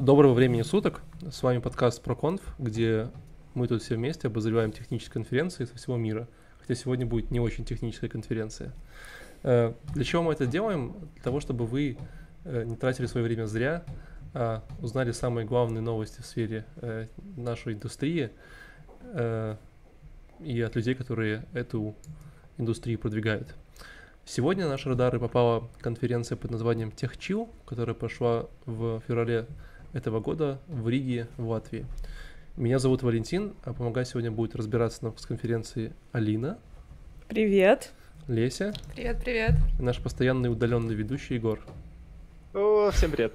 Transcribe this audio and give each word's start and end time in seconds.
Доброго 0.00 0.32
времени 0.32 0.62
суток. 0.62 1.02
С 1.30 1.42
вами 1.42 1.58
подкаст 1.58 2.02
ProConf, 2.02 2.40
где 2.58 3.10
мы 3.52 3.68
тут 3.68 3.82
все 3.82 3.96
вместе 3.96 4.28
обозреваем 4.28 4.72
технические 4.72 5.12
конференции 5.12 5.66
со 5.66 5.76
всего 5.76 5.98
мира. 5.98 6.26
Хотя 6.58 6.74
сегодня 6.74 7.04
будет 7.04 7.30
не 7.30 7.38
очень 7.38 7.66
техническая 7.66 8.08
конференция. 8.08 8.72
Э, 9.42 9.74
для 9.92 10.04
чего 10.04 10.22
мы 10.22 10.32
это 10.32 10.46
делаем? 10.46 10.94
Для 11.16 11.22
того, 11.22 11.40
чтобы 11.40 11.66
вы 11.66 11.98
э, 12.44 12.64
не 12.64 12.76
тратили 12.76 13.04
свое 13.04 13.26
время 13.26 13.44
зря, 13.44 13.84
а 14.32 14.64
узнали 14.80 15.12
самые 15.12 15.46
главные 15.46 15.82
новости 15.82 16.22
в 16.22 16.24
сфере 16.24 16.64
э, 16.76 17.06
нашей 17.36 17.74
индустрии 17.74 18.30
и 20.40 20.60
от 20.62 20.76
людей, 20.76 20.94
которые 20.94 21.44
эту 21.52 21.94
индустрию 22.56 22.98
продвигают. 22.98 23.54
Сегодня 24.24 24.64
на 24.64 24.70
наши 24.70 24.88
радары 24.88 25.20
попала 25.20 25.68
конференция 25.82 26.36
под 26.36 26.52
названием 26.52 26.88
TechChill, 26.88 27.50
которая 27.66 27.94
прошла 27.94 28.46
в 28.64 29.02
феврале 29.06 29.46
этого 29.92 30.20
года 30.20 30.60
в 30.68 30.88
Риге, 30.88 31.28
в 31.36 31.48
Латвии. 31.48 31.86
Меня 32.56 32.78
зовут 32.78 33.02
Валентин, 33.02 33.54
а 33.64 33.72
помогать 33.72 34.08
сегодня 34.08 34.30
будет 34.30 34.54
разбираться 34.54 35.04
на 35.04 35.12
конференции 35.12 35.92
Алина. 36.12 36.58
Привет. 37.28 37.92
Леся. 38.28 38.72
Привет, 38.94 39.22
привет. 39.24 39.52
И 39.78 39.82
наш 39.82 40.00
постоянный 40.00 40.50
удаленный 40.50 40.94
ведущий 40.94 41.34
Егор. 41.34 41.60
О, 42.54 42.90
всем 42.90 43.10
привет. 43.10 43.32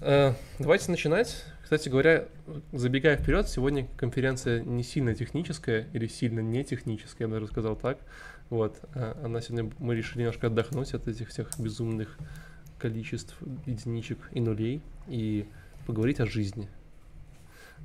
Э, 0.00 0.32
давайте 0.58 0.90
начинать. 0.90 1.44
Кстати 1.62 1.88
говоря, 1.88 2.26
забегая 2.72 3.16
вперед, 3.16 3.48
сегодня 3.48 3.88
конференция 3.96 4.62
не 4.62 4.84
сильно 4.84 5.14
техническая 5.14 5.88
или 5.92 6.06
сильно 6.06 6.40
не 6.40 6.62
техническая, 6.64 7.26
я 7.26 7.28
бы 7.28 7.34
даже 7.34 7.48
сказал 7.48 7.74
так. 7.74 7.98
Вот, 8.50 8.78
э, 8.94 9.14
она 9.24 9.40
сегодня 9.40 9.72
мы 9.78 9.96
решили 9.96 10.20
немножко 10.20 10.46
отдохнуть 10.46 10.94
от 10.94 11.08
этих 11.08 11.28
всех 11.28 11.50
безумных 11.58 12.16
количеств 12.78 13.36
единичек 13.66 14.18
и 14.32 14.40
нулей 14.40 14.80
и 15.08 15.46
поговорить 15.86 16.20
о 16.20 16.26
жизни. 16.26 16.68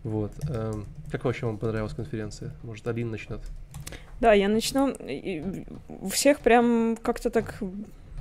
Вот. 0.04 0.32
Эм, 0.50 0.86
как 1.12 1.26
вообще 1.26 1.46
вам 1.46 1.58
понравилась 1.58 1.94
конференция? 1.94 2.52
Может, 2.64 2.88
Алина 2.88 3.12
начнет? 3.12 3.42
Да, 4.20 4.34
я 4.34 4.48
начну. 4.50 4.96
У 5.88 6.10
всех 6.10 6.40
прям 6.40 6.98
как-то 7.02 7.30
так 7.30 7.62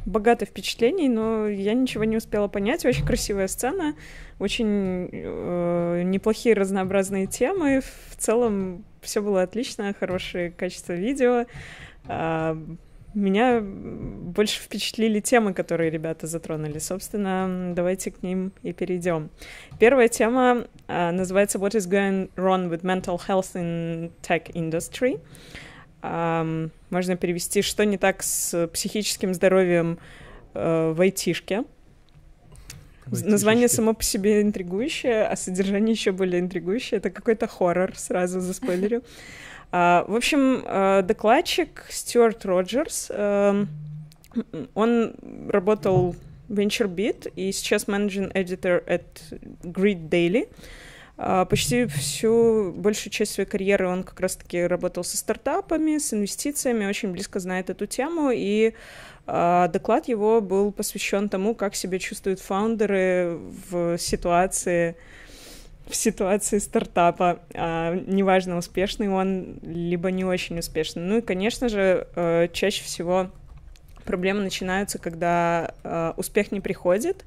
богато 0.06 0.46
впечатлений, 0.46 1.08
но 1.08 1.46
я 1.46 1.74
ничего 1.74 2.04
не 2.04 2.16
успела 2.16 2.48
понять. 2.48 2.84
Очень 2.84 3.06
красивая 3.06 3.48
сцена, 3.48 3.94
очень 4.38 5.08
э, 5.12 6.02
неплохие 6.04 6.54
разнообразные 6.54 7.26
темы. 7.26 7.82
В 8.08 8.16
целом 8.16 8.84
все 9.02 9.22
было 9.22 9.42
отлично, 9.42 9.94
хорошее 9.98 10.50
качество 10.50 10.92
видео. 10.92 11.46
Э, 12.06 12.56
меня 13.14 13.61
больше 13.61 14.61
впечатлили 14.61 15.20
темы, 15.20 15.53
которые 15.53 15.91
ребята 15.91 16.27
затронули. 16.27 16.78
Собственно, 16.78 17.72
давайте 17.75 18.11
к 18.11 18.22
ним 18.22 18.53
и 18.62 18.72
перейдем. 18.72 19.30
Первая 19.78 20.08
тема 20.08 20.66
uh, 20.86 21.11
называется 21.11 21.58
What 21.58 21.72
is 21.72 21.88
going 21.88 22.31
wrong 22.36 22.70
with 22.70 22.83
mental 22.83 23.20
health 23.27 23.55
in 23.55 24.12
tech 24.22 24.53
industry? 24.55 25.20
Um, 26.03 26.70
можно 26.91 27.16
перевести, 27.16 27.62
что 27.62 27.84
не 27.84 27.98
так 27.98 28.22
с 28.22 28.69
психическим 28.69 29.34
здоровьем 29.34 29.98
uh, 30.55 30.92
в 30.92 31.00
айтишке. 31.00 31.64
Название 33.06 33.69
само 33.69 33.92
по 33.92 34.05
себе 34.05 34.41
интригующее, 34.41 35.25
а 35.25 35.34
содержание 35.34 35.92
еще 35.92 36.12
более 36.12 36.41
интригующее. 36.41 36.98
Это 36.98 37.11
какой-то 37.11 37.48
хоррор, 37.48 37.97
сразу 37.97 38.41
за 38.41 38.55
спойлерю. 38.55 38.98
А, 38.98 39.05
в 39.72 40.16
общем, 40.16 40.64
а, 40.66 41.02
докладчик 41.02 41.86
Стюарт 41.90 42.44
Роджерс, 42.44 43.06
эм, 43.10 43.68
он 44.74 45.14
работал 45.48 46.16
в 46.48 46.58
VentureBeat 46.58 47.32
и 47.36 47.52
сейчас 47.52 47.84
managing 47.84 48.32
editor 48.32 48.84
at 48.86 49.04
Grid 49.62 50.08
Daily. 50.08 50.48
А, 51.16 51.44
почти 51.44 51.86
всю 51.86 52.72
большую 52.72 53.12
часть 53.12 53.32
своей 53.34 53.48
карьеры 53.48 53.86
он 53.86 54.02
как 54.02 54.18
раз-таки 54.18 54.62
работал 54.62 55.04
со 55.04 55.16
стартапами, 55.16 55.98
с 55.98 56.12
инвестициями, 56.12 56.87
очень 56.87 57.12
близко 57.12 57.38
знает 57.38 57.70
эту 57.70 57.87
тему, 57.87 58.31
и 58.32 58.75
доклад 59.26 60.08
его 60.08 60.41
был 60.41 60.72
посвящен 60.72 61.28
тому, 61.28 61.54
как 61.54 61.76
себя 61.76 62.00
чувствуют 62.00 62.41
фаундеры 62.41 63.38
в 63.70 63.97
ситуации 63.97 64.97
в 65.90 65.96
ситуации 65.96 66.58
стартапа, 66.58 67.40
а, 67.54 67.94
неважно, 67.94 68.56
успешный 68.56 69.08
он, 69.08 69.58
либо 69.62 70.10
не 70.10 70.24
очень 70.24 70.58
успешный. 70.58 71.02
Ну 71.02 71.18
и, 71.18 71.20
конечно 71.20 71.68
же, 71.68 72.06
э, 72.14 72.48
чаще 72.52 72.84
всего 72.84 73.30
проблемы 74.04 74.42
начинаются, 74.42 74.98
когда 74.98 75.74
э, 75.82 76.12
успех 76.16 76.52
не 76.52 76.60
приходит, 76.60 77.24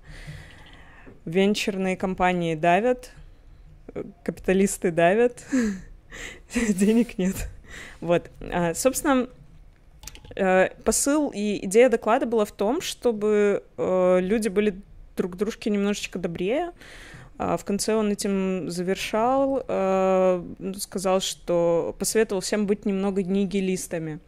венчурные 1.26 1.96
компании 1.96 2.56
давят, 2.56 3.12
капиталисты 4.24 4.92
давят, 4.92 5.46
денег 6.54 7.18
нет. 7.18 7.36
Вот. 8.02 8.32
А, 8.52 8.74
собственно, 8.74 9.28
э, 10.36 10.70
посыл 10.84 11.30
и 11.30 11.66
идея 11.66 11.90
доклада 11.90 12.26
была 12.26 12.46
в 12.46 12.52
том, 12.52 12.82
чтобы 12.82 13.64
люди 13.78 14.48
были 14.48 14.82
друг 15.16 15.38
дружке 15.38 15.70
немножечко 15.70 16.20
добрее, 16.20 16.72
в 17.38 17.66
конце 17.66 17.96
он 17.96 18.12
этим 18.12 18.70
завершал, 18.70 19.64
э, 19.68 20.44
сказал, 20.78 21.20
что 21.20 21.96
посоветовал 21.98 22.42
всем 22.42 22.68
быть 22.68 22.86
немного 22.86 23.24
нигилистами. 23.24 24.20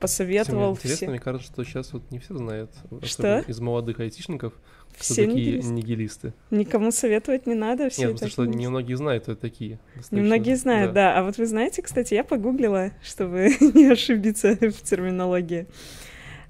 Посоветовал 0.00 0.72
Интересно, 0.72 0.96
все... 0.96 1.08
мне 1.08 1.18
кажется, 1.18 1.52
что 1.52 1.62
сейчас 1.62 1.92
вот 1.92 2.10
не 2.10 2.18
все 2.18 2.34
знают, 2.34 2.70
что? 3.02 3.44
из 3.46 3.60
молодых 3.60 4.00
айтишников, 4.00 4.54
все 4.96 5.26
такие 5.26 5.58
нигилисты. 5.58 5.72
нигилисты. 5.72 6.32
Никому 6.50 6.90
советовать 6.90 7.46
не 7.46 7.54
надо, 7.54 7.90
все 7.90 8.06
Нет, 8.06 8.14
потому 8.14 8.30
что 8.30 8.46
немногие 8.46 8.96
знают, 8.96 9.24
кто 9.24 9.34
такие. 9.34 9.78
Немногие 10.10 10.56
знают, 10.56 10.94
да. 10.94 11.12
да. 11.12 11.18
А 11.18 11.22
вот 11.22 11.36
вы 11.36 11.46
знаете, 11.46 11.82
кстати, 11.82 12.14
я 12.14 12.24
погуглила, 12.24 12.92
чтобы 13.02 13.50
не 13.74 13.92
ошибиться 13.92 14.56
в 14.56 14.82
терминологии. 14.82 15.66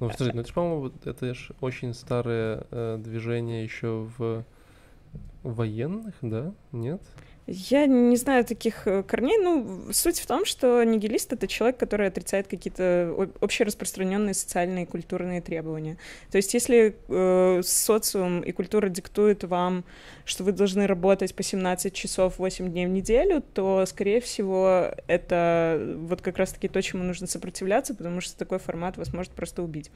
Ну, 0.01 0.09
подожди, 0.09 0.33
ну 0.35 0.41
это 0.41 0.53
по-моему, 0.53 0.93
это 1.05 1.35
же 1.35 1.55
очень 1.61 1.93
старое 1.93 2.67
э, 2.71 2.99
движение 2.99 3.63
еще 3.63 4.09
в 4.17 4.45
военных, 5.43 6.15
да? 6.23 6.55
Нет? 6.73 7.03
Я 7.47 7.87
не 7.87 8.17
знаю 8.17 8.45
таких 8.45 8.87
э, 8.87 9.03
корней. 9.03 9.39
Ну, 9.39 9.93
суть 9.93 10.21
в 10.21 10.27
том, 10.27 10.45
что 10.45 10.85
нигилист— 10.85 11.33
это 11.35 11.49
человек, 11.49 11.79
который 11.79 12.07
отрицает 12.07 12.47
какие-то 12.47 13.29
общераспространенные 13.41 14.35
социальные 14.35 14.85
и 14.85 14.87
культурные 14.87 15.41
требования. 15.41 15.97
То 16.31 16.37
есть 16.37 16.55
если 16.55 16.95
э, 17.09 17.63
социум 17.65 18.41
и 18.43 18.53
культура 18.53 18.89
диктуют 18.89 19.45
вам, 19.45 19.85
что 20.25 20.45
вы 20.45 20.53
должны 20.53 20.87
работать 20.87 21.35
по 21.35 21.43
17 21.43 21.93
часов 21.93 22.39
8 22.39 22.71
дней 22.71 22.87
в 22.87 22.91
неделю, 22.91 23.43
то, 23.55 23.85
скорее 23.87 24.21
всего, 24.21 24.95
это 25.09 25.97
вот 25.99 26.21
как 26.23 26.39
раз-таки 26.39 26.69
то, 26.69 26.81
чему 26.81 27.03
нужно 27.03 27.27
сопротивляться, 27.27 27.95
потому 27.95 28.21
что 28.21 28.39
такой 28.39 28.59
формат 28.59 28.97
вас 28.97 29.13
может 29.13 29.33
просто 29.33 29.63
убить. 29.63 29.91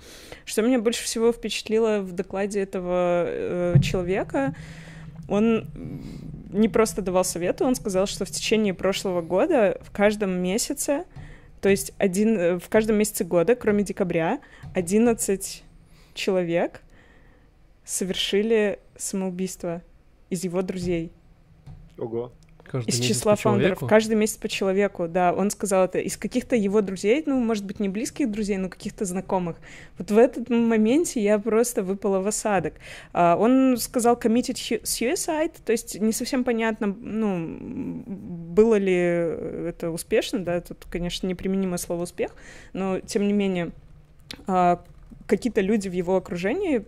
Что 0.45 0.63
меня 0.63 0.81
больше 0.81 1.05
всего 1.05 1.31
впечатлило 1.31 2.01
в 2.01 2.13
докладе 2.13 2.61
этого 2.61 3.27
э, 3.27 3.75
человека— 3.81 4.57
он 5.29 5.69
не 6.51 6.69
просто 6.69 7.03
давал 7.03 7.25
советы, 7.25 7.65
он 7.65 7.75
сказал, 7.75 8.07
что 8.07 8.25
в 8.25 8.31
течение 8.31 8.75
прошлого 8.75 9.23
года 9.23 9.81
в 9.83 9.91
каждом 9.91 10.31
месяце, 10.31 11.05
то 11.61 11.69
есть 11.69 11.93
один, 11.99 12.39
э, 12.39 12.59
в 12.59 12.69
каждом 12.69 12.97
месяце 12.97 13.25
года, 13.25 13.55
кроме 13.55 13.83
декабря, 13.83 14.41
11 14.75 15.65
человек 16.15 16.83
совершили 17.85 18.79
самоубийство 18.97 19.83
из 20.31 20.45
его 20.45 20.63
друзей. 20.63 21.13
Ого. 21.99 22.33
Каждый 22.75 22.91
из 22.91 23.01
числа 23.01 23.37
фаундеров. 23.37 23.79
Человеку? 23.79 23.87
Каждый 23.87 24.17
месяц 24.17 24.37
по 24.37 24.49
человеку, 24.49 25.07
да. 25.07 25.33
Он 25.33 25.51
сказал 25.51 25.85
это 25.85 25.99
из 26.01 26.17
каких-то 26.17 26.57
его 26.57 26.81
друзей, 26.81 27.23
ну, 27.25 27.39
может 27.39 27.65
быть, 27.65 27.79
не 27.79 27.89
близких 27.89 28.31
друзей, 28.31 28.57
но 28.57 28.69
каких-то 28.69 29.05
знакомых. 29.05 29.57
Вот 29.97 30.11
в 30.11 30.19
этот 30.19 30.51
моменте 30.51 31.23
я 31.23 31.39
просто 31.39 31.83
выпала 31.85 32.21
в 32.21 32.27
осадок. 32.27 32.75
Uh, 33.13 33.37
он 33.37 33.77
сказал 33.77 34.17
committed 34.17 34.83
suicide, 34.83 35.53
то 35.65 35.73
есть 35.73 36.01
не 36.01 36.13
совсем 36.13 36.43
понятно, 36.43 36.89
ну, 36.89 38.03
было 38.07 38.75
ли 38.77 38.95
это 38.95 39.91
успешно, 39.91 40.41
да, 40.41 40.61
тут, 40.61 40.85
конечно, 40.91 41.27
неприменимое 41.27 41.79
слово 41.79 42.03
«успех», 42.03 42.33
но, 42.73 42.99
тем 43.01 43.27
не 43.27 43.33
менее, 43.33 43.71
uh, 44.47 44.81
какие-то 45.27 45.61
люди 45.61 45.89
в 45.89 45.93
его 45.93 46.17
окружении 46.17 46.85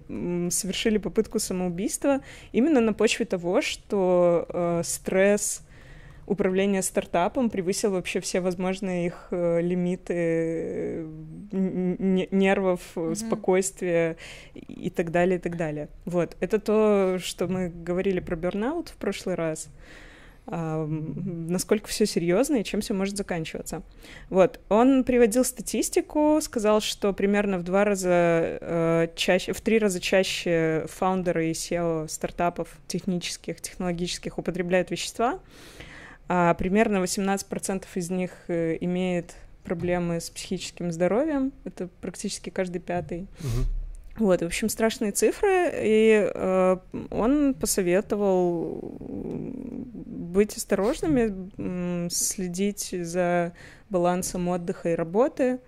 совершили 0.51 0.99
попытку 0.99 1.39
самоубийства 1.39 2.21
именно 2.53 2.81
на 2.81 2.93
почве 2.93 3.25
того, 3.25 3.63
что 3.63 4.47
э, 4.49 4.83
стресс, 4.85 5.63
управление 6.27 6.83
стартапом 6.83 7.51
превысил 7.51 7.93
вообще 7.93 8.21
все 8.21 8.41
возможные 8.41 9.07
их 9.07 9.29
э, 9.31 9.61
лимиты 9.61 10.15
э, 10.15 11.07
нервов, 11.51 12.81
mm-hmm. 12.95 13.15
спокойствия 13.15 14.17
и 14.55 14.91
так 14.91 15.11
далее, 15.11 15.39
и 15.39 15.41
так 15.41 15.57
далее. 15.57 15.89
Вот, 16.05 16.37
это 16.41 16.59
то, 16.59 17.19
что 17.21 17.47
мы 17.47 17.69
говорили 17.69 18.21
про 18.21 18.37
бернаут 18.37 18.89
в 18.89 18.97
прошлый 18.97 19.37
раз. 19.37 19.69
а, 20.49 20.87
насколько 20.87 21.89
все 21.89 22.07
серьезно 22.07 22.57
и 22.57 22.65
чем 22.65 22.81
все 22.81 22.95
может 22.95 23.17
заканчиваться. 23.17 23.83
Вот, 24.31 24.61
он 24.69 25.03
приводил 25.03 25.45
статистику, 25.45 26.39
сказал, 26.41 26.81
что 26.81 27.13
примерно 27.13 27.59
в 27.59 27.65
два 27.65 27.85
раза 27.85 28.11
э, 28.61 29.09
чаще, 29.17 29.53
в 29.53 29.61
три 29.61 29.79
раза 29.79 30.01
чаще 30.01 30.87
фаундеры 30.89 31.49
и 31.49 31.53
SEO 31.53 32.09
стартапов 32.09 32.69
технических, 32.87 33.61
технологических 33.61 34.39
употребляют 34.39 34.91
вещества, 34.93 35.41
а 36.29 36.55
примерно 36.55 36.99
18% 36.99 37.85
из 37.95 38.11
них 38.11 38.31
э, 38.49 38.79
имеет 38.81 39.35
проблемы 39.65 40.21
с 40.21 40.31
психическим 40.31 40.93
здоровьем, 40.93 41.53
это 41.65 41.89
практически 42.01 42.51
каждый 42.51 42.79
пятый. 42.79 43.27
Мгм. 43.41 43.65
Вот, 44.19 44.41
в 44.41 44.47
общем, 44.47 44.69
страшные 44.71 45.13
цифры, 45.13 45.71
и 45.75 46.31
э, 46.35 46.77
он 47.11 47.55
посоветовал 47.55 48.97
быть 50.37 50.57
осторожными, 50.57 52.09
следить 52.09 52.95
за 52.99 53.53
балансом 53.91 54.49
отдыха 54.49 54.93
и 54.93 54.95
работы, 54.95 55.59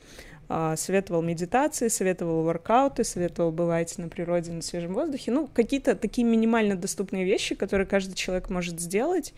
а, 0.50 0.76
советовал 0.76 1.20
медитации, 1.20 1.88
советовал 1.88 2.43
воркауты, 2.43 3.04
советовал 3.04 3.52
бывать 3.52 3.99
на 3.99 4.08
природе, 4.08 4.52
на 4.52 4.62
свежем 4.62 4.94
воздухе. 4.94 5.31
Ну, 5.31 5.46
какие-то 5.46 5.94
такие 5.94 6.26
минимально 6.26 6.75
доступные 6.75 7.25
вещи, 7.25 7.54
которые 7.54 7.87
каждый 7.87 8.14
человек 8.14 8.49
может 8.49 8.81
сделать. 8.81 9.34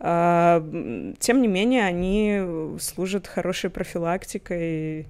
А, 0.00 0.58
м, 0.58 1.14
Тем 1.18 1.40
не 1.42 1.48
менее, 1.48 1.84
они 1.84 2.78
служат 2.78 3.26
хорошей 3.26 3.70
профилактикой 3.70 5.06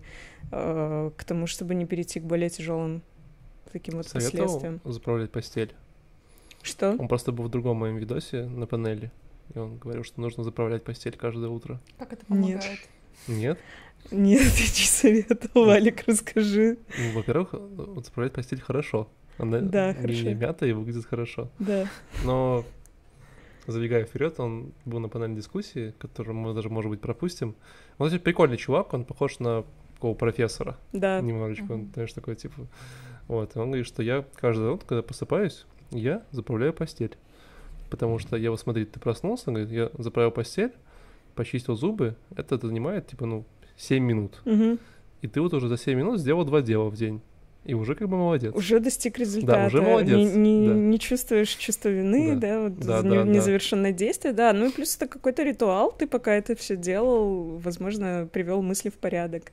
э, 0.53 1.11
к 1.17 1.25
тому, 1.25 1.47
чтобы 1.47 1.75
не 1.75 1.87
перейти 1.87 2.21
к 2.21 2.25
более 2.25 2.51
тяжелым 2.51 3.03
таким 3.73 3.95
вот 3.97 4.07
Советовал 4.07 4.45
последствиям. 4.47 4.81
заправлять 4.85 5.31
постель. 5.31 5.73
Что? 6.63 6.91
Он 6.99 7.09
просто 7.09 7.33
был 7.33 7.45
в 7.45 7.49
другом 7.51 7.79
моем 7.79 7.97
видосе 7.97 8.45
на 8.45 8.67
панели, 8.67 9.11
и 9.55 9.59
он 9.59 9.77
говорил, 9.79 10.05
что 10.05 10.21
нужно 10.21 10.45
заправлять 10.45 10.85
постель 10.85 11.17
каждое 11.17 11.49
утро. 11.49 11.81
Как 11.99 12.13
это 12.13 12.25
Нет. 12.29 12.61
помогает? 12.61 12.79
Нет? 13.27 13.59
Нет, 14.11 14.43
я 14.43 14.65
не 14.67 14.87
советовал, 14.87 15.71
Алик, 15.71 16.05
расскажи. 16.07 16.79
Ну, 16.99 17.13
во-первых, 17.13 17.55
вот 17.55 18.05
заправлять 18.05 18.33
постель 18.35 18.61
хорошо. 18.61 19.09
Она 19.39 19.61
Да, 19.61 19.93
не, 19.93 20.01
хорошо. 20.01 20.35
мята 20.35 20.67
и 20.67 20.73
выглядит 20.73 21.07
хорошо. 21.07 21.51
Да. 21.59 21.87
Но 22.25 22.65
забегая 23.66 24.05
вперед, 24.05 24.38
он 24.40 24.72
был 24.84 25.00
на 25.00 25.08
панели 25.08 25.37
дискуссии, 25.37 25.94
которую 25.99 26.37
мы 26.37 26.55
даже, 26.55 26.69
может 26.69 26.90
быть, 26.90 27.00
пропустим. 27.00 27.55
Он, 27.99 28.08
кстати, 28.08 28.22
прикольный 28.22 28.56
чувак, 28.56 28.93
он 28.93 29.05
похож 29.05 29.38
на 29.38 29.64
такого 29.94 30.14
профессора. 30.14 30.76
Да. 30.93 31.20
Немножечко, 31.20 31.72
он, 31.72 31.90
знаешь, 31.94 32.12
такой, 32.12 32.37
типа... 32.37 32.66
Вот, 33.26 33.56
и 33.56 33.58
он 33.58 33.69
говорит, 33.69 33.87
что 33.87 34.02
я 34.02 34.26
каждое 34.37 34.70
утро, 34.70 34.87
когда 34.87 35.02
просыпаюсь, 35.02 35.64
я 35.90 36.22
заправляю 36.31 36.75
постель. 36.75 37.16
Потому 37.88 38.19
что 38.19 38.37
я 38.37 38.50
вот, 38.50 38.61
смотри, 38.61 38.84
ты 38.84 39.00
проснулся, 39.00 39.44
он 39.49 39.55
говорит, 39.55 39.72
я 39.72 39.90
заправил 40.02 40.31
постель, 40.31 40.72
почистил 41.34 41.75
зубы, 41.75 42.16
это 42.37 42.58
занимает, 42.58 43.06
типа, 43.06 43.25
ну, 43.25 43.46
7 43.76 44.05
минут. 44.05 44.43
Мгм. 44.44 44.78
И 45.22 45.28
ты 45.28 45.40
вот 45.40 45.55
уже 45.55 45.69
за 45.69 45.78
7 45.78 45.96
минут 45.96 46.20
сделал 46.20 46.44
два 46.44 46.61
дела 46.61 46.90
в 46.90 46.96
день. 46.96 47.22
И 47.64 47.72
уже 47.75 47.94
как 47.94 48.08
бы 48.08 48.16
молодец. 48.19 48.55
Уже 48.55 48.78
достиг 48.78 49.19
результата. 49.19 49.66
уже 49.66 49.81
молодец, 49.81 50.16
Не, 50.16 50.25
не- 50.37 50.69
да. 50.69 50.75
не 50.75 50.99
чувствуешь 50.99 51.49
чувство 51.49 51.88
вины, 51.88 52.34
Да. 52.34 52.40
да, 52.40 52.61
вот 52.62 52.78
Да, 52.78 53.02
да, 53.02 53.08
не- 53.08 53.14
да. 53.16 53.25
незавершенное 53.25 53.93
действие, 53.93 54.34
да. 54.34 54.52
Ну 54.52 54.66
и 54.69 54.70
плюс 54.70 54.96
это 54.96 55.06
какой-то 55.06 55.43
ритуал, 55.43 55.90
ты 55.90 56.06
пока 56.06 56.34
это 56.34 56.55
все 56.56 56.76
делал, 56.76 57.56
возможно, 57.58 58.28
привел 58.31 58.61
мысли 58.61 58.90
в 58.90 58.94
порядок. 58.94 59.52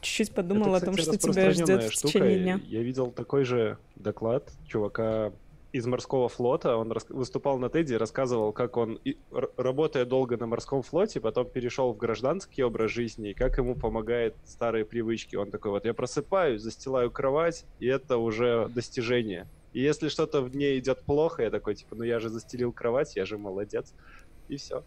Чуть-чуть 0.00 0.30
подумал 0.32 0.74
Это, 0.76 0.76
о 0.76 0.86
том, 0.86 0.94
кстати, 0.94 1.18
что 1.18 1.32
тебя 1.32 1.50
ждет 1.50 1.84
в 1.84 1.92
штука. 1.92 2.08
течение 2.08 2.38
дня. 2.38 2.60
Я 2.66 2.82
видел 2.82 3.10
такой 3.10 3.44
же 3.44 3.76
доклад 3.96 4.50
чувака 4.66 5.32
из 5.72 5.86
морского 5.86 6.28
флота. 6.28 6.76
Он 6.76 6.92
выступал 7.08 7.58
на 7.58 7.68
Теди 7.68 7.94
рассказывал, 7.94 8.52
как 8.52 8.76
он, 8.76 9.00
работая 9.56 10.04
долго 10.04 10.36
на 10.36 10.46
морском 10.46 10.82
флоте, 10.82 11.20
потом 11.20 11.46
перешел 11.48 11.92
в 11.92 11.96
гражданский 11.96 12.62
образ 12.62 12.90
жизни, 12.90 13.30
и 13.30 13.34
как 13.34 13.58
ему 13.58 13.74
помогает 13.74 14.34
старые 14.44 14.84
привычки. 14.84 15.36
Он 15.36 15.50
такой, 15.50 15.70
вот 15.70 15.84
я 15.84 15.94
просыпаюсь, 15.94 16.62
застилаю 16.62 17.10
кровать, 17.10 17.64
и 17.78 17.86
это 17.86 18.16
уже 18.16 18.68
достижение. 18.68 19.46
И 19.72 19.80
если 19.80 20.08
что-то 20.08 20.42
в 20.42 20.54
ней 20.54 20.78
идет 20.80 21.02
плохо, 21.02 21.44
я 21.44 21.50
такой, 21.50 21.76
типа, 21.76 21.94
ну 21.94 22.02
я 22.02 22.18
же 22.18 22.28
застелил 22.28 22.72
кровать, 22.72 23.14
я 23.14 23.24
же 23.24 23.38
молодец. 23.38 23.94
И 24.50 24.56
все. 24.56 24.82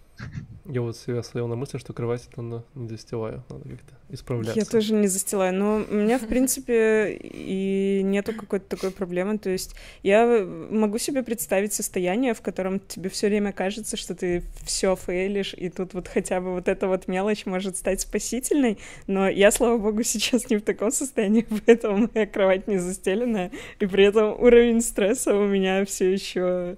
Я 0.66 0.82
вот 0.82 0.98
себя 0.98 1.24
словил 1.24 1.48
на 1.48 1.56
мысли, 1.56 1.78
что 1.78 1.94
кровать 1.94 2.28
это 2.30 2.42
на- 2.42 2.66
не 2.76 2.90
застилаю. 2.90 3.46
Надо 3.50 3.70
как-то 3.70 3.94
исправляться. 4.10 4.60
Я 4.60 4.66
тоже 4.66 4.94
не 4.94 5.08
застилаю, 5.08 5.54
но 5.54 5.86
у 5.90 5.94
меня, 5.94 6.20
в 6.20 6.28
принципе, 6.28 7.18
и 7.22 8.02
нету 8.04 8.34
какой-то 8.34 8.66
такой 8.68 8.92
проблемы. 8.92 9.38
То 9.38 9.50
есть 9.50 9.76
я 10.04 10.46
могу 10.70 10.98
себе 10.98 11.24
представить 11.24 11.72
состояние, 11.72 12.34
в 12.34 12.42
котором 12.42 12.82
тебе 12.82 13.10
все 13.10 13.28
время 13.28 13.54
кажется, 13.54 13.96
что 13.96 14.16
ты 14.16 14.44
все 14.66 14.98
фейлишь, 14.98 15.54
и 15.54 15.70
тут 15.70 15.94
вот 15.94 16.10
хотя 16.10 16.42
бы 16.42 16.52
вот 16.52 16.68
эта 16.68 16.90
вот 16.90 17.08
мелочь 17.08 17.46
может 17.46 17.78
стать 17.78 18.02
спасительной, 18.02 18.80
но 19.08 19.30
я, 19.30 19.50
слава 19.50 19.78
богу, 19.78 20.04
сейчас 20.04 20.50
не 20.50 20.58
в 20.58 20.62
таком 20.62 20.92
состоянии, 20.92 21.48
поэтому 21.66 22.10
моя 22.14 22.28
кровать 22.28 22.68
не 22.68 22.80
застеленная, 22.80 23.52
и 23.80 23.86
при 23.86 24.04
этом 24.04 24.34
уровень 24.42 24.82
стресса 24.82 25.34
у 25.34 25.48
меня 25.48 25.86
все 25.86 26.12
еще 26.12 26.76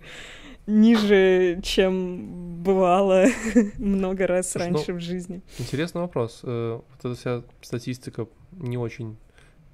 ниже, 0.67 1.59
чем 1.63 2.62
бывало 2.63 3.25
много 3.77 4.27
раз 4.27 4.51
Слушай, 4.51 4.69
ну, 4.71 4.75
раньше 4.77 4.94
в 4.94 5.00
жизни. 5.00 5.41
Интересный 5.59 6.01
вопрос. 6.01 6.41
Э, 6.44 6.79
Вот 6.89 7.00
эта 7.00 7.15
вся 7.19 7.44
статистика 7.62 8.27
не 8.51 8.77
очень 8.77 9.17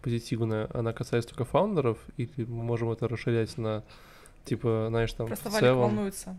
позитивная, 0.01 0.67
она 0.73 0.93
касается 0.93 1.29
только 1.29 1.45
фаундеров, 1.45 1.97
или 2.17 2.43
мы 2.45 2.63
можем 2.63 2.89
это 2.91 3.07
расширять 3.07 3.57
на, 3.57 3.83
типа, 4.45 4.87
знаешь, 4.89 5.13
там, 5.13 5.27
Просто 5.27 5.49
в 5.49 5.53
Валик 5.53 5.63
целом... 5.63 5.79
волнуется. 5.81 6.37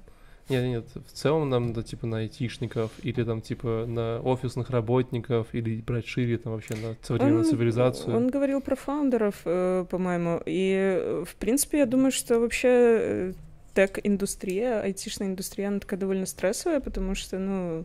Нет, 0.49 0.64
нет, 0.64 0.84
в 1.06 1.12
целом 1.12 1.48
нам 1.48 1.69
надо, 1.69 1.84
типа, 1.84 2.06
на 2.08 2.19
айтишников, 2.19 2.90
или 3.05 3.22
там, 3.22 3.40
типа, 3.40 3.84
на 3.87 4.20
офисных 4.20 4.70
работников, 4.70 5.46
или 5.52 5.81
брать 5.81 6.05
шире, 6.06 6.37
там, 6.38 6.55
вообще 6.55 6.75
на 6.75 6.96
современную 7.02 7.44
Он- 7.44 7.50
цивилизацию. 7.50 8.16
Он 8.16 8.28
говорил 8.28 8.60
про 8.60 8.75
фаундеров, 8.75 9.37
э, 9.44 9.87
по-моему. 9.88 10.43
И, 10.44 10.72
э, 11.00 11.25
в 11.25 11.37
принципе, 11.37 11.78
я 11.78 11.87
думаю, 11.87 12.10
что 12.10 12.40
вообще 12.40 13.32
тег-индустрия, 13.74 14.80
айтишная 14.82 15.28
индустрия, 15.28 15.69
она 15.69 15.80
такая 15.80 15.98
довольно 15.98 16.26
стрессовая, 16.26 16.80
потому 16.80 17.14
что, 17.14 17.38
ну, 17.38 17.84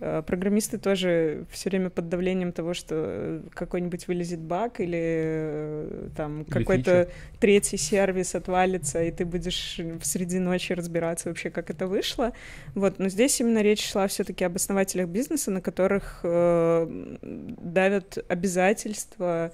э, 0.00 0.22
программисты 0.26 0.78
тоже 0.78 1.46
все 1.50 1.70
время 1.70 1.90
под 1.90 2.08
давлением 2.08 2.52
того, 2.52 2.74
что 2.74 3.42
какой-нибудь 3.54 4.08
вылезет 4.08 4.40
баг 4.40 4.80
или 4.80 5.00
э, 5.02 6.08
там 6.16 6.44
какой-то 6.44 7.08
третий 7.40 7.76
сервис 7.76 8.34
отвалится, 8.34 9.02
и 9.02 9.10
ты 9.10 9.24
будешь 9.24 9.78
в 9.78 10.04
среди 10.04 10.38
ночи 10.38 10.72
разбираться 10.72 11.28
вообще, 11.28 11.50
как 11.50 11.70
это 11.70 11.86
вышло. 11.86 12.32
Вот, 12.74 12.98
но 12.98 13.08
здесь 13.08 13.40
именно 13.40 13.62
речь 13.62 13.88
шла 13.88 14.06
все-таки 14.08 14.44
об 14.44 14.56
основателях 14.56 15.08
бизнеса, 15.08 15.50
на 15.50 15.60
которых 15.60 16.20
э, 16.24 17.16
давят 17.22 18.18
обязательства, 18.28 19.52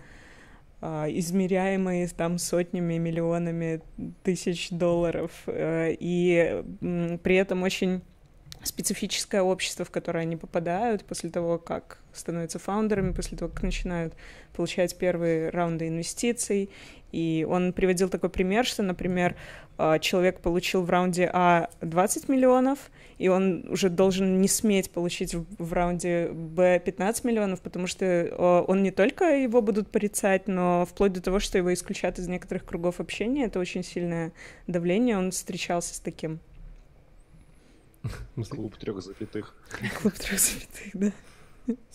измеряемые 0.81 2.09
там 2.09 2.39
сотнями, 2.39 2.99
миллионами 2.99 3.81
тысяч 4.23 4.71
долларов, 4.71 5.33
э, 5.47 5.97
и 5.99 6.63
при 7.23 7.37
этом 7.37 7.63
очень 7.63 8.03
специфическое 8.65 9.43
общество, 9.43 9.85
в 9.85 9.91
которое 9.91 10.21
они 10.21 10.37
попадают 10.37 11.05
после 11.05 11.31
того, 11.31 11.59
как 11.59 11.99
становятся 12.13 12.59
фаундерами, 12.59 13.13
после 13.13 13.39
того, 13.39 13.51
как 13.51 13.63
начинают 13.63 14.15
получать 14.55 14.97
первые 14.97 15.51
раунды 15.51 15.89
инвестиций. 15.89 16.71
И 17.13 17.47
он 17.49 17.73
приводил 17.73 18.09
такой 18.11 18.29
пример, 18.29 18.67
что, 18.67 18.83
например, 18.83 19.35
а, 19.79 19.99
человек 19.99 20.41
получил 20.41 20.83
в 20.83 20.91
раунде 20.91 21.31
А 21.33 21.71
20 21.81 22.29
миллионов, 22.29 22.91
и 23.17 23.29
он 23.29 23.65
уже 23.71 23.89
должен 23.89 24.41
не 24.41 24.49
сметь 24.49 24.91
получить 24.91 25.35
в, 25.35 25.73
раунде 25.73 26.29
Б 26.33 26.81
15 26.85 27.25
миллионов, 27.25 27.61
потому 27.61 27.87
что 27.87 28.05
э, 28.05 28.65
он 28.67 28.83
не 28.83 28.91
только 28.91 29.25
его 29.37 29.63
будут 29.63 29.89
порицать, 29.91 30.49
но 30.49 30.85
вплоть 30.85 31.13
до 31.13 31.23
того, 31.23 31.39
что 31.39 31.59
его 31.59 31.73
исключат 31.73 32.19
из 32.19 32.29
некоторых 32.29 32.65
кругов 32.65 33.01
общения. 33.01 33.47
Это 33.47 33.59
очень 33.59 33.85
сильное 33.85 34.33
давление. 34.67 35.17
Он 35.17 35.31
встречался 35.31 35.95
с 35.95 36.01
таким. 36.01 36.41
Клуб 38.51 38.77
трех 38.77 39.03
запятых. 39.03 39.55
Клуб 40.01 40.15
трех 40.15 40.39
запятых, 40.41 40.91
да. 40.95 41.13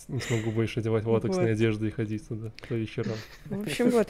Не 0.08 0.20
смогу 0.20 0.50
больше 0.52 0.80
одевать 0.80 1.04
латексные 1.04 1.46
Вот. 1.48 1.52
одежды 1.52 1.88
и 1.88 1.90
ходить 1.90 2.28
туда 2.28 2.52
по 2.68 2.74
вечерам. 2.74 3.16
В 3.46 3.62
общем, 3.62 3.90
вот. 3.90 4.08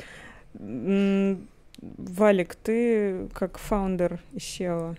Валик, 1.81 2.55
ты 2.55 3.29
как 3.33 3.59
фаундер 3.59 4.21
из 4.33 4.43
SEO, 4.43 4.97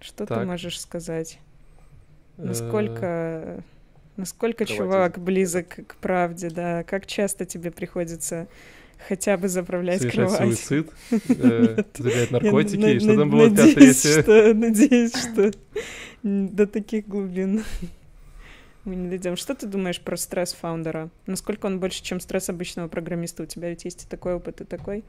что 0.00 0.26
ты 0.26 0.34
Так. 0.34 0.46
можешь 0.46 0.80
сказать? 0.80 1.38
Э, 2.38 2.44
Насколько, 2.44 3.64
насколько 4.16 4.64
чувак 4.66 5.18
близок 5.18 5.68
к 5.86 5.96
правде, 5.96 6.48
да? 6.50 6.84
Как 6.84 7.06
часто 7.06 7.44
тебе 7.44 7.70
приходится 7.70 8.46
хотя 9.08 9.36
бы 9.36 9.48
заправлять 9.48 10.00
совершать 10.00 10.36
кровать? 10.36 10.58
суицид, 10.58 10.90
э, 11.28 11.84
Я 11.98 12.26
наркотики, 12.30 12.76
на- 12.80 12.86
и 12.86 12.98
что 13.00 13.16
там 13.16 13.30
было 13.30 13.48
надеюсь, 13.48 14.02
пятое 14.02 14.22
что, 14.52 14.54
надеюсь, 14.54 15.16
что 15.16 15.50
до 16.22 16.66
таких 16.66 17.06
глубин 17.08 17.64
мы 18.84 18.96
не 18.96 19.08
дойдем. 19.08 19.36
Что 19.36 19.54
ты 19.54 19.66
думаешь 19.66 20.00
про 20.00 20.16
стресс 20.16 20.52
фаундера? 20.52 21.10
Насколько 21.26 21.66
он 21.66 21.80
больше, 21.80 22.02
чем 22.02 22.20
стресс 22.20 22.48
обычного 22.48 22.88
программиста? 22.88 23.42
У 23.42 23.46
тебя 23.46 23.70
ведь 23.70 23.84
есть 23.84 24.04
и 24.04 24.08
такой 24.08 24.34
опыт, 24.34 24.60
и 24.60 24.64
такой. 24.64 25.04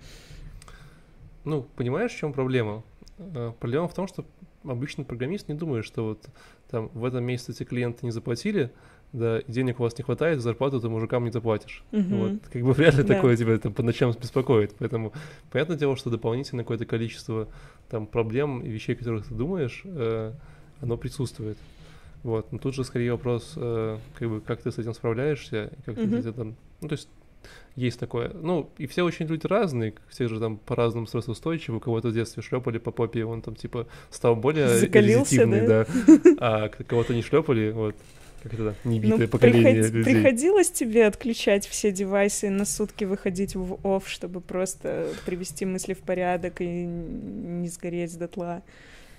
Ну, 1.43 1.65
понимаешь, 1.75 2.12
в 2.12 2.17
чем 2.17 2.33
проблема? 2.33 2.83
Э, 3.17 3.51
Проблема 3.60 3.88
в 3.88 3.93
том, 3.93 4.07
что 4.07 4.25
обычный 4.63 5.05
программист 5.05 5.48
не 5.48 5.55
думает, 5.55 5.86
что 5.86 6.03
вот 6.10 6.25
там 6.69 6.89
в 6.93 7.03
этом 7.03 7.24
месяце 7.24 7.51
эти 7.53 7.63
клиенты 7.63 8.05
не 8.05 8.12
заплатили, 8.12 8.71
да, 9.13 9.39
и 9.39 9.51
денег 9.51 9.79
у 9.79 9.83
вас 9.83 9.97
не 9.97 10.03
хватает, 10.03 10.39
зарплату 10.41 10.79
ты 10.79 10.87
мужикам 10.89 11.25
не 11.25 11.31
заплатишь. 11.31 11.83
Мгм. 11.91 12.17
Вот, 12.17 12.33
как 12.51 12.61
бы 12.63 12.73
вряд 12.73 12.95
ли 12.95 13.03
Да. 13.03 13.15
такое 13.15 13.35
тебя 13.35 13.57
там 13.57 13.73
по 13.73 13.83
ночам 13.83 14.11
беспокоит. 14.19 14.73
Поэтому 14.79 15.11
понятное 15.51 15.77
дело, 15.77 15.95
что 15.97 16.09
дополнительное 16.09 16.63
какое-то 16.63 16.85
количество 16.85 17.47
там 17.89 18.05
проблем 18.07 18.61
и 18.61 18.69
вещей, 18.69 18.95
о 18.95 18.97
которых 18.97 19.27
ты 19.27 19.33
думаешь, 19.33 19.81
э, 19.85 20.31
оно 20.81 20.97
присутствует. 20.97 21.57
Вот. 22.23 22.51
Но 22.51 22.57
тут 22.57 22.75
же 22.75 22.83
скорее 22.83 23.11
вопрос, 23.11 23.53
э, 23.57 23.97
как 24.15 24.29
бы, 24.29 24.41
как 24.41 24.61
ты 24.61 24.71
с 24.71 24.77
этим 24.77 24.93
справляешься, 24.93 25.71
как 25.85 25.95
ты 25.95 26.01
Мгм. 26.03 26.11
где-то 26.11 26.33
там. 26.33 26.55
Ну, 26.81 26.87
то 26.87 26.93
есть 26.93 27.09
есть 27.75 27.99
такое. 27.99 28.31
Ну, 28.33 28.69
и 28.77 28.85
все 28.85 29.03
очень 29.03 29.25
люди 29.25 29.47
разные, 29.47 29.93
все 30.09 30.27
же 30.27 30.39
там 30.39 30.57
по-разному 30.57 31.07
стрессоустойчивы. 31.07 31.77
У 31.77 31.79
кого-то 31.79 32.09
в 32.09 32.13
детстве 32.13 32.43
шлепали 32.43 32.77
по 32.77 32.91
попе, 32.91 33.25
он 33.25 33.41
там 33.41 33.55
типа 33.55 33.87
стал 34.11 34.35
более 34.35 34.67
Закалился, 34.77 35.45
да? 35.47 35.65
да. 35.65 35.85
А 36.39 36.69
кого-то 36.69 37.13
не 37.15 37.23
шлепали, 37.23 37.71
вот. 37.71 37.95
Как 38.41 38.53
это, 38.53 38.75
небитое 38.83 39.19
Ну, 39.19 39.27
поколение 39.27 39.74
приход- 39.75 39.91
людей. 39.93 40.13
приходилось 40.15 40.71
тебе 40.71 41.05
отключать 41.05 41.67
все 41.67 41.91
девайсы 41.91 42.48
и 42.48 42.50
на 42.50 42.65
сутки 42.65 43.03
выходить 43.03 43.55
в 43.55 43.77
офф, 43.86 44.07
чтобы 44.10 44.41
просто 44.41 45.10
привести 45.25 45.65
мысли 45.65 45.93
в 45.93 46.00
порядок 46.00 46.60
и 46.62 46.65
не 46.86 47.67
сгореть 47.67 48.17
дотла? 48.17 48.63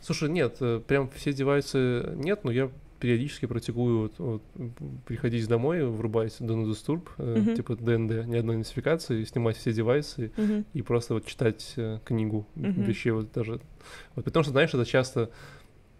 Слушай, 0.00 0.28
нет, 0.30 0.56
э, 0.60 0.80
прям 0.86 1.08
все 1.14 1.32
девайсы 1.32 2.14
нет, 2.16 2.42
но 2.42 2.50
я 2.50 2.68
периодически 2.98 3.46
практикую 3.46 3.98
вот, 3.98 4.14
вот, 4.18 4.42
приходить 5.06 5.46
домой, 5.48 5.84
врубать 5.84 6.36
Do 6.40 6.54
Not 6.56 6.70
Disturb, 6.70 7.08
э, 7.18 7.38
Мгм. 7.40 7.54
типа 7.56 7.76
ДНД, 7.76 8.26
ни 8.26 8.36
одной 8.36 8.56
нотификации, 8.56 9.22
снимать 9.24 9.56
все 9.56 9.72
девайсы 9.72 10.32
Мгм. 10.36 10.64
и 10.72 10.82
просто 10.82 11.14
вот 11.14 11.26
читать 11.26 11.74
э, 11.76 11.98
книгу 12.04 12.46
Мгм. 12.56 12.82
вещей 12.82 13.10
вот 13.10 13.32
даже. 13.32 13.60
Вот, 14.16 14.24
потому 14.24 14.42
что, 14.42 14.52
знаешь, 14.52 14.72
это 14.74 14.84
часто 14.84 15.30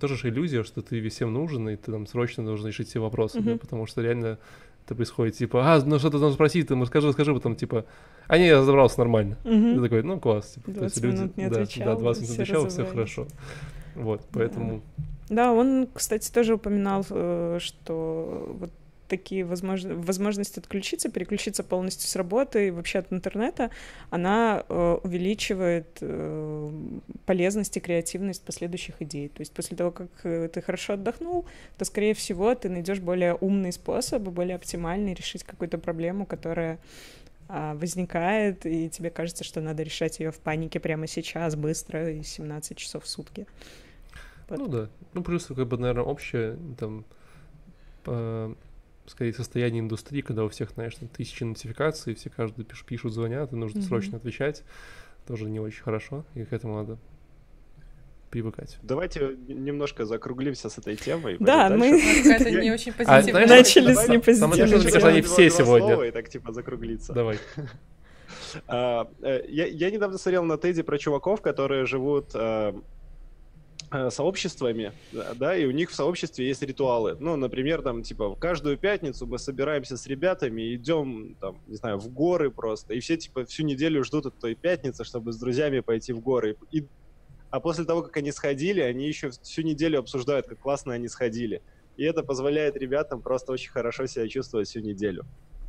тоже 0.03 0.17
же 0.17 0.31
иллюзия, 0.31 0.65
что 0.65 0.83
ты 0.83 1.09
всем 1.09 1.33
нужен, 1.33 1.69
и 1.69 1.77
ты 1.77 1.93
там 1.93 2.09
срочно 2.09 2.45
должен 2.45 2.67
решить 2.67 2.89
все 2.89 2.99
вопросы, 3.01 3.41
да, 3.41 3.51
Мгм. 3.53 3.59
потому 3.61 3.87
что 3.87 4.03
реально 4.03 4.39
это 4.85 4.97
происходит, 4.97 5.37
типа, 5.37 5.63
а, 5.65 5.81
ну 5.85 6.01
что 6.01 6.11
ты 6.11 6.19
должен 6.19 6.35
спросить, 6.35 6.67
ты 6.67 6.87
скажи, 6.87 7.13
скажи, 7.13 7.33
потом, 7.33 7.55
типа, 7.55 7.85
а 8.27 8.37
не, 8.37 8.49
я 8.49 8.59
разобрался 8.59 8.99
нормально. 8.99 9.37
Мгм. 9.45 9.77
Ты 9.77 9.81
такой, 9.83 10.03
ну 10.03 10.19
класс, 10.19 10.55
типа, 10.55 10.73
то 10.73 10.81
20 10.81 10.97
есть 10.97 11.05
люди, 11.05 11.33
не 11.37 11.49
да, 11.49 11.63
отвечал, 11.63 11.87
да, 11.95 12.01
20 12.01 12.23
минут 12.25 12.41
отвечал, 12.41 12.69
все 12.69 12.85
хорошо. 12.85 13.27
Вот, 13.95 14.23
поэтому 14.33 14.83
Да, 15.29 15.53
он, 15.53 15.87
кстати, 15.95 16.33
тоже 16.33 16.55
упоминал, 16.55 17.07
э, 17.09 17.59
что 17.61 18.57
вот 18.59 18.71
такие 19.13 19.45
возможно, 19.45 19.95
возможность 19.95 20.57
отключиться, 20.57 21.11
переключиться 21.11 21.63
полностью 21.63 22.09
с 22.09 22.17
работы 22.17 22.69
и 22.69 22.71
вообще 22.71 23.01
от 23.01 23.13
интернета, 23.13 23.71
она 24.11 24.65
э, 24.67 24.99
увеличивает 25.05 25.99
э, 26.01 26.71
полезность 27.27 27.77
и 27.77 27.81
креативность 27.81 28.43
последующих 28.43 29.03
идей. 29.03 29.29
То 29.29 29.43
есть 29.43 29.53
после 29.53 29.77
того, 29.77 29.91
как 29.91 30.09
э, 30.25 30.49
ты 30.49 30.63
хорошо 30.63 30.95
отдохнул, 30.95 31.45
то, 31.77 31.85
скорее 31.85 32.15
всего, 32.15 32.55
ты 32.55 32.71
найдешь 32.71 33.01
более 33.01 33.35
умный 33.35 33.73
способ, 33.73 34.23
более 34.23 34.57
оптимальный 34.57 35.13
решить 35.13 35.45
какую-то 35.45 35.77
проблему, 35.77 36.25
которая 36.25 36.79
а, 37.49 37.75
возникает, 37.75 38.65
и 38.65 38.89
тебе 38.89 39.11
кажется, 39.11 39.45
что 39.45 39.61
надо 39.61 39.83
решать 39.83 40.21
ее 40.21 40.31
в 40.31 40.39
панике 40.39 40.81
прямо 40.81 41.07
сейчас, 41.07 41.55
быстро, 41.55 42.11
и 42.11 42.23
17 42.23 42.79
часов 42.79 43.05
в 43.05 43.09
сутки. 43.09 43.47
Вот. 44.49 44.59
Ну 44.59 44.69
да. 44.69 44.89
Ну, 45.13 45.23
плюс, 45.23 45.45
как 45.47 45.69
бы, 45.69 45.77
наверное, 45.77 46.05
общее, 46.05 46.57
там, 46.79 47.05
по- 48.05 48.57
скорее, 49.13 49.33
состояние 49.35 49.81
индустрии, 49.81 50.23
когда 50.23 50.45
у 50.45 50.49
всех, 50.49 50.71
знаешь, 50.71 50.95
там, 50.97 51.09
тысячи 51.09 51.45
нотификаций, 51.45 52.15
все 52.15 52.31
каждый 52.31 52.65
пиш- 52.65 52.85
пишут, 52.85 53.13
звонят, 53.13 53.53
и 53.53 53.57
нужно 53.57 53.81
Мгм. 53.81 53.89
срочно 53.89 54.17
отвечать, 54.17 54.65
тоже 55.27 55.49
не 55.51 55.61
очень 55.61 55.83
хорошо, 55.83 56.25
и 56.35 56.45
к 56.45 56.53
этому 56.53 56.77
надо 56.77 56.99
привыкать. 58.31 58.79
Давайте 58.83 59.37
немножко 59.49 60.07
закруглимся 60.07 60.71
с 60.71 60.79
этой 60.79 60.97
темой. 60.97 61.37
Да, 61.39 61.69
мы 61.69 61.87
Я- 62.25 62.63
не 62.63 62.73
очень 62.73 62.93
А, 63.07 63.21
знаешь, 63.23 63.49
начали 63.49 63.93
давай- 63.93 63.95
с 63.95 63.99
самое 64.01 64.19
непозитивных 64.19 64.55
смешное, 64.55 64.79
мне 64.81 64.91
кажется, 64.91 65.09
они 65.09 65.21
все 65.23 65.49
Два 65.49 65.59
сегодня. 65.59 65.87
слова 65.89 66.07
И 66.07 66.11
так 66.11 66.29
типа 66.31 66.53
закруглиться. 66.53 67.13
Давай. 67.13 67.39
А, 68.67 69.09
э, 69.23 69.45
Я, 69.49 69.67
я 69.67 69.91
недавно 69.91 70.19
смотрел 70.19 70.45
на 70.45 70.59
Теди 70.59 70.83
про 70.83 70.99
чуваков, 70.99 71.41
которые 71.41 71.87
живут 71.87 72.31
э, 72.35 72.75
сообществами, 74.11 74.93
да, 75.37 75.57
и 75.57 75.67
у 75.67 75.71
них 75.71 75.91
в 75.91 75.95
сообществе 75.95 76.47
есть 76.47 76.63
ритуалы. 76.63 77.17
Ну, 77.21 77.37
например, 77.37 77.83
там, 77.83 78.03
типа, 78.03 78.35
каждую 78.37 78.79
пятницу 78.79 79.27
мы 79.27 79.39
собираемся 79.39 79.97
с 79.97 80.07
ребятами 80.07 80.75
идем, 80.75 81.37
там, 81.41 81.61
не 81.67 81.77
знаю, 81.77 81.99
в 81.99 82.09
горы 82.09 82.51
просто, 82.51 82.95
и 82.95 83.01
все, 83.01 83.17
типа, 83.17 83.45
всю 83.45 83.65
неделю 83.65 84.05
ждут 84.05 84.27
от 84.27 84.39
той 84.39 84.55
пятницы, 84.55 85.05
чтобы 85.05 85.33
с 85.33 85.37
друзьями 85.37 85.81
пойти 85.81 86.13
в 86.13 86.21
горы. 86.21 86.57
И, 86.71 86.87
а 87.51 87.61
после 87.61 87.85
того, 87.85 88.03
как 88.03 88.17
они 88.17 88.33
сходили, 88.33 88.81
они 88.81 89.07
еще 89.07 89.31
всю 89.31 89.63
неделю 89.63 89.99
обсуждают, 89.99 90.47
как 90.47 90.59
классно 90.59 90.95
они 90.95 91.09
сходили. 91.09 91.63
И 91.97 92.05
это 92.05 92.23
позволяет 92.23 92.77
ребятам 92.77 93.21
просто 93.21 93.53
очень 93.53 93.71
хорошо 93.71 94.07
себя 94.07 94.27
чувствовать 94.29 94.69
всю 94.69 94.81
неделю. 94.81 95.27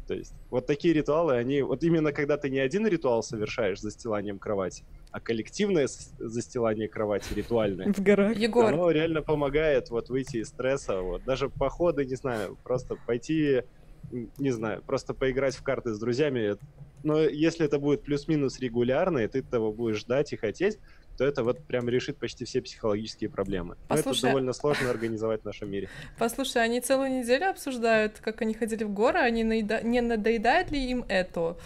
То 0.07 0.13
есть 0.13 0.33
вот 0.49 0.65
такие 0.65 0.93
ритуалы, 0.93 1.35
они... 1.35 1.61
Вот 1.61 1.83
именно 1.83 2.11
когда 2.11 2.37
ты 2.37 2.49
не 2.49 2.59
один 2.59 2.85
ритуал 2.87 3.23
совершаешь 3.23 3.79
застиланием 3.79 4.39
кровати, 4.39 4.83
а 5.11 5.19
коллективное 5.19 5.87
застилание 5.87 6.87
кровати 6.87 7.33
ритуальное, 7.33 7.93
В 7.93 7.99
горах. 7.99 8.35
Егор, 8.35 8.65
оно 8.65 8.89
реально 8.91 9.21
помогает 9.21 9.89
вот 9.89 10.09
выйти 10.09 10.37
из 10.37 10.49
стресса. 10.49 11.01
Вот. 11.01 11.23
Даже 11.23 11.49
походы, 11.49 12.05
не 12.05 12.15
знаю, 12.15 12.57
просто 12.63 12.95
пойти, 13.07 13.61
не 14.11 14.51
знаю, 14.51 14.81
просто 14.81 15.13
поиграть 15.13 15.55
в 15.55 15.63
карты 15.63 15.93
с 15.93 15.99
друзьями. 15.99 16.57
Но 17.03 17.19
если 17.19 17.65
это 17.65 17.79
будет 17.79 18.03
плюс-минус 18.03 18.59
регулярно, 18.59 19.19
и 19.19 19.27
ты 19.27 19.39
этого 19.39 19.71
будешь 19.71 19.99
ждать 19.99 20.33
и 20.33 20.37
хотеть, 20.37 20.79
то 21.17 21.23
это 21.25 21.43
вот 21.43 21.59
прям 21.59 21.89
решит 21.89 22.17
почти 22.17 22.45
все 22.45 22.61
психологические 22.61 23.29
проблемы. 23.29 23.75
Но 23.89 23.95
это 23.95 24.03
Послушай, 24.03 24.27
довольно 24.27 24.53
сложно 24.53 24.89
организовать 24.89 25.41
в 25.41 25.45
нашем 25.45 25.69
мире. 25.71 25.89
послушай, 26.17 26.63
они 26.63 26.81
целую 26.81 27.11
неделю 27.11 27.49
обсуждают, 27.49 28.19
как 28.19 28.41
они 28.41 28.53
ходили 28.53 28.83
в 28.83 28.91
горы, 28.91 29.19
они 29.19 29.43
наеда- 29.43 29.83
не 29.83 30.01
надоедает 30.01 30.71
ли 30.71 30.79
им 30.89 31.05
это? 31.07 31.57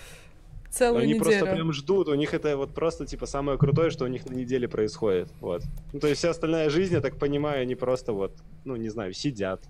Целую 0.70 1.04
Они 1.04 1.14
неделю. 1.14 1.24
просто 1.24 1.46
прям 1.46 1.74
ждут, 1.74 2.10
у 2.10 2.14
них 2.14 2.34
это 2.34 2.58
вот 2.58 2.74
просто 2.74 3.06
типа 3.06 3.26
самое 3.26 3.58
крутое, 3.58 3.90
что 3.90 4.04
у 4.04 4.08
них 4.08 4.26
на 4.26 4.34
неделе 4.34 4.68
происходит. 4.68 5.30
Вот. 5.40 5.64
Ну, 5.94 6.00
то 6.00 6.08
есть 6.08 6.20
вся 6.20 6.32
остальная 6.32 6.70
жизнь, 6.70 6.94
я 6.94 7.02
так 7.02 7.18
понимаю, 7.18 7.62
они 7.62 7.76
просто 7.76 8.12
вот, 8.12 8.34
ну, 8.66 8.76
не 8.76 8.90
знаю, 8.90 9.14
сидят. 9.14 9.64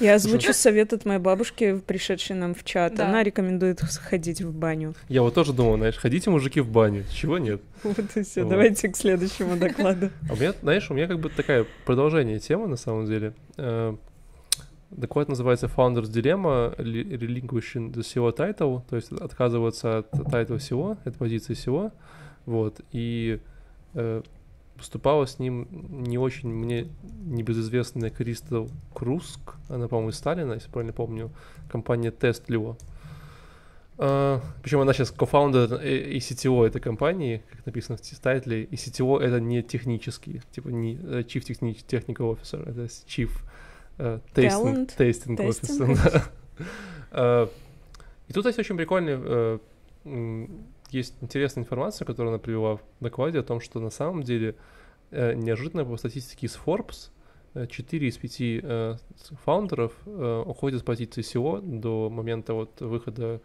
Я 0.00 0.14
озвучу 0.14 0.52
совет 0.52 0.92
от 0.92 1.04
моей 1.04 1.20
бабушки, 1.20 1.78
пришедшей 1.86 2.36
нам 2.36 2.54
в 2.54 2.64
чат. 2.64 2.94
Да. 2.94 3.08
Она 3.08 3.22
рекомендует 3.22 3.80
сходить 3.90 4.40
в 4.40 4.52
баню. 4.52 4.94
Я 5.08 5.22
вот 5.22 5.34
тоже 5.34 5.52
думал, 5.52 5.76
знаешь, 5.76 5.96
ходите, 5.96 6.30
мужики, 6.30 6.60
в 6.60 6.68
баню. 6.68 7.04
Чего 7.12 7.38
нет? 7.38 7.60
Вот 7.82 7.98
и 8.16 8.22
все. 8.22 8.42
Вот. 8.42 8.50
Давайте 8.50 8.88
к 8.88 8.96
следующему 8.96 9.56
докладу. 9.56 10.10
А 10.28 10.32
у 10.32 10.36
меня, 10.36 10.52
знаешь, 10.62 10.90
у 10.90 10.94
меня 10.94 11.06
как 11.06 11.18
бы 11.18 11.28
такая 11.28 11.66
продолжение 11.84 12.38
темы 12.38 12.66
на 12.66 12.76
самом 12.76 13.06
деле. 13.06 13.34
Э, 13.56 13.94
Доклад 14.90 15.28
называется 15.28 15.66
Founders 15.66 16.10
Dilemma 16.10 16.76
Re- 16.76 17.08
Relinquishing 17.08 17.92
the 17.92 18.00
SEO 18.00 18.34
Title, 18.36 18.82
то 18.88 18.96
есть 18.96 19.12
отказываться 19.12 19.98
от 19.98 20.10
тайтла 20.30 20.56
SEO, 20.56 20.98
от 21.04 21.16
позиции 21.16 21.54
SEO. 21.54 21.92
Вот. 22.46 22.80
И 22.90 23.38
выступала 24.80 25.26
с 25.26 25.38
ним 25.38 25.68
не 25.70 26.18
очень 26.18 26.48
мне 26.48 26.88
небезызвестная 27.24 28.10
Кристал 28.10 28.68
Круск, 28.94 29.54
она, 29.68 29.86
по-моему, 29.88 30.10
из 30.10 30.16
Сталина, 30.16 30.54
если 30.54 30.68
правильно 30.70 30.92
помню, 30.92 31.30
компания 31.70 32.10
Testlio. 32.10 32.76
Причем 33.96 34.80
она 34.80 34.94
сейчас 34.94 35.10
кофаундер 35.10 35.74
и 35.82 36.16
CTO 36.18 36.66
этой 36.66 36.80
компании, 36.80 37.42
как 37.52 37.66
написано 37.66 37.98
в 37.98 38.18
тайтле, 38.20 38.64
и 38.64 38.74
CTO 38.74 39.20
это 39.20 39.40
не 39.40 39.62
технический, 39.62 40.40
типа 40.52 40.68
не 40.68 40.94
э, 40.94 41.20
Chief 41.20 41.42
Techni- 41.42 41.84
Technical 41.86 42.34
Officer, 42.34 42.66
это 42.66 42.84
Chief 42.84 43.30
э, 43.98 44.18
Tasting, 44.34 44.90
tasting 44.96 45.36
Tasting 45.36 45.92
Officer. 45.94 46.22
Э, 47.12 47.48
И 48.28 48.32
тут 48.32 48.46
есть 48.46 48.58
очень 48.58 48.76
прикольный, 48.76 49.18
э, 49.18 49.58
есть 50.92 51.14
интересная 51.20 51.64
информация, 51.64 52.04
которую 52.04 52.32
она 52.34 52.38
привела 52.38 52.76
в 52.76 52.80
докладе 53.00 53.40
о 53.40 53.42
том, 53.42 53.60
что 53.60 53.80
на 53.80 53.90
самом 53.90 54.22
деле 54.22 54.56
э, 55.10 55.34
неожиданно 55.34 55.84
по 55.84 55.96
статистике 55.96 56.46
из 56.46 56.56
Forbes 56.56 57.10
э, 57.54 57.66
4 57.66 58.08
из 58.08 58.16
5 58.16 58.36
э, 58.40 58.96
фаундеров 59.44 59.92
э, 60.06 60.42
уходят 60.46 60.80
с 60.80 60.84
позиции 60.84 61.22
SEO 61.22 61.60
до 61.60 62.10
момента 62.10 62.54
вот 62.54 62.80
выхода 62.80 63.40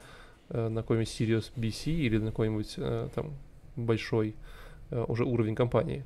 э, 0.50 0.68
на 0.68 0.82
какой-нибудь 0.82 1.10
Sirius 1.10 1.52
BC 1.56 1.92
или 1.92 2.18
на 2.18 2.32
какой-нибудь 2.32 2.75
э, 2.78 3.10
там 3.14 3.34
большой 3.75 4.36
э, 4.92 5.04
уже 5.08 5.25
уровень 5.25 5.56
компании. 5.56 6.06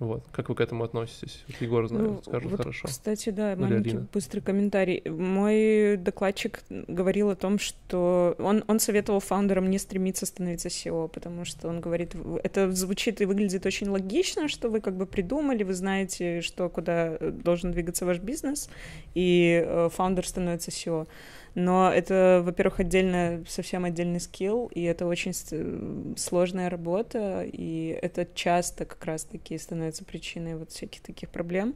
Вот. 0.00 0.24
Как 0.32 0.48
вы 0.48 0.54
к 0.54 0.60
этому 0.62 0.82
относитесь? 0.82 1.44
Вот 1.46 1.60
Егор 1.60 1.86
знает, 1.86 2.06
Ну, 2.06 2.22
скажет 2.22 2.50
вот, 2.50 2.56
хорошо. 2.56 2.88
Кстати, 2.88 3.28
да, 3.28 3.52
Или 3.52 3.60
маленький 3.60 3.90
Алина. 3.90 4.06
быстрый 4.10 4.40
комментарий. 4.40 5.02
Мой 5.10 5.98
докладчик 5.98 6.62
говорил 6.70 7.28
о 7.28 7.36
том, 7.36 7.58
что 7.58 8.34
он, 8.38 8.64
он 8.66 8.80
советовал 8.80 9.20
фаундерам 9.20 9.68
не 9.68 9.78
стремиться 9.78 10.24
становиться 10.24 10.68
SEO, 10.68 11.06
потому 11.08 11.44
что 11.44 11.68
он 11.68 11.82
говорит, 11.82 12.14
это 12.42 12.72
звучит 12.72 13.20
и 13.20 13.26
выглядит 13.26 13.66
очень 13.66 13.90
логично, 13.90 14.48
что 14.48 14.70
вы 14.70 14.80
как 14.80 14.96
бы 14.96 15.04
придумали, 15.04 15.64
вы 15.64 15.74
знаете, 15.74 16.40
что 16.40 16.70
куда 16.70 17.18
э, 17.20 17.30
должен 17.30 17.70
двигаться 17.70 18.06
ваш 18.06 18.20
бизнес, 18.20 18.70
и 19.14 19.62
э, 19.62 19.90
фаундер 19.92 20.26
становится 20.26 20.70
SEO. 20.70 21.08
Но 21.54 21.90
это, 21.92 22.42
во-первых, 22.44 22.80
отдельно, 22.80 23.44
совсем 23.48 23.84
отдельный 23.84 24.20
скилл, 24.20 24.70
и 24.74 24.82
это 24.82 25.06
очень 25.06 25.32
сложная 26.16 26.70
работа, 26.70 27.44
и 27.44 27.98
это 28.00 28.26
часто 28.34 28.84
как 28.84 29.04
раз-таки 29.04 29.58
становится 29.58 30.04
причиной 30.04 30.56
вот 30.56 30.70
всяких 30.70 31.00
таких 31.00 31.28
проблем. 31.30 31.74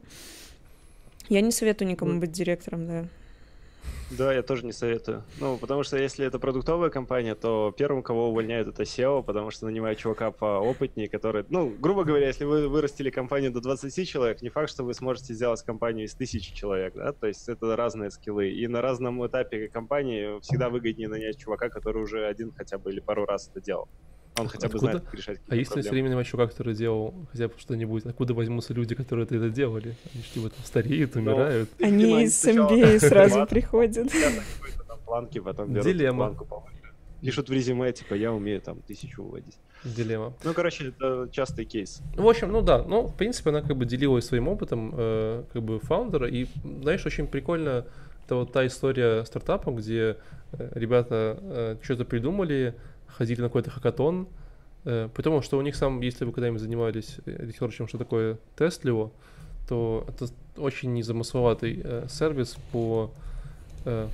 Я 1.27 1.41
не 1.41 1.51
советую 1.51 1.89
никому 1.89 2.19
быть 2.19 2.31
директором, 2.31 2.87
да. 2.87 3.05
Да, 4.11 4.31
я 4.33 4.43
тоже 4.43 4.65
не 4.65 4.71
советую. 4.71 5.23
Ну, 5.39 5.57
потому 5.57 5.83
что 5.83 5.97
если 5.97 6.25
это 6.25 6.37
продуктовая 6.37 6.89
компания, 6.89 7.33
то 7.33 7.73
первым, 7.75 8.03
кого 8.03 8.29
увольняют, 8.29 8.67
это 8.67 8.83
SEO, 8.83 9.23
потому 9.23 9.49
что 9.49 9.65
нанимают 9.65 9.97
чувака 9.97 10.29
поопытнее, 10.31 11.09
который... 11.09 11.43
Ну, 11.49 11.69
грубо 11.69 12.03
говоря, 12.03 12.27
если 12.27 12.45
вы 12.45 12.67
вырастили 12.67 13.09
компанию 13.09 13.51
до 13.51 13.61
20 13.61 14.07
человек, 14.07 14.41
не 14.43 14.49
факт, 14.49 14.69
что 14.69 14.83
вы 14.83 14.93
сможете 14.93 15.33
сделать 15.33 15.63
компанию 15.63 16.05
из 16.05 16.13
тысячи 16.13 16.53
человек, 16.53 16.93
да? 16.93 17.13
То 17.13 17.27
есть 17.27 17.49
это 17.49 17.75
разные 17.75 18.11
скиллы. 18.11 18.49
И 18.49 18.67
на 18.67 18.81
разном 18.81 19.25
этапе 19.25 19.67
компании 19.69 20.39
всегда 20.41 20.69
выгоднее 20.69 21.07
нанять 21.07 21.37
чувака, 21.39 21.69
который 21.69 22.03
уже 22.03 22.27
один 22.27 22.51
хотя 22.55 22.77
бы 22.77 22.91
или 22.91 22.99
пару 22.99 23.25
раз 23.25 23.49
это 23.49 23.59
делал. 23.59 23.87
Он 24.37 24.47
хотя 24.49 24.67
бы 24.67 24.79
знает, 24.79 25.03
как 25.03 25.13
решать 25.13 25.39
А 25.47 25.55
если 25.55 25.81
все 25.81 25.91
время 25.91 26.23
чувак, 26.23 26.51
который 26.51 26.75
делал 26.75 27.13
хотя 27.31 27.47
бы 27.47 27.53
что-нибудь, 27.57 28.05
откуда 28.05 28.33
возьмутся 28.33 28.73
люди, 28.73 28.93
которые 28.93 29.25
это 29.25 29.49
делали? 29.49 29.95
Они 30.13 30.23
же 30.23 30.29
типа 30.29 30.49
там 30.49 30.65
стареют, 30.65 31.15
умирают. 31.15 31.69
Они 31.79 32.23
из 32.23 32.43
MBA 32.45 32.99
сразу 32.99 33.45
приходят. 33.45 34.11
Планки, 35.05 35.39
потом 35.39 35.73
берут 35.73 36.15
планку 36.15 36.45
повыше. 36.45 36.75
Пишут 37.21 37.49
в 37.49 37.53
резюме, 37.53 37.91
типа, 37.91 38.13
я 38.13 38.31
умею 38.31 38.61
там 38.61 38.81
тысячу 38.81 39.23
выводить. 39.23 39.57
Дилемма. 39.83 40.33
Ну, 40.43 40.53
короче, 40.53 40.89
это 40.89 41.29
частый 41.31 41.65
кейс. 41.65 42.01
В 42.15 42.27
общем, 42.27 42.51
ну 42.51 42.61
да, 42.61 42.83
ну, 42.83 43.03
в 43.03 43.15
принципе, 43.15 43.51
она 43.51 43.61
как 43.61 43.77
бы 43.77 43.85
делилась 43.85 44.25
своим 44.25 44.47
опытом, 44.47 44.93
э, 44.95 45.43
как 45.53 45.63
бы, 45.63 45.79
founder 45.79 46.16
а, 46.16 46.27
и, 46.27 46.47
знаешь, 46.81 47.05
очень 47.05 47.27
прикольно, 47.27 47.85
это 48.25 48.35
вот 48.35 48.51
та 48.51 48.65
история 48.65 49.23
стартапа, 49.25 49.71
где 49.71 50.17
э, 50.51 50.71
ребята 50.73 51.37
э, 51.41 51.77
что-то 51.81 52.05
придумали, 52.05 52.75
ходили 53.17 53.41
на 53.41 53.47
какой-то 53.47 53.71
хакатон, 53.71 54.27
э, 54.85 55.09
потому 55.13 55.41
что 55.41 55.57
у 55.57 55.61
них 55.61 55.75
сам, 55.75 56.01
если 56.01 56.25
вы 56.25 56.31
когда-нибудь 56.31 56.61
занимались 56.61 57.17
э, 57.25 57.45
research 57.45 57.75
ем, 57.75 57.87
что 57.87 57.97
такое 57.97 58.37
Testlio, 58.55 59.11
то 59.67 60.05
это 60.07 60.27
очень 60.57 60.93
незамысловатый 60.93 61.81
э, 61.83 62.07
сервис 62.09 62.57
по... 62.71 63.11
Э, 63.85 64.07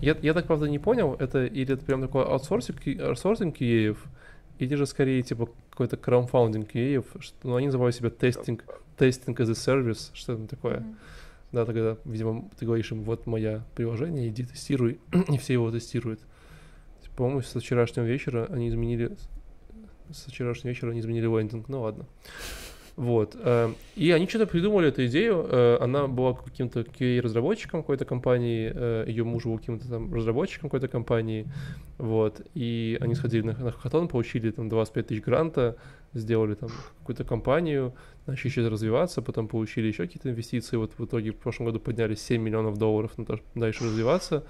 я, 0.00 0.16
я 0.20 0.34
так, 0.34 0.46
правда, 0.46 0.68
не 0.68 0.78
понял, 0.78 1.16
это 1.18 1.46
или 1.46 1.74
это 1.74 1.84
прям 1.84 2.02
такой 2.02 2.24
аутсорсинг, 2.24 2.78
аутсорсинг 3.00 3.60
QA, 3.60 3.96
или 4.58 4.74
же 4.74 4.86
скорее 4.86 5.22
типа 5.22 5.48
какой-то 5.70 5.96
краудфандинг 5.96 6.74
QA, 6.74 7.04
что, 7.20 7.36
ну, 7.44 7.56
они 7.56 7.66
называют 7.66 7.94
себя 7.94 8.10
testing, 8.10 8.64
testing 8.96 9.40
as 9.40 9.50
a 9.50 9.52
service, 9.52 10.10
что 10.12 10.34
это 10.34 10.46
такое. 10.46 10.78
Mm-hmm. 10.78 10.94
Да, 11.52 11.66
тогда, 11.66 11.96
видимо, 12.04 12.48
ты 12.58 12.64
говоришь 12.64 12.90
им, 12.92 13.02
вот 13.02 13.26
мое 13.26 13.62
приложение, 13.74 14.28
иди 14.28 14.44
тестируй, 14.44 14.98
и 15.28 15.38
все 15.38 15.54
его 15.54 15.70
тестируют. 15.70 16.20
По-моему, 17.16 17.42
со 17.42 17.60
вчерашнего 17.60 18.04
вечера 18.04 18.46
они 18.50 18.68
изменили... 18.68 19.12
Со 20.10 20.30
вчерашнего 20.30 20.70
вечера 20.70 20.90
они 20.90 21.00
изменили 21.00 21.26
лендинг. 21.26 21.68
Ну 21.68 21.82
ладно. 21.82 22.06
Вот. 22.96 23.36
Э, 23.38 23.72
и 23.96 24.10
они 24.10 24.26
что-то 24.28 24.46
придумали 24.46 24.88
эту 24.88 25.06
идею. 25.06 25.46
Э, 25.48 25.78
она 25.80 26.06
была 26.06 26.34
каким-то 26.34 26.80
QA-разработчиком 26.80 27.82
какой-то 27.82 28.04
компании, 28.04 28.70
э, 28.74 29.04
ее 29.08 29.24
муж 29.24 29.44
был 29.44 29.58
каким-то 29.58 29.88
там 29.88 30.12
разработчиком 30.12 30.68
какой-то 30.68 30.88
компании. 30.88 31.46
Вот. 31.98 32.42
И 32.54 32.98
они 33.00 33.14
сходили 33.14 33.42
на, 33.42 33.56
на 33.56 33.72
хакатон, 33.72 34.08
получили 34.08 34.50
там 34.50 34.68
25 34.68 35.06
тысяч 35.06 35.22
гранта, 35.22 35.76
сделали 36.12 36.54
там 36.54 36.68
какую-то 36.98 37.24
компанию, 37.24 37.94
начали 38.26 38.48
еще 38.48 38.68
развиваться, 38.68 39.22
потом 39.22 39.48
получили 39.48 39.86
еще 39.86 40.04
какие-то 40.04 40.30
инвестиции. 40.30 40.76
Вот 40.76 40.92
в 40.98 41.04
итоге 41.04 41.32
в 41.32 41.36
прошлом 41.36 41.66
году 41.66 41.80
подняли 41.80 42.14
7 42.14 42.42
миллионов 42.42 42.76
долларов 42.76 43.16
на 43.16 43.24
то, 43.24 43.40
дальше 43.54 43.84
развиваться. 43.84 44.44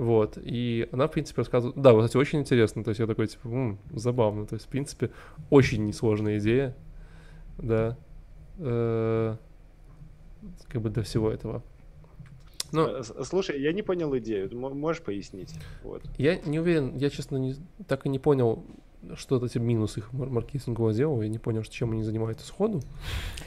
Вот, 0.00 0.38
и 0.42 0.88
она, 0.92 1.08
в 1.08 1.10
принципе, 1.10 1.42
рассказывает... 1.42 1.78
Да, 1.78 1.92
вот, 1.92 2.06
кстати, 2.06 2.16
очень 2.16 2.38
интересно, 2.38 2.82
то 2.82 2.88
есть 2.88 3.00
я 3.00 3.06
такой, 3.06 3.26
типа, 3.26 3.48
м-м, 3.48 3.78
забавно, 3.92 4.46
то 4.46 4.54
есть, 4.54 4.64
в 4.64 4.68
принципе, 4.70 5.10
очень 5.50 5.84
несложная 5.84 6.38
идея, 6.38 6.74
да, 7.58 7.98
э-э- 8.56 9.36
как 10.68 10.80
бы 10.80 10.88
до 10.88 11.02
всего 11.02 11.30
этого. 11.30 11.62
Но... 12.72 12.88
Э, 12.88 13.02
слушай, 13.24 13.60
я 13.60 13.74
не 13.74 13.82
понял 13.82 14.16
идею, 14.16 14.48
можешь 14.58 15.02
пояснить? 15.02 15.52
Вот. 15.82 16.02
Я 16.16 16.40
не 16.40 16.58
уверен, 16.58 16.96
я, 16.96 17.10
честно, 17.10 17.36
не, 17.36 17.56
так 17.86 18.06
и 18.06 18.08
не 18.08 18.18
понял, 18.18 18.64
что 19.16 19.44
это 19.44 19.58
минус 19.58 19.96
их 19.96 20.12
маркетингового 20.12 20.92
дела, 20.92 21.22
я 21.22 21.28
не 21.28 21.38
понял, 21.38 21.62
чем 21.62 21.92
они 21.92 22.02
занимаются 22.02 22.46
сходу. 22.46 22.82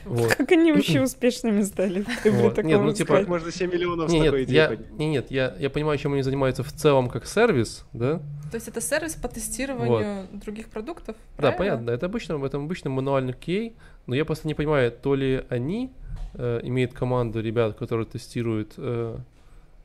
Вот. 0.05 0.35
Как 0.35 0.51
они 0.51 0.71
вообще 0.73 1.01
успешными 1.01 1.61
стали? 1.61 2.05
Вот. 2.25 2.57
Нет, 2.63 2.81
ну 2.81 2.91
типа... 2.93 3.19
Как 3.19 3.27
можно 3.27 3.51
7 3.51 3.71
миллионов 3.71 4.09
нет, 4.09 4.23
с 4.23 4.25
такой 4.25 4.43
идеей 4.43 4.57
я, 4.57 4.77
не, 4.97 5.09
Нет, 5.11 5.31
я, 5.31 5.55
я 5.57 5.69
понимаю, 5.69 5.97
чем 5.97 6.13
они 6.13 6.23
занимаются 6.23 6.63
в 6.63 6.71
целом 6.71 7.09
как 7.09 7.25
сервис, 7.25 7.85
да? 7.93 8.19
То 8.51 8.55
есть 8.55 8.67
это 8.67 8.81
сервис 8.81 9.15
по 9.15 9.27
тестированию 9.27 10.27
вот. 10.31 10.39
других 10.39 10.69
продуктов, 10.69 11.15
правильно? 11.37 11.51
Да, 11.51 11.57
понятно, 11.57 11.89
это 11.91 12.05
обычно, 12.07 12.37
в 12.37 12.43
этом 12.43 12.65
обычно 12.65 12.89
мануальный 12.89 13.33
кей, 13.33 13.75
но 14.07 14.15
я 14.15 14.25
просто 14.25 14.47
не 14.47 14.55
понимаю, 14.55 14.91
то 14.91 15.15
ли 15.15 15.45
они 15.49 15.91
э, 16.33 16.59
имеют 16.63 16.93
команду 16.93 17.41
ребят, 17.41 17.77
которые 17.77 18.05
тестируют 18.05 18.73
э, 18.77 19.17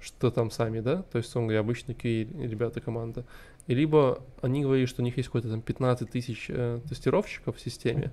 что 0.01 0.31
там 0.31 0.51
сами, 0.51 0.81
да, 0.81 1.03
то 1.03 1.19
есть, 1.19 1.35
он 1.35 1.45
говоря, 1.45 1.61
обычно 1.61 1.95
кей 1.95 2.25
ребята 2.25 2.81
команда, 2.81 3.25
либо 3.75 4.23
они 4.41 4.63
говорят, 4.63 4.89
что 4.89 5.03
у 5.03 5.05
них 5.05 5.17
есть 5.17 5.29
какой-то 5.29 5.49
там 5.49 5.61
15 5.61 6.11
тысяч 6.11 6.47
э, 6.49 6.81
тестировщиков 6.89 7.57
в 7.57 7.61
системе, 7.61 8.13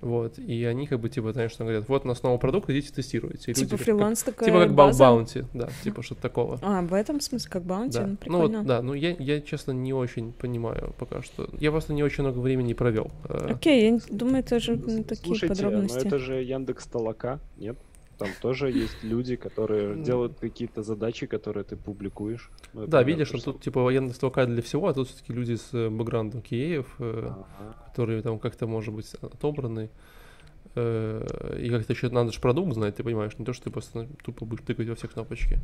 вот, 0.00 0.38
и 0.38 0.64
они 0.64 0.86
как 0.86 1.00
бы, 1.00 1.10
типа, 1.10 1.32
знаешь, 1.32 1.52
что 1.52 1.64
говорят, 1.64 1.88
вот 1.88 2.04
у 2.04 2.08
нас 2.08 2.22
новый 2.22 2.38
продукт, 2.38 2.70
идите 2.70 2.90
тестируйте. 2.90 3.50
И 3.50 3.54
типа 3.54 3.72
люди, 3.72 3.84
фриланс 3.84 4.22
как, 4.22 4.34
такая 4.36 4.48
Типа 4.48 4.64
как 4.64 4.74
база? 4.74 5.04
баунти, 5.04 5.44
да, 5.52 5.68
типа 5.84 6.02
что-то 6.02 6.22
такого. 6.22 6.58
А, 6.62 6.80
в 6.80 6.94
этом 6.94 7.20
смысле, 7.20 7.50
как 7.50 7.64
баунти, 7.64 7.98
да. 7.98 8.06
ну, 8.06 8.16
прикольно. 8.16 8.48
Ну, 8.48 8.58
вот, 8.58 8.66
да, 8.66 8.82
ну 8.82 8.94
я, 8.94 9.14
я, 9.18 9.40
честно, 9.42 9.72
не 9.72 9.92
очень 9.92 10.32
понимаю 10.32 10.94
пока 10.98 11.22
что. 11.22 11.50
Я 11.58 11.70
просто 11.70 11.92
не 11.92 12.02
очень 12.02 12.24
много 12.24 12.38
времени 12.38 12.72
провел. 12.72 13.10
Э. 13.28 13.52
Окей, 13.52 13.90
okay, 13.90 14.02
я 14.08 14.16
думаю, 14.16 14.38
это 14.38 14.58
же 14.58 14.78
такие 14.78 15.36
Слушайте, 15.36 15.54
подробности. 15.54 15.98
но 15.98 16.06
это 16.06 16.18
же 16.18 16.42
Яндекс 16.42 16.86
Толока, 16.86 17.38
нет? 17.58 17.76
Там 18.20 18.28
тоже 18.42 18.70
есть 18.70 19.02
люди, 19.02 19.36
которые 19.36 19.96
делают 19.96 20.38
какие-то 20.38 20.82
задачи, 20.82 21.26
которые 21.26 21.64
ты 21.64 21.74
публикуешь. 21.74 22.50
Ну, 22.74 22.86
да, 22.86 23.02
видишь, 23.02 23.28
что 23.28 23.40
тут 23.40 23.62
типа 23.62 23.82
военная 23.82 24.12
строка 24.12 24.44
для 24.44 24.60
всего, 24.60 24.88
а 24.88 24.92
тут 24.92 25.08
все-таки 25.08 25.32
люди 25.32 25.54
с 25.54 25.72
э, 25.72 25.88
бэкграундом 25.88 26.42
Киеев, 26.42 26.86
э, 26.98 27.28
ага. 27.30 27.76
которые 27.86 28.20
там 28.20 28.38
как-то, 28.38 28.66
может 28.66 28.92
быть, 28.92 29.14
отобраны. 29.22 29.88
Э, 30.74 31.56
и 31.58 31.70
как-то 31.70 31.94
еще 31.94 32.10
надо 32.10 32.30
же 32.30 32.40
продукт 32.40 32.74
знать, 32.74 32.96
ты 32.96 33.02
понимаешь, 33.02 33.38
не 33.38 33.44
то, 33.46 33.54
что 33.54 33.64
ты 33.64 33.70
просто 33.70 34.06
тупо 34.22 34.44
будешь 34.44 34.66
тыкать 34.66 34.88
во 34.88 34.94
все 34.96 35.08
кнопочки. 35.08 35.58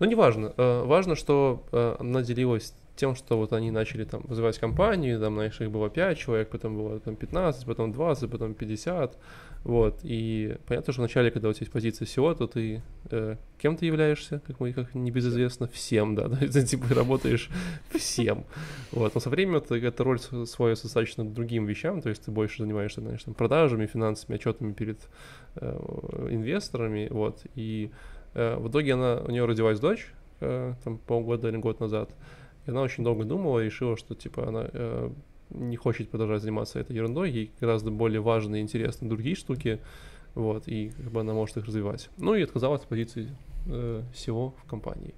Но 0.00 0.06
неважно. 0.06 0.54
Важно, 0.56 1.16
что 1.16 1.64
она 2.00 2.22
делилась 2.22 2.74
тем, 2.96 3.14
что 3.14 3.36
вот 3.36 3.52
они 3.52 3.70
начали 3.70 4.04
там 4.04 4.22
вызывать 4.24 4.58
компанию, 4.58 5.20
там, 5.20 5.34
знаешь, 5.34 5.60
их 5.60 5.70
было 5.70 5.90
5 5.90 6.18
человек, 6.18 6.48
потом 6.48 6.76
было 6.76 6.98
там 6.98 7.14
15, 7.14 7.66
потом 7.66 7.92
20, 7.92 8.30
потом 8.30 8.54
50, 8.54 9.18
вот, 9.64 10.00
и 10.02 10.56
понятно, 10.66 10.92
что 10.92 11.02
вначале, 11.02 11.30
когда 11.30 11.48
у 11.48 11.52
тебя 11.52 11.62
есть 11.62 11.72
позиция 11.72 12.06
SEO, 12.06 12.34
то 12.34 12.48
ты 12.48 12.82
э, 13.10 13.36
кем 13.58 13.76
ты 13.76 13.86
являешься, 13.86 14.42
как 14.44 14.58
мы, 14.58 14.72
как 14.72 14.94
небезызвестно, 14.94 15.68
всем, 15.68 16.16
да, 16.16 16.26
да, 16.28 16.36
ты 16.36 16.64
типа 16.64 16.92
работаешь 16.94 17.48
всем, 17.94 18.44
вот, 18.90 19.14
но 19.14 19.20
со 19.20 19.30
временем 19.30 19.60
ты 19.60 19.76
эта 19.76 20.02
роль 20.02 20.18
сводится 20.18 20.84
достаточно 20.84 21.24
другим 21.24 21.66
вещам, 21.66 22.02
то 22.02 22.08
есть 22.08 22.24
ты 22.24 22.32
больше 22.32 22.64
занимаешься, 22.64 23.00
знаешь, 23.00 23.22
там, 23.22 23.34
продажами, 23.34 23.86
финансами, 23.86 24.34
отчетами 24.34 24.72
перед 24.72 24.98
э, 25.56 26.28
инвесторами, 26.30 27.06
вот, 27.08 27.42
и 27.54 27.92
э, 28.34 28.56
в 28.56 28.68
итоге 28.68 28.94
она, 28.94 29.20
у 29.20 29.30
нее 29.30 29.44
родилась 29.44 29.78
дочь, 29.78 30.08
э, 30.40 30.74
там, 30.82 30.98
полгода 30.98 31.48
или 31.48 31.56
год 31.56 31.78
назад, 31.78 32.10
и 32.66 32.70
она 32.70 32.82
очень 32.82 33.04
долго 33.04 33.24
думала 33.24 33.60
и 33.60 33.66
решила, 33.66 33.96
что 33.96 34.16
типа 34.16 34.48
она 34.48 34.68
э, 34.72 35.10
не 35.54 35.76
хочет 35.76 36.10
продолжать 36.10 36.42
заниматься 36.42 36.78
этой 36.78 36.96
ерундой, 36.96 37.30
ей 37.30 37.52
гораздо 37.60 37.90
более 37.90 38.20
важны 38.20 38.58
и 38.58 38.60
интересны 38.60 39.08
другие 39.08 39.36
штуки, 39.36 39.80
вот, 40.34 40.66
и 40.66 40.90
как 40.90 41.10
бы 41.10 41.20
она 41.20 41.34
может 41.34 41.56
их 41.56 41.66
развивать. 41.66 42.08
Ну 42.18 42.34
и 42.34 42.42
отказалась 42.42 42.82
от 42.82 42.88
позиции 42.88 43.28
э, 43.66 44.02
SEO 44.14 44.54
в 44.56 44.68
компании. 44.68 45.14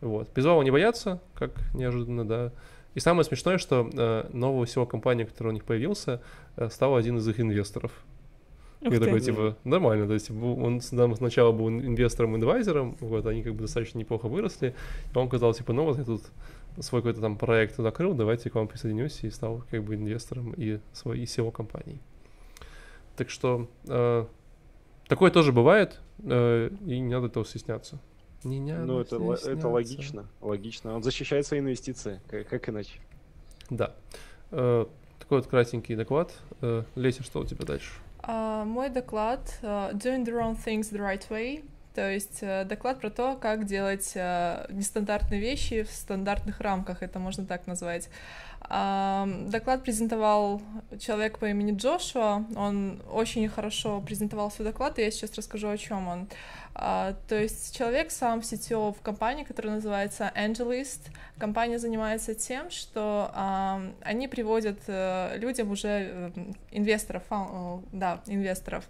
Вот. 0.00 0.28
Призвала 0.28 0.62
не 0.64 0.70
бояться, 0.70 1.20
как 1.34 1.52
неожиданно, 1.74 2.26
да. 2.26 2.52
И 2.94 3.00
самое 3.00 3.24
смешное, 3.24 3.56
что 3.56 3.88
э, 3.92 4.28
нового 4.32 4.64
SEO 4.64 4.86
компании, 4.86 5.24
который 5.24 5.48
у 5.48 5.52
них 5.52 5.64
появился, 5.64 6.20
э, 6.56 6.68
стал 6.68 6.96
один 6.96 7.16
из 7.18 7.28
их 7.28 7.40
инвесторов. 7.40 7.92
Ух 8.82 8.92
и 8.92 8.98
такой, 8.98 9.20
типа, 9.20 9.56
нормально, 9.62 10.08
то 10.08 10.14
есть 10.14 10.28
он 10.30 10.80
сначала 10.80 11.52
был 11.52 11.68
инвестором-инвайзером, 11.68 12.96
вот, 12.98 13.26
они 13.26 13.44
как 13.44 13.54
бы 13.54 13.60
достаточно 13.60 13.98
неплохо 13.98 14.26
выросли, 14.26 14.74
и 15.14 15.18
он 15.18 15.28
сказал, 15.28 15.54
типа, 15.54 15.72
ну 15.72 15.84
вот 15.84 15.98
я 15.98 16.04
тут 16.04 16.22
свой 16.80 17.02
какой-то 17.02 17.20
там 17.20 17.36
проект 17.36 17.76
закрыл, 17.76 18.14
давайте 18.14 18.50
к 18.50 18.54
вам 18.54 18.68
присоединюсь 18.68 19.22
и 19.24 19.30
стал 19.30 19.62
как 19.70 19.82
бы 19.84 19.94
инвестором 19.94 20.52
и 20.52 20.80
своей 20.92 21.24
SEO 21.24 21.52
компании. 21.52 22.00
Так 23.16 23.30
что 23.30 23.68
э, 23.86 24.26
такое 25.06 25.30
тоже 25.30 25.52
бывает, 25.52 26.00
э, 26.22 26.70
и 26.86 26.98
не 26.98 27.12
надо 27.12 27.26
этого 27.26 27.44
стесняться. 27.44 27.98
Не 28.44 28.60
надо 28.60 28.86
ну, 28.86 29.00
это, 29.00 29.16
это 29.48 29.68
логично, 29.68 30.26
логично. 30.40 30.96
Он 30.96 31.02
защищает 31.02 31.46
свои 31.46 31.60
инвестиции, 31.60 32.20
как, 32.28 32.48
как 32.48 32.68
иначе. 32.68 33.00
Да. 33.70 33.94
Э, 34.50 34.86
такой 35.18 35.38
вот 35.38 35.46
кратенький 35.46 35.94
доклад. 35.94 36.34
Э, 36.60 36.84
Леся, 36.94 37.22
что 37.22 37.40
у 37.40 37.44
тебя 37.44 37.64
дальше? 37.64 37.92
Uh, 38.24 38.64
мой 38.64 38.88
доклад 38.88 39.58
uh, 39.62 39.92
Doing 39.94 40.24
the 40.24 40.32
wrong 40.32 40.56
things 40.56 40.92
the 40.92 41.00
right 41.00 41.28
way 41.28 41.64
То 41.94 42.10
есть 42.10 42.38
э, 42.40 42.64
доклад 42.64 43.00
про 43.00 43.10
то, 43.10 43.36
как 43.36 43.66
делать 43.66 44.12
э, 44.14 44.66
нестандартные 44.70 45.40
вещи 45.40 45.82
в 45.82 45.90
стандартных 45.90 46.60
рамках, 46.60 47.02
это 47.02 47.18
можно 47.18 47.44
так 47.44 47.66
назвать. 47.66 48.08
Доклад 48.68 49.82
презентовал 49.82 50.62
человек 50.98 51.38
по 51.38 51.46
имени 51.46 51.76
Джошуа. 51.76 52.46
Он 52.56 53.02
очень 53.10 53.46
хорошо 53.48 54.00
презентовал 54.00 54.50
свой 54.50 54.68
доклад, 54.68 54.98
и 54.98 55.02
я 55.02 55.10
сейчас 55.10 55.34
расскажу, 55.34 55.68
о 55.68 55.76
чем 55.76 56.08
он. 56.08 56.28
А, 56.74 57.14
то 57.28 57.38
есть 57.38 57.76
человек 57.76 58.10
сам 58.10 58.38
CTO 58.38 58.94
в 58.94 59.02
компании, 59.02 59.44
которая 59.44 59.74
называется 59.74 60.32
Angelist. 60.34 61.00
Компания 61.38 61.78
занимается 61.78 62.34
тем, 62.34 62.70
что 62.70 63.30
они 64.00 64.28
приводят 64.28 64.78
э, 64.86 65.36
людям 65.38 65.70
уже 65.70 66.32
инвесторов, 66.70 67.24
да, 67.92 68.22
инвесторов 68.26 68.84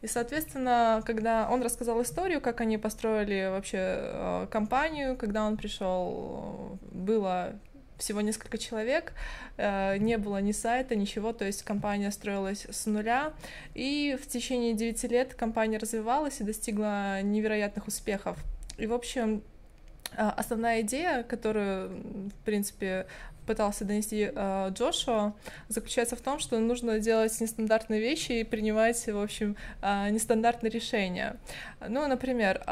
и, 0.00 0.06
соответственно, 0.06 1.02
когда 1.04 1.48
он 1.50 1.62
рассказал 1.62 2.00
историю, 2.02 2.40
как 2.40 2.60
они 2.60 2.78
построили 2.78 3.48
вообще 3.50 3.78
э, 3.80 4.46
компанию, 4.50 5.16
когда 5.16 5.44
он 5.44 5.56
пришел, 5.56 6.78
было 6.92 7.58
всего 7.98 8.20
несколько 8.20 8.58
человек, 8.58 9.12
э, 9.56 9.96
не 9.98 10.16
было 10.18 10.40
ни 10.40 10.52
сайта, 10.52 10.94
ничего, 10.94 11.32
то 11.32 11.44
есть 11.44 11.64
компания 11.64 12.12
строилась 12.12 12.66
с 12.70 12.86
нуля, 12.86 13.32
и 13.74 14.16
в 14.22 14.28
течение 14.28 14.74
9 14.74 15.02
лет 15.04 15.34
компания 15.34 15.78
развивалась 15.78 16.40
и 16.40 16.44
достигла 16.44 17.20
невероятных 17.22 17.88
успехов. 17.88 18.38
И, 18.76 18.86
в 18.86 18.94
общем, 18.94 19.42
э, 20.12 20.22
основная 20.36 20.82
идея, 20.82 21.24
которую, 21.24 22.28
в 22.28 22.44
принципе, 22.44 23.06
пытался 23.48 23.84
донести 23.84 24.30
э, 24.32 24.70
Джошуа, 24.70 25.32
заключается 25.68 26.16
в 26.16 26.20
том, 26.20 26.38
что 26.38 26.58
нужно 26.58 27.00
делать 27.00 27.40
нестандартные 27.40 28.00
вещи 28.00 28.32
и 28.32 28.44
принимать, 28.44 29.06
в 29.06 29.18
общем, 29.18 29.56
э, 29.82 30.10
нестандартные 30.10 30.70
решения. 30.70 31.36
Ну, 31.88 32.06
например, 32.06 32.62
э, 32.66 32.70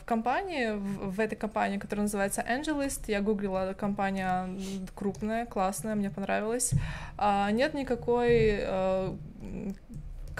в 0.00 0.04
компании, 0.04 0.70
в, 0.70 1.16
в 1.16 1.20
этой 1.20 1.36
компании, 1.36 1.78
которая 1.78 2.04
называется 2.04 2.40
Angelist, 2.48 3.02
я 3.08 3.20
гуглила, 3.20 3.74
компания 3.76 4.48
крупная, 4.94 5.44
классная, 5.44 5.96
мне 5.96 6.10
понравилась, 6.10 6.70
э, 7.18 7.48
нет 7.50 7.74
никакой 7.74 8.60
э, 8.62 9.16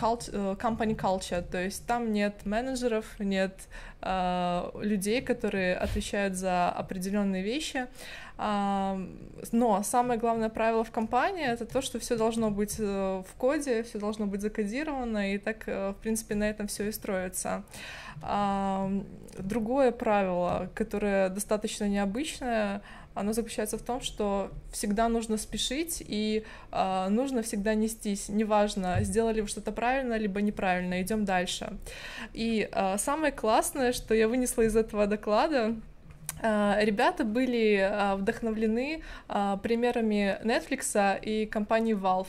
Э, 0.03 0.57
company 0.59 0.97
culture, 0.97 1.43
то 1.43 1.63
есть 1.63 1.87
там 1.87 2.13
нет 2.13 2.45
менеджеров, 2.45 3.05
нет 3.19 3.55
э, 4.01 4.71
людей, 4.81 5.21
которые 5.21 5.77
отвечают 5.77 6.35
за 6.35 6.71
определенные 6.71 7.43
вещи. 7.43 7.87
Но 8.39 9.83
самое 9.85 10.19
главное 10.19 10.49
правило 10.49 10.85
в 10.85 10.91
компании 10.91 11.47
это 11.47 11.67
то, 11.67 11.83
что 11.83 11.99
все 11.99 12.17
должно 12.17 12.51
быть 12.51 12.77
э, 12.79 13.23
в 13.27 13.35
коде, 13.37 13.83
все 13.83 13.99
должно 13.99 14.27
быть 14.27 14.41
закодировано, 14.41 15.35
и 15.35 15.39
так, 15.39 15.65
э, 15.67 15.91
в 15.91 15.97
принципе, 16.03 16.35
на 16.35 16.49
этом 16.49 16.67
все 16.67 16.89
и 16.89 16.93
строится. 16.93 17.65
Другое 19.39 19.91
правило, 19.91 20.71
которое 20.75 21.29
достаточно 21.29 21.89
необычное, 21.89 22.83
оно 23.15 23.33
заключается 23.33 23.79
в 23.79 23.83
том, 23.83 24.01
что 24.01 24.51
всегда 24.71 25.09
нужно 25.09 25.37
спешить 25.37 26.03
и 26.07 26.45
э, 26.71 27.09
нужно 27.09 27.43
всегда 27.43 27.75
нестись, 27.75 28.29
неважно, 28.29 28.99
сделали 29.03 29.41
вы 29.41 29.49
что-то 29.49 29.73
правильно 29.73 30.17
либо 30.17 30.41
неправильно, 30.41 31.03
идем 31.03 31.25
дальше. 31.25 31.73
И 32.33 32.69
э, 32.71 32.99
самое 32.99 33.33
классное, 33.33 33.93
что 33.93 34.15
я 34.15 34.29
вынесла 34.29 34.63
из 34.63 34.77
этого 34.77 35.07
доклада, 35.07 35.75
Ребята 36.43 37.25
были 37.25 38.17
вдохновлены 38.17 39.03
примерами 39.29 40.39
Netflix 40.43 41.21
и 41.23 41.47
компании 41.47 41.95
Valve. 41.95 42.27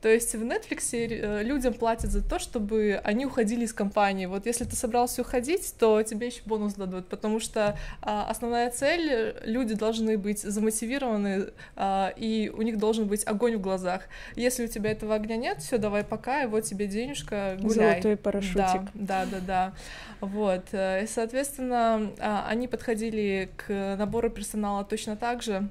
То 0.00 0.08
есть 0.08 0.34
в 0.34 0.42
Netflix 0.42 0.90
э, 0.92 1.42
людям 1.42 1.74
платят 1.74 2.10
за 2.10 2.22
то, 2.22 2.38
чтобы 2.38 3.00
они 3.04 3.26
уходили 3.26 3.64
из 3.64 3.72
компании. 3.72 4.26
Вот 4.26 4.46
если 4.46 4.64
ты 4.64 4.76
собрался 4.76 5.22
уходить, 5.22 5.74
то 5.78 6.02
тебе 6.02 6.28
еще 6.28 6.40
бонус 6.46 6.74
дадут, 6.74 7.06
потому 7.08 7.38
что 7.40 7.78
а, 8.00 8.26
основная 8.28 8.70
цель 8.70 9.36
люди 9.44 9.74
должны 9.74 10.16
быть 10.16 10.40
замотивированы 10.40 11.48
а, 11.76 12.12
и 12.16 12.50
у 12.54 12.62
них 12.62 12.78
должен 12.78 13.06
быть 13.06 13.26
огонь 13.26 13.56
в 13.56 13.60
глазах. 13.60 14.02
Если 14.36 14.64
у 14.64 14.68
тебя 14.68 14.92
этого 14.92 15.14
огня 15.14 15.36
нет, 15.36 15.58
все, 15.58 15.78
давай 15.78 16.04
пока, 16.04 16.42
и 16.42 16.46
вот 16.46 16.64
тебе 16.64 16.86
денежка, 16.86 17.56
гуляй. 17.60 17.92
Золотой 17.92 18.16
парашютик. 18.16 18.82
Да, 18.94 19.24
да, 19.24 19.26
да, 19.26 19.40
да. 19.40 19.72
Вот. 20.20 20.64
Э, 20.72 21.04
и, 21.04 21.06
соответственно, 21.06 22.10
а, 22.18 22.46
они 22.48 22.68
подходили 22.68 23.50
к 23.56 23.96
набору 23.96 24.30
персонала 24.30 24.84
точно 24.84 25.16
так 25.16 25.42
же. 25.42 25.68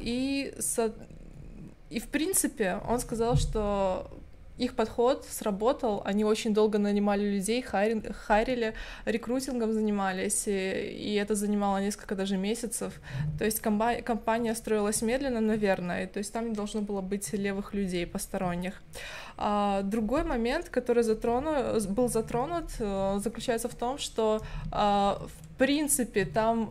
И 0.00 0.52
и, 1.94 2.00
в 2.00 2.08
принципе, 2.08 2.80
он 2.88 2.98
сказал, 2.98 3.36
что 3.36 4.10
их 4.58 4.74
подход 4.74 5.26
сработал, 5.28 6.02
они 6.04 6.24
очень 6.24 6.54
долго 6.54 6.78
нанимали 6.78 7.22
людей, 7.22 7.62
хайри, 7.62 8.72
рекрутингом 9.04 9.72
занимались, 9.72 10.46
и, 10.46 10.50
и 10.50 11.14
это 11.14 11.34
занимало 11.34 11.78
несколько 11.78 12.14
даже 12.14 12.36
месяцев. 12.36 13.00
То 13.38 13.44
есть 13.44 13.60
комба- 13.60 14.02
компания 14.02 14.54
строилась 14.54 15.02
медленно, 15.02 15.40
наверное, 15.40 16.06
то 16.06 16.18
есть 16.18 16.32
там 16.32 16.48
не 16.48 16.54
должно 16.54 16.82
было 16.82 17.00
быть 17.00 17.32
левых 17.32 17.74
людей 17.74 18.06
посторонних. 18.06 18.80
А, 19.36 19.82
другой 19.82 20.22
момент, 20.22 20.68
который 20.68 21.02
затрону, 21.02 21.80
был 21.88 22.08
затронут, 22.08 22.70
э, 22.78 23.18
заключается 23.18 23.68
в 23.68 23.74
том, 23.74 23.98
что 23.98 24.40
а, 24.70 25.20
в 25.26 25.56
принципе 25.58 26.24
там 26.24 26.70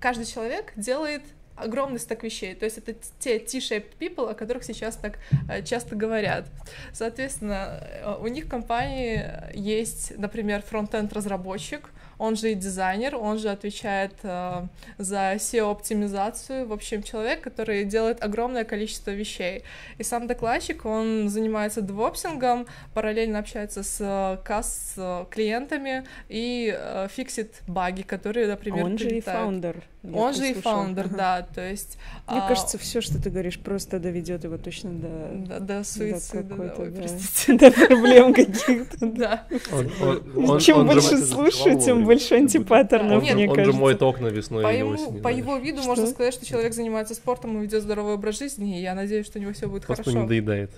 каждый 0.00 0.26
человек 0.26 0.72
делает 0.76 1.22
огромный 1.56 1.98
стак 1.98 2.22
вещей. 2.22 2.54
То 2.54 2.64
есть 2.64 2.78
это 2.78 2.94
те 3.18 3.38
T-shaped 3.38 3.96
people, 3.98 4.30
о 4.30 4.34
которых 4.34 4.64
сейчас 4.64 4.96
так 4.96 5.18
э, 5.48 5.62
часто 5.62 5.96
говорят. 5.96 6.46
Соответственно, 6.92 7.80
э, 7.80 8.16
у 8.20 8.26
них 8.26 8.46
в 8.46 8.48
компании 8.48 9.24
есть, 9.54 10.16
например, 10.18 10.62
фронт-энд 10.62 11.12
разработчик, 11.12 11.90
он 12.18 12.36
же 12.36 12.52
и 12.52 12.54
дизайнер, 12.54 13.16
он 13.16 13.38
же 13.38 13.50
отвечает 13.50 14.12
э, 14.22 14.66
за 14.98 15.34
SEO-оптимизацию, 15.34 16.66
в 16.66 16.72
общем, 16.72 17.02
человек, 17.02 17.40
который 17.40 17.84
делает 17.84 18.22
огромное 18.22 18.64
количество 18.64 19.10
вещей. 19.10 19.64
И 19.98 20.02
сам 20.02 20.26
докладчик, 20.26 20.84
он 20.84 21.28
занимается 21.28 21.82
DevOps 21.82 22.24
ингом, 22.24 22.66
параллельно 22.94 23.38
общается 23.38 23.82
с 23.82 24.40
касс 24.44 24.94
с 24.94 25.26
клиентами 25.30 26.04
и 26.28 26.74
э, 26.76 27.08
фиксит 27.10 27.62
баги, 27.66 28.02
которые, 28.02 28.46
например, 28.46 28.84
Он 28.84 28.98
же 28.98 29.08
и 29.08 29.20
founder. 29.20 29.82
Он 30.12 30.34
же 30.34 30.50
и 30.50 30.54
founder, 30.54 31.06
ага. 31.06 31.16
да, 31.16 31.46
то 31.54 31.66
есть... 31.66 31.98
Мне 32.28 32.40
а... 32.40 32.48
кажется, 32.48 32.76
все, 32.78 33.00
что 33.00 33.22
ты 33.22 33.30
говоришь, 33.30 33.58
просто 33.58 33.98
доведет 33.98 34.44
его 34.44 34.58
точно 34.58 34.90
до... 34.90 35.08
До, 35.34 35.60
до 35.60 35.84
суицида, 35.84 36.54
да, 36.54 36.74
ой, 36.78 36.90
простите. 36.90 37.54
До 37.58 37.70
проблем 37.70 38.34
каких-то. 38.34 39.06
Да. 39.06 39.46
Чем 40.60 40.86
больше 40.86 41.18
слушаю, 41.18 41.80
тем 41.80 42.04
больше 42.04 42.34
антипаттернов, 42.34 43.22
мне 43.22 43.46
кажется. 43.46 43.70
Он 43.70 43.74
же 43.74 43.80
моет 43.80 44.02
окна 44.02 44.26
весной 44.26 44.62
По 45.22 45.28
его 45.28 45.56
виду 45.56 45.82
можно 45.82 46.06
сказать, 46.06 46.34
что 46.34 46.44
человек 46.44 46.74
занимается 46.74 47.14
спортом 47.14 47.58
и 47.58 47.62
ведет 47.62 47.82
здоровый 47.82 48.14
образ 48.14 48.38
жизни, 48.38 48.78
и 48.78 48.82
я 48.82 48.94
надеюсь, 48.94 49.26
что 49.26 49.38
у 49.38 49.42
него 49.42 49.52
все 49.52 49.68
будет 49.68 49.84
хорошо. 49.84 50.02
Просто 50.02 50.20
не 50.20 50.26
доедает. 50.26 50.70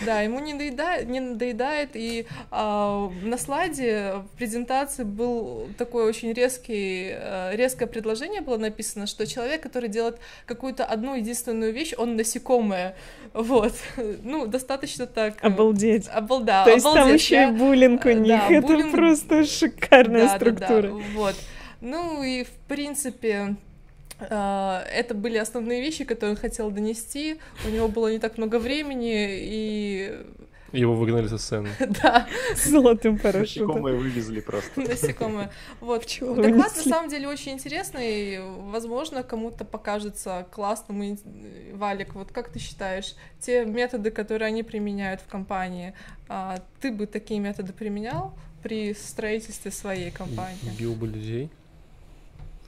Да, 0.04 0.20
ему 0.20 0.40
не 0.40 0.52
надоедает, 0.52 1.08
не 1.08 1.20
надоедает 1.20 1.90
и 1.94 2.26
а, 2.50 3.10
на 3.22 3.38
слайде 3.38 4.14
в 4.16 4.36
презентации 4.36 5.04
был 5.04 5.68
такое 5.78 6.06
очень 6.06 6.32
резкий, 6.32 7.12
а, 7.12 7.52
резкое 7.54 7.86
предложение 7.86 8.40
было 8.40 8.56
написано, 8.56 9.06
что 9.06 9.26
человек, 9.26 9.62
который 9.62 9.88
делает 9.88 10.18
какую-то 10.46 10.84
одну 10.84 11.14
единственную 11.14 11.72
вещь, 11.72 11.94
он 11.96 12.16
насекомое, 12.16 12.96
вот, 13.32 13.74
ну, 14.22 14.46
достаточно 14.46 15.06
так... 15.06 15.42
Э, 15.42 15.46
обалдеть. 15.46 16.08
Обалда, 16.08 16.64
То 16.64 16.70
есть 16.70 16.84
обалдеть. 16.84 17.04
там 17.04 17.14
еще 17.14 17.34
я... 17.34 17.48
и 17.48 17.52
буллинг 17.52 18.04
у 18.04 18.10
них, 18.10 18.40
да, 18.48 18.48
это 18.50 18.66
буллинг... 18.66 18.92
просто 18.92 19.44
шикарная 19.44 20.28
да, 20.28 20.36
структура. 20.36 20.82
Да, 20.82 20.88
да, 20.88 21.04
вот. 21.14 21.34
Ну 21.80 22.22
и, 22.22 22.44
в 22.44 22.50
принципе, 22.66 23.56
это 24.30 25.14
были 25.14 25.36
основные 25.38 25.80
вещи, 25.80 26.04
которые 26.04 26.34
он 26.34 26.40
хотел 26.40 26.70
донести. 26.70 27.36
У 27.66 27.70
него 27.70 27.88
было 27.88 28.12
не 28.12 28.18
так 28.18 28.38
много 28.38 28.58
времени, 28.58 29.28
и 29.30 30.24
его 30.74 30.94
выгнали 30.94 31.28
со 31.28 31.38
сцены. 31.38 31.68
Да. 32.02 32.26
С 32.54 32.66
золотым 32.66 33.18
парашютом. 33.18 33.68
Насекомые 33.68 33.96
вывезли 33.96 34.40
просто. 34.40 34.80
Насекомые. 34.80 35.50
Вот. 35.80 36.06
Доклад 36.20 36.76
на 36.76 36.82
самом 36.82 37.08
деле 37.08 37.28
очень 37.28 37.52
интересный. 37.52 38.40
Возможно, 38.70 39.22
кому-то 39.22 39.64
покажется 39.64 40.46
классным. 40.50 41.16
Валик, 41.72 42.14
вот 42.14 42.32
как 42.32 42.48
ты 42.48 42.58
считаешь, 42.58 43.14
те 43.38 43.64
методы, 43.64 44.10
которые 44.10 44.48
они 44.48 44.62
применяют 44.62 45.20
в 45.20 45.26
компании, 45.26 45.94
а, 46.28 46.58
ты 46.80 46.90
бы 46.90 47.06
такие 47.06 47.38
методы 47.38 47.72
применял 47.72 48.34
при 48.62 48.94
строительстве 48.94 49.70
своей 49.70 50.10
компании? 50.10 50.58
Бил 50.78 50.94
бы 50.94 51.06
людей. 51.06 51.50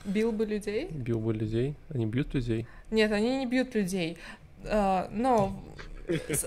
Бил 0.07 0.33
бы 0.33 0.47
людей? 0.47 0.89
Бил 0.91 1.21
бы 1.21 1.35
людей. 1.35 1.75
Они 1.89 2.07
бьют 2.07 2.35
людей? 2.35 2.67
Нет, 2.91 3.13
они 3.13 3.39
не 3.39 3.47
бьют 3.47 3.75
людей. 3.75 4.19
Uh, 4.65 5.09
но 5.13 5.53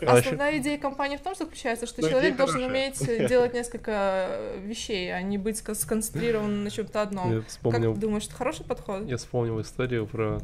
основная 0.06 0.58
идея 0.60 0.78
компании 0.78 1.17
в 1.17 1.22
том, 1.22 1.36
что 1.36 1.45
заключается, 1.45 1.86
что 1.86 2.02
человек 2.02 2.38
должен 2.38 2.63
уметь 2.63 3.00
делать 3.30 3.54
несколько 3.54 4.30
вещей, 4.63 5.13
а 5.13 5.22
не 5.22 5.38
быть 5.38 5.58
сконцентрирован 5.58 6.63
на 6.63 6.69
чем-то 6.69 7.02
одном. 7.02 7.34
Я 7.34 7.41
вспомнил, 7.41 7.93
как 7.93 8.02
думаешь, 8.02 8.26
это 8.26 8.36
хороший 8.36 8.65
подход? 8.65 9.06
Я 9.06 9.17
вспомнил 9.17 9.60
историю 9.62 10.08
про 10.08 10.39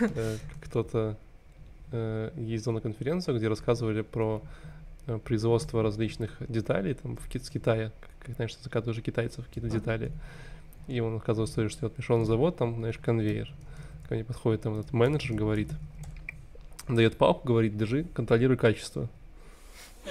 э, 0.00 0.36
кто-то 0.64 1.16
э, 1.92 2.30
ездил 2.36 2.72
на 2.72 2.80
конференцию, 2.80 3.36
где 3.38 3.48
рассказывали 3.48 4.02
про 4.02 4.42
э, 5.06 5.18
производства 5.18 5.82
различных 5.82 6.36
деталей 6.48 6.94
там 6.94 7.16
в 7.16 7.28
Ки- 7.28 7.38
с 7.38 7.50
Китая, 7.50 7.92
как, 8.24 8.34
знаешь, 8.34 8.56
заказывают 8.58 8.96
уже 8.96 9.02
китайцев 9.02 9.46
какие-то 9.46 9.70
детали. 9.70 10.12
И 10.88 11.00
он 11.00 11.18
историю, 11.18 11.70
что 11.70 11.86
вот 11.86 11.94
пришел 11.94 12.18
на 12.18 12.24
завод, 12.24 12.56
там, 12.56 12.76
знаешь, 12.76 12.98
конвейер. 12.98 13.52
Ко 14.08 14.14
мне 14.14 14.24
подходит 14.24 14.62
там 14.62 14.78
этот 14.78 14.92
менеджер, 14.92 15.36
говорит, 15.36 15.68
дает 16.88 17.16
палку, 17.16 17.46
говорит, 17.46 17.76
держи, 17.76 18.04
контролируй 18.14 18.56
качество. 18.56 19.08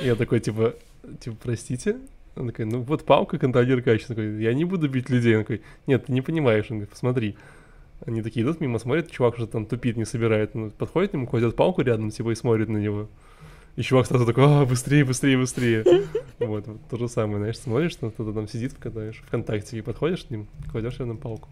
Я 0.01 0.15
такой, 0.15 0.39
типа, 0.39 0.75
типа, 1.19 1.35
простите? 1.41 1.97
Он 2.35 2.47
такой, 2.47 2.65
ну 2.65 2.81
вот 2.81 3.03
палка, 3.03 3.39
контролируй 3.39 3.81
качество. 3.81 4.13
Я 4.13 4.15
такой, 4.15 4.43
я 4.43 4.53
не 4.53 4.65
буду 4.65 4.87
бить 4.87 5.09
людей. 5.09 5.35
Он 5.35 5.43
такой, 5.43 5.63
нет, 5.87 6.05
ты 6.05 6.13
не 6.13 6.21
понимаешь. 6.21 6.65
Он 6.69 6.77
говорит, 6.77 6.91
посмотри. 6.91 7.35
Они 8.05 8.21
такие 8.21 8.45
идут 8.45 8.61
мимо, 8.61 8.77
смотрят, 8.77 9.09
чувак 9.09 9.35
уже 9.35 9.47
там 9.47 9.65
тупит, 9.65 9.97
не 9.97 10.05
собирает. 10.05 10.55
Он 10.55 10.69
подходит 10.69 11.11
к 11.11 11.13
нему, 11.15 11.25
кладет 11.25 11.55
палку 11.55 11.81
рядом, 11.81 12.11
типа, 12.11 12.29
и 12.29 12.35
смотрит 12.35 12.69
на 12.69 12.77
него. 12.77 13.09
И 13.77 13.81
чувак 13.83 14.07
сразу 14.07 14.25
такой, 14.25 14.43
а, 14.45 14.65
быстрее, 14.65 15.05
быстрее, 15.05 15.37
быстрее. 15.37 15.83
Вот, 16.39 16.67
вот 16.67 16.77
то 16.87 16.97
же 16.97 17.07
самое, 17.09 17.39
знаешь, 17.39 17.57
смотришь, 17.57 17.93
что 17.93 18.11
кто-то 18.11 18.31
там 18.31 18.47
сидит, 18.47 18.73
когда 18.79 18.99
знаешь, 18.99 19.23
ВКонтакте, 19.25 19.77
и 19.77 19.81
подходишь 19.81 20.23
к 20.25 20.29
ним, 20.29 20.47
кладешь 20.71 20.99
рядом 20.99 21.17
палку. 21.17 21.49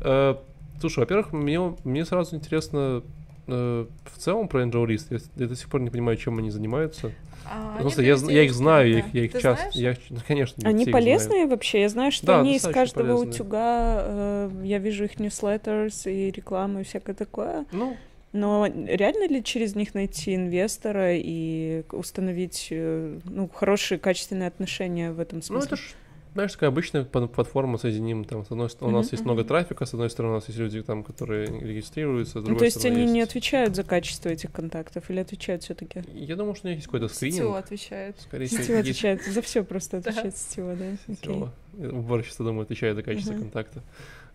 Э, 0.00 0.36
Слушай, 0.80 1.00
во-первых, 1.00 1.32
мне, 1.34 1.74
мне 1.84 2.04
сразу 2.06 2.34
интересно 2.36 3.02
э, 3.46 3.86
в 4.14 4.18
целом 4.18 4.48
про 4.48 4.62
Angel 4.62 4.86
List. 4.86 5.06
Я, 5.10 5.18
я 5.36 5.46
до 5.48 5.54
сих 5.54 5.68
пор 5.68 5.80
не 5.82 5.90
понимаю, 5.90 6.16
чем 6.16 6.38
они 6.38 6.50
занимаются. 6.50 7.12
А, 7.44 7.78
Просто 7.80 8.00
они 8.00 8.08
я, 8.10 8.16
я 8.16 8.42
их 8.42 8.52
знаю, 8.54 8.90
я 8.90 8.98
их, 9.00 9.04
я 9.14 9.24
их 9.24 9.32
Ты 9.32 9.40
часто, 9.40 9.70
знаешь? 9.70 9.74
я 9.76 9.90
их, 9.92 9.98
ну, 10.10 10.18
конечно, 10.26 10.68
Они 10.68 10.86
полезные 10.86 11.28
знают. 11.28 11.50
вообще? 11.50 11.80
Я 11.82 11.88
знаю, 11.90 12.10
что 12.10 12.26
Да, 12.26 12.40
они 12.40 12.56
из 12.56 12.62
каждого 12.62 13.04
полезные. 13.06 13.30
утюга, 13.30 13.98
э, 14.02 14.50
я 14.64 14.78
вижу 14.78 15.04
их 15.04 15.18
newsletters 15.20 16.06
и 16.06 16.30
рекламу 16.30 16.80
и 16.80 16.84
всякое 16.84 17.14
такое. 17.14 17.66
Ну, 17.72 17.96
Но 18.32 18.66
реально 18.66 19.28
ли 19.28 19.42
через 19.42 19.74
них 19.74 19.94
найти 19.94 20.34
инвестора 20.34 21.14
и 21.16 21.84
установить 21.92 22.68
э, 22.70 23.18
ну, 23.24 23.48
хорошие, 23.48 23.98
качественные 23.98 24.48
отношения 24.48 25.12
в 25.12 25.20
этом 25.20 25.38
ну 25.38 25.42
смысле? 25.42 25.66
это 25.68 25.76
ж, 25.76 25.94
знаешь, 26.34 26.52
такая 26.52 26.68
обычная 26.68 27.04
пла- 27.04 27.28
платформа 27.28 27.78
соединим. 27.78 28.24
Там, 28.24 28.44
с 28.44 28.50
одной 28.50 28.68
у 28.80 28.90
нас 28.90 29.06
Мгм. 29.06 29.12
есть 29.14 29.24
много 29.24 29.42
трафика, 29.44 29.86
с 29.86 29.94
одной 29.94 30.10
стороны, 30.10 30.32
у 30.34 30.36
нас 30.36 30.48
есть 30.48 30.58
люди, 30.58 30.82
там, 30.82 31.02
которые 31.02 31.46
регистрируются, 31.60 32.40
с 32.40 32.42
другой 32.42 32.52
Ну, 32.52 32.58
то 32.58 32.64
есть 32.66 32.78
стороны, 32.78 32.98
они 33.04 33.10
не 33.12 33.18
есть- 33.20 33.30
отвечают 33.30 33.74
за 33.74 33.84
качество 33.84 34.28
этих 34.28 34.52
контактов 34.52 35.08
или 35.08 35.20
отвечают 35.20 35.62
все-таки? 35.62 36.02
Я 36.12 36.36
думаю, 36.36 36.54
что 36.56 36.66
у 36.66 36.70
них 36.70 36.78
есть 36.78 36.88
какой-то 36.88 37.08
Сетево 37.08 37.30
скрининг. 37.30 37.56
отвечает. 37.56 38.16
Скорее 38.20 38.46
всего, 38.48 38.60
Сетево 38.62 38.76
есть 38.76 38.90
отвечает 38.90 39.24
за 39.24 39.40
все 39.40 39.64
просто 39.64 39.96
отвечает 39.98 40.36
сетево, 40.36 40.74
да? 40.76 40.92
Сетево. 41.14 41.52
Уборщица, 41.78 42.42
думаю, 42.44 42.64
отвечает 42.64 42.96
за 42.96 43.02
качество 43.02 43.32
контакта. 43.32 43.82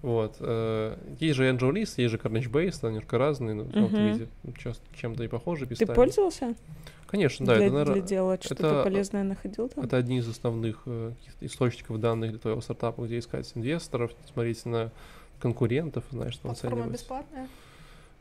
Вот. 0.02 0.38
э, 0.40 0.98
Есть 1.20 1.36
же 1.36 1.50
Angel 1.50 1.72
List, 1.72 1.94
есть 1.98 2.12
же 2.12 2.18
Carnage 2.18 2.50
Base, 2.52 2.80
они 2.84 2.96
немножко 2.96 3.18
разные, 3.18 3.54
но 3.56 3.64
в 3.64 3.68
каком-то 3.72 3.98
виде 4.02 4.28
часто 4.58 4.84
чем-то 4.96 5.24
и 5.24 5.28
похожи 5.28 5.66
Ты 5.66 5.72
местами. 5.72 5.94
пользовался? 5.96 6.56
Конечно, 7.08 7.46
да, 7.46 7.56
для, 7.58 7.66
это, 7.66 7.74
наверное, 7.74 7.94
для 7.96 8.04
дела 8.08 8.38
что-то 8.42 8.68
это- 8.68 8.84
полезное 8.84 9.24
находил 9.24 9.68
там? 9.70 9.84
это 9.84 9.98
одни 9.98 10.20
из 10.20 10.28
основных 10.30 10.82
э, 10.86 11.12
источников 11.42 12.00
данных 12.00 12.32
для 12.32 12.40
твоего 12.40 12.62
стартапа, 12.62 13.02
где 13.06 13.20
искать 13.20 13.52
инвесторов, 13.56 14.12
смотреть 14.34 14.66
на 14.66 14.92
конкурентов, 15.40 16.04
знаешь, 16.12 16.38
там 16.38 16.52
Платформа 16.52 16.78
оценивать. 16.78 16.94
бесплатная. 17.00 17.48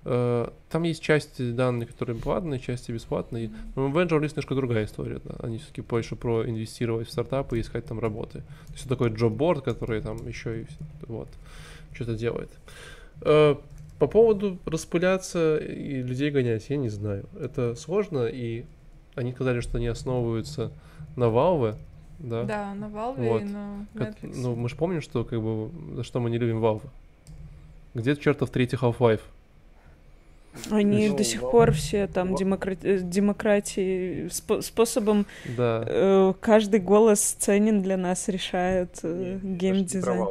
Э, 0.05 0.49
Там 0.71 0.83
есть 0.85 1.03
части 1.03 1.53
данных, 1.53 1.91
которые 1.91 2.17
платные, 2.17 2.59
части 2.59 2.91
бесплатные. 2.91 3.51
Но 3.77 3.89
в 3.89 3.99
Angel 3.99 4.19
List 4.21 4.31
немножко 4.31 4.55
другая 4.55 4.87
история. 4.87 5.21
Да. 5.23 5.35
Они 5.41 5.59
все-таки 5.59 5.83
больше 5.83 6.17
про 6.17 6.49
инвестировать 6.49 7.09
в 7.09 7.13
стартапы 7.13 7.59
и 7.59 7.61
искать 7.61 7.85
там 7.85 8.01
работы. 8.01 8.39
То 8.69 8.73
есть 8.73 8.87
это 8.87 8.89
такой 8.97 9.11
джобборд, 9.11 9.63
который 9.63 10.01
там 10.01 10.27
еще 10.27 10.63
и 10.63 10.67
вот 11.07 11.29
что-то 11.93 12.15
делает. 12.15 12.51
Э, 13.23 13.55
По 13.99 14.07
поводу 14.07 14.59
распыляться 14.65 15.59
и 15.59 16.03
людей 16.03 16.31
гонять, 16.31 16.71
я 16.71 16.77
не 16.79 16.89
знаю. 16.89 17.27
Это 17.39 17.75
сложно, 17.75 18.27
и 18.27 18.65
они 19.15 19.33
сказали, 19.33 19.61
что 19.61 19.77
они 19.77 19.89
основываются 19.89 20.71
на 21.17 21.25
Valve, 21.25 21.75
да? 22.19 22.45
Да, 22.45 22.75
на 22.75 22.87
Valve 22.87 23.29
Вот. 23.29 23.43
и 23.43 23.45
на 23.45 23.87
Netflix. 23.95 24.33
ну, 24.37 24.55
мы 24.57 24.69
же 24.71 24.77
помним, 24.77 25.03
что 25.03 25.25
как 25.25 25.43
бы 25.43 25.71
за 25.97 26.03
что 26.05 26.21
мы 26.21 26.31
не 26.31 26.39
любим 26.39 26.65
Valve. 26.65 26.83
Где 27.95 28.17
чертов 28.17 28.49
третий 28.51 28.77
Half-Life? 28.77 29.21
Они 30.71 31.09
Ну, 31.09 31.17
до 31.17 31.23
сих 31.25 31.41
пор 31.43 31.71
все 31.73 32.07
там 32.09 32.33
во- 32.33 32.37
демокра- 32.39 32.79
э, 32.83 32.99
демократии 33.01 34.27
спо- 34.31 34.63
способом 34.63 35.25
Да. 35.57 35.85
э, 35.87 36.33
каждый 36.41 36.81
голос 36.81 37.21
ценен 37.39 37.83
для 37.83 37.97
нас 37.97 38.29
решают 38.29 38.99
э, 39.05 39.39
геймдизайн. 39.43 40.27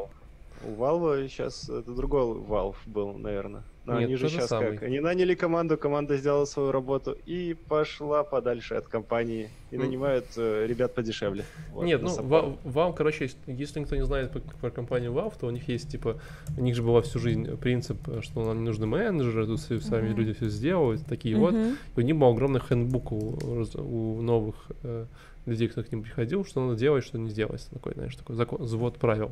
У 0.64 0.72
Valve 0.82 1.28
сейчас 1.30 1.70
это 1.70 1.94
другой 1.94 2.22
Valve 2.38 2.76
был, 2.86 3.14
наверное. 3.14 3.64
Но 3.86 3.94
Нет, 4.00 4.04
они 4.10 4.16
же 4.18 4.30
сейчас 4.30 4.50
самый. 4.50 4.74
как? 4.74 4.84
Они 4.84 5.00
наняли 5.00 5.34
команду, 5.34 5.78
команда 5.78 6.18
сделала 6.18 6.46
свою 6.46 6.72
работу 6.72 7.18
и 7.26 7.56
пошла 7.70 8.24
подальше 8.24 8.76
от 8.76 8.88
компании. 8.88 9.50
И 9.72 9.78
Ну. 9.78 9.84
нанимают 9.86 10.26
э, 10.38 10.66
ребят 10.68 10.94
подешевле. 10.94 11.44
Вот, 11.72 11.86
Нет, 11.86 12.02
ну, 12.02 12.10
support. 12.10 12.58
Ва- 12.66 12.70
Valve, 12.90 12.96
короче, 12.96 13.24
есть- 13.26 13.38
если 13.48 13.80
никто 13.80 13.96
не 13.96 14.06
знает 14.06 14.32
про, 14.32 14.42
про 14.42 14.70
компанию 14.70 15.12
Valve, 15.14 15.34
то 15.40 15.48
у 15.48 15.50
них 15.50 15.68
есть, 15.70 15.90
типа, 15.90 16.20
у 16.58 16.62
них 16.62 16.76
же 16.76 16.84
была 16.84 17.02
всю 17.02 17.20
жизнь 17.20 17.56
принцип, 17.58 17.98
что 18.22 18.46
нам 18.46 18.60
не 18.60 18.66
нужны 18.66 18.86
менеджеры, 18.86 19.48
тут 19.48 19.60
сами 19.62 20.10
Мгм. 20.10 20.18
люди 20.18 20.34
все 20.34 20.50
сделают, 20.50 21.06
такие 21.08 21.36
вот. 21.38 21.54
Мгм. 21.54 21.78
И 21.96 22.00
у 22.00 22.04
них 22.04 22.16
был 22.16 22.28
огромный 22.28 22.60
хэндбук 22.60 23.12
у, 23.12 23.38
у 23.78 24.22
новых 24.22 24.56
э, 24.84 25.06
людей, 25.46 25.68
кто 25.68 25.82
к 25.84 25.92
ним 25.92 26.04
приходил, 26.04 26.46
что 26.46 26.62
надо 26.64 26.78
делать, 26.78 27.04
что 27.04 27.18
не 27.18 27.30
сделать. 27.30 27.66
Такой, 27.74 27.94
знаешь, 27.94 28.16
такой 28.16 28.36
закон, 28.36 28.68
завод 28.68 28.98
правил. 29.00 29.32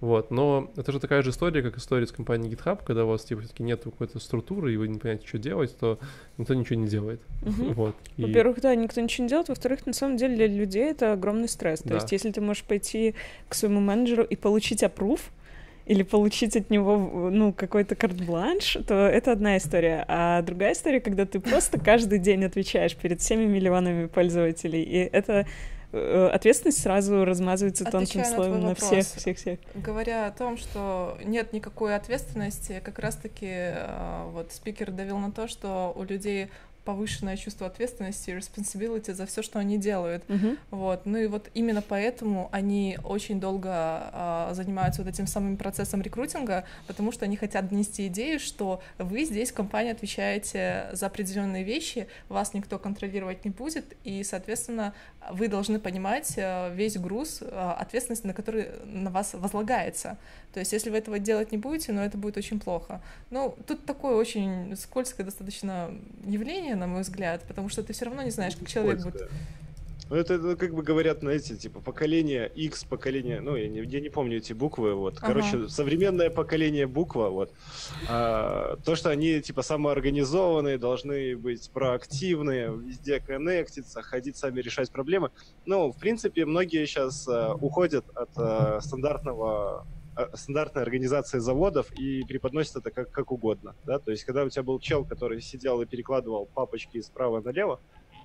Вот, 0.00 0.30
но 0.30 0.70
это 0.76 0.92
же 0.92 1.00
такая 1.00 1.22
же 1.22 1.30
история, 1.30 1.60
как 1.60 1.76
история 1.76 2.06
с 2.06 2.12
компанией 2.12 2.52
GitHub, 2.54 2.80
когда 2.86 3.04
у 3.04 3.08
вас, 3.08 3.24
типа, 3.24 3.40
все-таки 3.42 3.64
нет 3.64 3.82
какой-то 3.82 4.20
структуры, 4.20 4.72
и 4.72 4.76
вы 4.76 4.86
не 4.86 4.98
понимаете, 4.98 5.26
что 5.26 5.38
делать, 5.38 5.76
то 5.76 5.98
никто 6.36 6.54
ничего 6.54 6.76
не 6.80 6.86
делает. 6.86 7.20
Мгм. 7.42 7.72
Вот. 7.72 7.96
и- 8.16 8.22
Во-первых, 8.22 8.60
да, 8.60 8.74
никто 8.76 9.00
ничего 9.00 9.24
не 9.24 9.28
делает. 9.28 9.48
Во-вторых, 9.48 9.86
на 9.86 9.92
самом 9.92 10.16
деле 10.16 10.36
для 10.36 10.46
людей 10.46 10.84
это 10.84 11.12
огромный 11.14 11.48
стресс. 11.48 11.80
То 11.80 11.88
Да. 11.88 11.94
есть, 11.96 12.12
если 12.12 12.30
ты 12.30 12.40
можешь 12.40 12.62
пойти 12.62 13.14
к 13.48 13.54
своему 13.54 13.80
менеджеру 13.80 14.22
и 14.22 14.36
получить 14.36 14.82
аппрув, 14.84 15.20
или 15.86 16.02
получить 16.02 16.54
от 16.54 16.68
него, 16.70 17.30
ну, 17.32 17.52
какой-то 17.52 17.94
карт-бланш, 17.96 18.76
то 18.86 18.94
это 18.94 19.32
одна 19.32 19.56
история. 19.56 20.04
А 20.06 20.42
другая 20.42 20.74
история, 20.74 21.00
когда 21.00 21.24
ты 21.24 21.40
просто 21.40 21.80
каждый 21.80 22.18
день 22.18 22.44
отвечаешь 22.44 22.94
перед 22.94 23.20
всеми 23.22 23.46
миллионами 23.46 24.06
пользователей, 24.06 24.82
и 24.82 24.96
это 24.98 25.46
ответственность 25.92 26.82
сразу 26.82 27.24
размазывается 27.24 27.84
тонким 27.84 28.20
Отвечая 28.20 28.30
на 28.30 28.36
слоем 28.36 28.60
на 28.60 28.68
вопрос. 28.68 28.90
всех, 28.90 29.06
всех, 29.06 29.36
всех. 29.38 29.58
Говоря 29.74 30.26
о 30.26 30.30
том, 30.30 30.58
что 30.58 31.16
нет 31.24 31.52
никакой 31.52 31.96
ответственности, 31.96 32.82
как 32.84 32.98
раз-таки 32.98 33.46
э, 33.50 34.24
вот 34.32 34.52
спикер 34.52 34.90
давил 34.90 35.18
на 35.18 35.32
то, 35.32 35.48
что 35.48 35.92
у 35.96 36.02
людей 36.02 36.50
повышенное 36.88 37.36
чувство 37.36 37.66
ответственности, 37.66 38.30
responsibility 38.30 39.12
за 39.12 39.26
все, 39.26 39.42
что 39.42 39.58
они 39.58 39.76
делают. 39.76 40.26
Мгм. 40.26 40.56
Вот. 40.70 41.04
Ну 41.04 41.18
и 41.18 41.26
вот 41.26 41.50
именно 41.52 41.82
поэтому 41.82 42.48
они 42.50 42.98
очень 43.04 43.40
долго 43.40 43.68
а, 43.70 44.50
занимаются 44.54 45.02
вот 45.02 45.10
этим 45.10 45.26
самым 45.26 45.58
процессом 45.58 46.00
рекрутинга, 46.00 46.64
потому 46.86 47.12
что 47.12 47.26
они 47.26 47.36
хотят 47.36 47.68
донести 47.68 48.06
идею, 48.06 48.40
что 48.40 48.80
вы 48.96 49.26
здесь, 49.26 49.52
компания, 49.52 49.92
отвечаете 49.92 50.88
за 50.92 51.08
определенные 51.08 51.62
вещи, 51.62 52.06
вас 52.30 52.54
никто 52.54 52.78
контролировать 52.78 53.44
не 53.44 53.50
будет, 53.50 53.84
и, 54.04 54.24
соответственно, 54.24 54.94
вы 55.30 55.48
должны 55.48 55.78
понимать 55.78 56.32
э, 56.38 56.72
весь 56.74 56.96
груз 56.96 57.42
э, 57.42 57.74
ответственности, 57.78 58.26
на 58.26 58.32
который 58.32 58.68
на 58.84 59.10
вас 59.10 59.34
возлагается. 59.34 60.16
То 60.54 60.60
есть, 60.60 60.72
если 60.72 60.88
вы 60.88 60.96
этого 60.96 61.18
делать 61.18 61.52
не 61.52 61.58
будете, 61.58 61.92
ну, 61.92 62.00
это 62.00 62.16
будет 62.16 62.38
очень 62.38 62.58
плохо. 62.58 63.02
Ну, 63.30 63.54
тут 63.66 63.84
такое 63.84 64.14
очень 64.14 64.74
скользкое 64.76 65.26
достаточно 65.26 65.90
явление, 66.24 66.76
на 66.78 66.86
мой 66.86 67.02
взгляд, 67.02 67.44
потому 67.46 67.68
что 67.68 67.82
ты 67.82 67.92
все 67.92 68.06
равно 68.06 68.22
не 68.22 68.30
знаешь, 68.30 68.56
как 68.56 68.68
человек 68.68 69.02
будет. 69.02 69.30
Ну, 70.10 70.16
это, 70.16 70.34
это 70.34 70.56
как 70.56 70.74
бы 70.74 70.82
говорят, 70.82 71.18
знаете, 71.20 71.54
типа 71.54 71.80
поколение 71.80 72.50
X, 72.54 72.84
поколение, 72.84 73.40
ну, 73.40 73.56
я 73.56 73.68
не, 73.68 73.80
я 73.80 74.00
не 74.00 74.08
помню 74.08 74.38
эти 74.38 74.54
буквы, 74.54 74.94
вот. 74.94 75.20
Короче, 75.20 75.56
Ага. 75.56 75.68
современное 75.68 76.30
поколение 76.30 76.86
буква, 76.86 77.28
вот. 77.28 77.52
А, 78.08 78.76
то, 78.84 78.96
что 78.96 79.10
они, 79.10 79.42
типа, 79.42 79.60
самоорганизованные, 79.60 80.78
должны 80.78 81.36
быть 81.36 81.70
проактивные, 81.72 82.74
везде 82.74 83.20
коннектиться, 83.20 84.00
ходить 84.00 84.38
сами 84.38 84.60
решать 84.62 84.90
проблемы. 84.90 85.30
Ну, 85.66 85.92
в 85.92 85.98
принципе, 85.98 86.46
многие 86.46 86.86
сейчас 86.86 87.28
уходят 87.60 88.06
от 88.14 88.30
а, 88.36 88.80
стандартного 88.80 89.86
а, 90.18 90.36
стандартной 90.36 90.82
организации 90.82 91.38
заводов 91.38 91.92
и 91.96 92.24
преподносят 92.24 92.74
это 92.74 92.90
как, 92.90 93.12
как 93.12 93.30
угодно, 93.30 93.76
да, 93.86 94.00
то 94.00 94.10
есть 94.10 94.24
когда 94.24 94.42
у 94.42 94.48
тебя 94.48 94.64
был 94.64 94.80
чел, 94.80 95.04
который 95.04 95.40
сидел 95.40 95.80
и 95.80 95.86
перекладывал 95.86 96.46
папочки 96.46 97.00
справа 97.00 97.40
налево, 97.40 97.78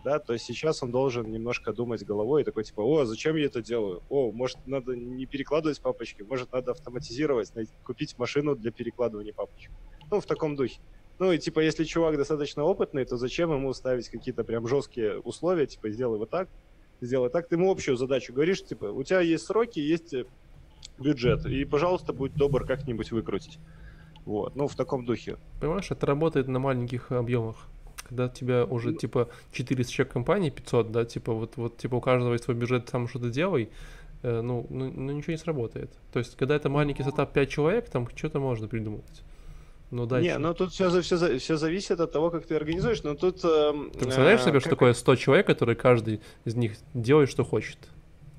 да, 0.04 0.18
то 0.18 0.36
сейчас 0.40 0.82
он 0.82 0.90
должен 0.90 1.32
немножко 1.32 1.72
думать 1.72 2.04
головой 2.04 2.42
и 2.42 2.46
такой 2.46 2.64
типа, 2.64 2.82
о, 2.82 3.06
зачем 3.06 3.36
я 3.36 3.46
это 3.46 3.62
делаю? 3.62 4.02
О, 4.10 4.32
может, 4.32 4.58
надо 4.66 4.96
не 4.96 5.28
перекладывать 5.28 5.80
папочки, 5.82 6.24
может, 6.24 6.52
надо 6.52 6.72
автоматизировать, 6.72 7.54
купить 7.84 8.18
машину 8.18 8.56
для 8.56 8.72
перекладывания 8.72 9.32
папочек. 9.32 9.72
Ну, 10.10 10.20
в 10.20 10.26
таком 10.26 10.56
духе. 10.56 10.80
Ну, 11.20 11.32
и 11.32 11.38
типа, 11.38 11.60
если 11.60 11.84
чувак 11.84 12.18
достаточно 12.18 12.64
опытный, 12.64 13.06
то 13.06 13.18
зачем 13.18 13.52
ему 13.52 13.72
ставить 13.74 14.10
какие-то 14.10 14.44
прям 14.44 14.68
жесткие 14.68 15.20
условия, 15.20 15.68
типа, 15.68 15.92
сделай 15.92 16.18
вот 16.18 16.32
так, 16.32 16.50
сделай 17.02 17.30
так. 17.30 17.48
Ты 17.48 17.56
ему 17.56 17.70
общую 17.72 17.98
задачу 17.98 18.34
говоришь, 18.34 18.66
типа, 18.66 18.86
у 18.86 19.04
тебя 19.04 19.20
есть 19.20 19.46
сроки, 19.46 19.80
есть 19.80 20.12
э, 20.16 20.26
бюджет, 21.00 21.46
и, 21.46 21.66
пожалуйста, 21.66 22.14
будь 22.14 22.34
добр 22.34 22.66
как-нибудь 22.66 23.12
выкрутить. 23.12 23.60
Вот, 24.26 24.56
ну, 24.56 24.68
в 24.68 24.76
таком 24.76 25.06
духе. 25.06 25.38
Понимаешь, 25.60 25.92
это 25.92 26.06
работает 26.06 26.48
на 26.48 26.60
маленьких 26.60 27.12
объемах. 27.12 27.56
когда 28.10 28.28
тебя 28.28 28.66
уже, 28.66 28.92
Ну. 28.92 28.98
типа, 28.98 29.30
400 29.54 29.92
человек 29.94 30.14
компании, 30.14 30.50
500, 30.50 30.92
да, 30.92 31.06
типа, 31.06 31.34
вот, 31.34 31.56
вот, 31.56 31.78
типа, 31.78 31.96
у 31.96 32.02
каждого 32.02 32.34
есть 32.34 32.44
свой 32.44 32.56
бюджет, 32.56 32.90
сам 32.90 33.08
что-то 33.08 33.30
делай, 33.30 33.70
э, 34.24 34.42
ну, 34.42 34.68
ну, 34.70 34.92
ну, 34.92 35.12
ничего 35.14 35.32
не 35.32 35.38
сработает. 35.38 35.90
То 36.12 36.20
есть, 36.20 36.36
когда 36.36 36.56
это 36.56 36.70
маленький 36.70 37.02
стартап 37.04 37.32
5 37.34 37.50
человек, 37.50 37.90
там 37.90 38.08
что-то 38.14 38.40
можно 38.40 38.68
придумывать. 38.68 39.24
Но 39.90 40.06
дальше... 40.06 40.30
Не, 40.30 40.38
ну 40.38 40.54
тут 40.54 40.72
все, 40.74 41.02
все, 41.02 41.38
все 41.40 41.56
зависит 41.58 42.00
от 42.02 42.12
того, 42.12 42.30
как 42.30 42.46
ты 42.46 42.56
организуешь, 42.56 43.04
но 43.04 43.16
тут... 43.16 43.44
эм, 43.46 43.90
Ты 43.92 44.00
представляешь 44.00 44.42
э, 44.42 44.44
себе, 44.46 44.60
что 44.60 44.70
как- 44.70 44.78
такое 44.80 44.94
100 44.94 45.16
человек, 45.16 45.48
которые 45.48 45.76
каждый 45.76 46.20
из 46.46 46.56
них 46.56 46.74
делает, 46.94 47.30
что 47.30 47.44
хочет? 47.46 47.78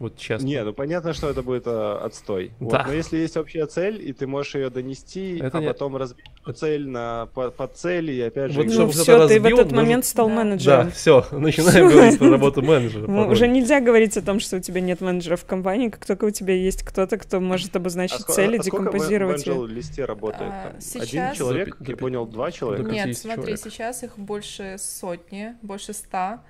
Вот 0.00 0.16
честно. 0.18 0.44
Не, 0.44 0.64
ну 0.64 0.72
понятно, 0.72 1.12
что 1.14 1.30
это 1.30 1.42
будет 1.42 1.66
э, 1.68 1.98
отстой. 2.02 2.50
Вот, 2.58 2.72
Да. 2.72 2.84
Но 2.86 2.92
если 2.92 3.16
есть 3.16 3.36
общая 3.36 3.66
цель, 3.66 4.02
и 4.06 4.12
ты 4.12 4.26
можешь 4.26 4.56
ее 4.56 4.68
донести, 4.68 5.38
Это 5.38 5.58
а 5.58 5.60
не- 5.60 5.68
потом 5.68 5.96
разбить 5.96 6.24
цель 6.56 6.88
на 6.88 7.26
по, 7.32 7.50
цели, 7.68 8.12
и 8.12 8.20
опять 8.20 8.50
же... 8.50 8.58
Вот 8.62 8.66
Ну 8.66 8.88
все, 8.90 9.04
ты 9.04 9.12
в 9.12 9.18
разбил, 9.20 9.44
этот 9.58 9.70
нужно- 9.70 9.76
момент 9.82 10.04
стал 10.04 10.28
Да. 10.28 10.34
Да, 10.34 10.42
менеджером. 10.44 10.90
все, 10.90 11.24
начинаем 11.32 11.88
говорить 11.88 12.18
про 12.18 12.28
работу 12.30 12.60
менеджера. 12.62 13.06
Ну, 13.06 13.28
уже 13.28 13.46
нельзя 13.46 13.80
говорить 13.80 14.16
о 14.16 14.22
том, 14.22 14.40
что 14.40 14.56
у 14.56 14.60
тебя 14.60 14.80
нет 14.80 15.00
менеджера 15.00 15.36
в 15.36 15.44
компании, 15.44 15.88
как 15.90 16.04
только 16.04 16.24
у 16.24 16.30
тебя 16.30 16.54
есть 16.54 16.82
кто-то, 16.82 17.16
кто 17.16 17.38
может 17.38 17.76
обозначить 17.76 18.20
ско- 18.20 18.32
цели, 18.32 18.58
а 18.58 18.62
сколько 18.64 18.90
в 18.90 18.94
декомпозировать 18.94 19.46
листе 19.70 20.04
работает? 20.04 20.50
А, 20.52 20.74
сейчас- 20.80 21.02
Один 21.08 21.32
человек, 21.34 21.76
я 21.86 21.96
понял, 21.96 22.26
два 22.26 22.50
человека. 22.50 22.90
Нет, 22.90 23.06
50 23.06 23.22
смотри, 23.22 23.42
человек. 23.56 23.60
сейчас 23.60 24.02
их 24.02 24.18
больше 24.18 24.76
сотни, 24.78 25.54
больше 25.62 25.92
ста. 25.92 26.42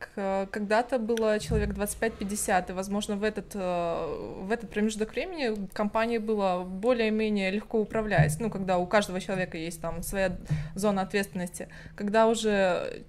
К- 0.00 0.48
Когда-то 0.50 0.98
было 0.98 1.38
человек 1.38 1.70
25-50, 1.70 2.70
и, 2.70 2.72
возможно, 2.72 3.16
в 3.16 3.22
этот, 3.22 3.52
э, 3.54 4.38
в 4.42 4.50
этот 4.50 4.70
промежуток 4.70 5.12
времени 5.12 5.68
компании 5.74 6.18
было 6.18 6.64
более-менее 6.64 7.50
легко 7.50 7.78
управлять, 7.78 8.34
ну, 8.40 8.50
когда 8.50 8.78
у 8.78 8.86
каждого 8.86 9.20
человека 9.20 9.58
есть 9.58 9.80
там 9.80 10.02
своя 10.02 10.36
зона 10.74 11.02
ответственности. 11.02 11.68
Когда 11.96 12.26
уже 12.28 13.02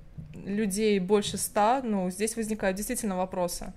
людей 0.46 1.00
больше 1.00 1.38
ста, 1.38 1.82
ну, 1.84 2.10
здесь 2.10 2.36
возникают 2.36 2.76
действительно 2.78 3.16
вопросы. 3.16 3.74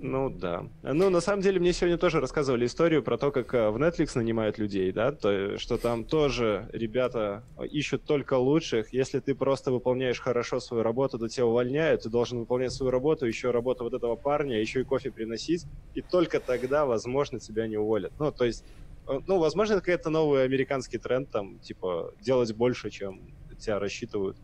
Ну 0.00 0.30
да. 0.30 0.70
Ну, 0.82 1.10
на 1.10 1.20
самом 1.20 1.42
деле, 1.42 1.58
мне 1.58 1.72
сегодня 1.72 1.98
тоже 1.98 2.20
рассказывали 2.20 2.66
историю 2.66 3.02
про 3.02 3.18
то, 3.18 3.32
как 3.32 3.52
э, 3.52 3.70
в 3.70 3.78
Netflix 3.78 4.10
нанимают 4.14 4.56
людей, 4.56 4.92
да, 4.92 5.10
то, 5.10 5.58
что 5.58 5.76
там 5.76 6.04
тоже 6.04 6.70
ребята 6.72 7.48
ищут 7.68 8.04
только 8.04 8.34
лучших. 8.34 8.92
Если 8.92 9.18
ты 9.18 9.34
просто 9.34 9.72
выполняешь 9.72 10.20
хорошо 10.20 10.60
свою 10.60 10.84
работу, 10.84 11.18
то 11.18 11.26
тебя 11.28 11.46
увольняют, 11.46 12.02
ты 12.02 12.10
должен 12.10 12.38
выполнять 12.38 12.72
свою 12.72 12.92
работу, 12.92 13.26
еще 13.26 13.50
работу 13.50 13.82
вот 13.82 13.92
этого 13.92 14.14
парня, 14.14 14.60
еще 14.60 14.82
и 14.82 14.84
кофе 14.84 15.10
приносить, 15.10 15.66
и 15.94 16.02
только 16.02 16.38
тогда, 16.38 16.86
возможно, 16.86 17.40
тебя 17.40 17.66
не 17.66 17.76
уволят. 17.76 18.12
Ну, 18.18 18.30
то 18.30 18.44
есть, 18.44 18.64
э, 19.08 19.18
ну, 19.26 19.38
возможно, 19.40 19.72
это 19.74 19.82
какой-то 19.82 20.10
новый 20.10 20.44
американский 20.44 20.98
тренд, 20.98 21.28
там, 21.30 21.58
типа, 21.58 22.12
делать 22.20 22.52
больше, 22.54 22.90
чем 22.90 23.34
тебя 23.58 23.80
рассчитывают. 23.80 24.38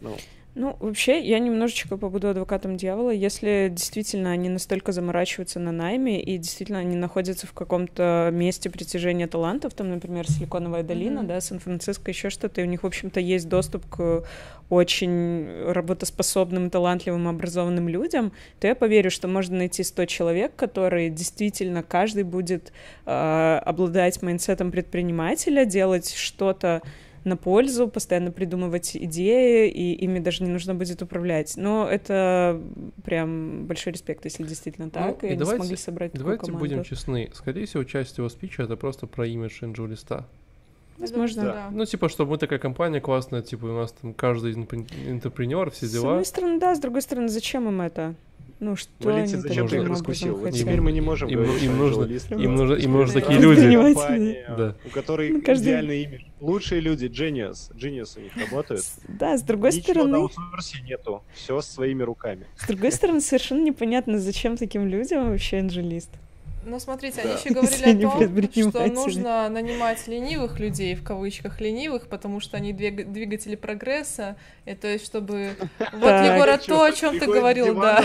Ну, 0.00 0.16
Ну, 0.58 0.74
вообще, 0.80 1.20
я 1.20 1.38
немножечко 1.38 1.98
побуду 1.98 2.28
адвокатом 2.28 2.78
дьявола. 2.78 3.10
Если 3.10 3.68
действительно 3.70 4.30
они 4.30 4.48
настолько 4.48 4.92
заморачиваются 4.92 5.60
на 5.60 5.70
найме, 5.70 6.18
и 6.22 6.38
действительно 6.38 6.78
они 6.78 6.96
находятся 6.96 7.46
в 7.46 7.52
каком-то 7.52 8.30
месте 8.32 8.70
притяжения 8.70 9.26
талантов, 9.26 9.74
там, 9.74 9.90
например, 9.90 10.26
Силиконовая 10.26 10.82
долина, 10.82 11.20
Мгм. 11.20 11.28
да, 11.28 11.40
Сан-Франциско, 11.42 12.10
еще 12.10 12.30
что-то, 12.30 12.62
и 12.62 12.64
у 12.64 12.66
них, 12.66 12.84
в 12.84 12.86
общем-то, 12.86 13.20
есть 13.20 13.50
доступ 13.50 13.84
к 13.90 14.24
очень 14.70 15.46
работоспособным, 15.72 16.70
талантливым, 16.70 17.28
образованным 17.28 17.88
людям, 17.90 18.32
то 18.58 18.66
я 18.66 18.74
поверю, 18.74 19.10
что 19.10 19.28
можно 19.28 19.58
найти 19.58 19.82
100 19.84 20.06
человек, 20.06 20.56
которые 20.56 21.10
действительно 21.10 21.82
каждый 21.82 22.22
будет 22.24 22.72
э, 23.04 23.60
обладать 23.62 24.22
mindset 24.22 24.59
ом 24.59 24.70
предпринимателя, 24.72 25.66
делать 25.66 26.14
что-то 26.14 26.80
на 27.26 27.36
пользу, 27.36 27.88
постоянно 27.88 28.30
придумывать 28.32 28.96
идеи, 28.96 29.68
и 29.68 29.92
ими 29.92 30.18
даже 30.20 30.42
не 30.44 30.50
нужно 30.50 30.74
будет 30.74 31.02
управлять. 31.02 31.56
Но 31.56 31.86
это 31.86 32.60
прям 33.04 33.66
большой 33.66 33.92
респект, 33.92 34.24
если 34.24 34.44
действительно 34.44 34.88
так, 34.90 35.22
Ну, 35.22 35.26
и, 35.28 35.30
и 35.30 35.32
они 35.32 35.38
давайте- 35.38 35.58
смогли 35.64 35.76
собрать 35.76 36.12
такую 36.12 36.24
Давайте 36.24 36.46
команду. 36.46 36.58
будем 36.64 36.84
честны. 36.84 37.28
Скорее 37.34 37.66
всего, 37.66 37.84
часть 37.84 38.16
его 38.18 38.28
спича 38.28 38.62
это 38.62 38.76
просто 38.76 39.06
про 39.06 39.26
имидж 39.26 39.62
AngelList 39.62 39.86
а. 39.88 40.24
Возможно. 40.98 41.42
Да. 41.42 41.68
Ну, 41.72 41.84
типа, 41.84 42.08
что 42.08 42.24
мы 42.24 42.38
такая 42.38 42.58
компания 42.58 43.00
классная, 43.02 43.42
типа, 43.42 43.66
у 43.66 43.74
нас 43.76 43.92
там 43.92 44.14
каждый 44.14 44.54
entrepre- 44.54 44.86
entrepreneur, 45.10 45.70
все 45.70 45.86
С 45.86 45.92
дела. 45.92 46.12
одной 46.12 46.24
стороны, 46.24 46.58
да, 46.58 46.74
с 46.74 46.78
другой 46.78 47.02
стороны, 47.02 47.28
зачем 47.28 47.68
им 47.68 47.82
это? 47.82 48.14
Ну, 48.58 48.74
что 48.74 48.90
Валентин, 49.00 49.34
они 49.40 49.42
зачем 49.48 49.68
ты 49.68 49.76
их 49.76 49.88
раскусил? 49.88 50.34
Вот 50.36 50.50
теперь 50.52 50.80
мы 50.80 50.90
не 50.90 51.02
можем 51.02 51.28
Им- 51.28 51.42
говорить, 51.42 51.62
им 51.62 51.76
нужно- 51.76 52.04
им 52.04 52.54
нужно- 52.54 52.74
им 52.74 52.92
нужны 52.92 53.20
такие 53.20 53.38
люди. 53.38 53.70
Компания, 53.70 54.44
Да. 54.56 54.74
у 54.86 54.88
которой 54.88 55.30
Ну, 55.30 55.42
каждый- 55.42 55.64
идеальный 55.64 56.02
имидж. 56.04 56.22
Лучшие 56.40 56.80
люди, 56.80 57.04
genius, 57.06 57.70
genius 57.76 58.18
у 58.18 58.22
них 58.22 58.32
работают. 58.50 58.82
Да, 59.08 59.36
с 59.36 59.42
другой 59.42 59.72
Ничего 59.72 59.82
стороны, 59.82 60.10
на 60.10 60.16
аутсорсе 60.18 60.82
нету, 60.82 61.22
все 61.34 61.60
своими 61.60 62.02
руками. 62.02 62.46
с 62.56 62.66
другой 62.66 62.92
стороны, 62.92 63.20
совершенно 63.20 63.62
непонятно, 63.62 64.18
зачем 64.18 64.56
таким 64.56 64.86
людям 64.86 65.28
вообще 65.30 65.58
анжелист. 65.58 66.10
Ну, 66.66 66.80
смотрите, 66.80 67.20
Да. 67.22 67.30
они 67.30 67.38
еще 67.38 67.50
говорили 67.54 68.04
о 68.04 68.70
том, 68.70 68.70
что 68.70 68.86
нужно 68.88 69.48
нанимать 69.48 70.06
ленивых 70.08 70.58
людей, 70.58 70.96
в 70.96 71.04
кавычках 71.04 71.60
ленивых, 71.60 72.08
потому 72.08 72.40
что 72.40 72.56
они 72.56 72.72
двиг- 72.72 73.04
двигатели 73.04 73.54
прогресса, 73.54 74.36
и 74.64 74.74
то 74.74 74.88
есть, 74.88 75.06
чтобы... 75.06 75.50
Вот. 75.92 76.10
Егор, 76.10 76.48
а 76.48 76.58
то, 76.58 76.82
о 76.82 76.92
чем 76.92 77.20
ты 77.20 77.26
говорил, 77.26 77.74
да. 77.76 78.02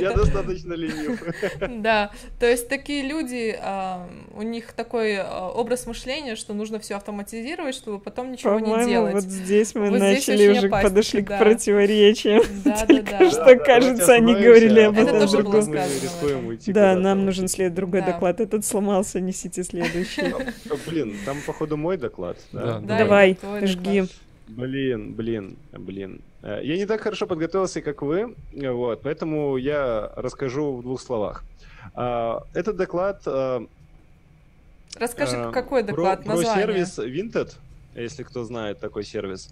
Я 0.00 0.12
достаточно 0.12 0.74
ленив. 0.74 1.22
Да, 1.88 2.10
то 2.38 2.46
есть 2.46 2.68
такие 2.68 3.02
люди, 3.02 3.58
а, 3.60 4.08
у 4.34 4.42
них 4.42 4.72
такой 4.72 5.16
а, 5.16 5.48
образ 5.48 5.86
мышления, 5.86 6.36
что 6.36 6.54
нужно 6.54 6.78
все 6.78 6.96
автоматизировать, 6.96 7.74
чтобы 7.74 7.98
потом 7.98 8.32
ничего 8.32 8.60
не 8.60 8.86
делать. 8.86 9.14
вот 9.14 9.24
здесь 9.24 9.74
мы 9.74 9.90
начали 9.90 10.48
уже 10.48 10.68
подошли 10.68 11.22
к 11.22 11.36
противоречиям. 11.36 12.42
Да, 12.64 12.70
да, 12.70 12.86
Только 12.86 13.18
да. 13.18 13.30
что, 13.30 13.56
кажется, 13.56 14.12
они 14.14 14.34
говорили 14.34 14.80
об 14.80 14.98
Это 14.98 15.16
этом 15.16 15.28
другом. 15.28 15.74
Уйти 16.36 16.72
Да, 16.72 16.94
нам 16.96 17.24
нужен 17.24 17.48
след 17.48 17.74
другой 17.74 18.02
доклад. 18.02 18.40
Этот 18.40 18.64
сломался, 18.64 19.20
несите 19.20 19.64
следующий. 19.64 20.34
Блин, 20.88 21.14
там, 21.24 21.36
походу, 21.46 21.76
мой 21.76 21.96
доклад. 21.96 22.38
Да. 22.52 22.64
Да? 22.64 22.80
Да, 22.80 22.98
Давай, 22.98 23.38
жги. 23.62 24.04
Блин, 24.48 25.12
блин, 25.14 25.56
блин. 25.72 26.20
Э, 26.42 26.60
Я 26.62 26.76
не 26.76 26.86
так 26.86 27.02
хорошо 27.02 27.26
подготовился, 27.26 27.82
как 27.82 28.00
вы, 28.00 28.34
э, 28.54 28.70
вот, 28.70 29.02
поэтому 29.02 29.58
я 29.58 30.10
расскажу 30.16 30.76
в 30.76 30.82
двух 30.82 31.00
словах. 31.02 31.44
А, 31.94 32.44
Этот 32.54 32.76
доклад 32.76 33.20
э, 33.26 33.66
Расскажи, 34.98 35.36
э, 35.36 35.50
какой 35.52 35.84
про- 35.84 35.88
доклад, 35.92 36.24
про, 36.24 36.34
название. 36.36 36.66
сервис 36.66 36.98
Vinted, 36.98 37.52
если 37.94 38.22
кто 38.22 38.44
знает 38.44 38.80
такой 38.80 39.04
сервис. 39.04 39.50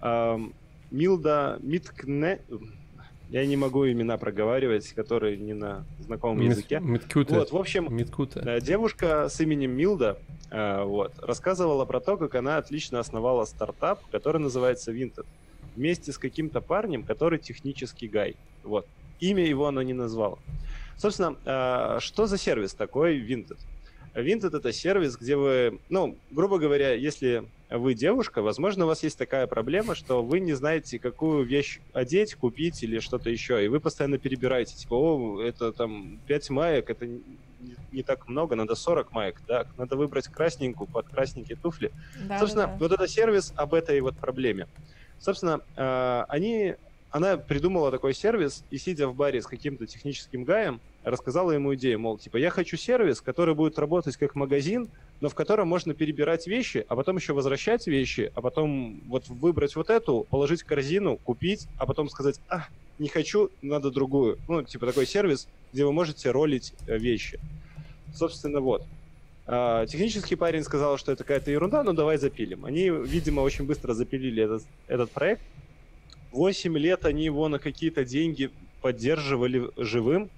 Ам, 0.00 0.52
Милда 0.92 1.58
Миткне... 1.62 2.38
Я 3.30 3.46
не 3.46 3.56
могу 3.56 3.88
имена 3.88 4.18
проговаривать, 4.18 4.92
которые 4.92 5.36
не 5.36 5.54
на 5.54 5.84
знакомом 6.00 6.40
языке. 6.40 6.80
Миткута. 6.80 7.34
Вот, 7.36 7.52
в 7.52 7.56
общем, 7.56 7.86
Миткута. 7.94 8.40
Э, 8.40 8.60
Девушка 8.60 9.28
с 9.28 9.40
именем 9.40 9.70
Милда 9.70 10.18
э, 10.50 10.82
вот, 10.82 11.12
рассказывала 11.20 11.84
про 11.84 12.00
то, 12.00 12.16
как 12.16 12.34
она 12.34 12.56
отлично 12.56 12.98
основала 12.98 13.44
стартап, 13.44 14.00
который 14.10 14.40
называется 14.40 14.90
Vinted, 14.90 15.26
вместе 15.76 16.10
с 16.10 16.18
каким-то 16.18 16.60
парнем, 16.60 17.04
который 17.04 17.38
технический 17.38 18.08
гай. 18.08 18.34
Вот. 18.64 18.86
Имя 19.20 19.46
его 19.46 19.68
она 19.68 19.84
не 19.84 19.94
назвала. 19.94 20.38
Собственно, 20.96 21.36
э, 21.44 21.98
что 22.00 22.26
за 22.26 22.36
сервис 22.36 22.74
такой 22.74 23.20
Vinted? 23.20 23.58
Vinted— 24.14 24.56
это 24.56 24.72
сервис, 24.72 25.16
где 25.16 25.36
вы, 25.36 25.80
ну, 25.88 26.16
грубо 26.30 26.58
говоря, 26.58 26.92
если 26.92 27.44
вы 27.70 27.94
девушка, 27.94 28.42
возможно, 28.42 28.84
у 28.84 28.88
вас 28.88 29.02
есть 29.04 29.16
такая 29.16 29.46
проблема, 29.46 29.94
что 29.94 30.22
вы 30.22 30.40
не 30.40 30.52
знаете, 30.54 30.98
какую 30.98 31.44
вещь 31.44 31.80
одеть, 31.92 32.34
купить 32.34 32.82
или 32.82 32.98
что-то 32.98 33.30
еще, 33.30 33.64
и 33.64 33.68
вы 33.68 33.78
постоянно 33.78 34.18
перебираете, 34.18 34.74
типа, 34.74 34.94
о, 34.94 35.40
это 35.40 35.72
там 35.72 36.18
5 36.26 36.50
маек, 36.50 36.90
это 36.90 37.06
не, 37.92 38.02
так 38.02 38.26
много, 38.28 38.56
надо 38.56 38.74
40 38.74 39.12
маек, 39.12 39.40
да, 39.46 39.66
надо 39.76 39.96
выбрать 39.96 40.26
красненькую 40.26 40.88
под 40.88 41.08
красненькие 41.08 41.56
туфли. 41.56 41.92
Да, 42.28 42.38
Собственно, 42.38 42.66
да, 42.66 42.72
да. 42.72 42.78
вот 42.78 42.92
это 42.92 43.06
сервис 43.06 43.52
об 43.56 43.74
этой 43.74 44.00
вот 44.00 44.16
проблеме. 44.16 44.66
Собственно, 45.18 45.60
э, 45.76 46.24
они, 46.28 46.74
она 47.10 47.36
придумала 47.36 47.90
такой 47.90 48.14
сервис 48.14 48.64
и, 48.70 48.78
сидя 48.78 49.06
в 49.06 49.14
баре 49.14 49.42
с 49.42 49.46
каким-то 49.46 49.86
техническим 49.86 50.44
гаем, 50.44 50.80
рассказала 51.04 51.52
ему 51.52 51.74
идею, 51.74 51.98
мол, 52.00 52.18
типа, 52.18 52.36
я 52.36 52.50
хочу 52.50 52.76
сервис, 52.76 53.20
который 53.20 53.54
будет 53.54 53.78
работать 53.78 54.16
как 54.16 54.34
магазин, 54.34 54.88
но 55.20 55.28
в 55.28 55.34
котором 55.34 55.68
можно 55.68 55.94
перебирать 55.94 56.46
вещи, 56.46 56.84
а 56.88 56.96
потом 56.96 57.16
еще 57.16 57.32
возвращать 57.32 57.86
вещи, 57.86 58.32
а 58.34 58.40
потом 58.40 59.00
вот 59.06 59.28
выбрать 59.28 59.76
вот 59.76 59.90
эту, 59.90 60.26
положить 60.30 60.62
в 60.62 60.66
корзину, 60.66 61.16
купить, 61.16 61.66
а 61.78 61.86
потом 61.86 62.08
сказать, 62.08 62.40
а, 62.48 62.66
не 62.98 63.08
хочу, 63.08 63.50
надо 63.62 63.90
другую. 63.90 64.38
Ну, 64.48 64.62
типа 64.62 64.86
такой 64.86 65.06
сервис, 65.06 65.48
где 65.72 65.84
вы 65.84 65.92
можете 65.92 66.30
ролить 66.30 66.74
э, 66.86 66.98
вещи. 66.98 67.40
Собственно, 68.14 68.60
вот. 68.60 68.84
А, 69.46 69.86
Технический 69.86 70.36
парень 70.36 70.62
сказал, 70.62 70.98
что 70.98 71.12
это 71.12 71.24
какая-то 71.24 71.50
ерунда, 71.50 71.82
но 71.82 71.92
давай 71.92 72.18
запилим. 72.18 72.64
Они, 72.64 72.90
видимо, 72.90 73.40
очень 73.40 73.64
быстро 73.64 73.94
запилили 73.94 74.42
этот, 74.42 74.62
этот 74.86 75.10
проект. 75.10 75.42
Восемь 76.30 76.76
лет 76.78 77.06
они 77.06 77.24
его 77.24 77.48
на 77.48 77.58
какие-то 77.58 78.04
деньги 78.04 78.50
поддерживали 78.82 79.70
живым. 79.76 80.30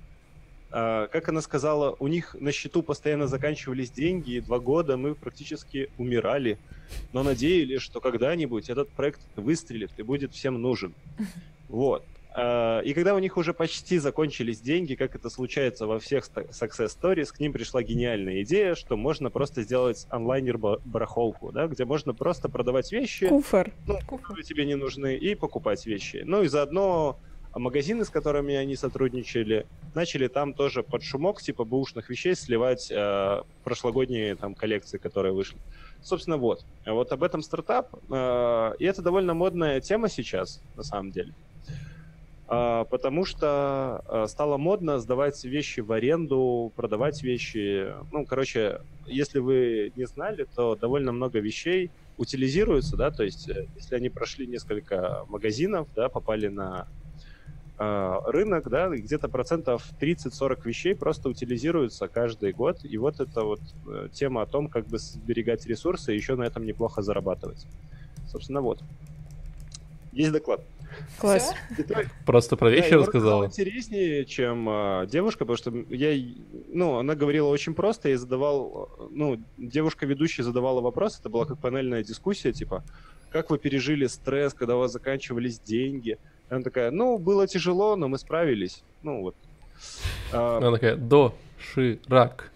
А, 0.75 1.07
как 1.09 1.29
она 1.29 1.43
сказала, 1.43 1.95
у 1.99 2.09
них 2.09 2.35
на 2.41 2.51
счету 2.51 2.83
постоянно 2.83 3.27
заканчивались 3.27 3.91
деньги, 3.91 4.33
и 4.33 4.41
два 4.41 4.59
года 4.59 4.97
мы 4.97 5.15
практически 5.15 5.91
умирали, 5.99 6.59
но 7.13 7.23
надеялись, 7.23 7.83
что 7.83 8.01
когда-нибудь 8.01 8.71
этот 8.71 8.89
проект 8.89 9.21
выстрелит 9.37 9.91
и 9.99 10.03
будет 10.03 10.33
всем 10.33 10.61
нужен. 10.61 10.95
Вот. 11.69 12.05
А, 12.35 12.81
и 12.81 12.95
когда 12.95 13.15
у 13.15 13.19
них 13.19 13.37
уже 13.37 13.53
почти 13.53 13.99
закончились 13.99 14.61
деньги, 14.61 14.95
как 14.95 15.15
это 15.15 15.29
случается 15.29 15.87
во 15.87 15.99
всех 15.99 16.25
success 16.25 16.97
stories, 16.99 17.33
к 17.33 17.41
ним 17.41 17.53
пришла 17.53 17.83
гениальная 17.83 18.43
идея, 18.43 18.75
что 18.75 18.97
можно 18.97 19.29
просто 19.29 19.63
сделать 19.63 20.07
онлайнер-барахолку, 20.09 21.53
да, 21.53 21.67
где 21.67 21.85
можно 21.85 22.15
просто 22.15 22.49
продавать 22.49 22.91
вещи, 22.93 23.29
Куфор. 23.29 23.73
ну, 23.87 23.99
которые 24.01 24.45
тебе 24.45 24.65
не 24.65 24.75
нужны, 24.75 25.17
и 25.17 25.35
покупать 25.35 25.85
вещи. 25.85 26.23
Ну 26.25 26.43
и 26.43 26.49
заодно 26.49 27.19
магазины, 27.59 28.05
с 28.05 28.11
которыми 28.11 28.55
они 28.55 28.77
сотрудничали, 28.77 29.67
начали 29.95 30.29
там 30.29 30.55
тоже 30.55 30.83
под 30.83 31.03
шумок 31.03 31.43
типа 31.43 31.65
бэушных 31.65 32.09
вещей 32.09 32.35
сливать 32.35 32.91
э, 32.91 33.43
прошлогодние 33.65 34.37
там 34.37 34.55
коллекции, 34.55 34.99
которые 34.99 35.33
вышли. 35.33 35.59
Собственно, 36.03 36.37
вот. 36.37 36.65
Вот 36.87 37.13
об 37.13 37.23
этом 37.23 37.43
стартап. 37.43 37.95
Э, 38.11 38.73
и 38.79 38.85
это 38.85 39.03
довольно 39.03 39.35
модная 39.35 39.81
тема 39.81 40.09
сейчас, 40.09 40.63
на 40.77 40.83
самом 40.83 41.11
деле. 41.11 41.35
А, 42.55 42.85
потому 42.85 43.25
что 43.25 44.03
а, 44.05 44.27
стало 44.29 44.59
модно 44.59 44.99
сдавать 44.99 45.43
вещи 45.43 45.81
в 45.81 45.91
аренду, 45.91 46.71
продавать 46.77 47.23
вещи. 47.23 47.95
Ну, 48.13 48.27
короче, 48.27 48.83
если 49.07 49.39
вы 49.39 49.91
не 49.97 50.05
знали, 50.05 50.47
то 50.55 50.77
довольно 50.77 51.13
много 51.13 51.39
вещей 51.39 51.91
утилизируются, 52.19 52.99
да, 52.99 53.11
то 53.11 53.23
есть 53.23 53.49
э, 53.49 53.69
если 53.75 53.95
они 53.97 54.11
прошли 54.11 54.47
несколько 54.47 55.25
магазинов, 55.31 55.89
да, 55.97 56.11
попали 56.11 56.49
на 56.49 56.89
э, 57.83 58.31
рынок, 58.31 58.69
да, 58.69 58.89
где-то 58.89 59.29
процентов 59.29 59.85
30-40 60.01 60.61
вещей 60.65 60.95
просто 60.95 61.29
утилизируются 61.29 62.09
каждый 62.09 62.53
год, 62.53 62.79
и 62.85 62.97
вот 62.99 63.21
это 63.21 63.43
вот 63.43 63.61
э, 63.87 64.09
тема 64.13 64.43
о 64.43 64.47
том, 64.47 64.69
как 64.69 64.87
бы 64.87 64.99
сберегать 64.99 65.67
ресурсы 65.67 66.13
и 66.13 66.17
еще 66.17 66.37
на 66.37 66.45
этом 66.45 66.65
неплохо 66.65 67.03
зарабатывать. 67.03 67.67
Собственно, 68.31 68.61
вот. 68.61 68.83
Есть 70.13 70.33
доклад. 70.33 70.61
Класс. 71.19 71.55
Просто 72.27 72.57
про 72.57 72.71
вещи 72.71 72.91
да, 72.91 72.99
рассказала. 72.99 73.47
интереснее, 73.47 74.25
чем 74.25 74.69
а, 74.69 75.07
девушка, 75.07 75.47
потому 75.47 75.57
что 75.57 75.95
я, 75.95 76.35
ну, 76.69 76.99
она 76.99 77.15
говорила 77.15 77.49
очень 77.49 77.75
просто, 77.75 78.11
я 78.11 78.19
задавал, 78.19 78.91
ну, 79.11 79.41
девушка-ведущая 79.57 80.43
задавала 80.43 80.81
вопрос, 80.81 81.19
это 81.19 81.29
была 81.31 81.47
как 81.47 81.59
панельная 81.59 82.03
дискуссия, 82.03 82.53
типа, 82.53 82.85
как 83.31 83.51
вы 83.51 83.59
пережили 83.59 84.07
стресс, 84.07 84.53
когда 84.53 84.77
у 84.77 84.81
вас 84.81 84.93
заканчивались 84.93 85.59
деньги? 85.59 86.19
И 86.53 86.55
она 86.55 86.63
такая, 86.63 86.91
ну, 86.91 87.17
было 87.17 87.47
тяжело, 87.47 87.97
но 87.97 88.09
мы 88.09 88.19
справились. 88.19 88.83
Ну, 89.03 89.23
вот. 89.23 89.35
А, 90.35 90.59
она 90.59 90.71
такая, 90.73 90.97
до, 90.97 91.35
Ширак. 91.59 92.53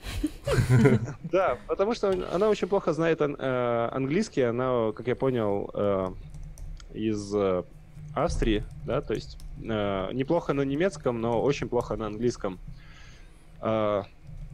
Да, 1.33 1.57
потому 1.67 1.95
что 1.95 2.11
она 2.31 2.51
очень 2.51 2.69
плохо 2.69 2.93
знает 2.93 3.23
э, 3.23 3.89
английский, 3.91 4.43
она, 4.43 4.93
как 4.93 5.07
я 5.07 5.17
понял, 5.17 5.71
э, 5.73 6.09
из 6.93 7.35
э, 7.35 7.63
Австрии, 8.15 8.65
да, 8.85 9.01
то 9.01 9.15
есть 9.15 9.39
неплохо 9.57 10.53
на 10.53 10.61
немецком, 10.61 11.23
но 11.23 11.41
очень 11.41 11.67
плохо 11.67 11.97
на 11.97 12.09
английском. 12.09 12.59
Э, 13.63 14.03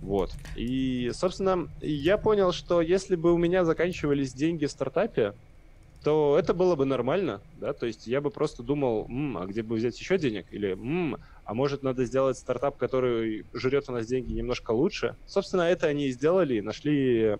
вот. 0.02 0.30
И, 0.54 1.10
собственно, 1.14 1.68
я 1.80 2.16
понял, 2.16 2.52
что 2.52 2.80
если 2.80 3.16
бы 3.16 3.32
у 3.32 3.38
меня 3.38 3.64
заканчивались 3.64 4.32
деньги 4.34 4.66
в 4.66 4.70
стартапе, 4.70 5.34
то 6.04 6.36
это 6.38 6.54
было 6.54 6.74
бы 6.74 6.84
нормально, 6.84 7.42
да, 7.54 7.72
то 7.72 7.86
есть 7.86 8.06
я 8.06 8.20
бы 8.20 8.30
просто 8.30 8.62
думал, 8.62 9.06
М, 9.08 9.38
а 9.38 9.46
где 9.46 9.62
бы 9.62 9.76
взять 9.76 9.98
еще 9.98 10.18
денег? 10.18 10.52
Или, 10.52 10.72
М, 10.72 11.16
а 11.44 11.54
может 11.54 11.82
надо 11.82 12.04
сделать 12.04 12.36
стартап, 12.36 12.76
который 12.76 13.46
жрет 13.54 13.84
у 13.88 13.92
нас 13.92 14.06
деньги 14.06 14.32
немножко 14.32 14.72
лучше? 14.72 15.16
Собственно, 15.26 15.62
это 15.62 15.86
они 15.86 16.06
и 16.06 16.12
сделали, 16.12 16.60
нашли 16.60 17.36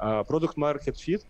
uh, 0.00 0.26
Product 0.28 0.54
Market 0.58 0.94
Fit, 1.06 1.20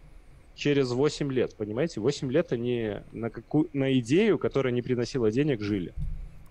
через 0.54 0.90
8 0.90 1.32
лет, 1.32 1.56
понимаете? 1.56 2.00
8 2.00 2.30
лет 2.30 2.52
они 2.52 2.96
на, 3.12 3.30
какую, 3.30 3.68
на 3.72 3.98
идею, 3.98 4.38
которая 4.38 4.72
не 4.72 4.82
приносила 4.82 5.30
денег, 5.30 5.60
жили. 5.60 5.90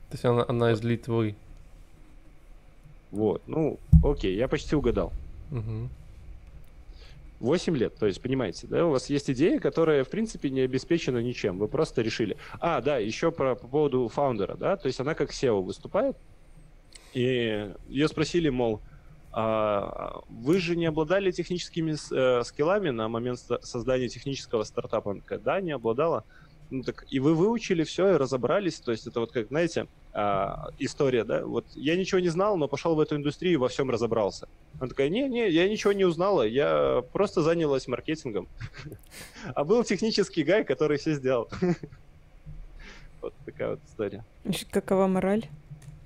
То 0.09 0.13
есть 0.13 0.25
она, 0.25 0.45
она 0.47 0.71
из 0.71 0.83
Литвы. 0.83 1.35
Вот, 3.11 3.47
ну, 3.47 3.79
окей, 4.03 4.35
я 4.35 4.47
почти 4.47 4.75
угадал. 4.75 5.13
Угу. 5.51 5.89
8 7.41 7.75
лет, 7.75 7.95
то 7.95 8.05
есть, 8.05 8.21
понимаете, 8.21 8.67
да, 8.67 8.85
у 8.85 8.91
вас 8.91 9.09
есть 9.09 9.29
идея, 9.29 9.59
которая, 9.59 10.03
в 10.03 10.09
принципе, 10.09 10.49
не 10.49 10.61
обеспечена 10.61 11.17
ничем, 11.17 11.57
вы 11.57 11.67
просто 11.67 12.01
решили. 12.01 12.37
А, 12.59 12.81
да, 12.81 12.97
еще 12.97 13.31
про, 13.31 13.55
по 13.55 13.67
поводу 13.67 14.07
фаундера, 14.07 14.55
да, 14.55 14.77
то 14.77 14.87
есть 14.87 14.99
она 14.99 15.15
как 15.15 15.31
SEO 15.31 15.61
выступает, 15.61 16.15
и 17.13 17.73
ее 17.89 18.07
спросили, 18.07 18.49
мол, 18.49 18.81
а, 19.33 20.21
вы 20.29 20.59
же 20.59 20.75
не 20.75 20.85
обладали 20.85 21.31
техническими 21.31 21.93
э, 21.93 22.43
скиллами 22.43 22.89
на 22.89 23.07
момент 23.07 23.39
создания 23.61 24.09
технического 24.09 24.63
стартапа? 24.63 25.21
Да, 25.43 25.61
не 25.61 25.71
обладала. 25.71 26.25
Ну 26.69 26.83
так 26.83 27.05
и 27.09 27.19
вы 27.19 27.33
выучили 27.33 27.83
все 27.83 28.13
и 28.13 28.17
разобрались. 28.17 28.79
То 28.79 28.91
есть 28.91 29.07
это 29.07 29.21
вот 29.21 29.31
как, 29.31 29.47
знаете, 29.47 29.87
а, 30.13 30.69
история, 30.79 31.23
да? 31.23 31.45
Вот 31.45 31.65
я 31.75 31.95
ничего 31.95 32.19
не 32.19 32.29
знал, 32.29 32.57
но 32.57 32.67
пошел 32.67 32.95
в 32.95 32.99
эту 32.99 33.15
индустрию 33.15 33.53
и 33.53 33.57
во 33.57 33.69
всем 33.69 33.89
разобрался. 33.89 34.47
Она 34.79 34.89
такая, 34.89 35.09
не-не, 35.09 35.49
я 35.49 35.69
ничего 35.69 35.93
не 35.93 36.03
узнала, 36.03 36.43
я 36.43 37.03
просто 37.13 37.41
занялась 37.41 37.87
маркетингом. 37.87 38.47
А 39.55 39.63
был 39.63 39.83
технический 39.83 40.43
гай, 40.43 40.63
который 40.63 40.97
все 40.97 41.13
сделал. 41.13 41.49
Вот 43.21 43.35
такая 43.45 43.69
вот 43.69 43.79
история. 43.87 44.25
Какова 44.71 45.05
мораль? 45.05 45.45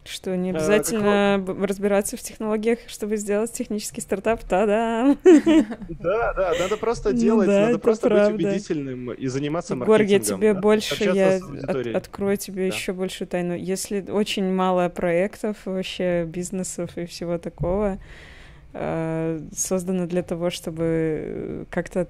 Что 0.06 0.38
не 0.38 0.51
обязательно 0.51 1.36
а, 1.36 1.66
разбираться 1.66 2.16
в 2.16 2.22
технологиях, 2.22 2.78
чтобы 2.86 3.18
сделать 3.18 3.51
технический 3.51 4.01
стартап, 4.01 4.43
та-да. 4.43 5.18
Да, 5.89 6.34
да, 6.34 6.53
надо 6.60 6.78
просто 6.78 7.10
ну 7.10 7.18
делать, 7.18 7.47
да, 7.47 7.66
надо 7.68 7.80
просто 7.80 8.08
правда. 8.08 8.36
быть 8.36 8.45
убедительным 8.45 9.14
и 9.14 9.26
заниматься 9.26 9.76
маркетингом. 9.76 9.97
Гор, 9.97 10.08
я 10.08 10.20
тебе 10.20 10.53
да? 10.53 10.60
больше, 10.62 11.03
я 11.06 11.38
от, 11.38 11.88
открою 11.88 12.38
тебе 12.38 12.70
да. 12.70 12.76
еще 12.76 12.93
большую 12.93 13.28
тайну. 13.28 13.56
Если 13.56 14.06
очень 14.12 14.53
мало 14.53 14.89
проектов, 14.89 15.58
вообще 15.66 16.26
бизнесов 16.26 16.95
и 16.99 17.08
всего 17.08 17.39
такого, 17.39 17.97
э, 18.74 19.39
создано 19.58 20.06
для 20.06 20.22
того, 20.22 20.51
чтобы 20.51 21.66
как-то 21.72 22.08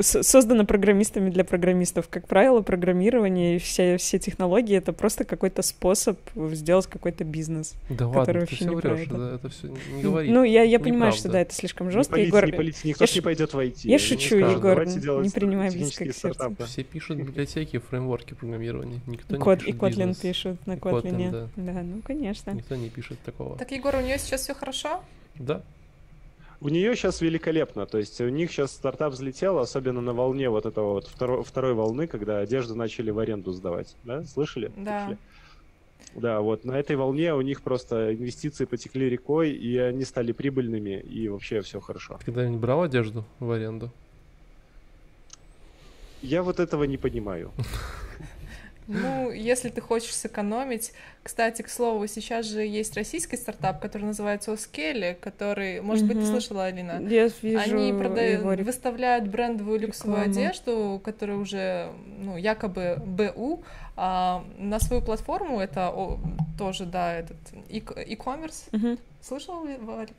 создано 0.00 0.64
программистами 0.64 1.30
для 1.30 1.44
программистов. 1.44 2.08
Как 2.08 2.28
правило, 2.28 2.60
программирование 2.60 3.56
и 3.56 3.58
все, 3.58 3.96
все 3.96 4.18
технологии— 4.18 4.76
это 4.76 4.92
просто 4.92 5.24
какой-то 5.24 5.62
способ 5.62 6.18
сделать 6.34 6.86
какой-то 6.86 7.24
бизнес. 7.24 7.74
Да 7.88 8.06
ладно, 8.06 8.46
ты 8.46 8.54
все 8.54 8.70
врешь, 8.70 9.08
да, 9.08 9.34
это 9.34 9.48
все 9.48 9.68
не 9.68 10.02
говори. 10.02 10.30
Ну, 10.30 10.44
я, 10.44 10.62
я 10.62 10.78
понимаю, 10.78 11.12
что 11.12 11.28
да, 11.28 11.40
это 11.40 11.54
слишком 11.54 11.90
жестко. 11.90 12.16
Не 12.16 12.26
Егор, 12.26 12.46
не 12.46 12.52
полите, 12.52 12.88
никто 12.88 13.04
я 13.04 13.14
не 13.14 13.20
пойдет 13.20 13.54
войти. 13.54 13.88
Я 13.88 13.98
шучу, 13.98 14.36
не 14.36 14.52
Егор, 14.52 14.86
не 14.86 15.30
принимай 15.30 15.70
близко 15.70 16.04
к 16.04 16.14
сердцу. 16.14 16.56
Все 16.66 16.84
пишут 16.84 17.18
библиотеки, 17.18 17.78
фреймворки 17.78 18.34
программирования. 18.34 19.00
Никто 19.06 19.36
не 19.36 19.42
Код, 19.42 19.58
пишет 19.60 19.74
И 19.74 19.78
Kotlin 19.78 20.08
бизнес. 20.08 20.16
пишут 20.18 20.66
на 20.66 20.74
Kotlin. 20.74 21.30
Да. 21.30 21.48
да, 21.56 21.82
ну, 21.82 22.02
конечно. 22.02 22.50
Никто 22.52 22.76
не 22.76 22.88
пишет 22.88 23.18
такого. 23.24 23.56
Так, 23.56 23.70
Егор, 23.72 23.94
у 23.96 24.00
нее 24.00 24.18
сейчас 24.18 24.42
все 24.42 24.54
хорошо? 24.54 25.02
Да. 25.34 25.62
У 26.62 26.68
нее 26.68 26.94
сейчас 26.94 27.20
великолепно, 27.20 27.86
то 27.86 27.98
есть 27.98 28.20
у 28.20 28.28
них 28.28 28.52
сейчас 28.52 28.70
стартап 28.70 29.14
взлетел, 29.14 29.58
особенно 29.58 30.00
на 30.00 30.12
волне 30.12 30.48
вот 30.48 30.64
этого 30.64 30.92
вот 30.92 31.08
второй, 31.08 31.42
второй 31.42 31.74
волны, 31.74 32.06
когда 32.06 32.38
одежду 32.38 32.76
начали 32.76 33.10
в 33.10 33.18
аренду 33.18 33.50
сдавать, 33.50 33.96
да? 34.04 34.22
Слышали? 34.22 34.70
Да. 34.76 35.06
Слышали? 35.06 35.18
Да, 36.14 36.40
вот 36.40 36.64
на 36.64 36.78
этой 36.78 36.94
волне 36.94 37.34
у 37.34 37.40
них 37.40 37.62
просто 37.62 38.14
инвестиции 38.14 38.64
потекли 38.64 39.10
рекой, 39.10 39.50
и 39.50 39.76
они 39.76 40.04
стали 40.04 40.30
прибыльными, 40.30 41.00
и 41.00 41.28
вообще 41.28 41.62
все 41.62 41.80
хорошо. 41.80 42.16
Ты 42.18 42.26
когда-нибудь 42.26 42.60
брал 42.60 42.82
одежду 42.82 43.24
в 43.40 43.50
аренду? 43.50 43.90
Я 46.20 46.44
вот 46.44 46.60
этого 46.60 46.84
не 46.84 46.96
понимаю. 46.96 47.50
Ну, 48.88 49.30
если 49.30 49.68
ты 49.68 49.80
хочешь 49.80 50.14
сэкономить... 50.14 50.92
Кстати, 51.22 51.62
к 51.62 51.68
слову, 51.68 52.08
сейчас 52.08 52.46
же 52.46 52.62
есть 52.62 52.96
российский 52.96 53.36
стартап, 53.36 53.80
который 53.80 54.06
называется 54.06 54.52
Оскели, 54.52 55.16
который, 55.20 55.80
может 55.80 56.04
быть, 56.04 56.18
ты 56.18 56.26
слышала, 56.26 56.64
Алина? 56.64 57.00
Я 57.00 57.30
вижу 57.42 57.60
Они 57.60 57.92
продают, 57.92 58.60
выставляют 58.62 59.28
брендовую 59.28 59.78
люксовую 59.78 60.24
Рекламу. 60.24 60.32
одежду, 60.32 61.00
которая 61.04 61.36
уже, 61.36 61.92
ну, 62.18 62.36
якобы 62.36 63.00
БУ, 63.06 63.62
а 63.94 64.44
на 64.58 64.80
свою 64.80 65.00
платформу, 65.00 65.60
это 65.60 65.90
о, 65.90 66.18
тоже, 66.58 66.86
да, 66.86 67.14
этот 67.14 67.36
e-commerce. 67.68 68.64
Угу. 68.72 68.98
Слышал, 69.22 69.64
Валик? 69.78 70.16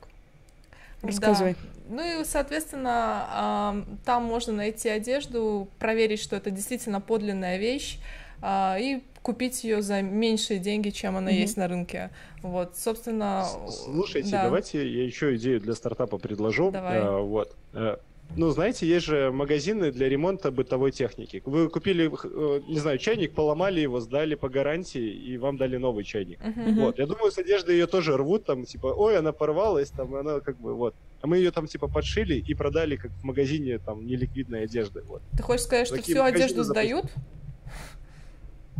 Рассказывай. 1.02 1.52
Да. 1.52 1.96
Ну 1.96 2.22
и, 2.22 2.24
соответственно, 2.24 3.84
там 4.06 4.24
можно 4.24 4.54
найти 4.54 4.88
одежду, 4.88 5.68
проверить, 5.78 6.20
что 6.20 6.36
это 6.36 6.50
действительно 6.50 7.02
подлинная 7.02 7.58
вещь, 7.58 7.98
а, 8.40 8.76
и 8.78 9.02
купить 9.22 9.64
ее 9.64 9.80
за 9.80 10.02
меньшие 10.02 10.58
деньги, 10.58 10.90
чем 10.90 11.16
она 11.16 11.30
mm-hmm. 11.30 11.34
есть 11.34 11.56
на 11.56 11.66
рынке. 11.66 12.10
Вот, 12.42 12.76
собственно. 12.76 13.46
Слушайте, 13.70 14.32
да. 14.32 14.44
давайте 14.44 14.86
я 14.86 15.04
еще 15.04 15.34
идею 15.36 15.60
для 15.60 15.74
стартапа 15.74 16.18
предложу. 16.18 16.70
Давай. 16.70 16.98
А, 17.00 17.18
вот. 17.20 17.56
А, 17.72 17.98
ну, 18.36 18.50
знаете, 18.50 18.86
есть 18.86 19.06
же 19.06 19.30
магазины 19.30 19.92
для 19.92 20.08
ремонта 20.08 20.50
бытовой 20.50 20.90
техники. 20.90 21.40
Вы 21.44 21.68
купили, 21.68 22.10
э, 22.10 22.60
не 22.66 22.78
знаю, 22.80 22.98
чайник, 22.98 23.32
поломали 23.32 23.80
его, 23.80 24.00
сдали 24.00 24.34
по 24.34 24.48
гарантии, 24.48 25.08
и 25.08 25.38
вам 25.38 25.56
дали 25.56 25.76
новый 25.76 26.04
чайник. 26.04 26.40
Мгм. 26.44 26.80
Вот, 26.80 26.98
я 26.98 27.06
думаю, 27.06 27.30
с 27.30 27.38
одежды 27.38 27.72
ее 27.72 27.86
тоже 27.86 28.16
рвут, 28.16 28.44
там, 28.44 28.64
типа, 28.64 28.88
ой, 28.88 29.16
она 29.16 29.32
порвалась, 29.32 29.90
там, 29.90 30.14
она 30.16 30.40
как 30.40 30.58
бы, 30.58 30.74
вот. 30.74 30.94
А 31.20 31.26
мы 31.26 31.36
ее 31.36 31.52
там, 31.52 31.66
типа, 31.66 31.86
подшили 31.86 32.34
и 32.34 32.54
продали, 32.54 32.96
как 32.96 33.12
в 33.12 33.24
магазине, 33.24 33.78
там, 33.78 34.04
неликвидной 34.04 34.64
одежды, 34.64 35.02
вот. 35.02 35.22
Ты 35.36 35.42
хочешь 35.42 35.66
сказать, 35.66 35.86
что 35.86 35.96
Такие 35.96 36.16
всю 36.16 36.24
магазины 36.24 36.44
одежду 36.44 36.64
запустили. 36.64 36.88
сдают? 36.88 37.12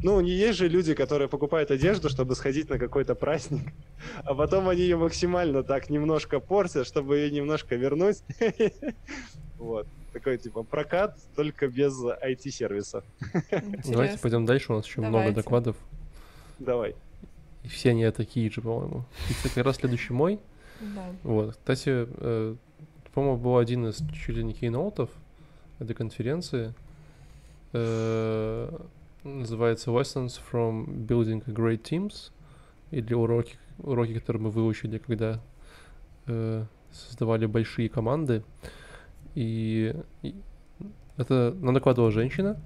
Ну, 0.05 0.21
не 0.21 0.33
есть 0.33 0.59
же 0.59 0.69
люди, 0.69 0.93
которые 0.93 1.29
покупают 1.29 1.71
одежду, 1.71 2.11
чтобы 2.11 2.35
сходить 2.35 2.69
на 2.69 2.79
какой-то 2.79 3.15
праздник, 3.15 3.73
а 4.25 4.35
потом 4.35 4.69
они 4.69 4.83
ее 4.83 4.99
максимально 4.99 5.63
так 5.63 5.89
немножко 5.89 6.41
портят, 6.41 6.87
чтобы 6.87 7.17
ее 7.17 7.31
немножко 7.31 7.75
вернуть. 7.75 8.19
Вот. 9.57 9.87
Такой, 10.13 10.37
типа, 10.37 10.63
прокат, 10.63 11.17
только 11.37 11.69
без 11.69 11.99
IT-сервиса. 12.05 13.03
Давайте 13.87 14.19
пойдем 14.19 14.45
дальше, 14.45 14.73
у 14.73 14.77
нас 14.77 14.87
еще 14.87 15.01
много 15.01 15.33
докладов. 15.33 15.77
Давай. 16.59 16.95
И 17.63 17.69
все 17.69 17.91
они 17.91 18.11
такие 18.11 18.51
же, 18.51 18.61
по-моему. 18.61 19.07
И, 19.31 19.33
кстати, 19.33 19.55
как 19.55 19.65
раз 19.65 19.77
следующий 19.77 20.13
мой. 20.13 20.39
Да. 20.81 21.07
Вот. 21.23 21.57
Кстати, 21.57 22.07
э, 22.07 22.57
по-моему, 23.15 23.39
был 23.39 23.57
один 23.57 23.87
из 23.87 24.03
чуть 24.13 24.37
ли 24.37 24.45
не 24.45 24.53
кейноутов 24.53 25.09
этой 25.79 25.95
конференции. 25.95 26.75
Э, 27.73 28.71
называется 29.25 29.91
Lessons 29.91 30.41
from 30.53 30.87
Building 31.07 31.45
Great 31.47 31.83
Teams. 31.83 32.31
Или 32.91 33.13
уроки, 33.15 33.57
уроки, 33.79 34.15
которые 34.15 34.43
мы 34.43 34.51
выучили, 34.51 34.99
когда 34.99 35.41
э, 36.27 36.65
создавали 36.93 37.47
большие 37.47 37.89
команды. 37.89 38.45
И, 39.35 39.95
и 40.23 40.35
это 41.17 41.57
нам 41.61 41.75
докладывала 41.75 42.13
женщина, 42.13 42.61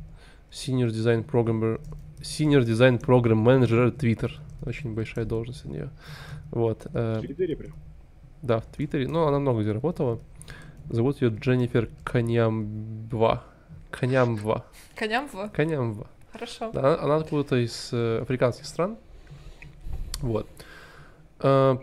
Senior 0.51 0.89
Design 0.89 1.25
Programmer, 1.27 1.81
Senior 2.19 2.61
Design 2.61 3.01
Program 3.01 3.43
Manager 3.43 3.91
Twitter. 3.97 4.33
Очень 4.67 4.95
большая 4.95 5.25
должность 5.25 5.65
у 5.65 5.71
нее. 5.71 5.89
Вот. 6.51 6.87
э, 6.93 7.19
В 7.19 7.21
Твиттере 7.23 7.57
прям. 7.57 7.73
да, 8.43 8.59
в 8.61 8.67
Твиттере. 8.67 9.09
Ну, 9.09 9.25
она 9.27 9.39
много 9.39 9.63
где 9.63 9.73
работала. 9.73 10.19
Зовут 10.91 11.23
ее 11.23 11.31
Дженнифер 11.31 11.89
Канямба. 12.05 13.45
Канямба. 13.91 14.67
Коням 14.95 15.29
в? 15.29 15.49
Канямба. 15.51 16.07
Хорошо. 16.33 16.71
Она, 16.75 16.99
она 16.99 17.17
откуда-то 17.17 17.57
из 17.57 17.91
э, 17.93 18.21
африканских 18.21 18.67
стран. 18.67 18.97
Вот. 20.21 20.47
А, 21.41 21.79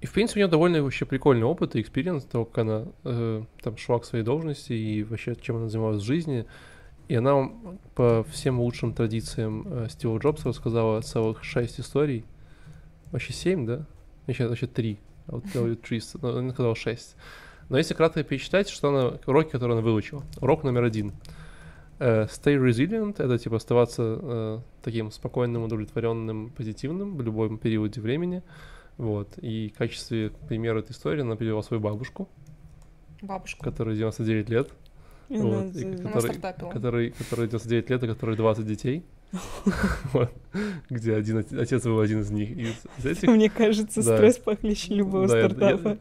и, 0.00 0.06
в 0.06 0.12
принципе, 0.12 0.40
у 0.40 0.42
нее 0.42 0.50
довольно 0.50 0.82
вообще 0.82 1.04
прикольный 1.04 1.44
опыт 1.44 1.76
и 1.76 1.80
experience 1.80 2.24
того, 2.24 2.44
как 2.44 2.58
она 2.58 2.84
э, 3.04 3.42
там 3.62 3.76
шла 3.76 3.98
к 3.98 4.04
своей 4.04 4.24
должности 4.24 4.72
и 4.72 5.02
вообще 5.02 5.36
чем 5.36 5.56
она 5.56 5.68
занималась 5.68 6.02
в 6.02 6.06
жизни. 6.06 6.46
И 7.08 7.14
она 7.16 7.50
по 7.94 8.24
всем 8.30 8.60
лучшим 8.60 8.94
традициям 8.94 9.66
э, 9.66 9.88
Стива 9.90 10.18
Джобса 10.18 10.48
рассказала 10.48 11.00
целых 11.02 11.44
шесть 11.44 11.80
историй. 11.80 12.24
Вообще 13.10 13.32
семь, 13.32 13.66
да? 13.66 13.84
Еще 14.26 14.46
вообще 14.46 14.66
три. 14.66 14.98
А 15.26 15.36
вот 15.36 15.44
три, 15.82 16.00
но 16.22 16.36
она 16.36 16.52
сказала 16.52 16.76
шесть. 16.76 17.16
Но 17.68 17.78
если 17.78 17.94
кратко 17.94 18.22
перечитать, 18.24 18.68
что 18.68 18.88
она, 18.88 19.18
уроки, 19.26 19.50
которые 19.50 19.78
она 19.78 19.82
выучила. 19.82 20.22
Урок 20.40 20.64
номер 20.64 20.84
один. 20.84 21.12
Э, 22.00 22.26
stay 22.28 22.56
resilient— 22.56 23.16
это 23.22 23.38
типа 23.38 23.56
оставаться 23.56 24.02
э, 24.02 24.58
таким 24.82 25.10
спокойным, 25.10 25.64
удовлетворенным, 25.64 26.50
позитивным 26.50 27.16
в 27.16 27.20
любом 27.20 27.58
периоде 27.58 28.00
времени. 28.00 28.42
Вот. 28.96 29.36
И 29.42 29.70
в 29.74 29.78
качестве 29.78 30.30
примера 30.48 30.78
этой 30.78 30.92
истории 30.92 31.20
она 31.20 31.36
привела 31.36 31.62
свою 31.62 31.82
бабушку, 31.82 32.26
Бабушка. 33.20 33.62
которой 33.62 33.96
99 33.96 34.48
лет, 34.48 34.70
И 35.28 35.36
Вот, 35.36 35.76
и 35.76 35.96
который, 35.96 36.34
который, 36.72 37.10
который 37.10 37.48
99 37.48 37.90
лет, 37.90 38.02
и 38.02 38.06
который 38.06 38.36
20 38.36 38.66
детей. 38.66 39.04
Где 40.90 41.14
один 41.14 41.38
оте- 41.38 41.60
отец 41.60 41.84
был 41.84 42.00
один 42.00 42.20
из 42.20 42.30
них. 42.30 42.50
Из 42.98 43.06
этих 43.06 43.28
Мне 43.28 43.48
кажется, 43.48 44.02
стресс 44.02 44.38
похлеще 44.38 44.94
любого 44.94 45.26
стартапа. 45.28 45.98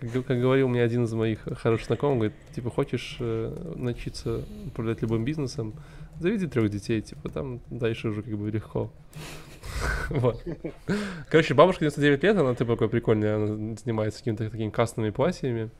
Как, 0.00 0.40
говорил 0.40 0.68
мне 0.68 0.82
один 0.82 1.04
из 1.04 1.12
моих 1.12 1.40
хороших 1.58 1.86
знакомых, 1.86 2.18
говорит, 2.18 2.36
типа, 2.54 2.70
хочешь 2.70 3.16
э, 3.20 3.74
научиться 3.76 4.44
управлять 4.66 5.02
любым 5.02 5.24
бизнесом, 5.24 5.74
заведи 6.20 6.46
трех 6.46 6.70
детей, 6.70 7.00
типа, 7.00 7.28
там 7.28 7.60
дальше 7.68 8.08
уже 8.08 8.22
как 8.22 8.36
бы 8.36 8.50
легко. 8.50 8.90
Вот. 10.10 10.42
Короче, 11.30 11.54
бабушка 11.54 11.80
99 11.80 12.22
лет, 12.22 12.36
она 12.36 12.54
типа 12.54 12.72
такой 12.72 12.88
прикольная, 12.88 13.36
она 13.36 13.76
занимается 13.76 14.20
какими-то 14.20 14.50
такими 14.50 14.70
кастомными 14.70 15.12
платьями. 15.12 15.70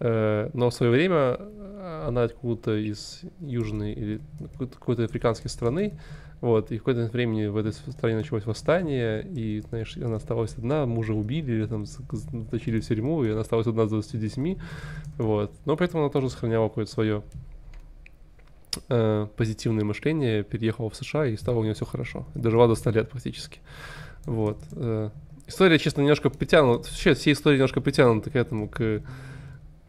Э, 0.00 0.50
Но 0.54 0.70
в 0.70 0.74
свое 0.74 0.92
время 0.92 1.36
э, 1.38 2.04
она 2.06 2.24
откуда-то 2.24 2.76
из 2.76 3.22
южной 3.40 3.92
или 3.92 4.20
какой-то 4.58 5.04
африканской 5.04 5.50
страны, 5.50 5.98
вот, 6.40 6.70
и 6.70 6.76
в 6.76 6.84
какое-то 6.84 7.10
времени 7.10 7.46
в 7.46 7.56
этой 7.56 7.72
стране 7.72 8.16
началось 8.16 8.46
восстание, 8.46 9.26
и, 9.26 9.60
знаешь, 9.68 9.96
она 9.96 10.16
осталась 10.16 10.54
одна, 10.56 10.86
мужа 10.86 11.12
убили, 11.12 11.52
или 11.52 11.66
там 11.66 11.84
заточили 11.84 12.78
в 12.78 12.86
тюрьму, 12.86 13.24
и 13.24 13.30
она 13.30 13.40
осталась 13.40 13.66
одна 13.66 13.86
с 13.86 13.88
20 13.88 14.20
детьми, 14.20 14.56
вот. 15.16 15.52
Но 15.64 15.76
при 15.76 15.88
этом 15.88 16.00
она 16.00 16.10
тоже 16.10 16.30
сохраняла 16.30 16.68
какое-то 16.68 16.92
свое 16.92 17.22
э, 18.88 19.26
позитивное 19.36 19.84
мышление, 19.84 20.44
переехала 20.44 20.90
в 20.90 20.94
США, 20.94 21.26
и 21.26 21.36
стало 21.36 21.58
у 21.58 21.62
нее 21.64 21.74
все 21.74 21.84
хорошо. 21.84 22.24
Дожила 22.34 22.68
до 22.68 22.76
100 22.76 22.90
лет 22.90 23.10
практически. 23.10 23.60
Вот. 24.24 24.58
э. 24.72 25.10
История, 25.48 25.78
честно, 25.78 26.02
немножко 26.02 26.28
притянута, 26.28 26.88
вообще 26.90 27.14
все 27.14 27.32
истории 27.32 27.56
немножко 27.56 27.80
притянуты 27.80 28.30
к 28.30 28.36
этому, 28.36 28.68
к, 28.68 29.02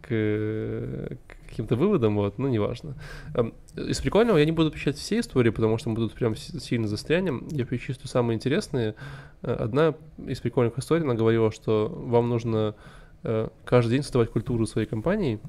к, 0.10 1.18
каким-то 1.48 1.76
выводам, 1.76 2.16
вот, 2.16 2.38
ну, 2.38 2.48
неважно. 2.48 2.96
Эм, 3.36 3.54
Из 3.76 4.00
прикольного 4.02 4.38
я 4.38 4.46
не 4.46 4.52
буду 4.52 4.72
печатать 4.72 5.00
все 5.00 5.20
истории, 5.20 5.52
потому 5.52 5.78
что 5.78 5.90
мы 5.90 5.96
тут 5.96 6.14
прям 6.14 6.36
си- 6.36 6.60
сильно 6.60 6.88
застрянем. 6.88 7.48
Я 7.52 7.66
перечислю 7.66 8.08
самые 8.08 8.36
интересные. 8.36 8.96
Э, 9.44 9.54
Одна 9.54 9.94
из 10.28 10.40
прикольных 10.40 10.78
историй, 10.78 11.04
она 11.04 11.14
говорила, 11.14 11.52
что 11.52 11.88
вам 11.88 12.30
нужно 12.30 12.76
э, 13.24 13.50
каждый 13.66 13.92
день 13.92 14.04
создавать 14.04 14.32
культуру 14.32 14.66
своей 14.66 14.88
компании. 14.88 15.40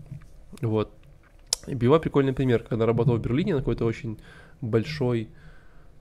Вот. 0.61 0.92
И 1.66 1.74
была 1.74 1.98
прикольный 1.98 2.32
пример, 2.32 2.62
когда 2.62 2.86
работал 2.86 3.16
в 3.16 3.20
Берлине 3.20 3.54
на 3.54 3.61
какой-то 3.61 3.84
очень 3.84 4.18
большой 4.61 5.28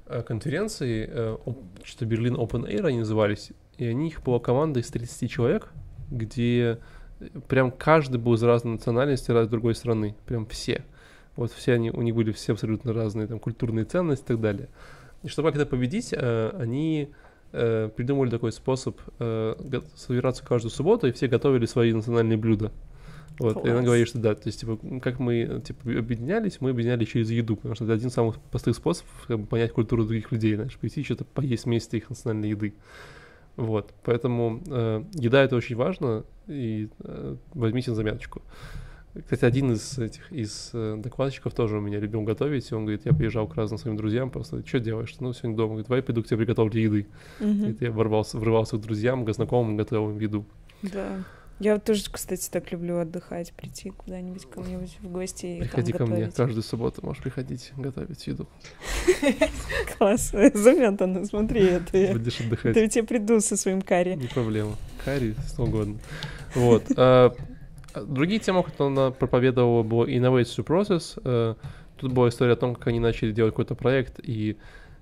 э, 0.06 0.22
конференции, 0.24 1.10
что-то 1.84 2.06
Берлин 2.06 2.36
Open 2.36 2.70
Air 2.70 2.88
они 2.88 3.00
назывались, 3.00 3.52
и 3.78 3.90
у 3.90 3.94
них 3.94 4.22
была 4.24 4.40
команда 4.40 4.82
из 4.82 4.88
30 4.88 5.32
человек, 5.32 5.70
где 6.12 6.80
прям 7.48 7.72
каждый 7.72 8.18
был 8.18 8.34
из 8.34 8.44
разной 8.44 8.74
национальности, 8.74 9.32
раз 9.32 9.48
другой 9.48 9.76
страны, 9.76 10.16
прям 10.26 10.46
все. 10.46 10.84
Вот 11.36 11.52
все 11.52 11.74
они, 11.74 11.92
у 11.92 12.02
них 12.02 12.16
были 12.16 12.32
все 12.32 12.54
абсолютно 12.54 12.94
разные 12.94 13.28
там 13.28 13.40
культурные 13.40 13.86
ценности 13.86 14.24
и 14.24 14.28
так 14.28 14.42
далее. 14.42 14.70
И 15.24 15.28
чтобы 15.28 15.50
как 15.50 15.56
это 15.58 15.66
победить, 15.66 16.14
э, 16.14 16.52
они 16.58 17.10
э, 17.52 17.90
придумали 17.96 18.30
такой 18.30 18.52
способ 18.52 19.00
э, 19.20 19.56
собираться 19.96 20.46
каждую 20.46 20.72
субботу, 20.72 21.08
и 21.08 21.12
все 21.12 21.28
готовили 21.28 21.66
свои 21.66 21.94
национальные 21.94 22.38
блюда. 22.38 22.72
Вот, 23.38 23.56
и 23.66 23.70
она 23.70 23.76
Класс. 23.76 23.86
говорит, 23.86 24.08
что 24.10 24.18
да, 24.18 24.36
то 24.36 24.48
есть, 24.48 24.60
типа, 24.60 24.78
как 25.02 25.20
мы, 25.20 25.62
типа, 25.66 25.98
объединялись, 25.98 26.60
мы 26.60 26.72
объединялись 26.72 27.08
через 27.08 27.32
еду, 27.32 27.56
потому 27.56 27.74
что 27.74 27.86
это 27.86 27.94
один 27.94 28.10
из 28.10 28.14
самых 28.14 28.42
простых 28.42 28.76
способов 28.76 29.12
как 29.28 29.40
бы, 29.40 29.46
понять 29.46 29.72
культуру 29.72 30.04
других 30.04 30.32
людей, 30.34 30.56
знаешь, 30.56 30.78
прийти 30.78 31.04
что-то 31.04 31.24
поесть 31.24 31.64
вместе 31.64 31.98
их 31.98 32.10
национальной 32.10 32.50
еды. 32.50 32.74
Вот, 33.60 33.94
поэтому 34.06 34.62
э, 34.68 35.04
еда 35.16 35.44
это 35.44 35.58
очень 35.58 35.76
важно, 35.76 36.24
и 36.48 36.88
э, 37.02 37.36
возьмите 37.54 37.92
на 37.92 37.96
заметочку. 37.98 38.42
Кстати, 39.22 39.44
один 39.44 39.74
из 39.74 39.98
этих 39.98 40.32
из 40.32 40.70
э, 40.72 40.96
докладчиков 40.98 41.54
тоже 41.54 41.78
у 41.78 41.82
меня 41.82 42.00
любил 42.00 42.22
готовить, 42.22 42.72
и 42.72 42.74
он 42.74 42.86
говорит, 42.86 43.02
я 43.04 43.12
приезжал 43.12 43.50
к 43.50 43.56
разным 43.56 43.78
своим 43.78 43.98
друзьям, 43.98 44.30
просто, 44.30 44.66
что 44.66 44.80
делаешь? 44.80 45.14
Ну, 45.20 45.34
сегодня 45.34 45.58
дома, 45.58 45.70
говорит, 45.72 45.88
давай 45.88 46.02
приду 46.02 46.24
к 46.24 46.28
тебе 46.28 46.38
приготовлю 46.38 46.80
еды. 46.80 47.08
Мгм. 47.42 47.66
И 47.66 47.76
я 47.82 47.92
ворвался, 47.92 48.38
врывался 48.38 48.78
к 48.78 48.82
друзьям, 48.82 49.26
к 49.26 49.34
знакомым, 49.34 49.76
готовил 49.76 50.12
им 50.12 50.20
еду. 50.20 50.46
Да. 50.82 51.26
Я 51.60 51.74
вот 51.74 51.84
тоже, 51.84 52.04
кстати, 52.12 52.50
так 52.50 52.72
люблю 52.72 53.00
отдыхать, 53.00 53.52
прийти 53.54 53.90
куда-нибудь 53.90 54.46
ко 54.50 54.62
мне 54.62 54.78
в 54.78 55.08
гости 55.10 55.46
и 55.46 55.60
Приходи 55.60 55.92
ко 55.92 56.06
мне, 56.06 56.16
готовить. 56.16 56.36
каждую 56.36 56.64
субботу 56.64 57.06
можешь 57.06 57.22
приходить 57.22 57.72
готовить 57.76 58.28
еду. 58.28 58.48
Класс, 59.98 60.32
заметано, 60.54 61.26
смотри, 61.26 61.66
это 61.66 61.98
я. 61.98 62.14
Будешь 62.14 62.40
отдыхать. 62.40 62.78
Это 62.78 62.88
тебе 62.88 63.04
приду 63.04 63.40
со 63.42 63.58
своим 63.58 63.82
карри. 63.82 64.16
Не 64.16 64.28
проблема. 64.28 64.76
Карри, 65.04 65.36
что 65.48 65.64
угодно. 65.64 66.00
Вот. 66.56 66.84
а, 66.96 67.36
а 67.94 68.02
Другие 68.04 68.40
темы, 68.40 68.64
которые 68.64 68.94
она 68.94 69.12
проповедовала, 69.12 69.84
было 69.84 70.06
Innovation 70.06 70.64
Process. 70.66 71.20
Э, 71.24 71.56
Тут 72.00 72.14
была 72.14 72.30
история 72.30 72.54
о 72.54 72.56
том, 72.56 72.76
как 72.76 72.88
они 72.88 73.00
начали 73.00 73.32
делать 73.32 73.52
какой-то 73.54 73.76
проект 73.76 74.22
и, 74.24 74.56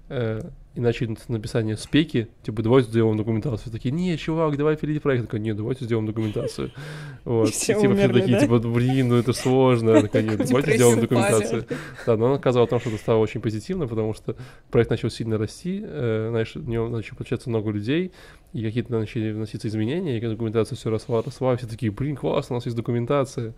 э, 0.10 0.42
и 0.78 0.80
начали 0.80 1.16
с 1.16 1.28
написания 1.28 1.76
спеки, 1.76 2.28
типа, 2.44 2.62
давайте 2.62 2.90
сделаем 2.90 3.18
документацию. 3.18 3.72
Такие, 3.74 3.92
не, 3.92 4.16
чувак, 4.16 4.58
давай 4.58 4.76
впереди 4.76 5.00
проект. 5.00 5.24
Такой, 5.24 5.40
не, 5.40 5.56
давайте 5.56 5.86
сделаем 5.86 6.06
документацию. 6.06 6.72
Вот. 7.26 7.50
И 7.50 7.52
все 7.52 7.74
типа, 7.74 7.92
умерли, 7.92 8.22
такие, 8.22 8.38
да? 8.38 8.44
типа, 8.44 8.60
блин, 8.60 9.10
ну 9.10 9.16
это 9.16 9.34
сложно. 9.34 9.90
Я 9.90 10.02
такая, 10.04 10.24
нет, 10.24 10.38
давайте 10.48 10.76
сделаем 10.76 11.02
документацию. 11.02 11.66
Да, 12.06 12.16
но 12.16 12.28
она 12.28 12.38
сказала 12.38 12.66
о 12.66 12.68
том, 12.68 12.80
что 12.80 12.90
это 12.90 13.00
стало 13.00 13.18
очень 13.18 13.42
позитивно, 13.42 13.86
потому 13.88 14.14
что 14.14 14.38
проект 14.72 14.92
начал 14.92 15.10
сильно 15.10 15.38
расти, 15.38 15.82
э, 15.84 16.28
знаешь, 16.30 16.56
в 16.56 16.70
нем 16.70 16.92
начало 16.92 17.18
получаться 17.18 17.50
много 17.50 17.72
людей, 17.72 18.14
и 18.54 18.64
какие-то 18.64 18.94
начали 18.94 19.32
вноситься 19.32 19.68
изменения, 19.68 20.18
и 20.18 20.22
документация 20.22 20.78
все 20.78 20.90
росла, 20.90 21.22
росла, 21.22 21.56
и 21.56 21.58
все 21.58 21.68
такие, 21.68 21.92
блин, 21.92 22.16
классно, 22.16 22.56
у 22.56 22.58
нас 22.58 22.66
есть 22.66 22.78
документация. 22.78 23.54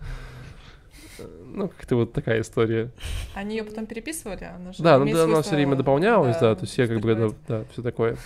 Ну, 1.52 1.68
как-то 1.68 1.96
вот 1.96 2.12
такая 2.12 2.40
история. 2.40 2.90
Они 3.34 3.56
ее 3.56 3.64
потом 3.64 3.86
переписывали? 3.86 4.44
Она 4.44 4.72
же 4.72 4.82
Да, 4.82 4.98
ну 4.98 5.12
да, 5.12 5.24
она 5.24 5.42
все 5.42 5.54
время 5.56 5.76
дополнялась, 5.76 6.36
да, 6.36 6.50
да, 6.50 6.54
то 6.54 6.62
есть 6.62 6.76
я 6.78 6.86
как 6.86 7.00
бы, 7.00 7.10
это, 7.10 7.34
да, 7.48 7.64
все 7.72 7.82
такое. 7.82 8.16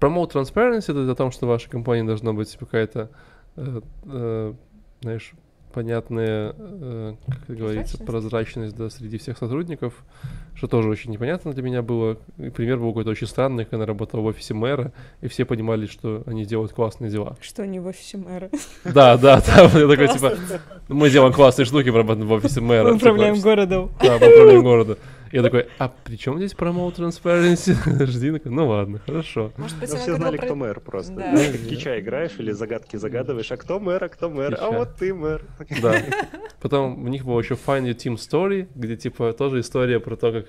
Promote 0.00 0.32
transparency 0.32 0.90
это 0.90 1.10
о 1.10 1.14
том, 1.14 1.30
что 1.30 1.46
ваша 1.46 1.70
компания 1.70 2.04
должна 2.04 2.32
быть 2.32 2.50
типа, 2.50 2.66
какая-то, 2.66 3.10
э, 3.56 3.80
э, 4.04 4.54
знаешь, 5.00 5.32
понятная, 5.76 6.54
э, 6.56 7.14
как 7.46 7.54
говорится, 7.54 7.98
Прозрачность? 7.98 8.74
да, 8.74 8.88
среди 8.88 9.18
всех 9.18 9.36
сотрудников, 9.36 9.92
что 10.54 10.68
тоже 10.68 10.88
очень 10.88 11.10
непонятно 11.10 11.52
для 11.52 11.62
меня 11.62 11.82
было. 11.82 12.16
И 12.38 12.48
пример 12.48 12.78
был 12.78 12.88
какой-то 12.88 13.10
очень 13.10 13.26
странный, 13.26 13.66
когда 13.66 13.82
я 13.82 13.86
работал 13.86 14.22
в 14.22 14.24
офисе 14.24 14.54
мэра, 14.54 14.92
и 15.20 15.28
все 15.28 15.44
понимали, 15.44 15.84
что 15.84 16.22
они 16.24 16.46
делают 16.46 16.72
классные 16.72 17.10
дела. 17.10 17.36
Что 17.42 17.62
они 17.64 17.78
в 17.78 17.86
офисе 17.86 18.16
мэра. 18.16 18.48
Да, 18.84 19.18
да, 19.18 19.42
да, 19.46 19.64
я 19.64 19.86
такой, 19.86 20.08
типа, 20.08 20.32
мы 20.88 21.10
делаем 21.10 21.34
классные 21.34 21.66
штуки 21.66 21.90
в 21.90 22.32
офисе 22.32 22.62
мэра. 22.62 22.88
Мы 22.88 22.96
управляем 22.96 23.38
городом. 23.38 23.90
да, 24.00 24.12
мы 24.18 24.32
управляем 24.32 24.62
города. 24.62 24.98
Я 25.36 25.42
такой, 25.42 25.68
а 25.78 25.88
при 25.88 26.16
чем 26.16 26.38
здесь 26.38 26.54
promote 26.54 26.96
transparency? 26.96 27.74
Жди, 28.06 28.32
такой, 28.32 28.50
ну 28.50 28.68
ладно, 28.68 29.00
хорошо. 29.04 29.52
Может 29.58 29.78
быть, 29.78 29.90
Ну, 29.92 29.96
все 29.98 30.16
знали, 30.16 30.38
кто 30.38 30.54
мэр 30.54 30.80
просто. 30.80 31.12
Как 31.12 31.60
Кича 31.68 32.00
играешь 32.00 32.32
или 32.38 32.52
загадки 32.52 32.96
загадываешь, 32.96 33.52
а 33.52 33.58
кто 33.58 33.78
мэр, 33.78 34.02
а 34.02 34.08
кто 34.08 34.30
мэр, 34.30 34.56
а 34.58 34.70
вот 34.70 34.96
ты 34.96 35.12
мэр. 35.12 35.44
Да. 35.82 35.94
Потом 36.62 37.04
у 37.04 37.08
них 37.08 37.26
было 37.26 37.38
еще 37.38 37.52
Find 37.52 37.82
Your 37.84 37.94
Team 37.94 38.14
Story, 38.14 38.66
где, 38.74 38.96
типа, 38.96 39.34
тоже 39.34 39.60
история 39.60 40.00
про 40.00 40.16
то, 40.16 40.32
как... 40.32 40.46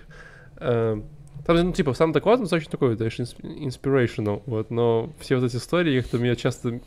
э, 0.61 1.01
там, 1.45 1.55
ну, 1.57 1.73
типа, 1.73 1.93
сам 1.93 2.13
доклад 2.13 2.39
достаточно 2.39 2.71
такой, 2.71 2.95
знаешь, 2.95 3.19
инс- 3.19 3.41
inspirational, 3.41 4.41
вот, 4.45 4.71
но 4.71 5.11
все 5.19 5.35
вот 5.35 5.43
эти 5.43 5.57
истории, 5.57 5.99
как-то 5.99 6.15
у 6.15 6.21
меня 6.21 6.37
часто 6.37 6.79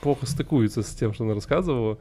плохо 0.00 0.26
стыкуются 0.26 0.82
с 0.82 0.88
тем, 0.88 1.14
что 1.14 1.22
она 1.22 1.34
рассказывала. 1.34 1.98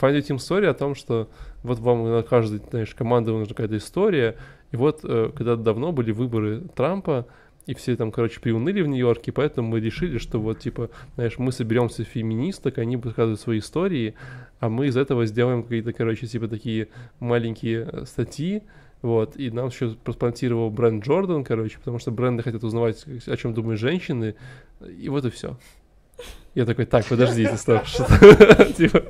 Find 0.00 0.16
Your 0.16 0.22
Team 0.22 0.36
Story 0.36 0.66
о 0.66 0.74
том, 0.74 0.94
что 0.94 1.28
вот 1.62 1.78
вам 1.78 2.10
на 2.10 2.22
каждой, 2.22 2.60
знаешь, 2.70 2.94
команды 2.94 3.30
нужна 3.30 3.46
какая-то 3.46 3.76
история, 3.76 4.36
и 4.74 4.76
вот, 4.76 5.04
э, 5.04 5.30
когда 5.36 5.54
давно 5.54 5.92
были 5.92 6.10
выборы 6.10 6.62
Трампа, 6.74 7.28
и 7.64 7.74
все 7.74 7.94
там, 7.94 8.10
короче, 8.10 8.40
приуныли 8.40 8.82
в 8.82 8.88
Нью-Йорке, 8.88 9.30
поэтому 9.30 9.68
мы 9.68 9.78
решили, 9.78 10.18
что 10.18 10.40
вот, 10.40 10.58
типа, 10.58 10.90
знаешь, 11.14 11.38
мы 11.38 11.52
соберемся 11.52 12.02
феминисток, 12.02 12.78
они 12.78 12.96
будут 12.96 13.12
рассказывать 13.12 13.40
свои 13.40 13.60
истории, 13.60 14.14
а 14.58 14.68
мы 14.68 14.88
из 14.88 14.96
этого 14.96 15.26
сделаем 15.26 15.62
какие-то, 15.62 15.92
короче, 15.92 16.26
типа 16.26 16.48
такие 16.48 16.88
маленькие 17.20 17.88
э, 17.88 18.04
статьи, 18.04 18.64
вот, 19.00 19.36
и 19.36 19.48
нам 19.52 19.68
еще 19.68 19.90
проспонсировал 19.90 20.70
бренд 20.70 21.04
Джордан, 21.04 21.44
короче, 21.44 21.78
потому 21.78 22.00
что 22.00 22.10
бренды 22.10 22.42
хотят 22.42 22.64
узнавать, 22.64 23.04
о 23.28 23.36
чем 23.36 23.54
думают 23.54 23.78
женщины, 23.78 24.34
и 24.80 25.08
вот 25.08 25.24
и 25.24 25.30
все. 25.30 25.56
Я 26.54 26.66
такой, 26.66 26.84
так, 26.84 27.04
подождите, 27.06 27.56
стоп, 27.56 27.84
что 27.86 28.04
типа, 28.76 29.02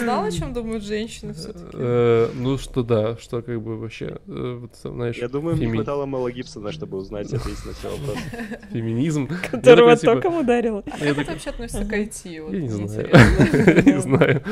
знал, 0.00 0.24
о 0.24 0.30
чем 0.30 0.52
думают 0.52 0.84
женщины 0.84 1.34
все-таки? 1.34 1.70
э, 1.72 2.28
ну 2.34 2.58
что 2.58 2.84
да, 2.84 3.16
что 3.16 3.42
как 3.42 3.60
бы 3.60 3.76
вообще, 3.76 4.18
э, 4.28 4.66
знаешь, 4.84 5.16
Я 5.16 5.28
думаю, 5.28 5.56
мне 5.56 5.68
хватало 5.68 6.06
Мэла 6.06 6.30
Гибсона, 6.30 6.70
чтобы 6.70 6.98
узнать 6.98 7.32
ответить 7.32 7.66
на 7.66 7.72
все 7.72 7.90
вопросы. 7.90 8.20
феминизм. 8.72 9.28
Которого 9.50 9.96
типа, 9.96 10.14
током 10.14 10.36
ударило. 10.36 10.84
А 10.86 10.90
как 10.90 11.00
я 11.00 11.10
это 11.10 11.32
вообще 11.32 11.50
относится 11.50 11.84
к 11.84 11.92
IT? 11.92 12.20
Я 12.24 12.60
не 12.60 12.68
знаю. 12.68 13.08
Не 13.84 14.00
знаю. 14.00 14.42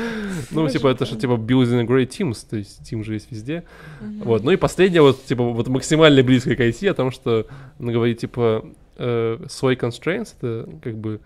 Ну, 0.51 0.67
типа, 0.67 0.87
это 0.89 1.05
же, 1.05 1.15
типа, 1.15 1.33
building 1.33 1.81
a 1.81 1.85
great 1.85 2.09
teams, 2.09 2.45
то 2.49 2.57
есть 2.57 2.83
тим 2.83 3.05
же 3.05 3.13
есть 3.13 3.31
везде. 3.31 3.63
Вот, 4.01 4.43
ну 4.43 4.51
и 4.51 4.57
последнее, 4.57 5.01
вот, 5.01 5.23
типа, 5.23 5.43
вот 5.43 5.69
максимально 5.69 6.21
близко 6.21 6.55
к 6.55 6.59
IT, 6.59 6.89
о 6.89 6.93
том, 6.93 7.11
что 7.11 7.47
она 7.79 7.93
говорит, 7.93 8.19
типа, 8.19 8.65
э, 8.97 9.37
свой 9.47 9.75
constraints, 9.75 10.35
это 10.37 10.69
как 10.83 10.97
бы 10.97 11.21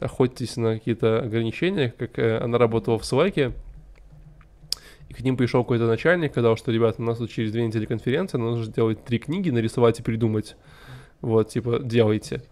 охотитесь 0.00 0.56
на 0.56 0.74
какие-то 0.74 1.20
ограничения, 1.20 1.94
как 1.96 2.18
э, 2.18 2.38
она 2.38 2.58
работала 2.58 2.98
в 2.98 3.02
Slack, 3.02 3.52
и 5.08 5.14
к 5.14 5.20
ним 5.20 5.36
пришел 5.36 5.62
какой-то 5.62 5.86
начальник, 5.86 6.32
сказал, 6.32 6.56
что, 6.56 6.70
ребята, 6.70 7.00
у 7.02 7.04
нас 7.04 7.18
тут 7.18 7.30
через 7.30 7.52
две 7.52 7.66
недели 7.66 7.86
конференция, 7.86 8.38
нам 8.38 8.50
нужно 8.50 8.66
сделать 8.66 9.04
три 9.04 9.18
книги, 9.18 9.50
нарисовать 9.50 10.00
и 10.00 10.02
придумать. 10.02 10.56
Вот, 11.20 11.48
типа, 11.48 11.80
делайте. 11.80 12.42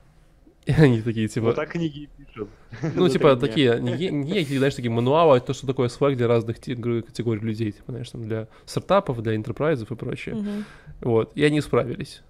И 0.65 0.73
они 0.73 1.01
такие, 1.01 1.29
типа... 1.29 1.47
Вот 1.47 1.57
так 1.57 1.71
книги 1.71 2.01
и 2.01 2.25
пишут. 2.25 2.49
Ну, 2.95 3.09
типа, 3.11 3.37
такие, 3.37 3.79
не, 3.81 4.11
не, 4.11 4.35
какие, 4.35 4.59
знаешь, 4.59 4.75
такие 4.75 4.91
мануалы, 4.91 5.37
а 5.37 5.41
то, 5.41 5.53
что 5.53 5.67
такое 5.67 5.89
Slack 5.89 6.17
для 6.17 6.27
разных 6.27 6.57
категорий 6.57 7.41
людей, 7.41 7.73
типа, 7.73 7.93
знаешь, 7.93 8.11
там, 8.11 8.27
для 8.27 8.49
стартапов, 8.65 9.23
для 9.23 9.37
интерпрайзов 9.37 9.93
и 9.93 9.95
прочее. 9.95 10.65
Вот, 11.01 11.33
и 11.37 11.45
они 11.45 11.61
справились. 11.61 12.23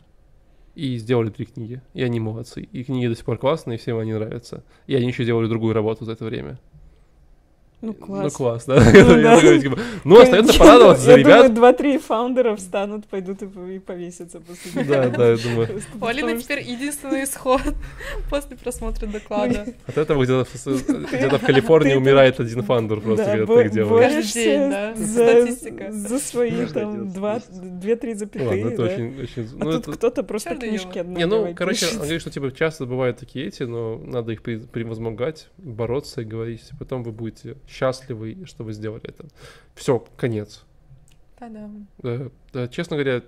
И 0.77 0.99
сделали 0.99 1.31
три 1.31 1.47
книги. 1.47 1.81
И 1.95 2.03
они 2.03 2.21
молодцы. 2.21 2.61
И 2.61 2.85
книги 2.85 3.09
до 3.09 3.17
сих 3.17 3.25
пор 3.25 3.39
классные, 3.39 3.79
всем 3.79 3.99
они 3.99 4.13
нравятся. 4.13 4.63
И 4.87 4.95
они 4.95 5.07
еще 5.09 5.25
делали 5.25 5.49
другую 5.49 5.73
работу 5.73 6.05
за 6.05 6.13
это 6.13 6.27
время. 6.27 6.59
Ну, 7.83 7.93
класс. 7.93 8.23
Ну, 8.25 8.31
класс, 8.31 8.65
да. 8.65 8.77
Ну, 8.93 9.19
Я 9.19 9.23
да. 9.23 9.37
такой, 9.37 9.61
типа, 9.61 9.79
Ну, 10.05 10.19
остается 10.21 10.53
Я 10.55 10.59
порадоваться 10.59 11.03
за 11.05 11.11
думаю, 11.11 11.19
Я 11.21 11.25
ребят. 11.27 11.37
думаю, 11.43 11.55
два-три 11.57 11.99
фаундера 11.99 12.57
встанут, 12.57 13.07
пойдут 13.07 13.43
и 13.43 13.79
повесятся 13.79 14.41
после 14.41 14.83
Да, 14.85 15.09
да, 15.11 15.31
я 15.33 15.37
думаю. 15.37 15.69
У 16.01 16.05
Алины 16.07 16.39
теперь 16.41 16.63
единственный 16.63 17.25
исход 17.25 17.61
после 18.31 18.57
просмотра 18.57 19.07
доклада. 19.07 19.67
От 19.87 19.99
этого 19.99 20.25
где-то 20.25 20.45
в, 20.47 21.09
где-то 21.13 21.39
в 21.39 21.43
Калифорнии 21.43 21.93
Ты- 21.93 21.99
умирает 21.99 22.41
один 22.41 22.63
фаундер 22.63 23.01
просто, 23.01 23.27
Да, 23.27 23.37
когда 23.37 23.55
так 23.57 23.71
делает. 23.71 24.13
Каждый 24.15 24.33
день, 24.45 24.71
да, 24.71 24.95
за, 24.95 25.23
статистика. 25.43 25.93
за 25.93 26.19
свои 26.19 26.67
там 26.67 27.13
две-три 27.79 28.15
запятые, 28.15 28.65
Ладно, 28.65 28.75
это 28.75 28.83
очень. 28.85 29.29
А 29.61 29.65
ну, 29.65 29.81
тут 29.83 29.97
кто-то 29.97 30.23
просто 30.23 30.55
книжки 30.57 30.97
её. 30.99 31.05
Не, 31.05 31.27
ну, 31.27 31.37
одной 31.41 31.55
короче, 31.55 31.87
он 31.93 31.99
говорит, 31.99 32.21
что, 32.23 32.31
типа, 32.31 32.51
часто 32.53 32.87
бывают 32.87 33.19
такие 33.19 33.47
эти, 33.47 33.65
но 33.65 33.99
надо 33.99 34.33
их 34.33 34.43
превозмогать, 34.43 35.49
бороться 35.59 36.23
и 36.23 36.25
говорить, 36.25 36.71
потом 36.79 37.03
вы 37.03 37.13
будете 37.13 37.57
счастливы, 37.69 38.45
что 38.47 38.65
вы 38.65 38.73
сделали 38.73 39.05
это. 39.05 39.27
Все, 39.75 40.05
конец. 40.17 40.65
Да, 42.53 42.69
честно 42.69 42.97
говоря, 42.97 43.23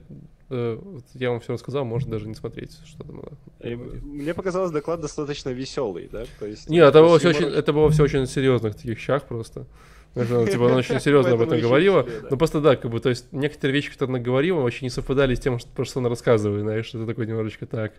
э, 0.51 0.78
я 1.14 1.30
вам 1.30 1.41
все 1.41 1.53
рассказал, 1.53 1.84
может 1.84 2.09
даже 2.09 2.26
не 2.26 2.34
смотреть, 2.34 2.78
что 2.86 3.05
там. 3.05 3.22
Мне 3.61 4.34
показалось, 4.34 4.70
доклад 4.70 5.01
достаточно 5.01 5.51
веселый, 5.51 6.09
да? 6.11 6.24
То 6.39 6.47
есть, 6.47 6.68
Не, 6.70 6.78
это 6.78 7.01
было 7.03 7.18
все 7.18 7.28
очень, 7.30 7.47
это 7.47 7.72
было 7.72 7.91
все 7.91 8.05
очень 8.05 8.26
серьезных 8.26 8.76
таких 8.76 8.99
щах 8.99 9.24
просто. 9.24 9.66
Она, 10.14 10.47
Типа, 10.47 10.66
она 10.66 10.76
очень 10.76 11.01
серьезно 11.01 11.32
об 11.32 11.43
этом 11.43 11.61
говорила. 11.61 12.03
да. 12.03 12.28
Ну 12.30 12.36
просто 12.39 12.61
да, 12.61 12.76
как 12.76 12.91
бы, 12.91 12.99
то 12.99 13.11
есть 13.11 13.30
некоторые 13.32 13.74
вещи, 13.74 13.93
которые 13.93 14.16
она 14.16 14.24
говорила, 14.24 14.61
вообще 14.61 14.86
не 14.86 14.91
совпадали 14.91 15.34
с 15.34 15.41
тем, 15.41 15.59
что, 15.59 15.70
про 15.70 15.84
что 15.84 16.01
она 16.01 16.09
рассказывает, 16.09 16.62
знаешь, 16.62 16.89
это 16.95 17.07
такой 17.07 17.26
немножечко 17.26 17.66
так. 17.66 17.93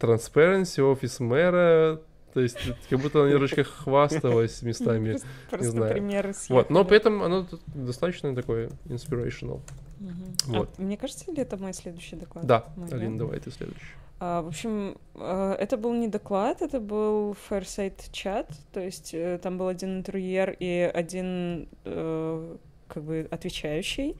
Transparency, 0.00 0.82
офис 0.82 1.20
мэра, 1.20 2.02
то 2.36 2.42
есть 2.42 2.58
как 2.90 3.00
будто 3.00 3.20
она 3.22 3.30
немножечко 3.30 3.64
хвасталась 3.64 4.60
местами. 4.60 5.12
Просто- 5.12 5.28
Просто 5.48 5.70
знаю. 5.70 5.92
примеры 5.94 6.34
Вот, 6.50 6.68
но 6.68 6.84
при 6.84 6.98
этом 6.98 7.22
оно 7.22 7.46
достаточно 7.74 8.34
такое 8.34 8.68
inspirational. 8.84 9.62
Мгм. 10.00 10.36
вот. 10.48 10.68
А 10.76 10.82
мне 10.82 10.98
кажется, 10.98 11.32
ли 11.32 11.38
это 11.38 11.56
мой 11.56 11.72
следующий 11.72 12.16
доклад? 12.16 12.44
Да, 12.44 12.66
Мой, 12.76 12.90
Алина, 12.90 13.16
давай 13.16 13.40
ты 13.40 13.50
следующий. 13.50 13.86
А, 14.20 14.42
в 14.42 14.48
общем, 14.48 14.98
э, 15.14 15.56
это 15.58 15.78
был 15.78 15.94
не 15.94 16.08
доклад, 16.08 16.60
это 16.60 16.78
был 16.78 17.34
Fireside 17.48 18.12
чат, 18.12 18.50
то 18.70 18.80
есть 18.80 19.14
э, 19.14 19.38
там 19.42 19.56
был 19.56 19.68
один 19.68 20.00
интервьюер 20.00 20.56
и 20.60 20.90
один 20.94 21.70
э, 21.86 22.56
как 22.88 23.02
бы 23.02 23.26
отвечающий. 23.30 24.14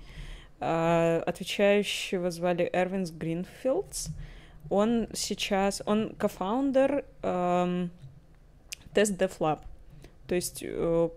А, 0.59 1.23
Отвечающего 1.27 2.31
звали 2.31 2.71
Эрвинс 2.73 3.11
Гринфилдс. 3.11 4.09
Он 4.71 5.07
сейчас, 5.13 5.83
он 5.85 6.15
кофаундер 6.17 7.05
эм, 7.23 7.91
Test 8.97 9.19
Dev 9.19 9.33
Lab, 9.39 9.61
то 10.27 10.35
есть 10.35 10.61
э, 10.63 11.09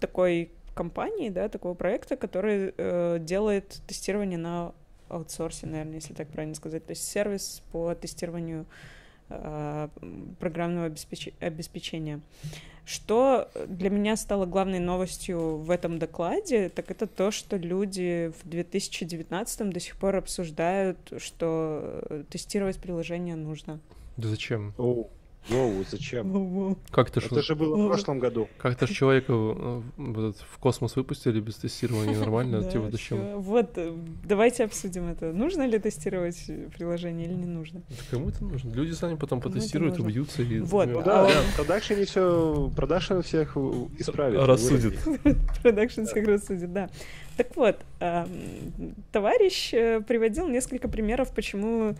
такой 0.00 0.50
компании, 0.74 1.30
да, 1.30 1.48
такого 1.48 1.74
проекта, 1.74 2.16
который 2.16 2.74
э, 2.76 3.18
делает 3.20 3.80
тестирование 3.86 4.38
на 4.38 4.72
аутсорсе, 5.08 5.66
наверное, 5.66 5.94
если 5.96 6.12
так 6.12 6.28
правильно 6.28 6.54
сказать, 6.54 6.84
то 6.86 6.92
есть 6.92 7.08
сервис 7.08 7.62
по 7.72 7.94
тестированию 7.94 8.66
э, 9.30 9.88
программного 10.38 10.88
обеспеч- 10.88 11.34
обеспечения. 11.40 12.20
Что 12.84 13.50
для 13.66 13.88
меня 13.88 14.16
стало 14.16 14.46
главной 14.46 14.80
новостью 14.80 15.58
в 15.58 15.70
этом 15.70 15.98
докладе, 15.98 16.68
так 16.68 16.90
это 16.90 17.06
то, 17.06 17.30
что 17.30 17.56
люди 17.56 18.32
в 18.42 18.48
2019 18.48 19.70
до 19.70 19.80
сих 19.80 19.96
пор 19.96 20.16
обсуждают, 20.16 20.98
что 21.18 22.02
э, 22.10 22.24
тестировать 22.28 22.78
приложение 22.78 23.36
нужно. 23.36 23.80
Да 24.16 24.28
зачем? 24.28 24.74
Оу, 24.76 25.08
воу, 25.48 25.84
зачем? 25.90 26.76
Как 26.90 27.10
ты 27.10 27.20
Это 27.20 27.42
же 27.42 27.54
было 27.54 27.76
в 27.76 27.86
прошлом 27.88 28.18
году. 28.18 28.48
Как-то 28.58 28.86
ж 28.86 28.90
человека 28.90 29.32
э, 29.32 29.82
в 29.96 30.32
в 30.32 30.58
космос 30.58 30.96
выпустили 30.96 31.40
без 31.40 31.56
тестирования 31.56 32.18
нормально, 32.18 32.60
Да, 32.62 32.70
типа 32.70 32.90
зачем? 32.90 33.40
Вот, 33.40 33.72
э, 33.76 33.94
давайте 34.24 34.64
обсудим 34.64 35.08
это. 35.08 35.32
Нужно 35.32 35.66
ли 35.66 35.78
тестировать 35.78 36.50
приложение 36.76 37.26
или 37.26 37.34
не 37.34 37.46
нужно? 37.46 37.82
Это 37.88 38.02
кому 38.10 38.28
это 38.28 38.44
нужно? 38.44 38.72
Люди 38.72 38.92
сами 38.92 39.16
потом 39.16 39.40
Кому 39.40 39.54
потестируют, 39.54 39.98
убьются 39.98 40.42
и... 40.42 40.60
Вот, 40.60 40.88
ну, 40.88 40.94
Ну 40.94 41.00
А 41.00 41.04
да, 41.04 41.24
да, 41.24 41.40
в 41.42 41.56
production 41.56 42.00
е 42.00 42.04
все, 42.04 42.70
production 42.76 43.22
всех 43.22 43.56
исправит. 43.98 44.40
Рассудит. 44.40 45.04
выровняет. 45.04 45.38
Production 45.62 46.04
всех 46.04 46.26
рассудит, 46.26 46.72
да. 46.72 46.90
Так 47.36 47.56
вот, 47.56 47.76
товарищ 49.12 49.72
э, 49.72 50.00
приводил 50.00 50.48
несколько 50.48 50.88
примеров, 50.88 51.34
почему 51.34 51.96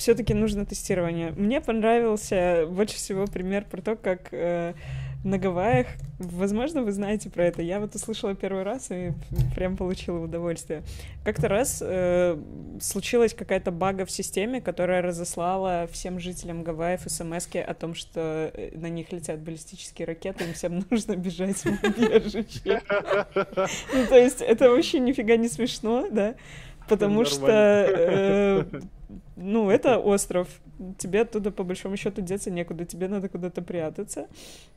все-таки 0.00 0.32
нужно 0.32 0.64
тестирование. 0.64 1.32
Мне 1.32 1.60
понравился 1.60 2.66
больше 2.66 2.96
всего 2.96 3.26
пример 3.26 3.66
про 3.70 3.82
то, 3.82 3.96
как 3.96 4.28
э, 4.32 4.72
на 5.24 5.36
Гавайях. 5.36 5.88
Возможно, 6.18 6.82
вы 6.82 6.92
знаете 6.92 7.28
про 7.28 7.44
это. 7.44 7.60
Я 7.60 7.80
вот 7.80 7.94
услышала 7.94 8.34
первый 8.34 8.62
раз 8.62 8.90
и 8.90 9.12
прям 9.54 9.76
получила 9.76 10.18
удовольствие. 10.24 10.82
Как-то 11.22 11.48
раз 11.48 11.82
э, 11.84 12.42
случилась 12.80 13.34
какая-то 13.34 13.70
бага 13.72 14.06
в 14.06 14.10
системе, 14.10 14.62
которая 14.62 15.02
разослала 15.02 15.86
всем 15.92 16.18
жителям 16.18 16.62
Гавайев 16.62 17.02
смс 17.06 17.46
о 17.54 17.74
том, 17.74 17.94
что 17.94 18.50
э, 18.54 18.70
на 18.78 18.88
них 18.88 19.12
летят 19.12 19.40
баллистические 19.40 20.06
ракеты, 20.06 20.44
им 20.44 20.54
всем 20.54 20.82
нужно 20.90 21.14
бежать 21.14 21.58
в 21.58 21.66
убежище. 21.84 22.80
Ну, 23.92 24.06
то 24.06 24.16
есть 24.16 24.40
это 24.40 24.70
вообще 24.70 24.98
нифига 24.98 25.36
не 25.36 25.48
смешно, 25.48 26.08
да? 26.10 26.36
Потому 26.90 27.24
что, 27.24 27.46
э, 27.48 28.64
ну, 29.36 29.70
это 29.70 29.98
остров, 29.98 30.48
тебе 30.98 31.22
оттуда 31.22 31.50
по 31.50 31.64
большому 31.64 31.96
счету 31.96 32.20
деться 32.20 32.50
некуда, 32.50 32.84
тебе 32.84 33.08
надо 33.08 33.28
куда-то 33.28 33.62
прятаться. 33.62 34.28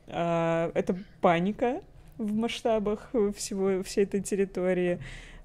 А, 0.06 0.70
это 0.74 0.96
паника 1.20 1.82
в 2.18 2.32
масштабах 2.32 3.10
всего 3.36 3.82
всей 3.82 4.04
этой 4.04 4.20
территории. 4.20 4.98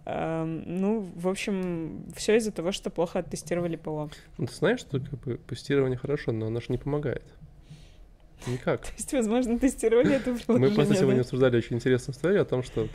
А, 0.05 0.45
ну, 0.45 1.07
в 1.15 1.27
общем, 1.27 2.05
все 2.15 2.37
из-за 2.37 2.51
того, 2.51 2.71
что 2.71 2.89
плохо 2.89 3.19
оттестировали 3.19 3.75
ПО. 3.75 4.09
Ну, 4.37 4.47
ты 4.47 4.53
знаешь, 4.53 4.79
что 4.79 4.99
как 4.99 5.19
бы, 5.19 5.39
тестирование 5.47 5.97
хорошо, 5.97 6.31
но 6.31 6.47
оно 6.47 6.59
же 6.59 6.67
не 6.69 6.77
помогает. 6.77 7.23
Никак. 8.47 8.81
То 8.81 8.93
есть, 8.97 9.11
возможно, 9.13 9.59
тестировали 9.59 10.15
это 10.15 10.33
приложение, 10.33 10.69
Мы 10.69 10.75
просто 10.75 10.95
сегодня 10.95 11.15
да? 11.15 11.21
обсуждали 11.21 11.57
очень 11.57 11.75
интересную 11.75 12.15
историю 12.15 12.41
о 12.41 12.45
том, 12.45 12.63
что 12.63 12.87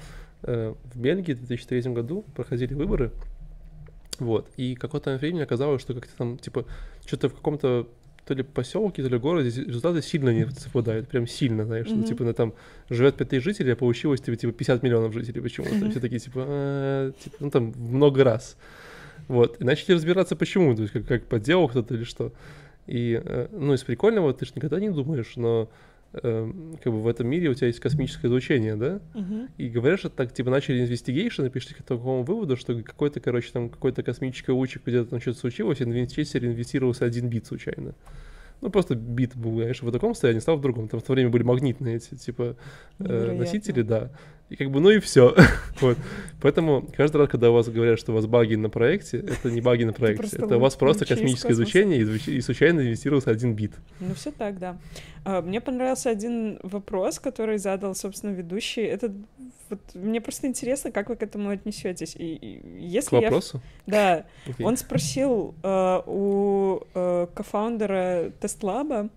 э, 0.42 0.74
в 0.84 0.98
Бельгии 0.98 1.34
в 1.34 1.38
2003 1.38 1.92
году 1.92 2.24
проходили 2.34 2.74
выборы, 2.74 3.12
вот, 4.20 4.48
и 4.56 4.74
какое-то 4.74 5.16
время 5.16 5.42
оказалось, 5.44 5.82
что 5.82 5.94
как-то 5.94 6.16
там, 6.16 6.38
типа, 6.38 6.64
что-то 7.06 7.28
в 7.28 7.34
каком-то 7.34 7.88
то 8.26 8.34
ли 8.34 8.42
поселке, 8.42 9.02
то 9.02 9.08
ли 9.08 9.18
городе 9.18 9.48
результаты 9.48 10.02
сильно 10.02 10.30
не 10.30 10.48
совпадают, 10.50 11.08
прям 11.08 11.26
сильно, 11.26 11.64
знаешь, 11.64 11.86
mm-hmm. 11.86 12.00
что, 12.00 12.08
типа, 12.08 12.24
на 12.24 12.32
там 12.32 12.54
живет 12.88 13.16
5 13.16 13.28
тысяч 13.28 13.42
жителей, 13.42 13.72
а 13.72 13.76
получилось, 13.76 14.20
типа, 14.20 14.36
типа 14.36 14.52
50 14.52 14.82
миллионов 14.82 15.12
жителей 15.12 15.42
почему-то. 15.42 15.74
Mm-hmm. 15.74 15.90
Все 15.90 16.00
такие, 16.00 16.20
типа, 16.20 16.44
а, 16.46 17.12
типа, 17.12 17.36
ну, 17.40 17.50
там, 17.50 17.74
много 17.76 18.24
раз. 18.24 18.56
Вот, 19.28 19.60
и 19.60 19.64
начали 19.64 19.94
разбираться, 19.94 20.36
почему, 20.36 20.74
то 20.74 20.82
есть, 20.82 20.92
как, 20.92 21.06
как 21.06 21.24
подделал 21.24 21.68
кто-то 21.68 21.94
или 21.94 22.04
что. 22.04 22.32
И, 22.86 23.20
э, 23.22 23.48
ну, 23.52 23.72
из 23.72 23.82
прикольного 23.82 24.32
ты 24.34 24.44
же 24.44 24.52
никогда 24.54 24.78
не 24.80 24.90
думаешь, 24.90 25.32
но 25.36 25.70
Эм, 26.22 26.78
как 26.82 26.92
бы 26.92 27.02
в 27.02 27.08
этом 27.08 27.26
мире 27.26 27.48
у 27.48 27.54
тебя 27.54 27.66
есть 27.66 27.80
космическое 27.80 28.28
излучение, 28.28 28.76
да? 28.76 29.00
Uh-huh. 29.14 29.48
И 29.58 29.68
говорят, 29.68 29.98
что 29.98 30.10
так, 30.10 30.32
типа, 30.32 30.50
начали 30.50 30.80
инвестигейшн 30.80 31.46
и 31.46 31.48
пришли 31.48 31.74
к 31.74 31.82
такому 31.82 32.22
выводу, 32.22 32.56
что 32.56 32.80
какой-то, 32.82 33.18
короче, 33.18 33.50
там, 33.52 33.68
какой-то 33.68 34.04
космический 34.04 34.52
лучик 34.52 34.82
где-то 34.86 35.10
там 35.10 35.20
что-то 35.20 35.40
случилось, 35.40 35.80
и 35.80 35.84
на 35.84 35.92
Винчестере 35.92 36.48
инвестировался 36.48 37.04
один 37.04 37.28
бит 37.28 37.46
случайно. 37.46 37.94
Ну, 38.60 38.70
просто 38.70 38.94
бит 38.94 39.34
был, 39.34 39.56
знаешь, 39.56 39.82
в 39.82 39.90
таком 39.90 40.14
состоянии, 40.14 40.40
стал 40.40 40.56
в 40.56 40.60
другом. 40.60 40.88
Там 40.88 41.00
в 41.00 41.02
то 41.02 41.12
время 41.12 41.30
были 41.30 41.42
магнитные 41.42 41.96
эти, 41.96 42.14
типа, 42.14 42.56
э, 43.00 43.32
носители, 43.32 43.82
да. 43.82 44.10
И 44.50 44.56
как 44.56 44.70
бы, 44.70 44.80
ну 44.80 44.90
и 44.90 45.00
все. 45.00 45.34
вот. 45.80 45.96
Поэтому 46.40 46.86
каждый 46.94 47.16
раз, 47.16 47.28
когда 47.30 47.50
у 47.50 47.54
вас 47.54 47.68
говорят, 47.68 47.98
что 47.98 48.12
у 48.12 48.14
вас 48.14 48.26
баги 48.26 48.54
на 48.56 48.68
проекте, 48.68 49.18
это 49.18 49.50
не 49.50 49.60
баги 49.60 49.84
на 49.84 49.92
проекте. 49.92 50.36
Это 50.36 50.58
у 50.58 50.60
вас 50.60 50.76
просто 50.76 51.06
космическое 51.06 51.52
изучение, 51.52 52.00
и 52.02 52.40
случайно 52.40 52.80
инвестировался 52.80 53.30
один 53.30 53.54
бит. 53.54 53.72
Ну, 54.00 54.14
все 54.14 54.30
так, 54.30 54.58
да. 54.58 54.76
А, 55.24 55.40
мне 55.40 55.60
понравился 55.60 56.10
один 56.10 56.58
вопрос, 56.62 57.18
который 57.18 57.58
задал, 57.58 57.94
собственно, 57.94 58.32
ведущий. 58.32 58.82
Это 58.82 59.12
вот 59.70 59.80
мне 59.94 60.20
просто 60.20 60.46
интересно, 60.46 60.92
как 60.92 61.08
вы 61.08 61.16
к 61.16 61.22
этому 61.22 61.48
отнесетесь. 61.48 62.14
И, 62.14 62.34
и 62.34 62.86
если 62.86 63.08
к 63.08 63.12
вопросу? 63.12 63.62
Я... 63.86 63.92
Да. 63.92 64.52
Okay. 64.52 64.64
Он 64.64 64.76
спросил 64.76 65.54
э, 65.62 66.00
у 66.06 66.80
э, 66.94 67.26
кофаундера 67.34 68.30
Тестлаба, 68.40 69.08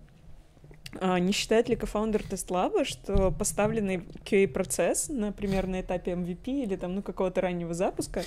не 1.18 1.32
считает 1.32 1.68
ли 1.68 1.76
кофаундер 1.76 2.22
TestLab, 2.22 2.84
что 2.84 3.30
поставленный 3.30 4.02
QA-процесс, 4.24 5.08
например, 5.08 5.66
на 5.66 5.80
этапе 5.80 6.12
MVP 6.12 6.64
или 6.64 6.76
там, 6.76 6.94
ну, 6.94 7.02
какого-то 7.02 7.40
раннего 7.40 7.74
запуска, 7.74 8.22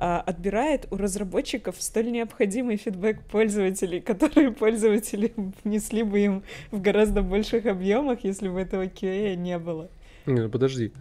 а, 0.00 0.20
отбирает 0.20 0.86
у 0.90 0.96
разработчиков 0.96 1.76
столь 1.78 2.12
необходимый 2.12 2.76
фидбэк 2.76 3.22
пользователей, 3.24 4.00
которые 4.02 4.52
пользователи 4.52 5.32
внесли 5.64 6.02
бы 6.02 6.20
им 6.20 6.42
в 6.70 6.80
гораздо 6.80 7.22
больших 7.22 7.66
объемах, 7.66 8.20
если 8.22 8.48
бы 8.48 8.60
этого 8.60 8.84
QA 8.84 9.34
не 9.34 9.58
было? 9.58 9.90
Не, 10.26 10.42
ну 10.42 10.48
подожди. 10.48 10.92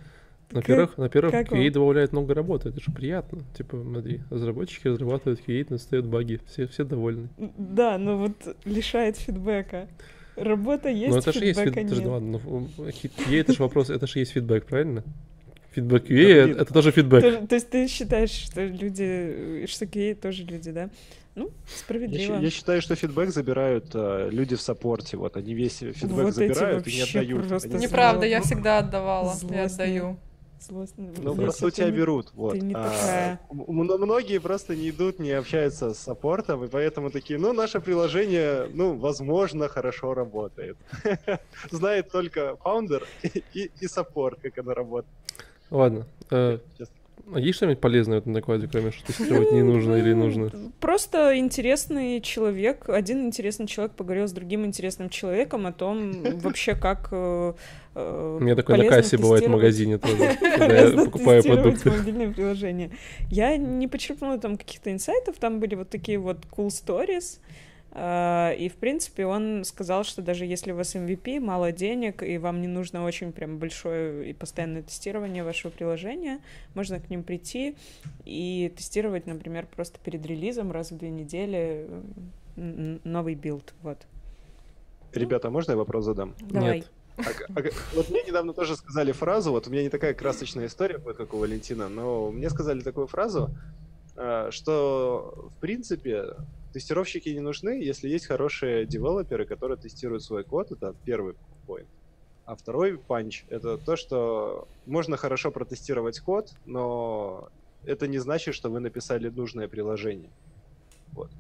Во-первых, 0.50 0.98
во-первых, 0.98 1.34
QA 1.34 1.70
добавляет 1.70 2.14
много 2.14 2.34
работы, 2.34 2.70
это 2.70 2.80
же 2.80 2.92
приятно. 2.92 3.44
Типа, 3.56 3.82
смотри, 3.82 4.22
разработчики 4.30 4.88
разрабатывают 4.88 5.42
QA, 5.46 5.68
настают 5.70 6.06
баги, 6.06 6.40
все, 6.48 6.68
все 6.68 6.84
довольны. 6.84 7.28
Да, 7.38 7.98
но 7.98 8.18
вот 8.18 8.56
лишает 8.64 9.18
фидбэка. 9.18 9.88
Работа 10.38 10.90
есть, 10.90 11.12
Ну 11.12 11.18
это 11.18 11.34
же 11.34 11.46
есть 11.46 11.60
фидбэк, 11.60 11.84
нет. 11.90 12.06
Ладно, 12.06 12.40
ну, 12.44 12.68
QA 12.78 13.42
это 13.42 13.54
же 13.54 13.60
вопрос, 13.64 13.90
это 13.90 14.06
же 14.06 14.20
есть 14.20 14.32
фидбэк, 14.32 14.66
правильно? 14.66 15.04
Фидбэк 15.72 16.10
QA 16.10 16.52
это, 16.52 16.62
это 16.62 16.74
тоже 16.74 16.92
фидбэк. 16.92 17.22
То, 17.22 17.48
то 17.48 17.56
есть 17.56 17.70
ты 17.70 17.88
считаешь, 17.88 18.30
что 18.30 18.64
люди, 18.64 19.66
что 19.68 19.86
QA 19.86 20.14
тоже 20.14 20.44
люди, 20.44 20.72
да? 20.72 20.90
Ну, 21.34 21.52
справедливо. 21.68 22.36
Я, 22.36 22.40
я 22.40 22.50
считаю, 22.50 22.82
что 22.82 22.96
фидбэк 22.96 23.30
забирают 23.30 23.92
а, 23.94 24.30
люди 24.30 24.56
в 24.56 24.62
саппорте. 24.62 25.18
Вот 25.18 25.38
они 25.38 25.54
весь 25.54 25.78
фидбэк 25.78 26.26
вот 26.26 26.34
забирают 26.36 26.88
и 26.88 26.96
не 26.96 27.02
отдают. 27.02 27.64
Они... 27.66 27.76
Неправда, 27.86 28.26
я 28.26 28.42
всегда 28.42 28.80
отдавала, 28.80 29.36
я 29.50 29.66
отдаю 29.66 30.18
злостно. 30.62 31.14
Ну, 31.18 31.36
просто 31.36 31.68
у 31.68 31.70
тебя 31.70 31.92
берут. 31.92 32.32
Вот. 32.34 32.54
Ты 32.54 32.62
не 32.62 32.74
а, 32.74 32.84
такая. 32.84 33.40
Многие 33.50 34.40
просто 34.40 34.76
не 34.76 34.90
идут, 34.90 35.20
не 35.20 35.32
общаются 35.32 35.94
с 35.94 36.00
support 36.00 36.45
ом, 36.45 36.64
и 36.64 36.68
поэтому 36.68 37.10
такие, 37.10 37.40
ну, 37.40 37.54
наше 37.54 37.80
приложение, 37.80 38.70
ну, 38.74 38.96
возможно, 38.96 39.68
хорошо 39.68 40.14
работает. 40.14 40.78
Знает 41.72 42.12
только 42.12 42.58
founder 42.58 43.08
и, 43.54 43.72
и 43.80 43.88
support, 43.88 44.40
как 44.42 44.58
оно 44.58 44.74
работает. 44.74 45.14
Ладно. 45.70 46.06
Э, 46.32 46.60
а 47.34 47.40
есть 47.40 47.58
что-нибудь 47.58 47.80
полезное 47.80 48.20
в 48.20 48.22
этом 48.22 48.34
докладе, 48.34 48.68
кроме 48.72 48.92
что 48.92 49.06
тестировать 49.08 49.52
не 49.52 49.62
нужно 49.62 49.96
или 49.96 50.14
нужно? 50.14 50.52
Просто 50.80 51.38
интересный 51.38 52.22
человек, 52.22 52.88
один 52.90 53.26
интересный 53.26 53.68
человек 53.68 53.96
поговорил 53.96 54.28
с 54.28 54.32
другим 54.32 54.66
интересным 54.66 55.10
человеком 55.10 55.68
о 55.68 55.74
том 55.74 56.24
вообще, 56.40 56.76
как 56.76 57.10
э, 57.12 57.54
э 57.96 58.38
У 58.40 58.44
меня 58.44 58.56
такое 58.56 58.78
на 58.78 58.88
кассе 58.88 59.18
бывает 59.18 59.46
в 59.46 59.50
магазине 59.50 59.98
тоже, 59.98 60.38
когда 60.40 60.78
я 60.78 60.92
покупаю 61.06 61.44
продукты. 61.44 61.92
мобильное 61.92 62.32
приложение. 62.32 62.92
Я 63.30 63.58
не 63.58 63.88
почерпнула 63.88 64.38
там 64.38 64.58
каких-то 64.58 64.92
инсайтов, 64.92 65.36
там 65.38 65.60
были 65.60 65.76
вот 65.76 65.90
такие 65.90 66.20
вот 66.20 66.38
cool 66.56 66.68
stories, 66.68 67.40
и, 67.98 68.70
в 68.70 68.76
принципе, 68.80 69.26
он 69.26 69.64
сказал, 69.64 70.04
что 70.04 70.22
даже 70.22 70.46
если 70.46 70.72
у 70.72 70.76
вас 70.76 70.96
MVP, 70.96 71.40
мало 71.40 71.72
денег, 71.72 72.22
и 72.22 72.38
вам 72.38 72.62
не 72.62 72.68
нужно 72.68 73.04
очень 73.04 73.32
прям 73.32 73.58
большое 73.58 74.30
и 74.30 74.34
постоянное 74.34 74.84
тестирование 74.84 75.44
вашего 75.44 75.72
приложения, 75.72 76.40
можно 76.76 77.00
к 77.00 77.10
ним 77.10 77.24
прийти 77.24 77.76
и 78.24 78.72
тестировать, 78.76 79.26
например, 79.26 79.66
просто 79.66 80.00
перед 80.04 80.26
релизом 80.26 80.72
раз 80.72 80.92
в 80.92 80.98
две 80.98 81.10
недели 81.10 81.88
новый 82.56 83.36
build. 83.36 83.74
Вот. 83.82 83.98
Ребята, 85.14 85.50
можно 85.50 85.72
я 85.72 85.78
вопрос 85.78 86.06
задам? 86.06 86.36
Давай. 86.40 86.78
Нет. 86.78 86.92
А, 87.18 87.22
а, 87.56 87.64
вот 87.96 88.10
мне 88.12 88.22
недавно 88.24 88.54
тоже 88.54 88.76
сказали 88.76 89.12
фразу, 89.12 89.52
вот 89.52 89.68
у 89.68 89.72
меня 89.72 89.82
не 89.82 89.90
такая 89.90 90.14
красочная 90.14 90.68
история 90.68 91.00
будет, 91.00 91.18
как 91.18 91.34
у 91.34 91.38
Валентина, 91.38 91.90
но 91.90 92.30
мне 92.30 92.50
сказали 92.50 92.82
такую 92.82 93.08
фразу, 93.08 93.50
а, 94.16 94.52
что, 94.52 95.50
в 95.58 95.60
принципе, 95.60 96.36
Тестировщики 96.78 97.30
не 97.30 97.40
нужны, 97.40 97.82
если 97.84 98.08
есть 98.08 98.28
хорошие 98.28 98.86
девелоперы, 98.86 99.48
которые 99.48 99.80
тестируют 99.80 100.22
свой 100.22 100.44
код. 100.44 100.72
Это 100.72 100.94
первый 101.06 101.34
point. 101.66 101.88
А 102.46 102.56
второй 102.56 103.00
point— 103.00 103.46
это 103.50 103.80
то, 103.80 103.96
что 103.96 104.68
можно 104.86 105.18
хорошо 105.18 105.50
протестировать 105.50 106.20
код, 106.20 106.52
но 106.68 107.50
это 107.84 108.06
не 108.08 108.20
значит, 108.20 108.54
что 108.54 108.70
вы 108.70 108.80
написали 108.80 109.28
нужное 109.30 109.68
приложение. 109.68 110.30
Вот. 111.14 111.32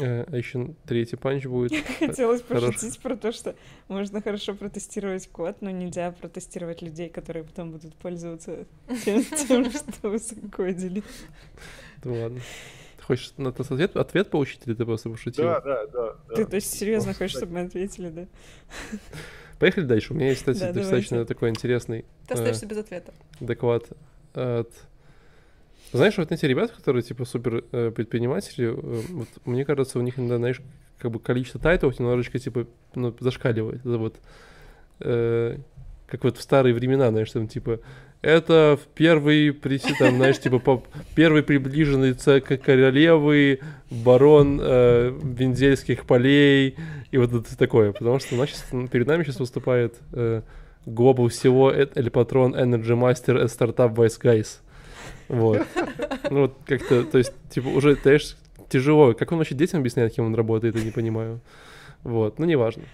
Э, 0.00 0.24
а 0.24 0.36
еще 0.36 0.74
третий 0.84 1.14
point 1.14 1.46
будет. 1.46 1.86
Хотелось 2.00 2.42
пошутить 2.42 2.98
про 2.98 3.16
то, 3.16 3.30
что 3.30 3.54
можно 3.86 4.20
хорошо 4.20 4.54
протестировать 4.54 5.28
код, 5.28 5.58
но 5.60 5.70
нельзя 5.70 6.10
протестировать 6.10 6.82
людей, 6.82 7.08
которые 7.08 7.44
потом 7.44 7.70
будут 7.70 7.94
пользоваться 7.94 8.66
тем, 9.04 9.22
тем 9.22 9.70
что 9.70 10.10
вы 10.10 10.18
закодили. 10.18 11.04
Да 12.02 12.10
ладно. 12.10 12.40
Ты 13.02 13.06
хочешь 13.06 13.32
на 13.36 13.48
этот 13.48 13.68
ответ, 13.68 13.96
ответ 13.96 14.30
получить, 14.30 14.60
или 14.64 14.74
ты 14.74 14.84
просто 14.84 15.10
пошутил? 15.10 15.42
Да, 15.42 15.60
да, 15.60 15.86
да. 15.86 16.14
Ты, 16.36 16.46
то 16.46 16.54
есть, 16.54 16.72
серьезно 16.72 17.14
хочешь, 17.14 17.36
чтобы 17.36 17.54
мы 17.54 17.60
ответили, 17.62 18.10
да? 18.10 18.26
Поехали 19.58 19.84
дальше. 19.84 20.12
У 20.12 20.16
меня 20.16 20.28
есть, 20.28 20.40
кстати, 20.40 20.60
да, 20.60 20.72
достаточно 20.72 21.16
давайте. 21.16 21.34
такой 21.34 21.50
интересный... 21.50 22.04
Ты 22.28 22.34
остаешься 22.34 22.64
э, 22.64 22.68
без 22.68 22.78
ответа. 22.78 23.12
Доклад 23.40 23.88
от... 24.34 24.70
Знаешь, 25.92 26.16
вот 26.16 26.30
эти 26.30 26.46
ребята, 26.46 26.74
которые, 26.74 27.02
типа, 27.02 27.24
супер 27.24 27.64
э, 27.72 27.90
предприниматели, 27.90 28.68
э, 28.68 29.02
вот, 29.08 29.28
мне 29.46 29.64
кажется, 29.64 29.98
у 29.98 30.02
них 30.02 30.18
иногда, 30.18 30.38
знаешь, 30.38 30.60
как 30.98 31.10
бы 31.10 31.18
количество 31.18 31.60
тайтов 31.60 31.98
немножечко, 31.98 32.38
типа, 32.38 32.68
ну, 32.94 33.14
зашкаливает. 33.18 33.80
Это 33.80 33.98
вот... 33.98 34.16
Э, 35.00 35.58
как 36.06 36.22
вот 36.22 36.36
в 36.36 36.42
старые 36.42 36.74
времена, 36.74 37.10
знаешь, 37.10 37.30
там, 37.32 37.48
типа, 37.48 37.80
это 38.22 38.78
в 38.80 38.86
первый, 38.94 39.52
там, 39.98 40.16
знаешь, 40.16 40.38
типа, 40.38 40.60
по, 40.60 40.82
первый 41.16 41.42
приближенный 41.42 42.14
к 42.14 42.56
королевы, 42.56 43.58
барон 43.90 44.60
э, 44.62 45.12
Вензельских 45.22 46.06
полей 46.06 46.76
И 47.10 47.18
вот 47.18 47.32
это 47.32 47.58
такое, 47.58 47.92
потому 47.92 48.20
что 48.20 48.36
значит, 48.36 48.64
перед 48.90 49.08
нами 49.08 49.24
сейчас 49.24 49.40
выступает 49.40 49.96
э, 50.12 50.42
Global 50.86 51.28
всего 51.28 51.72
или 51.72 52.08
патрон 52.08 52.54
Energy 52.54 52.96
Master 52.96 53.44
Startup 53.46 53.92
Vice 53.92 54.20
Guys. 54.20 54.58
Вот. 55.28 55.66
Ну 56.30 56.42
вот 56.42 56.56
как-то, 56.64 57.04
то 57.04 57.18
есть, 57.18 57.32
типа, 57.50 57.68
уже, 57.68 57.96
знаешь, 57.96 58.36
тяжело. 58.68 59.14
Как 59.14 59.32
он 59.32 59.38
вообще 59.38 59.56
детям 59.56 59.80
объясняет, 59.80 60.14
кем 60.14 60.26
он 60.26 60.34
работает, 60.34 60.76
я 60.76 60.84
не 60.84 60.92
понимаю. 60.92 61.40
Вот, 62.04 62.38
ну 62.38 62.46
неважно. 62.46 62.84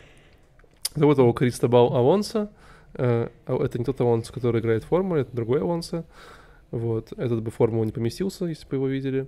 Зовут 0.95 1.19
его 1.19 1.33
Кристобал 1.33 1.95
Авонса. 1.95 2.51
Э, 2.51 2.68
а 2.95 3.31
это 3.47 3.79
не 3.79 3.85
тот 3.85 4.01
Авонс, 4.01 4.31
который 4.31 4.61
играет 4.61 4.85
в 4.89 5.15
это 5.15 5.35
другой 5.35 5.61
Авонса. 5.61 6.05
Вот, 6.71 7.13
этот 7.17 7.43
бы 7.43 7.51
формула 7.51 7.85
не 7.85 7.93
поместился, 7.93 8.47
если 8.47 8.67
бы 8.69 8.77
его 8.77 8.89
видели. 8.89 9.27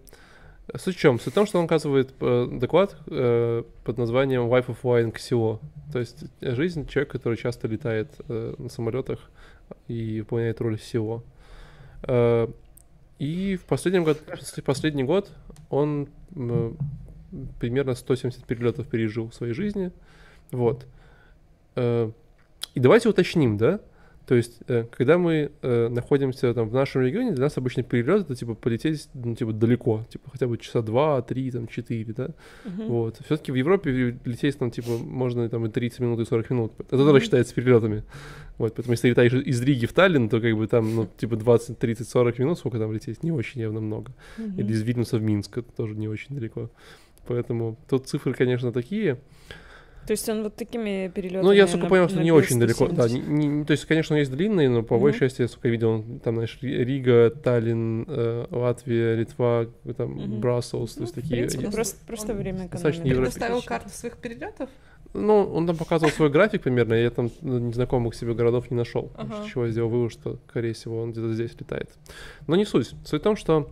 Суть 0.76 0.96
в 0.96 0.98
чем? 0.98 1.18
Суть 1.18 1.32
в 1.32 1.34
том, 1.34 1.46
что 1.46 1.58
он 1.58 1.64
оказывает 1.64 2.14
э, 2.20 2.48
доклад 2.52 2.96
э, 3.06 3.64
под 3.84 3.98
названием 3.98 4.42
Life 4.42 4.66
of 4.66 4.76
Flying 4.82 5.14
CO. 5.14 5.58
То 5.92 5.98
есть 5.98 6.24
жизнь 6.40 6.86
человека, 6.86 7.18
который 7.18 7.36
часто 7.36 7.66
летает 7.66 8.10
э, 8.28 8.54
на 8.58 8.68
самолетах 8.68 9.18
и 9.88 10.20
выполняет 10.20 10.60
роль 10.60 10.74
SEO. 10.74 11.22
Э, 12.02 12.48
и 13.18 13.56
в 13.56 13.64
последнем 13.64 14.04
год, 14.04 14.18
последний 14.64 15.02
год 15.02 15.30
он 15.70 16.08
э, 16.36 16.72
примерно 17.58 17.94
170 17.94 18.44
перелетов 18.44 18.86
пережил 18.86 19.28
в 19.28 19.34
своей 19.34 19.54
жизни. 19.54 19.90
Вот. 20.52 20.86
Э, 21.74 22.10
и 22.74 22.80
давайте 22.80 23.08
уточним, 23.08 23.56
да, 23.56 23.80
то 24.30 24.36
есть, 24.36 24.60
э, 24.68 24.84
когда 24.96 25.18
мы 25.18 25.50
э, 25.60 25.88
находимся 25.88 26.54
там 26.54 26.68
в 26.68 26.72
нашем 26.72 27.02
регионе, 27.02 27.32
для 27.32 27.46
нас 27.46 27.58
обычно 27.58 27.82
перелет 27.82 28.22
это 28.22 28.36
типа 28.36 28.54
полететь, 28.54 29.08
ну, 29.12 29.34
типа, 29.34 29.52
далеко, 29.52 30.06
типа 30.08 30.30
хотя 30.30 30.46
бы 30.46 30.56
часа 30.56 30.82
два, 30.82 31.20
три, 31.22 31.50
там, 31.50 31.66
четыре, 31.66 32.12
да. 32.12 32.28
Uh-huh. 32.64 32.86
Вот. 32.86 33.18
Все-таки 33.24 33.50
в 33.50 33.56
Европе 33.56 34.16
лететь 34.24 34.56
там, 34.56 34.70
типа, 34.70 34.90
можно 34.98 35.48
там 35.48 35.66
и 35.66 35.68
30 35.68 35.98
минут, 35.98 36.20
и 36.20 36.24
40 36.24 36.50
минут. 36.50 36.72
Это 36.78 36.94
uh-huh. 36.94 36.98
тоже 36.98 37.24
считается 37.24 37.54
перелетами. 37.56 38.04
Вот, 38.56 38.72
поэтому 38.76 38.92
если 38.92 39.08
летаешь 39.08 39.32
из 39.32 39.60
Риги 39.62 39.86
в 39.86 39.92
Таллин, 39.92 40.28
то 40.28 40.40
как 40.40 40.56
бы 40.56 40.68
там, 40.68 40.94
ну, 40.94 41.08
типа 41.16 41.34
20, 41.34 41.76
30, 41.76 42.08
40 42.08 42.38
минут, 42.38 42.56
сколько 42.56 42.78
там 42.78 42.92
лететь, 42.92 43.24
не 43.24 43.32
очень 43.32 43.62
явно 43.62 43.80
много. 43.80 44.12
Uh-huh. 44.38 44.58
Или 44.58 44.72
из 44.72 44.82
Вильнюса 44.82 45.18
в 45.18 45.22
Минск, 45.22 45.58
это 45.58 45.72
тоже 45.72 45.96
не 45.96 46.06
очень 46.06 46.36
далеко. 46.36 46.70
Поэтому 47.26 47.76
тут 47.88 48.06
цифры, 48.06 48.32
конечно, 48.32 48.70
такие. 48.70 49.18
То 50.06 50.12
есть 50.12 50.28
он 50.28 50.42
вот 50.42 50.56
такими 50.56 51.10
перелетами. 51.14 51.44
Ну, 51.44 51.52
я, 51.52 51.66
сука, 51.66 51.86
понял, 51.86 52.08
что 52.08 52.22
не 52.22 52.32
очень 52.32 52.58
далеко. 52.58 52.88
Да, 52.88 53.08
не, 53.08 53.20
не, 53.20 53.64
то 53.64 53.72
есть, 53.72 53.84
конечно, 53.84 54.14
он 54.14 54.20
есть 54.20 54.30
длинный, 54.30 54.68
но 54.68 54.82
по 54.82 54.98
большей 54.98 55.20
части, 55.20 55.42
я, 55.42 55.48
сука, 55.48 55.68
видел, 55.68 56.04
там, 56.24 56.34
знаешь, 56.34 56.58
Рига, 56.60 57.30
Таллин, 57.30 58.04
э, 58.08 58.46
Латвия, 58.50 59.14
Литва, 59.14 59.66
там, 59.96 60.18
mm-hmm. 60.18 60.38
Брасселс, 60.40 60.94
то 60.94 61.02
есть 61.02 61.16
ну, 61.16 61.22
такие. 61.22 61.36
В 61.36 61.48
принципе, 61.48 61.70
просто, 61.70 62.06
просто 62.06 62.34
время 62.34 62.68
Достаточно 62.68 63.04
Он 63.04 63.10
предоставил 63.10 63.62
карту 63.62 63.90
своих 63.90 64.16
перелетов? 64.16 64.68
Ну, 65.12 65.52
он 65.52 65.66
там 65.66 65.76
показывал 65.76 66.12
свой 66.12 66.30
график 66.30 66.62
примерно, 66.62 66.94
и 66.94 67.02
я 67.02 67.10
там 67.10 67.30
ну, 67.40 67.58
незнакомых 67.58 68.14
себе 68.14 68.32
городов 68.34 68.70
не 68.70 68.76
нашел. 68.76 69.10
Ага. 69.16 69.44
Чего 69.48 69.66
я 69.66 69.72
сделал 69.72 69.90
вывод, 69.90 70.12
что, 70.12 70.38
скорее 70.48 70.72
всего, 70.72 71.02
он 71.02 71.12
где-то 71.12 71.34
здесь 71.34 71.52
летает. 71.58 71.90
Но 72.46 72.54
не 72.54 72.64
суть. 72.64 72.94
Суть 73.04 73.20
в 73.20 73.24
том, 73.24 73.36
что 73.36 73.70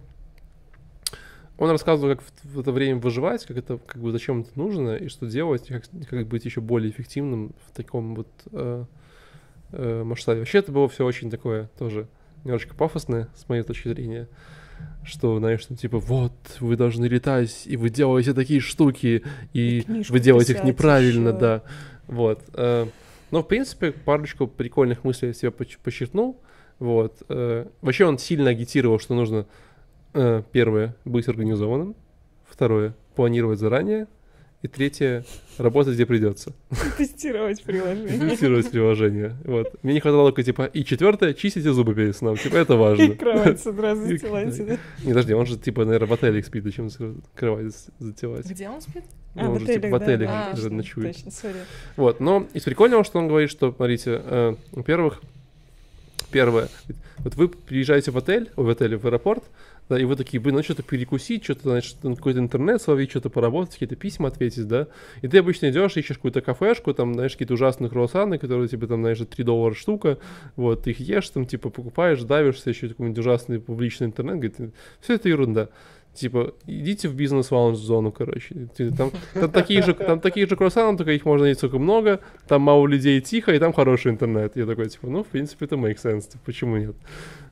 он 1.58 1.70
рассказывал, 1.70 2.14
как 2.14 2.24
в, 2.44 2.60
это 2.60 2.70
время 2.70 3.00
выживать, 3.00 3.44
как 3.44 3.56
это, 3.56 3.78
как 3.84 4.00
бы 4.00 4.12
зачем 4.12 4.40
это 4.40 4.50
нужно 4.54 4.94
и 4.94 5.08
что 5.08 5.26
делать, 5.26 5.68
и 5.68 5.72
как, 5.72 5.84
как 6.08 6.26
быть 6.28 6.44
еще 6.44 6.60
более 6.60 6.90
эффективным 6.90 7.52
в 7.66 7.76
таком 7.76 8.14
вот 8.14 8.28
э, 8.52 8.84
э, 9.72 10.02
масштабе. 10.04 10.40
Вообще 10.40 10.58
это 10.58 10.70
было 10.70 10.88
все 10.88 11.04
очень 11.04 11.30
такое 11.30 11.68
тоже 11.76 12.06
немножечко 12.44 12.76
пафосное 12.76 13.28
с 13.34 13.48
моей 13.48 13.64
точки 13.64 13.88
зрения, 13.88 14.28
что, 15.04 15.36
знаешь, 15.38 15.66
там 15.66 15.76
типа 15.76 15.98
вот 15.98 16.32
вы 16.60 16.76
должны 16.76 17.06
летать 17.06 17.64
и 17.66 17.76
вы 17.76 17.90
делаете 17.90 18.34
такие 18.34 18.60
штуки 18.60 19.24
и, 19.52 19.80
и 19.80 20.04
вы 20.08 20.20
делаете 20.20 20.52
их 20.52 20.62
неправильно, 20.62 21.30
еще. 21.30 21.38
да, 21.38 21.62
вот. 22.06 22.40
Э, 22.54 22.86
но 23.32 23.42
в 23.42 23.48
принципе 23.48 23.90
парочку 23.90 24.46
прикольных 24.46 25.02
мыслей 25.02 25.28
я 25.28 25.34
себе 25.34 25.50
подчеркнул, 25.50 26.40
вот. 26.78 27.20
Э, 27.28 27.66
вообще 27.80 28.04
он 28.06 28.18
сильно 28.18 28.50
агитировал, 28.50 29.00
что 29.00 29.16
нужно 29.16 29.46
первое— 30.12 30.96
быть 31.04 31.28
организованным. 31.28 31.94
Второе— 32.48 32.94
планировать 33.14 33.58
заранее. 33.58 34.06
И 34.60 34.66
третье— 34.66 35.24
работать 35.58 35.94
где 35.94 36.04
придется. 36.04 36.52
Тестировать 36.98 37.62
приложение. 37.62 38.30
Тестировать 38.30 38.68
приложение. 38.68 39.36
Вот. 39.44 39.72
Мне 39.84 39.94
не 39.94 40.00
хватало 40.00 40.24
только, 40.30 40.42
типа, 40.42 40.64
и 40.64 40.84
четвертое— 40.84 41.32
чистите 41.34 41.72
зубы 41.72 41.94
перед 41.94 42.16
сном. 42.16 42.36
Типа, 42.36 42.56
это 42.56 42.74
важно. 42.74 43.02
И 43.04 43.14
кровать 43.14 43.60
сразу 43.60 44.02
застилайте, 44.02 44.64
да? 44.64 44.78
Не, 45.04 45.08
подожди, 45.10 45.34
он 45.34 45.46
же, 45.46 45.58
типа, 45.58 45.84
наверное, 45.84 46.08
в 46.08 46.12
отеле 46.12 46.42
спит, 46.42 46.64
зачем 46.64 46.88
кровать 47.36 47.72
застилать. 48.00 48.46
Где 48.46 48.68
он 48.68 48.80
спит? 48.80 49.04
Ну, 49.36 49.42
а, 49.42 49.50
он 49.50 49.58
в 49.58 49.62
отеле, 49.62 49.74
типа, 49.74 49.88
в 49.88 49.94
отеле 49.94 50.26
да, 50.26 50.52
да, 50.56 50.70
ночует. 50.70 51.14
Точно, 51.14 51.30
сори. 51.30 51.58
Вот, 51.96 52.18
но 52.18 52.48
из 52.52 52.64
прикольного, 52.64 53.04
что 53.04 53.20
он 53.20 53.28
говорит, 53.28 53.50
что, 53.50 53.72
смотрите, 53.72 54.20
э, 54.24 54.54
во-первых, 54.72 55.22
первое, 56.32 56.68
вот 57.18 57.36
вы 57.36 57.48
приезжаете 57.48 58.10
в 58.10 58.18
отель, 58.18 58.50
в 58.56 58.68
отеле, 58.68 58.96
в 58.96 59.04
аэропорт, 59.04 59.44
да, 59.88 59.98
и 59.98 60.04
вы 60.04 60.16
такие, 60.16 60.40
блин, 60.40 60.56
ну 60.56 60.62
что-то 60.62 60.82
перекусить, 60.82 61.44
что-то, 61.44 61.70
значит, 61.70 61.96
какой-то 62.02 62.38
интернет 62.38 62.80
словить, 62.82 63.10
что-то 63.10 63.30
поработать, 63.30 63.74
какие-то 63.74 63.96
письма 63.96 64.28
ответить, 64.28 64.66
да, 64.68 64.88
и 65.22 65.28
ты 65.28 65.38
обычно 65.38 65.70
идешь, 65.70 65.96
ищешь 65.96 66.16
какую-то 66.16 66.40
кафешку, 66.40 66.94
там, 66.94 67.14
знаешь, 67.14 67.32
какие-то 67.32 67.54
ужасные 67.54 67.88
круассаны, 67.88 68.38
которые 68.38 68.68
тебе, 68.68 68.86
там, 68.86 69.00
знаешь, 69.00 69.18
3 69.18 69.44
доллара 69.44 69.74
штука, 69.74 70.18
вот, 70.56 70.84
ты 70.84 70.90
их 70.90 71.00
ешь, 71.00 71.28
там, 71.30 71.46
типа, 71.46 71.70
покупаешь, 71.70 72.22
давишься, 72.22 72.70
еще 72.70 72.88
какой-нибудь 72.88 73.18
ужасный 73.18 73.60
публичный 73.60 74.08
интернет, 74.08 74.34
говорит, 74.36 74.74
все 75.00 75.14
это 75.14 75.28
ерунда 75.28 75.68
типа, 76.18 76.54
идите 76.66 77.08
в 77.08 77.14
бизнес-лаунж-зону, 77.14 78.12
короче. 78.12 78.68
Там, 78.96 79.10
там, 79.34 79.50
такие 79.50 79.82
же, 79.82 79.94
там 79.94 80.20
такие 80.20 80.46
же 80.46 80.56
круассаны, 80.56 80.96
только 80.96 81.12
их 81.12 81.24
можно 81.24 81.44
есть 81.44 81.60
только 81.60 81.78
много, 81.78 82.20
там 82.46 82.62
мало 82.62 82.86
людей 82.86 83.20
тихо, 83.20 83.54
и 83.54 83.58
там 83.58 83.72
хороший 83.72 84.12
интернет. 84.12 84.56
Я 84.56 84.66
такой, 84.66 84.88
типа, 84.88 85.08
ну, 85.08 85.24
в 85.24 85.26
принципе, 85.26 85.66
это 85.66 85.76
make 85.76 85.96
sense, 86.02 86.28
типа, 86.28 86.42
почему 86.44 86.76
нет? 86.76 86.96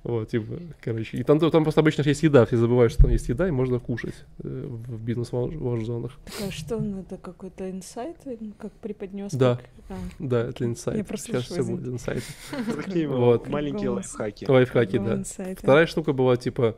Вот, 0.02 0.28
типа, 0.28 0.60
короче. 0.80 1.16
И 1.16 1.22
там, 1.24 1.38
там 1.38 1.64
просто 1.64 1.80
обычно 1.80 2.02
есть 2.02 2.22
еда, 2.22 2.46
все 2.46 2.56
забывают, 2.56 2.92
что 2.92 3.02
там 3.02 3.10
есть 3.10 3.28
еда, 3.28 3.48
и 3.48 3.50
можно 3.50 3.80
кушать 3.80 4.14
э, 4.44 4.66
в 4.68 5.02
бизнес-лаунж-зонах. 5.02 6.12
Так, 6.24 6.48
а 6.48 6.52
что, 6.52 6.78
ну, 6.78 7.00
это 7.00 7.16
какой-то 7.16 7.68
инсайт, 7.68 8.16
как 8.58 8.72
преподнес? 8.72 9.32
Да, 9.32 9.56
как... 9.56 9.66
а. 9.88 9.94
да, 10.20 10.48
это 10.48 10.64
инсайт. 10.64 10.98
Я 10.98 11.04
просто 11.04 11.26
Сейчас 11.26 11.44
все 11.44 11.64
будет 11.64 11.88
инсайт. 11.88 12.22
Такие 12.84 13.08
вот 13.08 13.48
маленькие 13.48 13.90
лайфхаки. 13.90 14.46
Лайфхаки, 14.48 14.98
да. 14.98 15.22
Вторая 15.56 15.86
штука 15.86 16.12
была, 16.12 16.36
типа, 16.36 16.76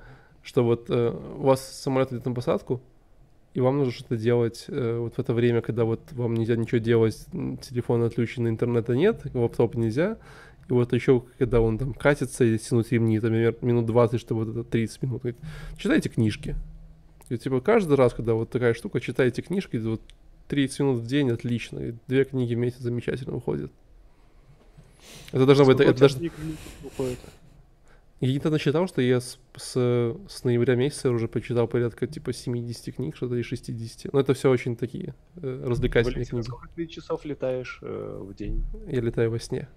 что 0.49 0.65
вот 0.65 0.87
э, 0.89 1.15
у 1.37 1.43
вас 1.43 1.61
самолет 1.79 2.11
идет 2.11 2.25
на 2.25 2.33
посадку, 2.33 2.81
и 3.53 3.61
вам 3.61 3.77
нужно 3.77 3.93
что-то 3.93 4.17
делать 4.17 4.65
э, 4.69 4.97
вот 4.99 5.17
в 5.17 5.19
это 5.19 5.35
время, 5.35 5.61
когда 5.61 5.85
вот 5.85 6.01
вам 6.13 6.33
нельзя 6.33 6.57
ничего 6.57 6.79
делать, 6.79 7.27
телефон 7.61 8.03
отключен, 8.03 8.49
интернета 8.49 8.97
нет, 8.97 9.27
лаптоп 9.35 9.75
нельзя, 9.75 10.17
и 10.71 10.73
вот 10.73 10.95
еще, 10.95 11.23
когда 11.37 11.61
он 11.61 11.77
там 11.77 11.93
катится 11.93 12.45
и 12.45 12.57
тянуть 12.57 12.91
ремни, 12.93 13.21
там, 13.21 13.33
например, 13.33 13.57
минут 13.61 13.85
20, 13.85 14.19
чтобы 14.19 14.47
вот 14.47 14.57
это 14.57 14.65
30 14.65 15.03
минут, 15.03 15.21
говорит, 15.21 15.39
читайте 15.77 16.09
книжки. 16.09 16.57
И 17.29 17.37
типа 17.37 17.61
каждый 17.61 17.97
раз, 17.99 18.15
когда 18.15 18.33
вот 18.33 18.49
такая 18.49 18.73
штука, 18.73 19.03
читайте 19.03 19.43
книжки, 19.43 19.77
вот 19.77 20.01
30 20.49 20.81
минут 20.81 21.01
в 21.03 21.07
день 21.07 21.31
отлично, 21.31 21.79
и 21.79 21.95
две 22.07 22.25
книги 22.25 22.55
в 22.55 22.59
месяц 22.59 22.79
замечательно 22.79 23.37
уходят. 23.37 23.71
Это 25.33 25.45
должно 25.45 25.67
быть... 25.67 25.75
Это, 25.75 25.91
это 25.91 26.01
должно... 26.01 26.31
Я 28.21 28.33
недавно 28.33 28.59
читал, 28.59 28.89
что 28.89 29.01
я 29.01 29.21
с, 29.21 29.39
с, 29.57 30.17
с 30.29 30.45
ноября 30.45 30.75
месяца 30.75 31.11
уже 31.11 31.29
почитал 31.29 31.69
порядка 31.69 32.09
типа 32.09 32.33
70 32.33 32.97
книг, 32.97 33.17
что-то 33.17 33.37
и 33.37 33.43
60. 33.43 34.13
Но 34.13 34.19
это 34.19 34.35
все 34.35 34.51
очень 34.51 34.75
такие 34.77 35.15
э, 35.37 35.65
развлекательные 35.65 36.15
Валентин, 36.15 36.39
книги. 36.39 36.47
Сколько 36.47 36.69
ты 36.75 36.87
часов 36.87 37.25
летаешь 37.25 37.79
э, 37.81 38.19
в 38.21 38.35
день? 38.35 38.65
Я 38.89 39.03
летаю 39.03 39.31
во 39.31 39.39
сне. 39.39 39.69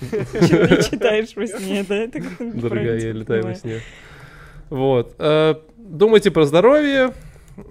Ты 0.00 0.82
читаешь 0.90 1.36
во 1.36 1.46
сне, 1.46 1.84
да? 1.86 2.06
Дорогая, 2.38 2.98
я 2.98 3.12
летаю 3.12 3.42
во 3.44 3.54
сне. 3.54 3.80
Вот. 4.70 5.14
Э, 5.18 5.56
думайте 5.76 6.30
про 6.30 6.46
здоровье. 6.46 7.12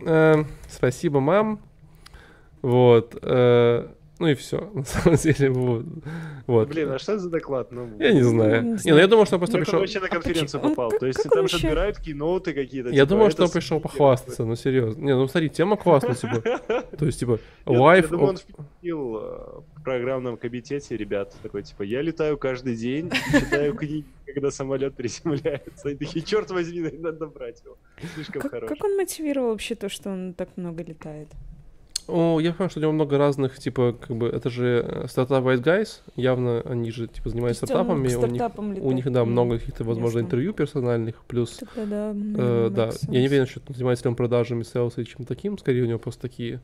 Э, 0.05 0.43
спасибо, 0.69 1.19
мам. 1.19 1.59
Вот. 2.61 3.17
Ну 4.23 4.29
и 4.29 4.35
все, 4.35 4.71
на 4.73 4.85
самом 4.85 5.17
деле, 5.17 5.49
вот. 5.49 5.85
вот. 6.47 6.69
Блин, 6.69 6.89
а 6.91 6.97
что 6.97 7.19
за 7.19 7.29
доклад? 7.29 7.73
Ну, 7.73 7.89
я 7.99 8.13
не 8.13 8.21
знаю. 8.21 8.63
Не, 8.63 8.69
не 8.85 8.91
ну 8.91 8.97
я 8.97 9.07
думал, 9.07 9.25
что 9.25 9.35
он 9.35 9.41
просто 9.41 9.57
пришел... 9.57 9.79
вообще 9.81 9.99
на 9.99 10.07
конференцию 10.07 10.61
а 10.63 10.69
попал? 10.69 10.91
То 10.91 11.07
есть 11.07 11.21
там 11.29 11.45
же 11.49 11.57
отбирают 11.57 11.99
кейноуты 11.99 12.53
какие-то. 12.53 12.87
Я 12.87 13.03
типа, 13.03 13.05
думал, 13.07 13.31
что 13.31 13.43
он 13.43 13.49
пришел 13.49 13.81
похвастаться, 13.81 14.45
ну 14.45 14.55
серьезно. 14.55 15.01
Не, 15.01 15.13
ну 15.13 15.27
смотри, 15.27 15.49
тема 15.49 15.75
классная, 15.75 16.15
типа. 16.15 16.39
То 16.97 17.05
есть, 17.05 17.19
типа, 17.19 17.39
лайф... 17.65 18.05
Я 18.05 18.11
думаю, 18.11 18.29
он 18.29 18.37
впустил 18.37 19.17
э, 19.17 19.61
в 19.75 19.83
программном 19.83 20.37
комитете 20.37 20.95
ребят 20.95 21.35
такой, 21.43 21.63
типа, 21.63 21.83
я 21.83 22.01
летаю 22.01 22.37
каждый 22.37 22.77
день, 22.77 23.11
читаю 23.33 23.75
книги, 23.75 24.05
когда 24.25 24.51
самолет 24.51 24.95
приземляется. 24.95 25.89
И 25.89 25.97
такие, 25.97 26.23
черт 26.23 26.49
возьми, 26.49 26.89
надо 26.97 27.27
брать 27.27 27.61
его. 27.65 27.77
Слишком 28.15 28.41
хороший. 28.41 28.73
Как 28.73 28.85
он 28.85 28.95
мотивировал 28.95 29.49
вообще 29.49 29.75
то, 29.75 29.89
что 29.89 30.11
он 30.11 30.33
так 30.33 30.55
много 30.55 30.81
летает? 30.81 31.27
О, 32.07 32.39
я 32.39 32.51
понимаю, 32.51 32.69
что 32.69 32.79
у 32.79 32.83
него 32.83 32.91
много 32.91 33.17
разных, 33.17 33.57
типа, 33.57 33.93
как 33.99 34.15
бы, 34.17 34.27
это 34.27 34.49
же 34.49 34.85
э, 34.85 35.07
стартап 35.07 35.43
White 35.45 35.63
Guys, 35.63 36.01
явно 36.15 36.61
они 36.61 36.91
же, 36.91 37.07
типа, 37.07 37.29
занимаются 37.29 37.65
стартапами, 37.65 38.13
у 38.13 38.27
них, 38.27 38.83
у 38.83 38.91
них, 38.91 39.11
да, 39.11 39.21
М, 39.21 39.31
много 39.31 39.57
каких-то, 39.57 39.83
возможно, 39.83 40.17
ясно. 40.17 40.27
интервью 40.27 40.53
персональных, 40.53 41.23
плюс, 41.27 41.59
Тогда 41.75 41.85
да, 41.85 42.13
э, 42.15 42.69
да, 42.71 42.91
я 43.07 43.21
не 43.21 43.27
уверен, 43.27 43.47
что 43.47 43.61
он 43.67 43.75
занимается 43.75 44.03
ли 44.05 44.09
он 44.09 44.15
продажами, 44.15 44.63
селс 44.63 44.97
или 44.97 45.05
чем-то 45.05 45.27
таким, 45.27 45.57
скорее 45.57 45.83
у 45.83 45.85
него 45.87 45.99
просто 45.99 46.21
такие 46.21 46.59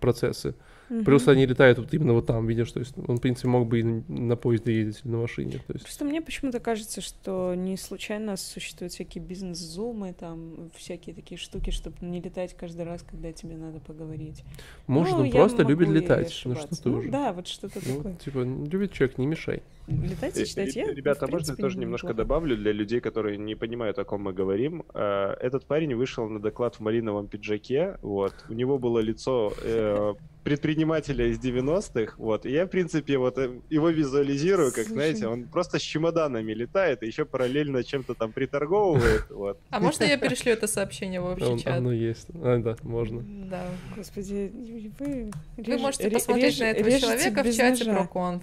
процессы. 0.00 0.54
Мгм. 0.92 1.04
Плюс 1.06 1.26
они 1.26 1.46
летают 1.46 1.78
вот 1.78 1.94
именно 1.94 2.12
вот 2.12 2.26
там, 2.26 2.46
видишь, 2.46 2.70
то 2.70 2.80
есть 2.80 2.92
он, 3.08 3.16
в 3.16 3.20
принципе, 3.20 3.48
мог 3.48 3.66
бы 3.66 3.80
и 3.80 3.82
на 3.82 4.36
поезде 4.36 4.74
ездить 4.76 5.00
или 5.04 5.12
на 5.12 5.18
машине, 5.18 5.52
то 5.66 5.72
есть... 5.72 5.84
Просто 5.84 6.04
мне 6.04 6.20
почему-то 6.20 6.60
кажется, 6.60 7.00
что 7.00 7.54
не 7.54 7.78
случайно 7.78 8.36
существуют 8.36 8.92
всякие 8.92 9.24
бизнес-зумы, 9.24 10.12
там, 10.12 10.70
всякие 10.76 11.14
такие 11.14 11.38
штуки, 11.38 11.70
чтобы 11.70 11.96
не 12.02 12.20
летать 12.20 12.54
каждый 12.54 12.84
раз, 12.84 13.02
когда 13.02 13.32
тебе 13.32 13.56
надо 13.56 13.80
поговорить. 13.80 14.44
Может, 14.86 15.14
Ну, 15.16 15.22
он 15.22 15.30
просто 15.30 15.62
любит 15.62 15.88
летать, 15.88 16.42
ну 16.44 16.52
ошибаться. 16.52 16.74
что 16.76 16.88
Ну 16.90 16.98
уже. 16.98 17.10
да, 17.10 17.32
вот 17.32 17.48
что-то 17.48 17.80
Ну, 17.86 17.96
такое. 17.96 18.14
типа, 18.16 18.38
любит 18.40 18.92
человек, 18.92 19.16
не 19.16 19.26
мешай. 19.26 19.62
Летать 19.88 20.38
и 20.38 20.46
читать 20.46 20.76
я, 20.76 20.92
Ребята, 20.92 21.26
можно 21.26 21.52
я 21.52 21.56
тоже 21.56 21.78
немножко 21.78 22.14
добавлю 22.14 22.56
для 22.56 22.72
людей, 22.72 23.00
которые 23.00 23.36
не 23.36 23.54
понимают, 23.56 23.98
о 23.98 24.04
ком 24.04 24.22
мы 24.22 24.32
говорим. 24.32 24.84
Э, 24.94 25.34
Этот 25.40 25.66
парень 25.66 25.94
вышел 25.96 26.28
на 26.28 26.40
доклад 26.40 26.76
в 26.76 26.80
малиновом 26.80 27.26
пиджаке, 27.26 27.98
вот. 28.02 28.32
У 28.48 28.52
него 28.52 28.78
было 28.78 29.00
лицо 29.00 29.52
э, 29.62 30.14
предпринимателя 30.44 31.26
из 31.26 31.38
90-х, 31.40 32.14
вот. 32.16 32.46
И 32.46 32.52
я, 32.52 32.66
в 32.66 32.68
принципе, 32.68 33.18
вот 33.18 33.38
э, 33.38 33.50
его 33.70 33.90
визуализирую, 33.90 34.70
как, 34.72 34.84
Слушай. 34.86 34.92
знаете, 34.94 35.26
он 35.26 35.44
просто 35.48 35.78
с 35.78 35.82
чемоданами 35.82 36.52
летает 36.52 37.02
и 37.02 37.06
еще 37.06 37.24
параллельно 37.24 37.82
чем-то 37.82 38.14
там 38.14 38.32
приторговывает, 38.32 39.30
вот. 39.30 39.58
А 39.70 39.80
можно 39.80 40.04
я 40.04 40.16
перешлю 40.16 40.52
это 40.52 40.66
сообщение 40.68 41.20
в 41.20 41.26
общий 41.26 41.58
чат? 41.58 41.78
оно 41.78 41.92
есть. 41.92 42.28
А, 42.34 42.58
да, 42.58 42.76
можно. 42.82 43.22
Да. 43.50 43.64
Господи, 43.96 44.52
вы... 44.98 45.30
Вы 45.56 45.78
можете 45.78 46.04
ре- 46.04 46.10
посмотреть 46.12 46.60
на 46.60 46.64
этого 46.64 46.90
человека 46.98 47.42
в 47.42 47.46
чате 47.52 47.84
ножа. 47.84 47.98
Проконф. 47.98 48.42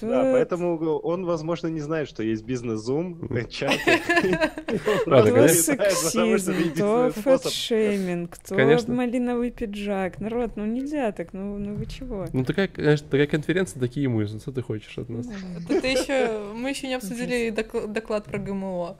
Да, 0.00 0.22
поэтому 0.32 0.76
он, 0.76 1.24
возможно, 1.24 1.68
не 1.68 1.80
знает, 1.80 2.08
что 2.08 2.22
есть 2.22 2.44
бизнес-зум, 2.44 3.28
чат. 3.48 3.72
То 5.04 5.22
конечно. 5.22 5.48
сексизм, 5.48 6.74
то 6.76 7.10
фэтшейминг, 7.10 8.36
то 8.38 8.54
малиновый 8.88 9.50
пиджак. 9.50 10.20
Народ, 10.20 10.52
ну 10.56 10.66
нельзя 10.66 11.12
так, 11.12 11.32
ну, 11.32 11.58
ну 11.58 11.74
вы 11.74 11.86
чего? 11.86 12.26
Ну, 12.32 12.44
такая, 12.44 12.68
конечно, 12.68 13.06
такая 13.08 13.26
конференция, 13.26 13.80
такие 13.80 14.04
ему, 14.04 14.20
ну, 14.20 14.38
что 14.38 14.52
ты 14.52 14.62
хочешь 14.62 14.98
от 14.98 15.08
нас? 15.08 15.26
Это 15.68 15.86
еще 15.86 16.40
мы 16.54 16.70
еще 16.70 16.88
не 16.88 16.94
обсудили 16.94 17.48
докл- 17.50 17.86
доклад 17.86 18.24
про 18.24 18.38
ГМО. 18.38 18.96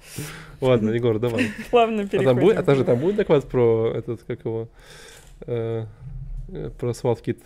Ладно, 0.61 0.91
Егор, 0.91 1.19
давай. 1.19 1.51
Плавно 1.71 2.03
А 2.03 2.07
переходим. 2.07 2.25
там 2.25 2.39
будет, 2.39 2.59
а 2.59 2.63
также 2.63 2.85
там 2.85 2.99
будет 2.99 3.17
доклад 3.17 3.45
про 3.49 3.93
этот, 3.95 4.23
как 4.23 4.45
его, 4.45 4.69
э, 5.47 5.85
про 6.79 6.95
свалки 6.95 7.37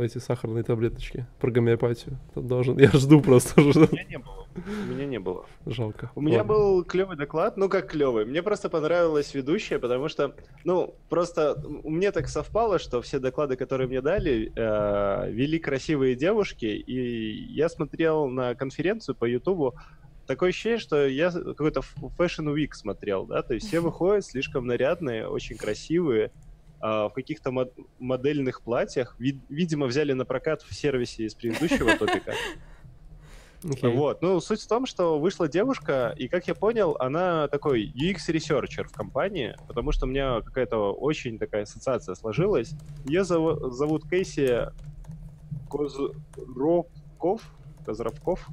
эти 0.00 0.18
сахарные 0.18 0.64
таблеточки, 0.64 1.26
про 1.40 1.50
гомеопатию. 1.50 2.18
Там 2.34 2.46
должен, 2.46 2.78
я 2.78 2.90
жду 2.90 3.20
просто 3.20 3.60
У 3.60 3.64
меня 3.64 4.04
не 4.04 4.18
было. 4.18 4.46
У 4.54 4.92
меня 4.92 5.06
не 5.06 5.18
было. 5.18 5.46
жалко. 5.66 6.10
У 6.14 6.20
меня 6.20 6.44
был 6.44 6.84
клевый 6.84 7.16
доклад, 7.16 7.56
ну 7.56 7.68
как 7.68 7.90
клевый. 7.90 8.24
Мне 8.24 8.42
просто 8.42 8.68
понравилась 8.68 9.34
ведущая, 9.34 9.78
потому 9.78 10.08
что, 10.08 10.34
ну, 10.64 10.94
просто 11.08 11.62
меня 11.84 12.12
так 12.12 12.28
совпало, 12.28 12.78
что 12.78 13.00
все 13.00 13.18
доклады, 13.18 13.56
которые 13.56 13.88
мне 13.88 14.00
дали, 14.00 14.52
э, 14.54 15.30
вели 15.30 15.58
красивые 15.58 16.14
девушки, 16.14 16.66
и 16.66 17.52
я 17.54 17.68
смотрел 17.68 18.28
на 18.28 18.54
конференцию 18.54 19.14
по 19.14 19.24
Ютубу. 19.24 19.74
Такое 20.26 20.50
ощущение, 20.50 20.78
что 20.78 21.06
я 21.06 21.30
какой-то 21.30 21.80
Fashion 22.18 22.54
Week 22.54 22.72
смотрел, 22.72 23.26
да, 23.26 23.42
то 23.42 23.54
есть 23.54 23.66
все 23.68 23.80
выходят 23.80 24.24
слишком 24.24 24.66
нарядные, 24.66 25.28
очень 25.28 25.56
красивые, 25.56 26.30
в 26.84 27.12
каких-то 27.14 27.50
мод- 27.50 27.72
модельных 27.98 28.60
платьях. 28.60 29.16
Вид- 29.18 29.40
видимо, 29.48 29.86
взяли 29.86 30.12
на 30.12 30.24
прокат 30.26 30.60
в 30.62 30.74
сервисе 30.74 31.24
из 31.24 31.34
предыдущего 31.34 31.96
топика. 31.98 32.34
Окей. 33.66 33.94
Вот, 33.96 34.20
ну, 34.20 34.38
суть 34.40 34.60
в 34.60 34.66
том, 34.68 34.84
что 34.84 35.18
вышла 35.18 35.48
девушка, 35.48 36.14
и, 36.18 36.28
как 36.28 36.46
я 36.46 36.54
понял, 36.54 36.96
она 37.00 37.48
такой 37.48 37.90
UX-researcher 37.90 38.86
в 38.88 38.92
компании, 38.92 39.56
потому 39.66 39.90
что 39.92 40.04
у 40.04 40.08
меня 40.10 40.42
какая-то 40.42 40.92
очень 40.92 41.38
такая 41.38 41.62
ассоциация 41.62 42.14
сложилась. 42.14 42.72
Ее 43.06 43.24
зову- 43.24 43.70
зовут 43.70 44.06
Кейси 44.06 44.68
Козровков, 45.70 47.42
Козровков, 47.86 48.46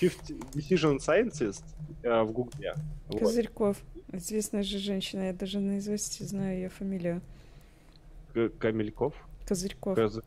Fifth 0.00 0.34
Decision 0.52 0.98
Scientist 0.98 1.62
э, 2.02 2.22
в 2.22 2.32
Гугле. 2.32 2.74
Вот. 3.06 3.20
Козырьков. 3.20 3.76
Известная 4.12 4.62
же 4.62 4.78
женщина, 4.78 5.26
я 5.28 5.32
даже 5.32 5.60
наизусть 5.60 6.18
знаю 6.28 6.56
ее 6.56 6.68
фамилию. 6.68 7.20
Камельков. 8.58 9.14
Козырьков, 9.46 9.96
Коз- 9.96 10.20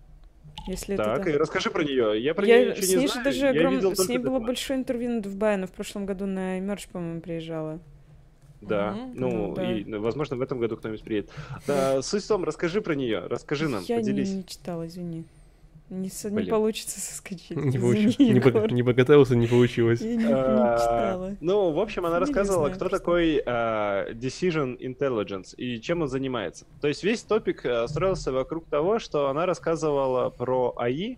если 0.68 0.95
Так, 0.95 1.20
это 1.22 1.30
и 1.30 1.34
да. 1.34 1.39
расскажи 1.39 1.70
про 1.72 1.84
нее. 1.84 2.22
Я 2.22 2.34
про 2.34 2.45
Я 2.45 2.60
нее 2.60 2.76
с 2.76 2.78
ничего 2.80 2.91
не 2.93 2.97
ней 2.99 3.08
же 3.08 3.14
знаю. 3.14 3.26
даже 3.26 3.45
я 3.45 3.51
огром- 3.51 3.74
видел 3.76 3.95
с 3.95 4.08
ней 4.10 4.18
было 4.18 4.26
доклад. 4.34 4.45
большое 4.47 4.80
интервью 4.80 5.10
на 5.12 5.22
Дубае, 5.22 5.55
она 5.55 5.68
в 5.68 5.72
прошлом 5.72 6.05
году 6.05 6.26
на 6.26 6.60
Emerge, 6.60 6.88
по-моему, 6.91 7.22
приезжала. 7.22 7.80
Да, 8.62 8.91
Мгм. 8.93 9.12
ну, 9.16 9.30
Ну, 9.49 9.53
да. 9.55 9.72
и, 9.72 9.84
ну, 9.86 10.01
возможно, 10.01 10.36
в 10.36 10.41
этом 10.41 10.60
году 10.60 10.78
кто-нибудь 10.78 11.03
приедет. 11.03 11.30
Да, 11.68 12.01
суть 12.01 12.24
в 12.24 12.28
том, 12.28 12.43
расскажи 12.43 12.82
про 12.82 12.95
нее, 12.95 13.20
расскажи 13.28 13.70
нам, 13.70 13.84
я 13.88 13.97
не, 13.97 14.01
поделись. 14.01 14.32
не 14.34 14.45
читала, 14.45 14.88
извини. 14.88 15.26
Не, 15.90 16.10
со- 16.10 16.30
не 16.30 16.44
получится 16.44 17.00
соскочить. 17.00 17.52
Не, 17.58 17.70
извини, 17.78 17.80
получилось. 17.80 18.18
не, 18.20 18.40
по- 18.42 18.74
не 18.74 18.84
поготовился, 18.84 19.36
не 19.36 19.48
получилось. 19.48 20.02
Я 20.02 20.16
не, 20.16 20.24
не 20.24 20.34
А, 20.34 20.78
читала. 20.78 21.38
Ну, 21.40 21.72
в 21.72 21.80
общем, 21.80 22.06
она 22.06 22.20
рассказывала, 22.20 22.66
знаю 22.66 22.76
кто 22.76 22.86
просто. 22.90 23.00
такой 23.00 23.42
а, 23.46 24.12
Decision 24.12 24.78
Intelligence 24.78 25.56
и 25.56 25.80
чем 25.80 26.02
он 26.02 26.10
занимается. 26.10 26.66
То 26.82 26.88
есть 26.90 27.04
весь 27.04 27.24
топик 27.24 27.66
а, 27.66 27.88
строился 27.88 28.32
вокруг 28.34 28.66
того, 28.68 29.00
что 29.00 29.30
она 29.30 29.46
рассказывала 29.46 30.30
про 30.30 30.74
АИ 30.78 31.18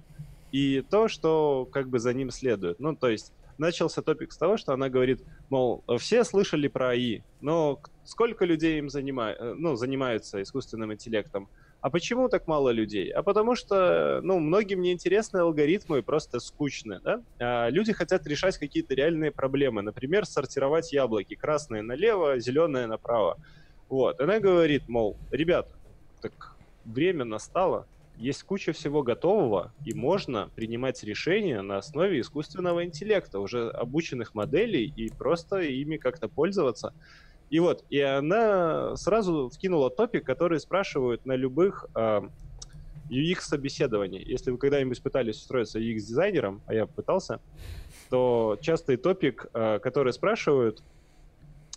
и 0.51 0.83
то, 0.87 1.07
что 1.07 1.67
как 1.71 1.89
бы 1.89 1.97
за 1.99 2.13
ним 2.13 2.29
следует. 2.29 2.79
Ну, 2.79 2.95
то 2.95 3.09
есть 3.09 3.33
начался 3.57 4.01
топик 4.03 4.31
с 4.31 4.37
того, 4.37 4.57
что 4.57 4.73
она 4.73 4.87
говорит, 4.89 5.21
мол, 5.49 5.83
все 5.97 6.23
слышали 6.23 6.67
про 6.67 6.89
АИ, 6.89 7.21
но 7.41 7.79
сколько 8.05 8.45
людей 8.45 8.77
им 8.79 8.89
занима... 8.89 9.31
э, 9.31 9.53
ну, 9.57 9.75
занимаются 9.75 10.41
искусственным 10.41 10.93
интеллектом? 10.93 11.49
А 11.81 11.89
почему 11.89 12.27
так 12.27 12.45
мало 12.47 12.71
людей? 12.71 13.09
А 13.11 13.23
потому 13.23 13.55
что, 13.55 14.19
ну, 14.21 14.39
многим 14.39 14.81
неинтересны 14.81 15.37
алгоритмы, 15.37 16.03
просто 16.03 16.39
скучны, 16.39 16.99
да? 17.01 17.21
А 17.39 17.69
люди 17.69 17.93
хотят 17.93 18.27
решать 18.27 18.57
какие-то 18.57 18.95
реальные 18.95 19.31
проблемы. 19.31 19.81
Например, 19.81 20.25
сортировать 20.25 20.91
яблоки. 20.91 21.35
Красное 21.35 21.81
налево, 21.81 22.37
зеленое 22.39 22.87
направо. 22.87 23.37
Вот. 23.87 24.19
Она 24.19 24.39
говорит, 24.39 24.87
мол, 24.87 25.19
ребята, 25.31 25.75
так 26.21 26.57
время 26.83 27.23
настало, 27.25 27.87
есть 28.13 28.43
куча 28.43 28.73
всего 28.73 29.01
готового, 29.01 29.73
и 29.85 29.93
можно 29.93 30.51
принимать 30.55 31.01
решения 31.03 31.61
на 31.61 31.77
основе 31.77 32.19
искусственного 32.19 32.83
интеллекта, 32.83 33.39
уже 33.39 33.69
обученных 33.69 34.33
моделей, 34.33 34.85
и 34.85 35.09
просто 35.11 35.59
ими 35.59 35.95
как-то 35.97 36.27
пользоваться. 36.27 36.93
И 37.49 37.59
вот, 37.59 37.83
и 37.89 37.99
она 37.99 38.95
сразу 38.95 39.49
вкинула 39.49 39.89
топик, 39.89 40.25
который 40.25 40.59
спрашивают 40.59 41.25
на 41.25 41.35
любых 41.35 41.87
а, 41.95 42.29
UX-собеседований. 43.09 44.23
Если 44.23 44.51
вы 44.51 44.57
когда-нибудь 44.57 45.01
пытались 45.01 45.37
устроиться 45.37 45.79
UX-дизайнером, 45.79 46.61
а 46.67 46.73
я 46.73 46.85
пытался, 46.85 47.41
то 48.09 48.57
частый 48.61 48.97
топик, 48.97 49.47
а, 49.53 49.79
который 49.79 50.13
спрашивают, 50.13 50.83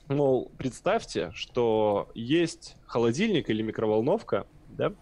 мол, 0.09 0.51
представьте, 0.59 1.31
что 1.35 2.11
есть 2.15 2.77
холодильник 2.87 3.49
или 3.49 3.63
микроволновка, 3.63 4.47
да, 4.69 4.93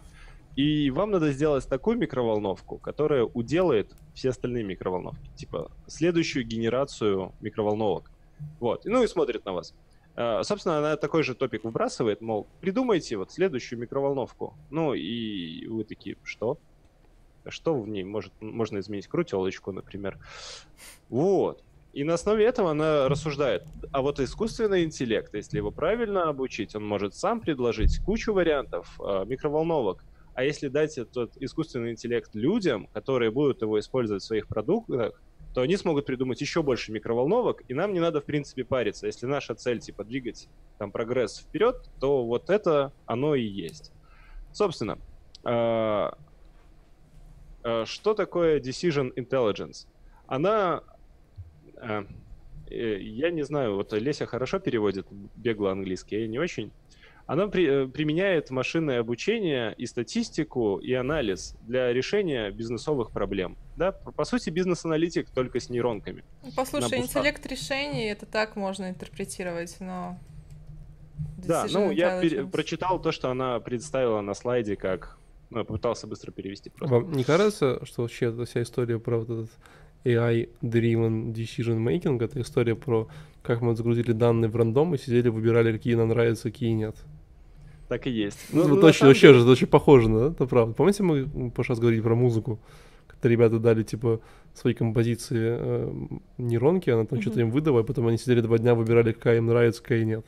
и 0.56 0.90
вам 0.90 1.10
надо 1.10 1.32
сделать 1.32 1.66
такую 1.68 1.96
микроволновку, 1.96 2.78
которая 2.78 3.24
уделает 3.24 3.92
все 4.14 4.30
остальные 4.30 4.64
микроволновки, 4.64 5.30
типа 5.36 5.70
следующую 5.86 6.44
генерацию 6.44 7.32
микроволновок. 7.40 8.10
Вот, 8.58 8.84
ну 8.84 9.02
и 9.02 9.06
смотрит 9.06 9.44
на 9.44 9.52
вас. 9.52 9.74
А, 10.20 10.42
Собственно, 10.42 10.78
она 10.78 10.96
такой 10.96 11.22
же 11.22 11.34
топик 11.34 11.64
выбрасывает, 11.64 12.20
мол, 12.20 12.46
придумайте 12.60 13.16
вот 13.16 13.32
следующую 13.32 13.78
микроволновку. 13.78 14.54
Ну 14.68 14.92
и 14.92 15.66
вы 15.66 15.84
такие, 15.84 16.16
что? 16.24 16.58
Что 17.46 17.80
в 17.80 17.88
ней 17.88 18.04
может, 18.04 18.32
можно 18.40 18.80
изменить? 18.80 19.08
Крутелочку, 19.08 19.72
например. 19.72 20.18
Вот. 21.08 21.64
И 21.94 22.04
на 22.04 22.14
основе 22.14 22.44
этого 22.44 22.72
она 22.72 23.08
рассуждает. 23.08 23.64
А 23.92 24.02
вот 24.02 24.20
искусственный 24.20 24.84
интеллект, 24.84 25.34
если 25.34 25.56
его 25.56 25.70
правильно 25.70 26.28
обучить, 26.28 26.76
он 26.76 26.86
может 26.86 27.14
сам 27.14 27.40
предложить 27.40 27.98
кучу 28.04 28.34
вариантов 28.34 29.00
а, 29.00 29.24
микроволновок. 29.24 30.04
А 30.34 30.44
если 30.44 30.68
дать 30.68 30.98
этот 30.98 31.36
искусственный 31.38 31.92
интеллект 31.92 32.34
людям, 32.34 32.88
которые 32.92 33.30
будут 33.30 33.62
его 33.62 33.80
использовать 33.80 34.22
в 34.22 34.26
своих 34.26 34.48
продуктах, 34.48 35.20
то 35.54 35.62
они 35.62 35.76
смогут 35.76 36.06
придумать 36.06 36.40
еще 36.40 36.62
больше 36.62 36.92
микроволновок, 36.92 37.62
и 37.68 37.74
нам 37.74 37.92
не 37.92 38.00
надо, 38.00 38.20
в 38.20 38.24
принципе, 38.24 38.64
париться. 38.64 39.06
Если 39.06 39.26
наша 39.26 39.54
цель, 39.54 39.80
типа, 39.80 40.04
двигать 40.04 40.48
там 40.78 40.92
прогресс 40.92 41.38
вперед, 41.38 41.90
то 41.98 42.24
вот 42.24 42.50
это 42.50 42.92
оно 43.06 43.34
и 43.34 43.42
есть. 43.42 43.92
Собственно, 44.52 44.98
а, 45.42 46.16
а, 47.62 47.84
что 47.84 48.14
такое 48.14 48.60
Decision 48.60 49.12
Intelligence? 49.16 49.86
Она, 50.26 50.82
а, 51.76 52.06
э, 52.70 52.98
я 53.00 53.30
не 53.30 53.42
знаю, 53.42 53.74
вот 53.74 53.92
Леся 53.92 54.26
хорошо 54.26 54.60
переводит 54.60 55.06
бегло 55.36 55.72
английский, 55.72 56.20
я 56.20 56.28
не 56.28 56.38
очень. 56.38 56.70
Она 57.30 57.46
при, 57.46 57.84
э, 57.84 57.86
применяет 57.86 58.50
машинное 58.50 58.98
обучение 58.98 59.72
и 59.78 59.86
статистику, 59.86 60.78
и 60.78 60.92
анализ 60.94 61.54
для 61.62 61.92
решения 61.92 62.50
бизнесовых 62.50 63.12
проблем. 63.12 63.56
Да? 63.76 63.92
По 63.92 64.24
сути, 64.24 64.50
бизнес-аналитик 64.50 65.30
только 65.30 65.60
с 65.60 65.70
нейронками. 65.70 66.24
Послушай, 66.56 66.98
интеллект 66.98 67.46
решений, 67.46 68.06
это 68.06 68.26
так 68.26 68.56
можно 68.56 68.90
интерпретировать, 68.90 69.76
но... 69.78 70.18
Да, 71.38 71.66
ну 71.70 71.92
я 71.92 72.20
пер- 72.20 72.50
прочитал 72.50 73.00
то, 73.00 73.12
что 73.12 73.30
она 73.30 73.60
представила 73.60 74.20
на 74.22 74.34
слайде, 74.34 74.74
как... 74.74 75.16
Ну, 75.50 75.64
попытался 75.64 76.08
быстро 76.08 76.32
перевести 76.32 76.70
просто. 76.70 76.96
Вам 76.96 77.12
не 77.12 77.22
кажется, 77.22 77.84
что 77.84 78.02
вообще 78.02 78.26
эта 78.26 78.44
вся 78.44 78.62
история 78.62 78.98
про 78.98 79.18
вот 79.18 79.30
этот 79.30 79.50
AI-driven 80.04 81.32
decision 81.32 81.78
making, 81.78 82.24
это 82.24 82.40
история 82.40 82.74
про 82.74 83.08
как 83.42 83.62
мы 83.62 83.74
загрузили 83.74 84.12
данные 84.12 84.50
в 84.50 84.56
рандом 84.56 84.94
и 84.94 84.98
сидели, 84.98 85.28
выбирали, 85.28 85.72
какие 85.72 85.94
нам 85.94 86.08
нравятся, 86.08 86.50
какие 86.50 86.72
нет. 86.72 86.96
Так 87.90 88.06
и 88.06 88.10
есть. 88.10 88.38
Ну, 88.52 88.68
ну, 88.68 88.80
точно, 88.80 89.08
вообще 89.08 89.26
деле... 89.26 89.34
же 89.34 89.40
это 89.40 89.50
очень 89.50 89.66
похоже, 89.66 90.08
да? 90.08 90.26
Это 90.28 90.46
правда. 90.46 90.72
Помните, 90.74 91.02
мы 91.02 91.24
в 91.24 91.50
прошлый 91.50 91.74
раз 91.74 91.80
говорили 91.80 92.00
про 92.00 92.14
музыку? 92.14 92.60
Когда 93.08 93.28
ребята 93.28 93.58
дали, 93.58 93.82
типа, 93.82 94.20
свои 94.54 94.74
композиции 94.74 95.56
э, 95.58 95.92
нейронки, 96.38 96.88
она 96.88 97.04
там 97.04 97.18
mm-hmm. 97.18 97.22
что-то 97.22 97.40
им 97.40 97.50
выдала, 97.50 97.80
и 97.80 97.82
потом 97.82 98.06
они 98.06 98.16
сидели 98.16 98.42
два 98.42 98.58
дня, 98.58 98.76
выбирали, 98.76 99.10
какая 99.10 99.38
им 99.38 99.46
нравится, 99.46 99.82
какая 99.82 100.04
нет. 100.04 100.24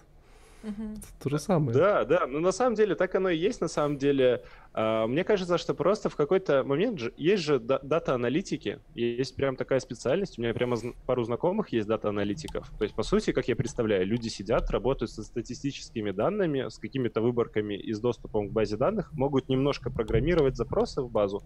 Угу. 0.63 0.95
То 1.23 1.31
же 1.31 1.39
самое. 1.39 1.77
Да, 1.77 2.05
да, 2.05 2.27
но 2.27 2.41
на 2.41 2.53
самом 2.53 2.75
деле 2.75 2.95
так 2.95 3.15
оно 3.15 3.31
и 3.31 3.37
есть, 3.37 3.61
на 3.61 3.69
самом 3.69 3.99
деле. 3.99 4.45
А, 4.73 5.07
мне 5.07 5.25
кажется, 5.25 5.59
что 5.59 5.75
просто 5.75 6.09
в 6.09 6.17
какой-то 6.17 6.65
момент 6.65 6.99
же, 6.99 7.13
есть 7.17 7.43
же 7.43 7.59
дата-аналитики, 7.59 8.81
есть 8.95 9.37
прям 9.37 9.57
такая 9.57 9.81
специальность, 9.81 10.39
у 10.39 10.43
меня 10.43 10.55
прямо 10.55 10.77
пару 11.07 11.25
знакомых 11.25 11.71
есть 11.73 11.89
дата-аналитиков. 11.89 12.71
То 12.79 12.85
есть, 12.85 12.95
по 12.95 13.03
сути, 13.03 13.33
как 13.33 13.49
я 13.49 13.57
представляю, 13.57 14.07
люди 14.07 14.29
сидят, 14.29 14.71
работают 14.71 15.11
со 15.11 15.23
статистическими 15.23 16.11
данными, 16.11 16.69
с 16.69 16.79
какими-то 16.79 17.21
выборками 17.21 17.75
и 17.75 17.93
с 17.93 18.01
доступом 18.01 18.49
к 18.49 18.53
базе 18.53 18.77
данных, 18.77 19.13
могут 19.13 19.49
немножко 19.49 19.91
программировать 19.91 20.57
запросы 20.57 21.03
в 21.03 21.11
базу, 21.11 21.43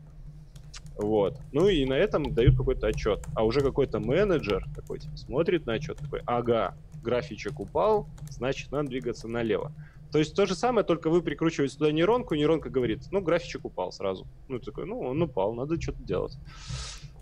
вот. 0.97 1.39
Ну 1.53 1.69
и 1.69 1.85
на 1.85 1.95
этом 1.95 2.33
дают 2.33 2.57
какой-то 2.57 2.87
отчет. 2.87 3.25
А 3.35 3.45
уже 3.45 3.61
какой-то 3.61 4.01
менеджер 4.01 4.65
такой 4.75 4.99
типа, 4.99 5.17
смотрит 5.17 5.67
на 5.67 5.75
отчет, 5.75 5.99
такой, 5.99 6.23
ага, 6.27 6.77
графичек 7.03 7.61
упал, 7.61 8.09
значит, 8.31 8.73
надо 8.73 8.89
двигаться 8.89 9.29
налево. 9.29 9.73
То 10.13 10.19
есть 10.19 10.35
то 10.35 10.47
же 10.47 10.55
самое, 10.55 10.87
только 10.87 11.11
вы 11.11 11.21
прикручиваете 11.21 11.77
туда 11.77 11.93
нейронку, 11.93 12.35
нейронка 12.35 12.71
говорит, 12.71 13.03
ну, 13.11 13.21
графичек 13.21 13.65
упал 13.65 13.93
сразу. 13.93 14.27
Ну, 14.49 14.59
такой, 14.59 14.87
ну, 14.87 15.01
он 15.01 15.21
упал, 15.21 15.53
надо 15.53 15.81
что-то 15.81 16.03
делать. 16.03 16.39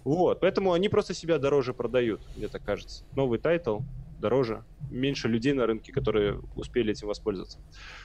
Вот, 0.05 0.41
поэтому 0.41 0.73
они 0.73 0.89
просто 0.89 1.15
себя 1.15 1.39
дороже 1.39 1.73
продают, 1.73 2.21
мне 2.37 2.49
так 2.49 2.63
кажется. 2.63 3.05
Новый 3.17 3.39
title, 3.39 3.81
дороже, 4.25 4.65
меньше 4.91 5.29
людей 5.29 5.53
на 5.53 5.67
рынке, 5.67 5.93
которые 5.93 6.41
успели 6.55 6.93
этим 6.93 7.09
воспользоваться. 7.09 7.59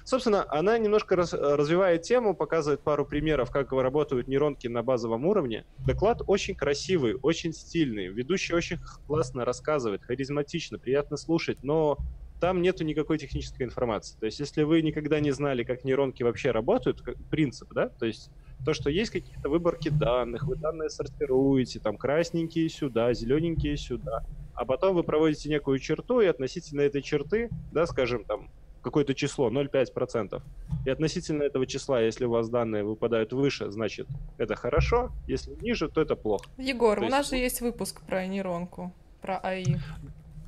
Собственно, 0.04 0.46
она 0.50 0.78
немножко 0.78 1.16
раз, 1.16 1.32
развивает 1.32 2.02
тему, 2.02 2.36
показывает 2.36 2.84
пару 2.84 3.06
примеров, 3.06 3.52
как 3.52 3.72
работают 3.72 4.28
нейронки 4.28 4.68
на 4.68 4.84
базовом 4.84 5.26
уровне. 5.26 5.64
Доклад 5.78 6.22
очень 6.28 6.56
красивый, 6.56 7.16
очень 7.22 7.54
стильный, 7.54 8.08
ведущий 8.08 8.54
очень 8.54 8.80
классно 9.08 9.46
рассказывает, 9.46 10.04
харизматично, 10.04 10.78
приятно 10.78 11.16
слушать, 11.16 11.60
но 11.64 11.98
там 12.42 12.62
нету 12.62 12.84
никакой 12.84 13.18
технической 13.18 13.66
информации. 13.66 14.18
То 14.20 14.26
есть, 14.26 14.42
если 14.42 14.64
вы 14.64 14.82
никогда 14.82 15.22
не 15.22 15.32
знали, 15.32 15.64
как 15.64 15.86
нейронки 15.86 16.24
вообще 16.24 16.52
работают, 16.52 17.02
как 17.02 17.16
принцип, 17.30 17.70
да, 17.74 17.88
то 17.98 18.06
есть 18.06 18.30
то, 18.66 18.74
что 18.74 18.90
есть 18.90 19.12
какие-то 19.12 19.50
выборки 19.50 19.90
данных, 19.90 20.44
вы 20.44 20.56
данные 20.56 20.90
сортируете, 20.90 21.80
там 21.80 21.98
красненькие 21.98 22.70
сюда, 22.70 23.14
зелененькие 23.14 23.78
сюда, 23.78 24.24
а 24.54 24.66
потом 24.66 24.96
вы 24.96 25.04
проводите 25.04 25.50
некую 25.50 25.80
черту, 25.80 26.22
и 26.22 26.26
относительно 26.26 26.82
этой 26.82 27.02
черты, 27.02 27.50
да, 27.72 27.86
скажем, 27.86 28.26
там, 28.26 28.50
какое-то 28.82 29.14
число, 29.14 29.50
0,5%. 29.50 30.42
И 30.86 30.90
относительно 30.90 31.44
этого 31.44 31.66
числа, 31.66 32.02
если 32.02 32.26
у 32.26 32.32
вас 32.32 32.50
данные 32.50 32.84
выпадают 32.84 33.34
выше, 33.34 33.72
значит, 33.72 34.08
это 34.38 34.56
хорошо, 34.56 35.12
если 35.28 35.56
ниже, 35.62 35.90
то 35.90 36.02
это 36.02 36.16
плохо. 36.16 36.50
Егор, 36.58 36.96
то 36.96 37.02
у 37.02 37.04
есть... 37.06 37.16
нас 37.16 37.30
же 37.30 37.38
есть 37.38 37.62
выпуск 37.62 38.02
про 38.02 38.26
нейронку, 38.28 38.94
про 39.22 39.38
АИ. 39.38 39.78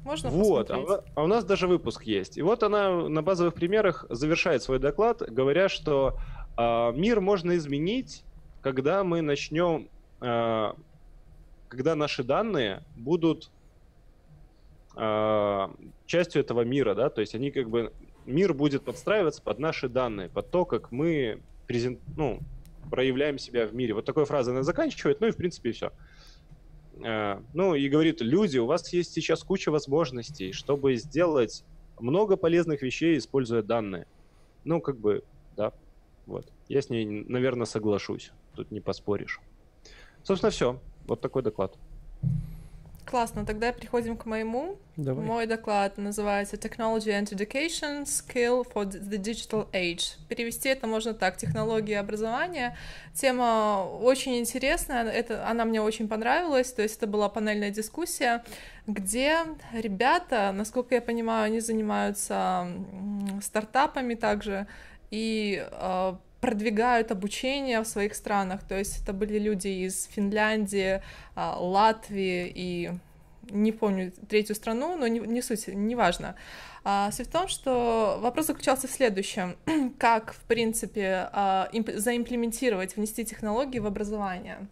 Можно 0.03 0.29
вот, 0.31 0.71
а, 0.71 1.03
а 1.13 1.23
у 1.23 1.27
нас 1.27 1.45
даже 1.45 1.67
выпуск 1.67 2.03
есть. 2.03 2.37
И 2.37 2.41
вот 2.41 2.63
она 2.63 3.07
на 3.07 3.21
базовых 3.21 3.53
примерах 3.53 4.05
завершает 4.09 4.63
свой 4.63 4.79
доклад, 4.79 5.21
говоря, 5.21 5.69
что 5.69 6.17
мир 6.57 7.21
можно 7.21 7.55
изменить, 7.57 8.23
когда 8.61 9.03
мы 9.03 9.21
начнем, 9.21 9.89
э, 10.21 10.73
когда 11.67 11.95
наши 11.95 12.23
данные 12.23 12.83
будут 12.95 13.51
э, 14.95 15.67
частью 16.05 16.41
этого 16.41 16.61
мира, 16.61 16.93
да, 16.93 17.09
то 17.09 17.21
есть 17.21 17.35
они 17.35 17.51
как 17.51 17.69
бы 17.69 17.93
мир 18.25 18.53
будет 18.53 18.83
подстраиваться 18.83 19.41
под 19.41 19.59
наши 19.59 19.89
данные, 19.89 20.29
под 20.29 20.51
то, 20.51 20.65
как 20.65 20.91
мы 20.91 21.41
презент, 21.67 21.99
ну, 22.15 22.39
проявляем 22.89 23.37
себя 23.37 23.65
в 23.65 23.73
мире. 23.73 23.93
Вот 23.93 24.05
такой 24.05 24.25
фразой 24.25 24.53
она 24.53 24.63
заканчивает, 24.63 25.21
ну 25.21 25.27
и 25.27 25.31
в 25.31 25.37
принципе 25.37 25.71
все. 25.71 25.91
Ну 26.93 27.73
и 27.73 27.89
говорит, 27.89 28.21
люди, 28.21 28.59
у 28.59 28.65
вас 28.65 28.91
есть 28.93 29.13
сейчас 29.13 29.43
куча 29.43 29.71
возможностей, 29.71 30.51
чтобы 30.51 30.95
сделать 30.97 31.63
много 31.99 32.35
полезных 32.35 32.81
вещей, 32.81 33.17
используя 33.17 33.63
данные. 33.63 34.05
Ну, 34.65 34.81
как 34.81 34.99
бы, 34.99 35.23
вот. 36.25 36.51
Я 36.67 36.81
с 36.81 36.89
ней, 36.89 37.05
наверное, 37.05 37.65
соглашусь. 37.65 38.31
Тут 38.55 38.71
не 38.71 38.79
поспоришь. 38.79 39.39
Собственно, 40.23 40.51
все. 40.51 40.79
Вот 41.05 41.21
такой 41.21 41.43
доклад. 41.43 41.77
Классно, 43.05 43.45
тогда 43.45 43.73
переходим 43.73 44.15
к 44.15 44.25
моему. 44.25 44.77
Давай. 44.95 45.25
Мой 45.25 45.45
доклад 45.47 45.97
называется 45.97 46.55
Technology 46.55 47.07
and 47.07 47.25
Education 47.25 48.03
Skill 48.03 48.65
for 48.71 48.85
the 48.85 49.17
Digital 49.17 49.69
Age. 49.71 50.17
Перевести 50.29 50.69
это 50.69 50.87
можно 50.87 51.13
так, 51.13 51.35
технологии 51.35 51.95
образования. 51.95 52.77
Тема 53.13 53.85
очень 54.01 54.37
интересная, 54.37 55.03
это, 55.09 55.45
она 55.47 55.65
мне 55.65 55.81
очень 55.81 56.07
понравилась, 56.07 56.71
то 56.71 56.83
есть 56.83 56.97
это 56.97 57.07
была 57.07 57.27
панельная 57.27 57.71
дискуссия, 57.71 58.45
где 58.87 59.39
ребята, 59.73 60.51
насколько 60.53 60.95
я 60.95 61.01
понимаю, 61.01 61.45
они 61.45 61.59
занимаются 61.59 62.67
стартапами 63.41 64.13
также, 64.13 64.67
и 65.11 65.65
э, 65.69 66.13
продвигают 66.41 67.11
обучение 67.11 67.81
в 67.81 67.87
своих 67.87 68.15
странах. 68.15 68.63
То 68.67 68.77
есть 68.77 69.01
это 69.03 69.13
были 69.13 69.37
люди 69.37 69.67
из 69.67 70.05
Финляндии, 70.05 71.01
а, 71.35 71.57
Латвии 71.59 72.51
и 72.53 72.91
не 73.51 73.71
помню 73.71 74.11
третью 74.27 74.55
страну, 74.55 74.97
но 74.97 75.07
не, 75.07 75.19
не 75.19 75.41
суть, 75.41 75.67
неважно. 75.67 76.35
А, 76.83 77.11
суть 77.11 77.27
в 77.27 77.31
том, 77.31 77.47
что 77.47 78.19
вопрос 78.21 78.47
заключался 78.47 78.87
в 78.87 78.91
следующем. 78.91 79.55
как, 79.99 80.33
в 80.33 80.41
принципе, 80.41 81.29
а, 81.31 81.69
имп- 81.71 81.97
заимплементировать, 81.97 82.95
внести 82.95 83.23
технологии 83.23 83.79
в 83.79 83.85
образование. 83.85 84.67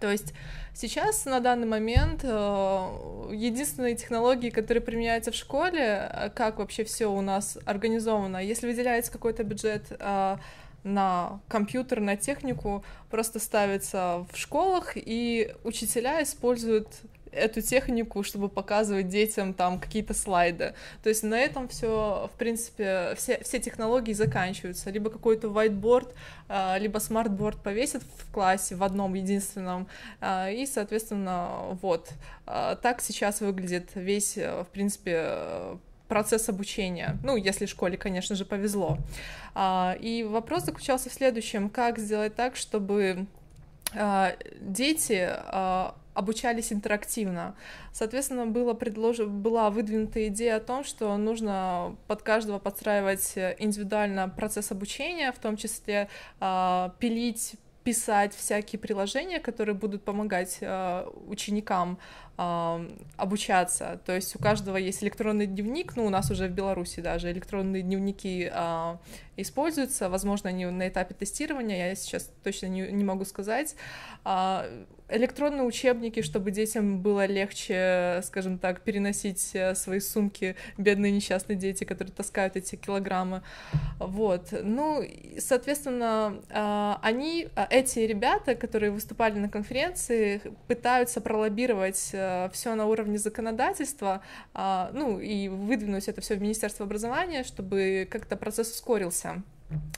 То 0.00 0.10
есть 0.10 0.34
сейчас, 0.74 1.24
на 1.24 1.40
данный 1.40 1.66
момент, 1.66 2.24
единственные 2.24 3.96
технологии, 3.96 4.50
которые 4.50 4.82
применяются 4.82 5.32
в 5.32 5.34
школе, 5.34 6.32
как 6.34 6.58
вообще 6.58 6.84
все 6.84 7.06
у 7.06 7.20
нас 7.20 7.58
организовано, 7.64 8.38
если 8.38 8.66
выделяется 8.66 9.12
какой-то 9.12 9.44
бюджет 9.44 9.84
на 10.82 11.40
компьютер, 11.48 12.00
на 12.00 12.16
технику 12.16 12.84
просто 13.10 13.38
ставится 13.38 14.26
в 14.30 14.36
школах, 14.36 14.92
и 14.96 15.54
учителя 15.64 16.22
используют 16.22 16.88
эту 17.34 17.60
технику, 17.60 18.22
чтобы 18.22 18.48
показывать 18.48 19.08
детям 19.08 19.54
там 19.54 19.78
какие-то 19.80 20.14
слайды. 20.14 20.74
То 21.02 21.08
есть 21.08 21.22
на 21.22 21.38
этом 21.38 21.68
все, 21.68 22.30
в 22.32 22.38
принципе, 22.38 23.14
все, 23.16 23.42
все 23.42 23.58
технологии 23.58 24.12
заканчиваются. 24.12 24.90
Либо 24.90 25.10
какой-то 25.10 25.48
whiteboard, 25.48 26.14
а, 26.48 26.78
либо 26.78 26.98
smartboard 26.98 27.62
повесят 27.62 28.02
в 28.02 28.32
классе 28.32 28.74
в 28.74 28.82
одном 28.82 29.14
единственном, 29.14 29.88
а, 30.20 30.50
и, 30.50 30.66
соответственно, 30.66 31.76
вот. 31.82 32.10
А, 32.46 32.76
так 32.76 33.00
сейчас 33.00 33.40
выглядит 33.40 33.90
весь, 33.94 34.36
в 34.36 34.66
принципе, 34.72 35.78
процесс 36.08 36.48
обучения. 36.48 37.16
Ну, 37.24 37.36
если 37.36 37.66
школе, 37.66 37.96
конечно 37.96 38.36
же, 38.36 38.44
повезло. 38.44 38.98
И 39.56 40.26
вопрос 40.28 40.64
заключался 40.64 41.08
в 41.08 41.12
следующем. 41.12 41.70
Как 41.70 41.98
сделать 41.98 42.34
так, 42.34 42.56
чтобы 42.56 43.26
дети 44.60 45.28
а, 45.28 45.94
обучались 46.14 46.72
интерактивно. 46.72 47.54
Соответственно, 47.92 48.46
было 48.46 48.72
предлож... 48.72 49.18
была 49.18 49.70
выдвинута 49.70 50.28
идея 50.28 50.56
о 50.56 50.60
том, 50.60 50.84
что 50.84 51.16
нужно 51.16 51.96
под 52.06 52.22
каждого 52.22 52.58
подстраивать 52.58 53.34
индивидуально 53.58 54.28
процесс 54.28 54.70
обучения, 54.70 55.32
в 55.32 55.38
том 55.38 55.56
числе 55.56 56.08
э, 56.40 56.90
пилить 56.98 57.56
писать 57.84 58.34
всякие 58.34 58.78
приложения, 58.78 59.38
которые 59.38 59.74
будут 59.74 60.02
помогать 60.02 60.58
э, 60.60 61.06
ученикам 61.26 61.98
э, 62.38 62.88
обучаться. 63.16 64.00
То 64.06 64.14
есть 64.14 64.34
у 64.34 64.38
каждого 64.38 64.78
есть 64.78 65.04
электронный 65.04 65.46
дневник, 65.46 65.94
ну, 65.94 66.06
у 66.06 66.08
нас 66.08 66.30
уже 66.30 66.48
в 66.48 66.50
Беларуси 66.50 67.00
даже 67.00 67.30
электронные 67.30 67.82
дневники 67.82 68.50
э, 68.52 68.96
используются. 69.36 70.08
Возможно, 70.08 70.48
они 70.48 70.64
на 70.64 70.88
этапе 70.88 71.14
тестирования, 71.14 71.88
я 71.88 71.94
сейчас 71.94 72.30
точно 72.42 72.66
не, 72.66 72.90
не 72.90 73.04
могу 73.04 73.26
сказать. 73.26 73.76
А, 74.24 74.66
электронные 75.16 75.62
учебники, 75.62 76.22
чтобы 76.22 76.50
детям 76.50 77.00
было 77.00 77.26
легче, 77.26 78.20
скажем 78.24 78.58
так, 78.58 78.82
переносить 78.82 79.50
э, 79.54 79.74
свои 79.74 80.00
сумки, 80.00 80.56
бедные 80.78 81.12
несчастные 81.12 81.56
дети, 81.56 81.84
которые 81.84 82.12
таскают 82.12 82.56
эти 82.56 82.76
килограммы. 82.76 83.42
Вот. 83.98 84.48
Ну, 84.62 85.04
соответственно, 85.38 86.40
а, 86.50 86.98
они, 87.02 87.48
а, 87.54 87.66
эти 87.70 88.00
ребята, 88.00 88.54
которые 88.54 88.90
выступали 88.90 89.38
на 89.38 89.48
конференции, 89.48 90.40
пытаются 90.68 91.20
пролоббировать 91.20 92.10
э, 92.12 92.50
все 92.52 92.74
на 92.74 92.86
уровне 92.86 93.18
законодательства, 93.18 94.22
а, 94.52 94.90
ну, 94.92 95.18
и 95.18 95.48
выдвинуть 95.48 96.08
это 96.08 96.20
все 96.20 96.34
в 96.34 96.42
Министерство 96.42 96.86
образования, 96.86 97.44
чтобы 97.44 98.06
как-то 98.10 98.36
процесс 98.36 98.70
ускорился. 98.72 99.42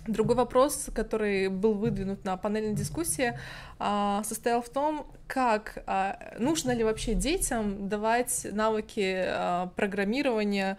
Другой 0.07 0.37
вопрос, 0.37 0.89
который 0.95 1.49
был 1.49 1.75
выдвинут 1.75 2.25
на 2.25 2.37
панельной 2.37 2.75
дискуссии, 2.75 3.39
а, 3.79 4.23
состоял 4.25 4.63
в 4.63 4.69
том, 4.69 5.07
как 5.27 5.83
а, 5.87 6.35
нужно 6.39 6.71
ли 6.71 6.85
вообще 6.85 7.15
детям 7.15 7.89
давать 7.89 8.47
навыки 8.53 9.25
а, 9.27 9.67
программирования, 9.77 10.79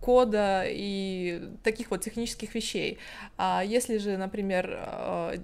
кода 0.00 0.62
и 0.64 1.50
таких 1.64 1.90
вот 1.90 2.02
технических 2.02 2.54
вещей. 2.54 2.98
А 3.36 3.62
если 3.66 3.98
же, 3.98 4.16
например, 4.16 4.78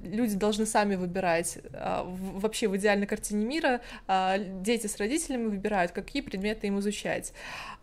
люди 0.05 0.36
должны 0.36 0.65
сами 0.65 0.95
выбирать, 0.95 1.59
вообще 1.73 2.69
в 2.69 2.77
идеальной 2.77 3.09
картине 3.09 3.45
мира 3.45 3.81
дети 4.61 4.86
с 4.86 4.97
родителями 4.99 5.47
выбирают, 5.47 5.91
какие 5.91 6.23
предметы 6.23 6.69
им 6.69 6.78
изучать. 6.78 7.32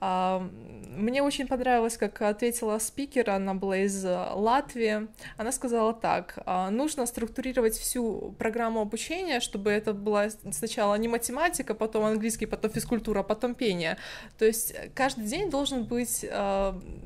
Мне 0.01 1.21
очень 1.21 1.47
понравилось, 1.47 1.95
как 1.95 2.21
ответила 2.21 2.79
спикер, 2.79 3.29
она 3.29 3.53
была 3.53 3.77
из 3.77 4.03
Латвии. 4.03 5.07
Она 5.37 5.51
сказала 5.51 5.93
так, 5.93 6.39
нужно 6.71 7.05
структурировать 7.05 7.75
всю 7.75 8.35
программу 8.37 8.81
обучения, 8.81 9.39
чтобы 9.39 9.69
это 9.69 9.93
была 9.93 10.29
сначала 10.51 10.95
не 10.95 11.07
математика, 11.07 11.75
потом 11.75 12.05
английский, 12.05 12.45
потом 12.45 12.71
физкультура, 12.71 13.23
потом 13.23 13.55
пение. 13.55 13.97
То 14.37 14.45
есть 14.45 14.73
каждый 14.95 15.25
день 15.25 15.49
должен 15.49 15.85
быть 15.85 16.25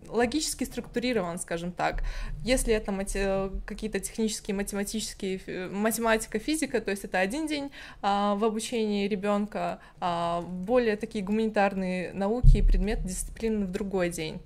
логически 0.08 0.64
структурирован, 0.64 1.38
скажем 1.38 1.72
так. 1.72 2.04
Если 2.44 2.74
это 2.74 3.52
какие-то 3.66 4.00
технические, 4.00 4.56
математические, 4.56 5.70
математика, 5.70 6.40
физика, 6.40 6.80
то 6.82 6.92
есть 6.92 7.04
это 7.04 7.20
один 7.20 7.48
день 7.48 7.72
а, 8.02 8.36
в 8.36 8.46
обучении 8.46 9.08
ребенка, 9.08 9.80
а, 10.00 10.42
более 10.42 10.96
такие 10.96 11.24
гуманитарные 11.24 12.14
науки 12.14 12.58
и 12.58 12.62
предметы, 12.62 12.85
дисциплины 12.94 13.66
в 13.66 13.72
другой 13.72 14.10
день. 14.10 14.42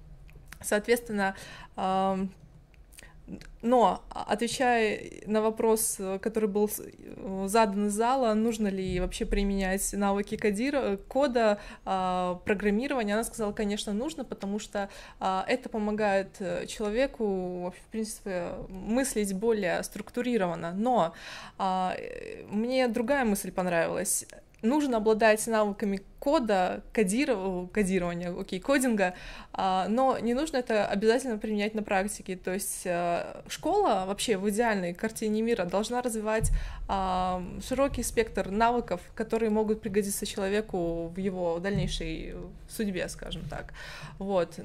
Соответственно, 0.62 1.36
но, 3.62 4.04
а, 4.10 4.24
отвечая 4.24 5.02
на 5.26 5.42
вопрос, 5.42 5.98
э, 6.00 6.20
который 6.20 6.50
был 6.50 6.70
э, 6.70 7.46
задан 7.48 7.88
из 7.88 7.94
зала, 7.94 8.34
нужно 8.34 8.68
ли 8.68 9.00
вообще 9.00 9.26
применять 9.26 9.94
навыки 9.94 10.38
кодира, 10.38 10.98
кода, 11.08 11.60
а, 11.86 12.36
программирования, 12.46 13.14
она 13.14 13.24
сказала, 13.24 13.52
конечно, 13.52 13.94
нужно, 13.94 14.24
потому 14.24 14.60
что 14.60 14.90
а, 15.20 15.46
это 15.48 15.70
помогает 15.70 16.38
э, 16.40 16.66
человеку, 16.68 17.74
в 17.78 17.92
принципе, 17.92 18.54
мыслить 18.70 19.34
более 19.34 19.84
структурированно. 19.84 20.74
Но 20.74 21.14
мне 22.50 22.88
другая 22.88 23.26
мысль 23.26 23.52
понравилась 23.52 24.26
нужно 24.62 24.98
обладать 24.98 25.46
навыками 25.48 26.02
кода, 26.20 26.84
кодиров... 26.92 27.72
кодирования, 27.72 28.38
окей, 28.38 28.60
кодинга, 28.60 29.14
а, 29.54 29.88
но 29.88 30.20
не 30.20 30.34
нужно 30.34 30.58
это 30.58 30.86
обязательно 30.86 31.38
применять 31.38 31.74
на 31.74 31.82
практике. 31.82 32.36
То 32.36 32.54
есть 32.54 32.84
а, 32.86 33.42
школа 33.48 34.04
вообще 34.06 34.38
в 34.38 34.50
идеальной 34.50 34.94
картине 34.94 35.42
мира 35.42 35.66
должна 35.66 36.02
развивать 36.02 36.52
а, 36.88 37.42
широкий 37.66 38.04
спектр 38.04 38.50
навыков, 38.50 39.02
которые 39.16 39.50
могут 39.50 39.82
пригодиться 39.82 40.26
человеку 40.26 41.08
в 41.08 41.18
его 41.18 41.60
дальнейшей 41.60 42.36
судьбе, 42.70 43.08
скажем 43.08 43.44
так. 43.50 43.74
Вот. 44.18 44.60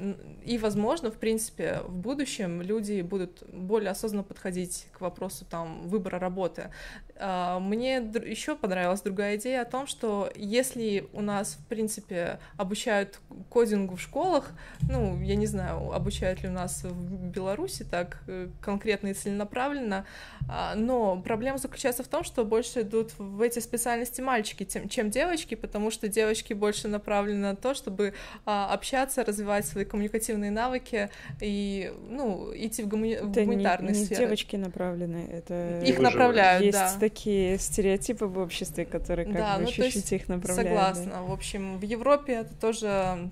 И, 0.45 0.59
возможно, 0.59 1.11
в 1.11 1.17
принципе, 1.17 1.81
в 1.87 1.95
будущем 1.95 2.63
люди 2.63 3.01
будут 3.03 3.45
более 3.53 3.91
осознанно 3.91 4.25
подходить 4.25 4.89
к 4.93 5.01
вопросу 5.01 5.45
там, 5.45 5.87
выбора 5.89 6.19
работы. 6.19 6.71
Мне 7.17 7.97
еще 8.27 8.57
понравилась 8.57 9.01
другая 9.01 9.37
идея 9.37 9.63
о 9.63 9.65
том, 9.65 9.84
что 9.87 10.31
если 10.37 11.09
у 11.13 11.21
нас 11.21 11.59
в 11.65 11.67
принципе, 11.67 12.39
обучают 12.57 13.21
кодингу 13.49 13.97
в 13.97 14.01
школах. 14.01 14.53
Ну, 14.89 15.21
я 15.23 15.37
не 15.37 15.47
знаю, 15.47 15.93
обучают 15.93 16.43
ли 16.43 16.49
у 16.49 16.53
нас 16.53 16.85
в 16.85 17.27
Беларуси 17.29 17.85
так 17.85 18.19
э, 18.27 18.49
конкретно 18.61 19.09
и 19.09 19.15
целенаправленно, 19.15 20.05
а, 20.49 20.75
но 20.75 21.21
проблема 21.21 21.59
заключается 21.59 22.03
в 22.03 22.09
том, 22.09 22.25
что 22.25 22.45
больше 22.45 22.83
идут 22.83 23.13
в 23.19 23.41
эти 23.41 23.59
специальности 23.59 24.21
мальчики, 24.21 24.67
чем 24.89 25.11
девочки, 25.11 25.55
потому 25.55 25.91
что 25.91 26.09
девочки 26.09 26.53
больше 26.53 26.89
направлены 26.89 27.41
на 27.41 27.57
то, 27.57 27.75
чтобы 27.75 28.15
а, 28.45 28.73
общаться, 28.73 29.25
развивать 29.25 29.67
свои 29.67 29.85
коммуникативные 29.85 30.51
навыки 30.51 31.11
и, 31.41 31.93
ну, 32.09 32.53
идти 32.55 32.83
в, 32.83 32.89
гумани... 32.89 33.17
в 33.17 33.33
гуманитарные 33.33 33.93
не, 33.93 34.01
не 34.01 34.05
сферы. 34.05 34.27
девочки 34.27 34.57
направлены, 34.57 35.29
это... 35.33 35.81
Их 35.85 35.99
направляют, 35.99 36.65
есть 36.65 36.79
да. 36.79 36.95
такие 36.99 37.59
стереотипы 37.59 38.27
в 38.27 38.39
обществе, 38.39 38.85
которые 38.85 39.27
как 39.27 39.37
да, 39.37 39.57
бы 39.57 39.63
ну, 39.63 39.69
чуть-чуть 39.75 40.13
их 40.13 40.29
направляют. 40.29 40.97
Согласна. 40.97 41.13
Да. 41.13 41.23
В 41.23 41.33
общем, 41.33 41.79
в 41.79 41.83
Европе 41.83 42.33
это 42.35 42.55
тоже 42.55 43.31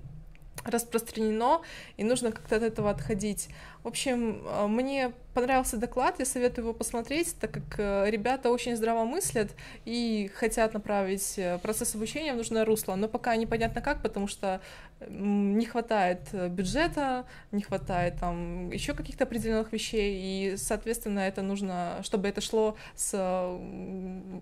распространено, 0.65 1.61
и 1.97 2.05
нужно 2.05 2.31
как-то 2.31 2.57
от 2.57 2.63
этого 2.63 2.91
отходить. 2.91 3.49
В 3.83 3.89
общем, 3.89 4.43
э, 4.47 4.67
мне 4.69 5.13
понравился 5.35 5.77
доклад, 5.77 6.21
я 6.21 6.25
советую 6.25 6.67
его 6.67 6.75
посмотреть, 6.75 7.37
так 7.41 7.51
как 7.51 7.65
э, 7.79 8.11
ребята 8.11 8.51
очень 8.51 8.77
здраво 8.77 9.05
мыслят 9.05 9.51
и 9.85 10.31
хотят 10.35 10.73
направить 10.73 11.35
э, 11.37 11.59
процесс 11.59 11.97
обучения 11.97 12.33
в 12.33 12.37
нужное 12.37 12.65
русло, 12.65 12.95
но 12.95 13.09
пока 13.09 13.35
непонятно 13.35 13.81
как, 13.81 14.01
потому 14.01 14.29
что 14.29 14.61
не 15.09 15.67
хватает 15.67 16.21
бюджета, 16.51 17.27
не 17.51 17.63
хватает 17.63 18.21
там 18.21 18.71
еще 18.71 18.95
каких-то 18.95 19.25
определенных 19.25 19.73
вещей, 19.73 20.53
и, 20.53 20.57
соответственно, 20.57 21.21
это 21.21 21.43
нужно, 21.43 21.99
чтобы 22.05 22.29
это 22.29 22.41
шло 22.41 22.77
с 22.95 23.19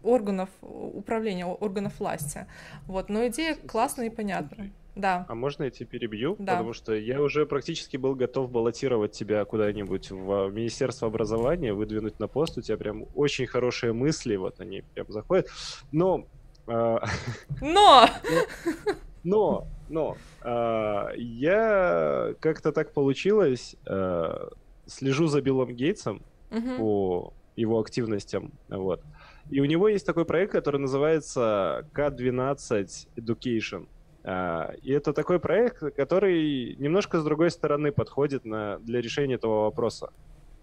органов 0.03 0.51
управления, 0.61 1.47
органов 1.47 1.99
власти. 1.99 2.47
Вот, 2.87 3.09
но 3.09 3.27
идея 3.29 3.55
классная 3.55 4.09
и 4.09 4.11
понятная. 4.11 4.71
Да. 4.95 5.25
А 5.29 5.35
можно 5.35 5.65
я 5.65 5.71
тебя 5.71 5.87
перебью? 5.87 6.37
Да. 6.39 6.53
Потому 6.53 6.73
что 6.73 6.95
я 6.95 7.21
уже 7.21 7.47
практически 7.47 7.97
был 7.97 8.15
готов 8.15 8.51
баллотировать 8.51 9.13
тебя 9.13 9.45
куда-нибудь 9.45 10.11
в 10.11 10.51
Министерство 10.51 11.09
образования, 11.09 11.73
выдвинуть 11.73 12.19
на 12.19 12.29
пост. 12.29 12.59
У 12.59 12.61
тебя 12.61 12.77
прям 12.77 13.07
очень 13.15 13.47
хорошие 13.47 13.93
мысли, 13.93 14.37
вот 14.37 14.61
они 14.61 14.83
прям 14.95 15.11
заходят. 15.11 15.49
Но... 15.93 16.27
Э... 16.67 16.99
Но! 17.61 18.09
Но, 19.23 19.67
но, 19.91 20.17
э, 20.43 21.09
я 21.17 22.35
как-то 22.41 22.73
так 22.73 22.95
получилось, 22.95 23.77
слежу 24.87 25.27
за 25.27 25.43
Биллом 25.43 25.75
Гейтсом 25.75 26.23
по 26.79 27.35
его 27.55 27.79
активностям, 27.81 28.53
вот. 28.69 29.03
И 29.51 29.61
у 29.61 29.65
него 29.65 29.89
есть 29.89 30.07
такой 30.07 30.25
проект, 30.25 30.53
который 30.53 30.81
называется 30.81 31.87
K12 31.93 33.09
Education. 33.17 33.89
А, 34.23 34.73
и 34.83 34.93
это 34.93 35.13
такой 35.13 35.41
проект, 35.41 35.81
который 35.95 36.75
немножко 36.77 37.21
с 37.21 37.25
другой 37.25 37.51
стороны 37.51 37.93
подходит 37.93 38.45
на, 38.45 38.79
для 38.81 39.01
решения 39.01 39.35
этого 39.35 39.65
вопроса. 39.65 40.13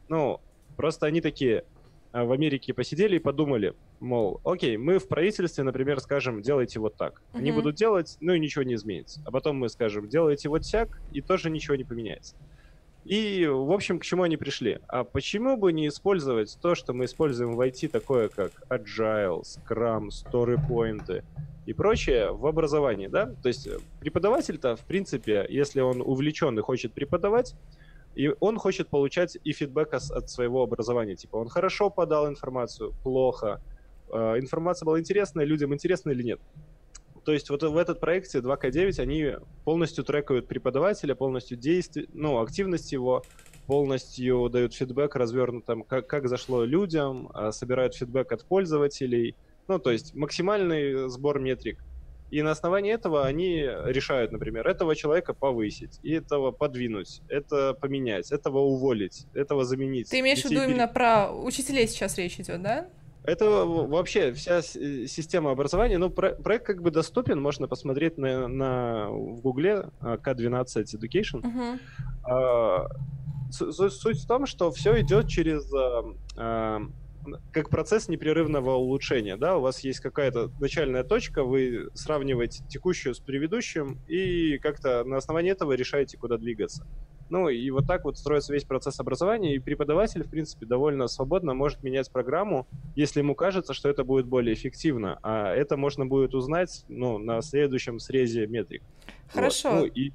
Ну, 0.10 0.40
просто 0.76 1.06
они 1.08 1.22
такие 1.22 1.66
а, 2.12 2.26
в 2.26 2.32
Америке 2.32 2.74
посидели 2.74 3.16
и 3.16 3.20
подумали, 3.20 3.74
мол, 4.00 4.40
окей, 4.44 4.78
мы 4.78 5.00
в 5.00 5.08
правительстве, 5.08 5.64
например, 5.64 6.00
скажем, 6.00 6.42
делайте 6.42 6.80
вот 6.80 6.96
так. 6.96 7.14
Mm-hmm. 7.16 7.38
Они 7.40 7.52
будут 7.52 7.76
делать, 7.76 8.18
ну 8.20 8.34
и 8.34 8.40
ничего 8.40 8.64
не 8.64 8.76
изменится. 8.76 9.22
А 9.26 9.32
потом 9.32 9.58
мы 9.58 9.70
скажем, 9.70 10.08
делайте 10.08 10.50
вот 10.50 10.64
так, 10.72 11.02
и 11.12 11.22
тоже 11.22 11.50
ничего 11.50 11.76
не 11.76 11.84
поменяется. 11.84 12.36
И, 13.08 13.48
в 13.48 13.72
общем, 13.72 14.00
к 14.00 14.04
чему 14.04 14.24
они 14.24 14.36
пришли? 14.36 14.80
А 14.88 15.06
почему 15.06 15.56
бы 15.56 15.72
не 15.72 15.88
использовать 15.88 16.58
то, 16.62 16.76
что 16.76 16.92
мы 16.92 17.06
используем 17.06 17.56
в 17.56 17.62
IT, 17.62 17.88
такое 17.88 18.28
как 18.28 18.52
Agile, 18.70 19.44
Scrum, 19.44 20.10
StoryPoint 20.10 21.24
и 21.66 21.74
прочее 21.74 22.32
в 22.34 22.46
образовании, 22.46 23.08
да? 23.08 23.34
То 23.42 23.48
есть 23.48 23.66
э, 23.66 23.80
преподаватель-то, 24.02 24.76
в 24.76 24.82
принципе, 24.82 25.46
если 25.48 25.80
он 25.80 26.02
увлечен 26.02 26.60
и 26.60 26.62
хочет 26.62 26.92
преподавать, 26.92 27.56
и 28.14 28.34
он 28.42 28.58
хочет 28.58 28.90
получать 28.90 29.38
и 29.42 29.54
фидбэк 29.54 29.94
от 29.94 30.30
своего 30.30 30.64
образования. 30.64 31.16
Типа, 31.16 31.38
он 31.38 31.48
хорошо 31.48 31.90
подал 31.90 32.28
информацию, 32.28 32.94
плохо, 33.04 33.62
э, 34.12 34.40
информация 34.40 34.86
была 34.86 35.00
интересная, 35.00 35.46
людям 35.46 35.74
интересна 35.74 36.10
или 36.10 36.24
нет. 36.24 36.42
То 37.28 37.34
есть 37.34 37.50
вот 37.50 37.62
в 37.62 37.76
этот 37.76 38.00
проекте 38.00 38.40
2К9 38.40 39.02
они 39.02 39.34
полностью 39.66 40.06
трекают 40.06 40.48
преподавателя, 40.48 41.14
полностью 41.14 41.58
действие, 41.58 42.08
ну, 42.14 42.40
активность 42.40 42.94
его, 42.94 43.22
полностью 43.66 44.48
дают 44.48 44.74
фидбэк 44.74 45.14
развернутым, 45.14 45.84
как, 45.84 46.08
как 46.08 46.30
зашло 46.30 46.64
людям, 46.64 47.30
а, 47.34 47.52
собирают 47.52 47.96
фидбэк 47.96 48.32
от 48.32 48.46
пользователей. 48.46 49.36
Ну, 49.68 49.78
то 49.78 49.92
есть 49.92 50.16
максимальный 50.16 51.10
сбор 51.10 51.42
метрик. 51.42 51.84
И 52.32 52.42
на 52.42 52.52
основании 52.52 52.94
этого 52.94 53.26
они 53.26 53.58
решают, 53.58 54.32
например, 54.32 54.66
этого 54.66 54.96
человека 54.96 55.34
повысить, 55.34 56.00
и 56.04 56.14
этого 56.14 56.52
подвинуть, 56.52 57.24
это 57.28 57.74
поменять, 57.74 58.32
этого 58.32 58.60
уволить, 58.60 59.26
этого 59.34 59.66
заменить. 59.66 60.10
Ты 60.10 60.22
имеешь 60.22 60.44
в 60.44 60.50
виду 60.50 60.64
именно 60.64 60.88
про 60.88 61.30
учителей 61.34 61.88
сейчас 61.88 62.18
речь 62.18 62.40
идет, 62.40 62.62
да? 62.62 62.90
Это 63.28 63.66
вообще 63.66 64.32
вся 64.32 64.62
система 64.62 65.52
образования. 65.52 65.98
Ну, 65.98 66.10
про 66.10 66.32
проект 66.32 66.66
как 66.66 66.82
бы 66.82 66.92
доступен, 66.92 67.42
можно 67.42 67.68
посмотреть 67.68 68.18
на, 68.18 68.48
на 68.48 69.10
в 69.10 69.42
Гугле 69.42 69.90
K12 70.02 70.66
Education. 70.96 71.42
Uh-huh. 71.42 71.80
А, 72.24 72.88
суть 73.52 74.24
в 74.24 74.28
том, 74.28 74.46
что 74.46 74.72
все 74.72 75.02
идет 75.02 75.28
через 75.28 75.70
а, 76.38 76.80
как 77.52 77.70
процесс 77.70 78.08
непрерывного 78.08 78.76
улучшения, 78.76 79.36
да, 79.36 79.58
у 79.58 79.62
вас 79.62 79.82
есть 79.82 80.00
какая-то 80.00 80.50
начальная 80.62 81.04
точка, 81.04 81.44
вы 81.44 81.90
сравниваете 81.94 82.64
текущую 82.70 83.14
с 83.14 83.20
предыдущим 83.20 84.00
и 84.08 84.58
как-то 84.60 85.04
на 85.04 85.18
основании 85.18 85.52
этого 85.52 85.74
решаете, 85.74 86.18
куда 86.18 86.38
двигаться. 86.38 86.88
Ну 87.30 87.50
и 87.50 87.70
вот 87.72 87.86
так 87.88 88.06
вот 88.06 88.18
строится 88.18 88.54
весь 88.54 88.64
процесс 88.64 89.00
образования, 89.00 89.56
и 89.56 89.60
преподаватель, 89.60 90.24
в 90.24 90.30
принципе, 90.30 90.66
довольно 90.66 91.08
свободно 91.08 91.54
может 91.54 91.84
менять 91.84 92.12
программу, 92.12 92.68
если 92.96 93.20
ему 93.20 93.36
кажется, 93.36 93.74
что 93.74 93.90
это 93.90 94.04
будет 94.04 94.26
более 94.26 94.54
эффективно, 94.54 95.20
а 95.24 95.54
это 95.54 95.78
можно 95.78 96.06
будет 96.06 96.34
узнать 96.34 96.86
ну, 96.88 97.18
на 97.18 97.42
следующем 97.42 98.00
срезе 98.00 98.48
метрик. 98.48 98.84
Хорошо. 99.34 99.72
Вот. 99.72 99.80
Ну, 99.80 99.86
и, 99.86 100.12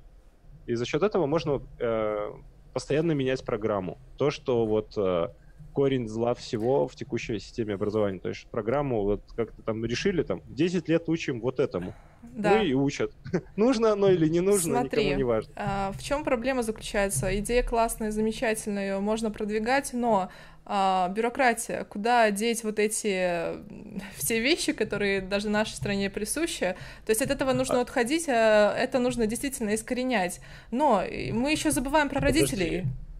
и 0.67 0.75
за 0.75 0.85
счет 0.85 1.03
этого 1.03 1.27
можно 1.27 1.63
э, 1.79 2.33
постоянно 2.73 3.13
менять 3.13 3.45
программу. 3.45 3.99
То, 4.17 4.31
что 4.31 4.67
вот 4.67 4.95
э, 4.97 5.29
корень 5.73 6.09
зла 6.09 6.35
всего 6.35 6.87
в 6.87 6.95
текущей 6.95 7.39
системе 7.39 7.75
образования. 7.75 8.19
То 8.19 8.29
есть 8.29 8.47
программу 8.47 9.03
вот 9.03 9.23
как-то 9.37 9.63
там 9.63 9.85
решили, 9.85 10.23
там 10.23 10.43
10 10.47 10.89
лет 10.89 11.09
учим 11.09 11.41
вот 11.41 11.61
этому. 11.61 11.95
Да. 12.23 12.57
Ну 12.57 12.63
и 12.65 12.73
учат. 12.73 13.13
нужно 13.57 13.93
оно 13.93 14.09
или 14.09 14.29
не 14.29 14.41
нужно, 14.41 14.81
Смотри, 14.81 15.05
никому 15.05 15.19
не 15.19 15.25
важно. 15.25 15.53
А, 15.57 15.93
в 15.93 16.03
чем 16.03 16.25
проблема 16.25 16.63
заключается? 16.63 17.37
Идея 17.39 17.63
классная, 17.63 18.11
замечательная, 18.11 18.95
ее 18.95 19.01
можно 19.01 19.31
продвигать, 19.31 19.93
но 19.93 20.31
а, 20.65 21.09
бюрократия, 21.09 21.85
куда 21.85 22.31
деть 22.31 22.63
вот 22.63 22.79
эти 22.79 23.59
все 24.17 24.41
вещи, 24.41 24.73
которые 24.73 25.21
даже 25.21 25.49
нашей 25.49 25.75
стране 25.75 26.09
присущи. 26.09 26.77
То 27.05 27.11
есть 27.11 27.21
от 27.21 27.31
этого 27.31 27.53
нужно 27.53 27.81
а... 27.81 27.83
отходить, 27.83 28.27
а 28.29 28.75
это 28.77 28.99
нужно 28.99 29.27
действительно 29.27 29.75
искоренять. 29.75 30.41
Но 30.71 31.05
мы 31.33 31.51
еще 31.51 31.71
забываем 31.71 32.09
про 32.09 32.21
родителей. 32.21 32.83
Подожди. 32.83 32.89
Э, 32.89 33.12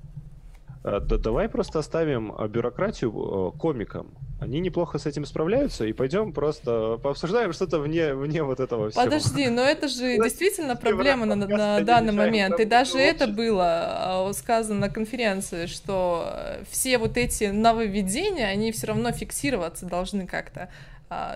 да 0.83 1.17
давай 1.17 1.49
просто 1.49 1.79
оставим 1.79 2.35
э, 2.37 2.49
бюрократию 2.49 3.11
э, 3.11 3.59
комикам. 3.59 4.11
Они 4.41 4.59
неплохо 4.59 4.99
с 4.99 5.07
этим 5.07 5.25
справляются, 5.25 5.85
и 5.85 5.93
пойдем 5.93 6.33
просто 6.33 6.99
пообсуждаем 7.01 7.53
что-то 7.53 7.79
вне, 7.79 8.15
вне 8.15 8.43
вот 8.43 8.59
этого 8.59 8.91
всего. 8.91 9.05
Подожди, 9.05 9.49
но 9.49 9.63
это 9.63 9.87
же 9.87 10.17
действительно 10.17 10.75
проблема 10.75 11.27
на, 11.27 11.37
на 11.37 11.81
данный 11.83 12.13
момент. 12.13 12.59
И 12.59 12.65
даже 12.65 12.99
это 12.99 13.29
было 13.29 14.29
сказано 14.35 14.81
на 14.81 14.89
конференции, 14.89 15.67
что 15.67 16.35
все 16.69 16.99
вот 16.99 17.17
эти 17.17 17.45
нововведения, 17.45 18.47
они 18.47 18.73
все 18.73 18.89
равно 18.89 19.13
фиксироваться 19.13 19.87
должны 19.87 20.27
как-то 20.27 20.69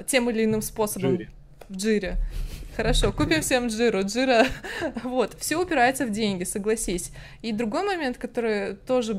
тем 0.06 0.28
или 0.30 0.44
иным 0.44 0.62
способом. 0.62 1.10
В 1.10 1.14
джире. 1.14 1.30
В 1.68 1.76
джире. 1.76 2.16
Хорошо, 2.76 3.10
купим 3.10 3.40
всем 3.40 3.68
джиру. 3.68 4.02
Джира, 4.02 4.44
вот, 5.02 5.34
все 5.40 5.56
упирается 5.56 6.04
в 6.04 6.10
деньги, 6.10 6.44
согласись. 6.44 7.10
И 7.40 7.52
другой 7.52 7.84
момент, 7.84 8.18
который 8.18 8.74
тоже, 8.74 9.18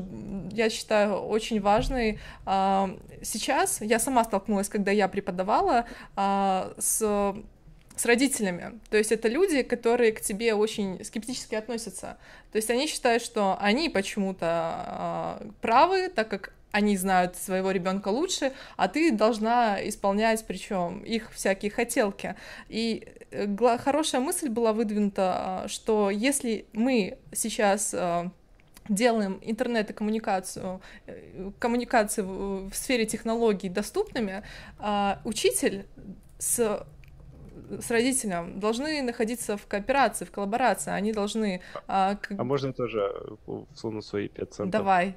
я 0.52 0.70
считаю, 0.70 1.16
очень 1.16 1.60
важный. 1.60 2.20
А, 2.46 2.88
сейчас 3.20 3.80
я 3.80 3.98
сама 3.98 4.22
столкнулась, 4.22 4.68
когда 4.68 4.92
я 4.92 5.08
преподавала, 5.08 5.86
а, 6.14 6.72
с 6.78 7.34
с 7.96 8.06
родителями. 8.06 8.78
То 8.90 8.96
есть 8.96 9.10
это 9.10 9.26
люди, 9.26 9.62
которые 9.62 10.12
к 10.12 10.20
тебе 10.20 10.54
очень 10.54 11.04
скептически 11.04 11.56
относятся. 11.56 12.16
То 12.52 12.58
есть 12.58 12.70
они 12.70 12.86
считают, 12.86 13.24
что 13.24 13.58
они 13.60 13.88
почему-то 13.88 15.40
э, 15.42 15.50
правы, 15.60 16.08
так 16.08 16.28
как 16.28 16.52
они 16.70 16.96
знают 16.96 17.34
своего 17.36 17.72
ребенка 17.72 18.08
лучше, 18.08 18.52
а 18.76 18.86
ты 18.86 19.10
должна 19.10 19.78
исполнять, 19.88 20.44
причем 20.46 21.00
их 21.00 21.32
всякие 21.32 21.72
хотелки. 21.72 22.36
И 22.68 23.08
хорошая 23.78 24.20
мысль 24.20 24.48
была 24.48 24.72
выдвинута, 24.72 25.34
а, 25.64 25.68
что 25.68 26.10
если 26.10 26.66
мы 26.72 27.18
сейчас 27.32 27.94
а, 27.94 28.30
делаем 28.88 29.38
интернет 29.42 29.90
и 29.90 29.92
коммуникацию, 29.92 30.80
э, 31.06 31.50
коммуникации 31.58 32.22
в 32.22 32.72
сфере 32.72 33.06
технологий 33.06 33.68
доступными, 33.68 34.42
а, 34.78 35.20
учитель 35.24 35.86
с 36.38 36.86
с 37.80 37.90
родителем 37.90 38.58
должны 38.60 39.02
находиться 39.02 39.58
в 39.58 39.66
кооперации, 39.66 40.24
в 40.24 40.30
коллаборации, 40.30 40.90
они 40.90 41.12
должны... 41.12 41.60
А, 41.86 42.18
а 42.30 42.44
можно 42.44 42.72
тоже 42.72 43.12
всунуть 43.74 44.06
свои 44.06 44.28
5 44.28 44.54
центов? 44.54 44.70
Давай. 44.70 45.16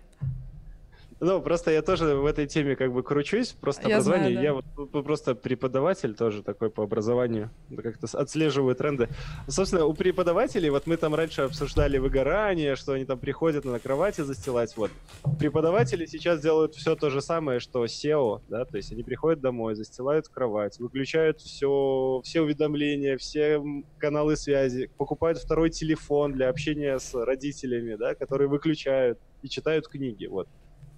Ну, 1.23 1.39
просто 1.39 1.69
я 1.69 1.83
тоже 1.83 2.15
в 2.15 2.25
этой 2.25 2.47
теме 2.47 2.75
как 2.75 2.91
бы 2.91 3.03
кручусь, 3.03 3.49
просто 3.49 3.87
я 3.87 3.97
образование. 3.97 4.31
Знаю, 4.31 4.35
да. 4.35 4.41
Я 4.41 4.53
вот 4.55 4.91
ну, 4.91 5.03
просто 5.03 5.35
преподаватель 5.35 6.15
тоже 6.15 6.41
такой 6.41 6.71
по 6.71 6.81
образованию, 6.81 7.51
как-то 7.75 8.07
отслеживаю 8.17 8.75
тренды. 8.75 9.07
Собственно, 9.47 9.85
у 9.85 9.93
преподавателей, 9.93 10.71
вот 10.71 10.87
мы 10.87 10.97
там 10.97 11.13
раньше 11.13 11.43
обсуждали 11.43 11.99
выгорание, 11.99 12.75
что 12.75 12.93
они 12.93 13.05
там 13.05 13.19
приходят 13.19 13.65
на 13.65 13.77
кровати 13.77 14.21
застилать, 14.21 14.75
вот. 14.75 14.89
Преподаватели 15.37 16.07
сейчас 16.07 16.41
делают 16.41 16.73
все 16.73 16.95
то 16.95 17.11
же 17.11 17.21
самое, 17.21 17.59
что 17.59 17.85
SEO, 17.85 18.41
да, 18.49 18.65
то 18.65 18.77
есть 18.77 18.91
они 18.91 19.03
приходят 19.03 19.41
домой, 19.41 19.75
застилают 19.75 20.27
кровать, 20.27 20.79
выключают 20.79 21.39
все, 21.39 22.21
все 22.23 22.41
уведомления, 22.41 23.17
все 23.17 23.63
каналы 23.99 24.35
связи, 24.35 24.89
покупают 24.97 25.37
второй 25.37 25.69
телефон 25.69 26.33
для 26.33 26.49
общения 26.49 26.97
с 26.97 27.13
родителями, 27.13 27.93
да, 27.93 28.15
которые 28.15 28.47
выключают 28.47 29.19
и 29.43 29.49
читают 29.49 29.87
книги, 29.87 30.25
вот. 30.25 30.47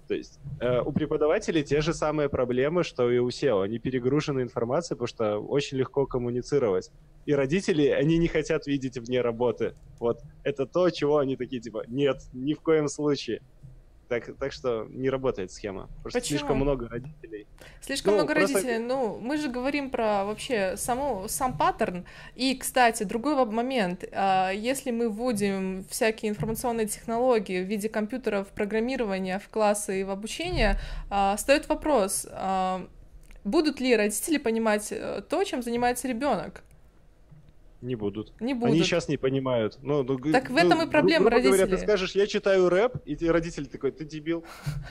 То 0.06 0.14
есть 0.14 0.38
э, 0.60 0.80
у 0.80 0.92
преподавателей 0.92 1.62
те 1.62 1.80
же 1.80 1.94
самые 1.94 2.28
проблемы, 2.28 2.84
что 2.84 3.10
и 3.10 3.18
у 3.18 3.28
SEO. 3.28 3.62
Они 3.62 3.78
перегружены 3.78 4.40
информацией, 4.40 4.96
потому 4.96 5.08
что 5.08 5.38
очень 5.38 5.78
легко 5.78 6.06
коммуницировать. 6.06 6.90
И 7.26 7.34
родители, 7.34 7.86
они 7.88 8.18
не 8.18 8.28
хотят 8.28 8.66
видеть 8.66 8.98
вне 8.98 9.22
работы. 9.22 9.74
Вот 9.98 10.20
это 10.42 10.66
то, 10.66 10.90
чего 10.90 11.18
они 11.18 11.36
такие, 11.36 11.60
типа, 11.62 11.84
нет, 11.88 12.18
ни 12.32 12.54
в 12.54 12.60
коем 12.60 12.88
случае. 12.88 13.40
Так, 14.08 14.36
так 14.38 14.52
что 14.52 14.86
не 14.90 15.08
работает 15.10 15.50
схема. 15.50 15.88
Просто 16.02 16.20
Почему? 16.20 16.38
слишком 16.38 16.56
много 16.58 16.88
родителей. 16.88 17.46
Слишком 17.80 18.12
ну, 18.12 18.18
много 18.18 18.34
просто... 18.34 18.54
родителей. 18.54 18.78
Ну, 18.78 19.18
мы 19.20 19.36
же 19.36 19.48
говорим 19.48 19.90
про 19.90 20.24
вообще 20.24 20.76
саму, 20.76 21.26
сам 21.28 21.56
паттерн. 21.56 22.04
И, 22.34 22.56
кстати, 22.56 23.04
другой 23.04 23.34
момент. 23.46 24.04
А, 24.12 24.50
если 24.50 24.90
мы 24.90 25.08
вводим 25.08 25.84
всякие 25.88 26.30
информационные 26.30 26.86
технологии 26.86 27.62
в 27.62 27.66
виде 27.66 27.88
компьютеров, 27.88 28.48
программирования 28.48 29.38
в 29.38 29.48
классы 29.48 30.00
и 30.00 30.04
в 30.04 30.10
обучение, 30.10 30.78
а, 31.10 31.36
встает 31.36 31.68
вопрос, 31.68 32.26
а, 32.30 32.86
будут 33.44 33.80
ли 33.80 33.96
родители 33.96 34.38
понимать 34.38 34.88
э, 34.90 35.22
то, 35.28 35.44
чем 35.44 35.62
занимается 35.62 36.08
ребенок? 36.08 36.62
Не 37.84 37.96
будут. 37.96 38.32
Не 38.40 38.54
будут. 38.54 38.74
Они 38.74 38.82
сейчас 38.82 39.08
не 39.08 39.18
понимают. 39.18 39.78
Ну, 39.82 40.02
ну, 40.02 40.18
так 40.32 40.48
в 40.48 40.56
этом 40.56 40.80
и 40.80 40.90
проблема 40.90 41.28
родителей. 41.28 41.58
Говоря, 41.58 41.76
ты 41.76 41.82
скажешь, 41.82 42.12
я 42.12 42.26
читаю 42.26 42.70
рэп, 42.70 42.96
и 43.04 43.14
ты, 43.14 43.30
родитель 43.30 43.66
такой, 43.66 43.92
ты 43.92 44.04
дебил. 44.04 44.44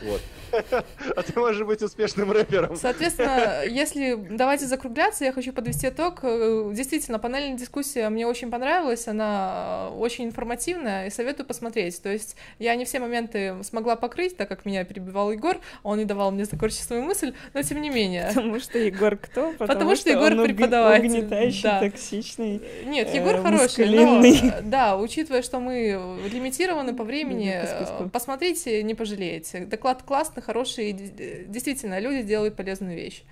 Вот. 0.03 0.21
А 1.15 1.21
ты 1.21 1.39
можешь 1.39 1.65
быть 1.65 1.81
успешным 1.81 2.31
рэпером. 2.31 2.75
Соответственно, 2.75 3.63
если 3.67 4.15
давайте 4.15 4.65
закругляться, 4.65 5.25
я 5.25 5.31
хочу 5.31 5.53
подвести 5.53 5.87
итог. 5.87 6.19
Э, 6.23 6.71
действительно, 6.73 7.19
панельная 7.19 7.57
дискуссия 7.57 8.09
мне 8.09 8.27
очень 8.27 8.51
понравилась, 8.51 9.07
она 9.07 9.89
э, 9.91 9.95
очень 9.95 10.25
информативная, 10.25 11.07
и 11.07 11.09
советую 11.09 11.45
посмотреть. 11.45 12.01
То 12.01 12.11
есть 12.11 12.35
я 12.59 12.75
не 12.75 12.85
все 12.85 12.99
моменты 12.99 13.55
смогла 13.63 13.95
покрыть, 13.95 14.37
так 14.37 14.47
как 14.49 14.65
меня 14.65 14.83
перебивал 14.85 15.31
Егор, 15.31 15.57
он 15.81 15.97
не 15.97 16.05
давал 16.05 16.31
мне 16.31 16.45
закончить 16.45 16.81
свою 16.81 17.03
мысль, 17.03 17.33
но 17.53 17.63
тем 17.63 17.81
не 17.81 17.89
менее. 17.89 18.27
Потому 18.33 18.59
что 18.59 18.77
Егор 18.77 19.17
кто? 19.17 19.51
Потому, 19.53 19.67
Потому 19.67 19.95
что, 19.95 20.09
что 20.09 20.09
Егор 20.11 20.45
преподаватель. 20.45 21.07
угнетающий, 21.07 21.63
да. 21.63 21.79
токсичный. 21.79 22.61
Нет, 22.85 23.09
э, 23.09 23.17
Егор 23.17 23.41
хороший, 23.41 23.89
но, 23.89 24.23
э, 24.25 24.61
да, 24.61 24.97
учитывая, 24.97 25.41
что 25.41 25.59
мы 25.59 26.19
лимитированы 26.31 26.95
по 26.95 27.03
времени, 27.03 27.51
э, 27.53 28.09
посмотрите, 28.11 28.83
не 28.83 28.95
пожалеете. 28.95 29.65
Доклад 29.65 30.03
классный, 30.03 30.41
хороший, 30.41 30.93
действительно, 30.93 31.99
люди 31.99 32.23
делают 32.23 32.55
полезную 32.55 32.95
вещь. 32.95 33.23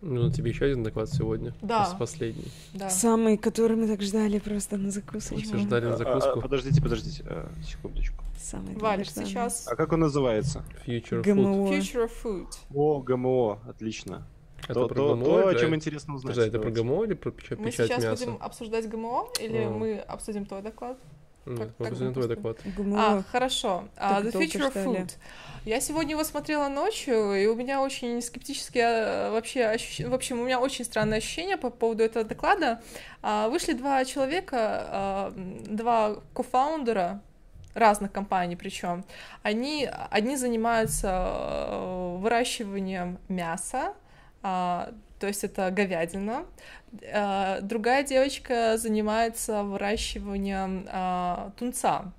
Ну, 0.00 0.30
тебе 0.30 0.50
еще 0.50 0.66
один 0.66 0.84
доклад 0.84 1.10
сегодня. 1.10 1.52
Да. 1.60 1.96
Последний. 1.98 2.52
Да. 2.72 2.88
Самый, 2.88 3.36
который 3.36 3.76
мы 3.76 3.88
так 3.88 4.00
ждали 4.00 4.38
просто 4.38 4.76
на 4.76 4.90
закусочку. 4.90 5.40
Все 5.40 5.58
ждали 5.58 5.86
на 5.86 5.96
закуску. 5.96 6.30
А, 6.30 6.38
а, 6.38 6.40
подождите, 6.40 6.80
подождите, 6.80 7.24
а, 7.26 7.48
секундочку. 7.66 8.22
Самый 8.40 8.76
Валик, 8.76 9.06
сейчас. 9.06 9.66
А 9.66 9.74
как 9.74 9.92
он 9.92 10.00
называется? 10.00 10.64
Future 10.86 11.22
ГМО. 11.22 11.42
Food. 11.42 11.80
Future 11.80 12.10
Food. 12.22 12.46
О, 12.72 13.00
ГМО, 13.00 13.58
отлично. 13.68 14.24
Это 14.64 14.74
то, 14.74 14.88
про 14.88 14.94
то, 14.94 15.14
ГМО? 15.14 15.24
То, 15.24 15.48
о 15.48 15.54
чем 15.54 15.74
интересно 15.74 16.14
узнать. 16.14 16.34
Подожди, 16.34 16.56
это 16.56 16.60
про 16.60 16.70
ГМО 16.70 17.04
или 17.04 17.14
про 17.14 17.30
печать, 17.30 17.58
Мы 17.58 17.70
сейчас 17.70 18.02
мяса? 18.02 18.24
будем 18.26 18.38
обсуждать 18.42 18.88
ГМО 18.88 19.28
или 19.40 19.58
а. 19.64 19.70
мы 19.70 19.98
обсудим 19.98 20.46
твой 20.46 20.62
доклад? 20.62 20.98
Нет, 21.46 21.70
Как- 21.78 21.98
не 21.98 22.12
твой 22.12 22.28
доклад. 22.28 22.58
ГМО. 22.76 22.96
А, 23.18 23.22
хорошо. 23.32 23.84
Так 23.94 24.24
The 24.24 24.32
Future 24.32 24.72
of. 24.72 24.84
Food. 24.84 25.12
Я 25.64 25.80
сегодня 25.80 26.12
его 26.12 26.24
смотрела 26.24 26.68
ночью, 26.68 27.32
и 27.34 27.46
у 27.46 27.54
меня 27.54 27.80
очень 27.82 28.20
скептические 28.20 28.84
а, 28.86 29.30
вообще 29.32 29.64
ощущения. 29.64 30.10
В 30.10 30.14
общем, 30.14 30.40
у 30.40 30.44
меня 30.44 30.60
очень 30.60 30.84
странное 30.84 31.18
ощущение 31.18 31.56
по 31.56 31.70
поводу 31.70 32.02
этого 32.02 32.24
доклада. 32.24 32.82
А, 33.22 33.48
Вышли 33.48 33.72
два 33.72 34.04
человека, 34.04 35.32
м, 35.36 35.76
два 35.76 36.16
кофаундера 36.34 37.22
разных 37.74 38.12
компаний 38.12 38.56
причем. 38.56 39.04
Они, 39.42 39.88
одни 40.10 40.36
занимаются 40.36 41.08
э, 41.10 42.16
выращиванием 42.18 43.18
мяса, 43.28 43.94
а, 44.42 44.92
то 45.18 45.26
есть 45.26 45.44
это 45.44 45.70
говядина. 45.70 46.46
А, 47.12 47.60
Другая 47.60 48.02
девочка 48.02 48.76
занимается 48.76 49.62
выращиванием 49.62 50.86
а, 50.90 51.52
тунца. 51.56 52.12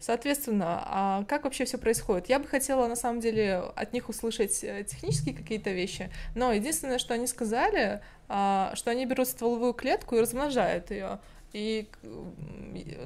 Соответственно, 0.00 0.82
а 0.84 1.24
как 1.24 1.44
вообще 1.44 1.64
все 1.64 1.78
происходит? 1.78 2.28
Я 2.28 2.38
бы 2.38 2.46
хотела, 2.46 2.86
на 2.88 2.96
самом 2.96 3.20
деле, 3.20 3.62
от 3.74 3.94
них 3.94 4.10
услышать 4.10 4.62
э, 4.62 4.84
технические 4.84 5.34
какие-то 5.34 5.70
вещи, 5.70 6.10
но 6.34 6.52
единственное, 6.52 6.98
что 6.98 7.14
они 7.14 7.26
сказали, 7.26 8.02
а, 8.28 8.72
что 8.74 8.90
они 8.90 9.06
берут 9.06 9.28
стволовую 9.28 9.72
клетку 9.72 10.16
и 10.16 10.20
размножают 10.20 10.90
ее. 10.90 11.20
И 11.54 11.88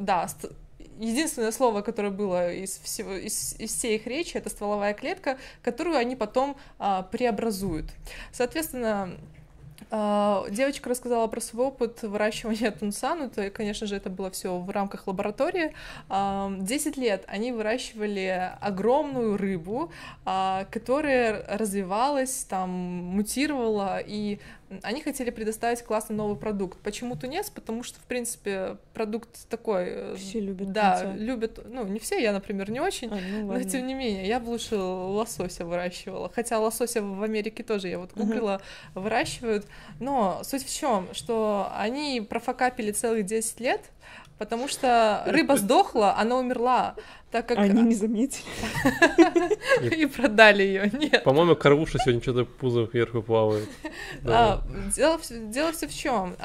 да, 0.00 0.28
единственное 0.98 1.52
слово, 1.52 1.82
которое 1.82 2.10
было 2.10 2.52
из 2.52 2.78
всего 2.78 3.12
из, 3.14 3.54
из 3.58 3.74
всей 3.74 3.96
их 3.96 4.06
речи, 4.06 4.36
это 4.36 4.50
стволовая 4.50 4.94
клетка, 4.94 5.38
которую 5.62 5.96
они 5.96 6.16
потом 6.16 6.56
а, 6.78 7.02
преобразуют. 7.02 7.86
Соответственно, 8.32 9.16
а, 9.90 10.44
Девочка 10.50 10.90
рассказала 10.90 11.26
про 11.28 11.40
свой 11.40 11.66
опыт 11.66 12.02
выращивания 12.02 12.70
тунца, 12.70 13.14
ну, 13.14 13.30
то, 13.30 13.48
конечно 13.50 13.86
же, 13.86 13.96
это 13.96 14.10
было 14.10 14.30
все 14.30 14.58
в 14.58 14.68
рамках 14.70 15.06
лаборатории. 15.06 15.74
А, 16.08 16.52
10 16.58 16.96
лет 16.96 17.24
они 17.26 17.52
выращивали 17.52 18.52
огромную 18.60 19.36
рыбу, 19.36 19.90
а, 20.24 20.66
которая 20.70 21.44
развивалась, 21.48 22.44
там, 22.44 22.70
мутировала, 22.70 23.98
и 24.04 24.40
они 24.82 25.02
хотели 25.02 25.30
предоставить 25.30 25.82
классный 25.82 26.14
новый 26.16 26.36
продукт. 26.36 26.78
Почему 26.80 27.16
тунец? 27.16 27.50
Потому 27.50 27.82
что, 27.82 27.98
в 28.00 28.04
принципе, 28.04 28.76
продукт 28.94 29.48
такой... 29.48 29.84
э, 29.88 30.14
Все 30.16 30.40
любят 30.40 30.72
Да, 30.72 31.00
тунца. 31.00 31.16
любят, 31.16 31.58
ну, 31.66 31.86
не 31.86 31.98
все, 31.98 32.20
я, 32.22 32.32
например, 32.32 32.70
не 32.70 32.80
очень, 32.80 33.08
А, 33.10 33.16
ну 33.30 33.52
но 33.52 33.62
тем 33.62 33.86
не 33.86 33.94
менее, 33.94 34.26
я 34.26 34.40
бы 34.40 34.48
лучше 34.50 34.76
лосося 34.76 35.64
выращивала. 35.64 36.30
Хотя 36.34 36.58
лосося 36.58 37.02
в 37.02 37.22
Америке 37.22 37.62
тоже 37.62 37.88
я 37.88 37.98
вот 37.98 38.12
гуглила, 38.14 38.60
выращивают. 38.94 39.66
Но 40.00 40.40
суть 40.44 40.64
в 40.64 40.74
чем, 40.74 41.08
что 41.14 41.70
они 41.76 42.20
профокапили 42.20 42.92
целых 42.92 43.24
10 43.26 43.60
лет, 43.60 43.80
потому 44.38 44.68
что 44.68 45.22
рыба 45.26 45.56
сдохла, 45.56 46.16
она 46.16 46.36
умерла, 46.36 46.94
так 47.30 47.46
как 47.46 47.58
Они 47.58 47.82
не 47.82 47.94
заметили. 47.94 48.44
и 49.94 50.06
продали 50.06 50.62
ее. 50.62 50.90
Нет. 50.92 51.24
По-моему, 51.24 51.56
Карвуша 51.56 51.98
сегодня 51.98 52.22
что-то 52.22 52.44
пузо 52.44 52.86
кверху 52.86 53.22
плавает. 53.22 53.68
А, 54.24 54.62
дело, 54.96 55.18
все 55.72 55.86
в 55.86 55.94
чем. 55.94 56.36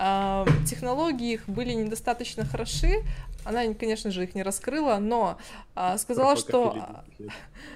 технологии 0.68 1.34
их 1.34 1.48
были 1.48 1.72
недостаточно 1.74 2.46
хороши. 2.46 3.04
Она, 3.46 3.74
конечно 3.74 4.12
же, 4.12 4.24
их 4.24 4.36
не 4.36 4.44
раскрыла, 4.44 4.98
но 4.98 5.38
а, 5.76 5.98
сказала, 5.98 6.36
что 6.36 6.72
Профокапили 6.72 7.04
10 7.18 7.20
лет. 7.20 7.32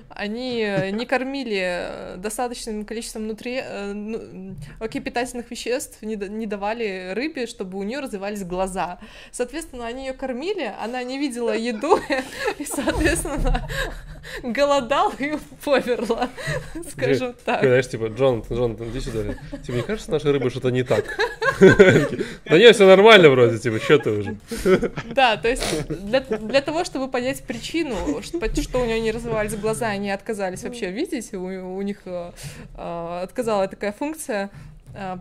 они 0.10 0.62
э, 0.62 0.90
не 0.92 1.06
кормили 1.06 1.62
э, 1.64 2.16
достаточным 2.18 2.86
количеством 2.86 3.28
нутри... 3.28 3.62
э, 3.64 3.94
ну, 3.94 4.56
питательных 4.88 5.52
веществ, 5.52 6.02
не, 6.02 6.16
не 6.16 6.46
давали 6.46 7.12
рыбе, 7.14 7.48
чтобы 7.48 7.78
у 7.78 7.84
нее 7.84 8.00
развивались 8.00 8.44
глаза. 8.44 9.00
Соответственно, 9.32 9.86
они 9.88 10.08
ее 10.08 10.14
кормили, 10.14 10.74
она 10.82 11.04
не 11.04 11.20
видела 11.20 11.56
еду, 11.56 12.00
и, 12.58 12.66
соответственно, 12.66 13.68
голодала 14.44 15.14
и 15.20 15.38
померла, 15.64 16.30
скажем 16.92 17.36
так. 17.46 17.62
Знаешь, 17.62 17.88
типа, 17.90 18.08
Джонатан, 18.08 18.58
Джонатан, 18.58 18.90
иди 18.90 19.00
сюда. 19.00 19.36
Тебе 19.66 19.78
не 19.78 19.84
кажется, 19.84 20.12
нашей 20.12 20.32
рыбы 20.32 20.50
что-то 20.50 20.70
не 20.70 20.84
так? 20.84 21.06
Да 22.46 22.58
не, 22.58 22.72
все 22.72 22.86
нормально 22.86 23.30
вроде, 23.30 23.58
типа, 23.58 23.80
что 23.80 23.98
ты 23.98 24.12
уже? 24.12 24.38
Да, 25.12 25.38
то 25.38 25.50
есть 25.50 25.57
для, 25.90 26.22
для 26.22 26.62
того, 26.62 26.84
чтобы 26.84 27.08
понять 27.08 27.44
причину, 27.44 28.22
что, 28.22 28.62
что 28.62 28.80
у 28.80 28.86
нее 28.86 29.00
не 29.00 29.12
развивались 29.12 29.56
глаза, 29.56 29.88
они 29.88 30.10
отказались 30.12 30.64
вообще 30.64 30.92
видеть, 30.92 31.34
у, 31.34 31.46
у 31.46 31.82
них 31.82 32.02
э, 32.06 32.32
э, 32.76 33.20
отказала 33.24 33.68
такая 33.68 33.92
функция, 33.92 34.50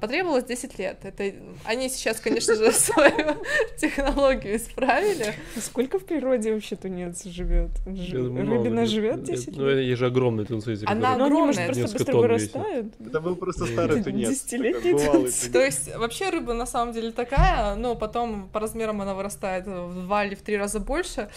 потребовалось 0.01 0.44
10 0.44 0.78
лет. 0.78 0.98
Это, 1.05 1.32
они 1.65 1.89
сейчас, 1.89 2.20
конечно 2.20 2.55
же, 2.55 2.73
свою 2.73 3.36
технологию 3.78 4.57
исправили. 4.57 5.35
Сколько 5.61 5.98
в 5.98 6.05
природе 6.05 6.53
вообще 6.55 6.77
тунец 6.77 7.24
живет? 7.24 7.70
Рыбина 7.86 8.86
живет 8.86 9.28
Я- 9.28 9.36
10 9.36 9.57
Ну, 9.57 9.66
лет? 9.69 9.78
есть 9.85 9.98
же 9.98 10.07
огромные 10.07 10.47
тунцы, 10.47 10.74
эти, 10.74 10.85
Она 10.86 11.16
Но 11.16 11.24
они, 11.27 11.35
может, 11.35 11.59
огромная. 11.61 11.66
просто 11.66 11.98
быстро 11.98 12.12
тонн 12.12 12.27
весит. 12.32 12.55
вырастают? 12.55 12.94
Это 13.07 13.20
был 13.20 13.36
просто 13.36 13.66
старый 13.66 13.97
не. 13.98 14.03
тунец. 14.05 14.28
Десятилетний 14.31 14.93
тунец. 14.93 15.11
тунец. 15.12 15.48
То 15.53 15.65
есть 15.65 15.97
вообще 15.97 16.31
рыба 16.31 16.55
на 16.55 16.66
самом 16.66 16.93
деле 16.94 17.12
такая, 17.12 17.74
но 17.74 17.94
потом 17.94 18.48
по 18.53 18.61
размерам 18.61 19.01
она 19.03 19.15
вырастает 19.15 19.66
в 19.66 19.94
два 20.05 20.24
или 20.24 20.35
в 20.35 20.43
три 20.43 20.57
раза 20.57 20.81
больше. 20.81 21.28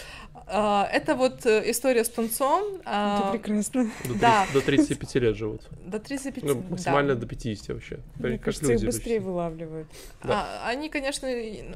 А, 0.46 0.88
Это 0.92 1.14
вот 1.14 1.46
э, 1.46 1.70
история 1.70 2.04
с 2.04 2.08
тунцом. 2.08 2.62
Это 2.80 2.82
А, 2.86 3.32
прекрасно. 3.32 3.90
До 4.08 4.14
Да. 4.14 4.46
30 4.52 4.54
До 4.54 4.60
35 4.60 5.14
лет 5.16 5.36
живут. 5.36 5.62
До 5.86 5.98
35. 5.98 6.44
Ну, 6.44 6.54
да. 6.54 6.60
максимально 6.70 7.14
до 7.14 7.26
50 7.26 7.68
вообще. 7.68 7.98
Мне 8.16 8.36
Как 8.36 8.44
кажется, 8.46 8.66
их 8.66 8.72
люди 8.80 8.86
быстрее 8.86 9.16
почти. 9.16 9.18
вылавливают. 9.26 9.88
Да. 10.24 10.60
А, 10.64 10.68
они, 10.68 10.88
конечно, 10.88 11.28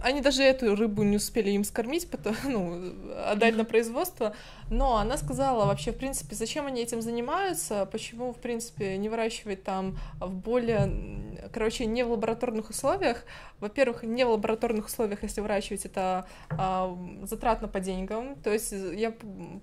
они 0.03 0.21
даже 0.21 0.43
эту 0.43 0.75
рыбу 0.75 1.03
не 1.03 1.17
успели 1.17 1.51
им 1.51 1.65
скормить, 1.65 2.09
потому, 2.11 2.37
ну, 2.45 2.93
отдать 3.27 3.57
на 3.57 3.65
производство. 3.65 4.35
Но 4.71 4.97
она 4.97 5.17
сказала 5.17 5.67
вообще, 5.67 5.93
в 5.93 5.97
принципе, 5.97 6.35
зачем 6.35 6.67
они 6.67 6.83
этим 6.83 7.03
занимаются, 7.03 7.87
почему, 7.87 8.33
в 8.33 8.37
принципе, 8.37 8.97
не 8.97 9.09
выращивать 9.09 9.63
там 9.63 9.99
в 10.21 10.33
более, 10.33 11.49
короче, 11.53 11.87
не 11.87 12.05
в 12.05 12.11
лабораторных 12.11 12.71
условиях. 12.71 13.25
Во-первых, 13.61 14.03
не 14.03 14.25
в 14.25 14.31
лабораторных 14.31 14.87
условиях, 14.87 15.23
если 15.23 15.41
выращивать, 15.41 15.87
это 15.87 16.27
а, 16.51 16.97
затратно 17.23 17.69
по 17.69 17.81
деньгам. 17.81 18.37
То 18.43 18.53
есть 18.53 18.73
э, 18.73 18.95
я 18.95 19.15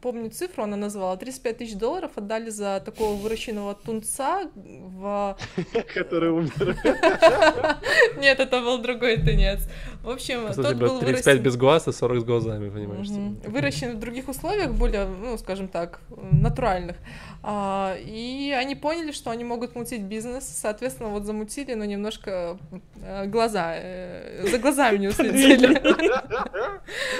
помню 0.01 0.31
цифру, 0.31 0.63
она 0.63 0.77
назвала 0.77 1.15
35 1.17 1.57
тысяч 1.57 1.75
долларов 1.75 2.11
отдали 2.15 2.49
за 2.49 2.81
такого 2.83 3.15
выращенного 3.15 3.75
тунца 3.75 4.49
в 4.55 5.37
Который 5.93 6.31
умер. 6.31 6.77
Нет, 8.17 8.39
это 8.39 8.61
был 8.61 8.81
другой 8.81 9.17
тунец. 9.17 9.67
В 10.03 10.09
общем, 10.09 10.51
тот 10.53 10.75
был 10.77 10.99
35 10.99 11.25
выращен... 11.25 11.43
без 11.43 11.57
глаз, 11.57 11.87
а 11.87 11.91
40 11.91 12.21
с 12.21 12.23
глазами, 12.23 12.69
понимаешь? 12.69 13.07
Типа. 13.07 13.49
Выращен 13.51 13.97
в 13.97 13.99
других 13.99 14.29
условиях, 14.29 14.71
более, 14.71 14.90
ну, 14.91 15.37
скажем 15.37 15.67
так, 15.67 15.99
натуральных. 16.09 16.97
А, 17.43 17.95
и 17.99 18.55
они 18.55 18.75
поняли, 18.75 19.11
что 19.11 19.31
они 19.31 19.43
могут 19.43 19.75
мутить 19.75 20.01
бизнес, 20.03 20.43
соответственно, 20.43 21.09
вот 21.09 21.25
замутили, 21.25 21.73
но 21.73 21.85
немножко 21.85 22.59
э, 23.03 23.25
глаза, 23.25 23.73
э, 23.75 24.47
за 24.47 24.59
глазами 24.59 24.97
не 24.97 25.07
уследили. 25.07 25.81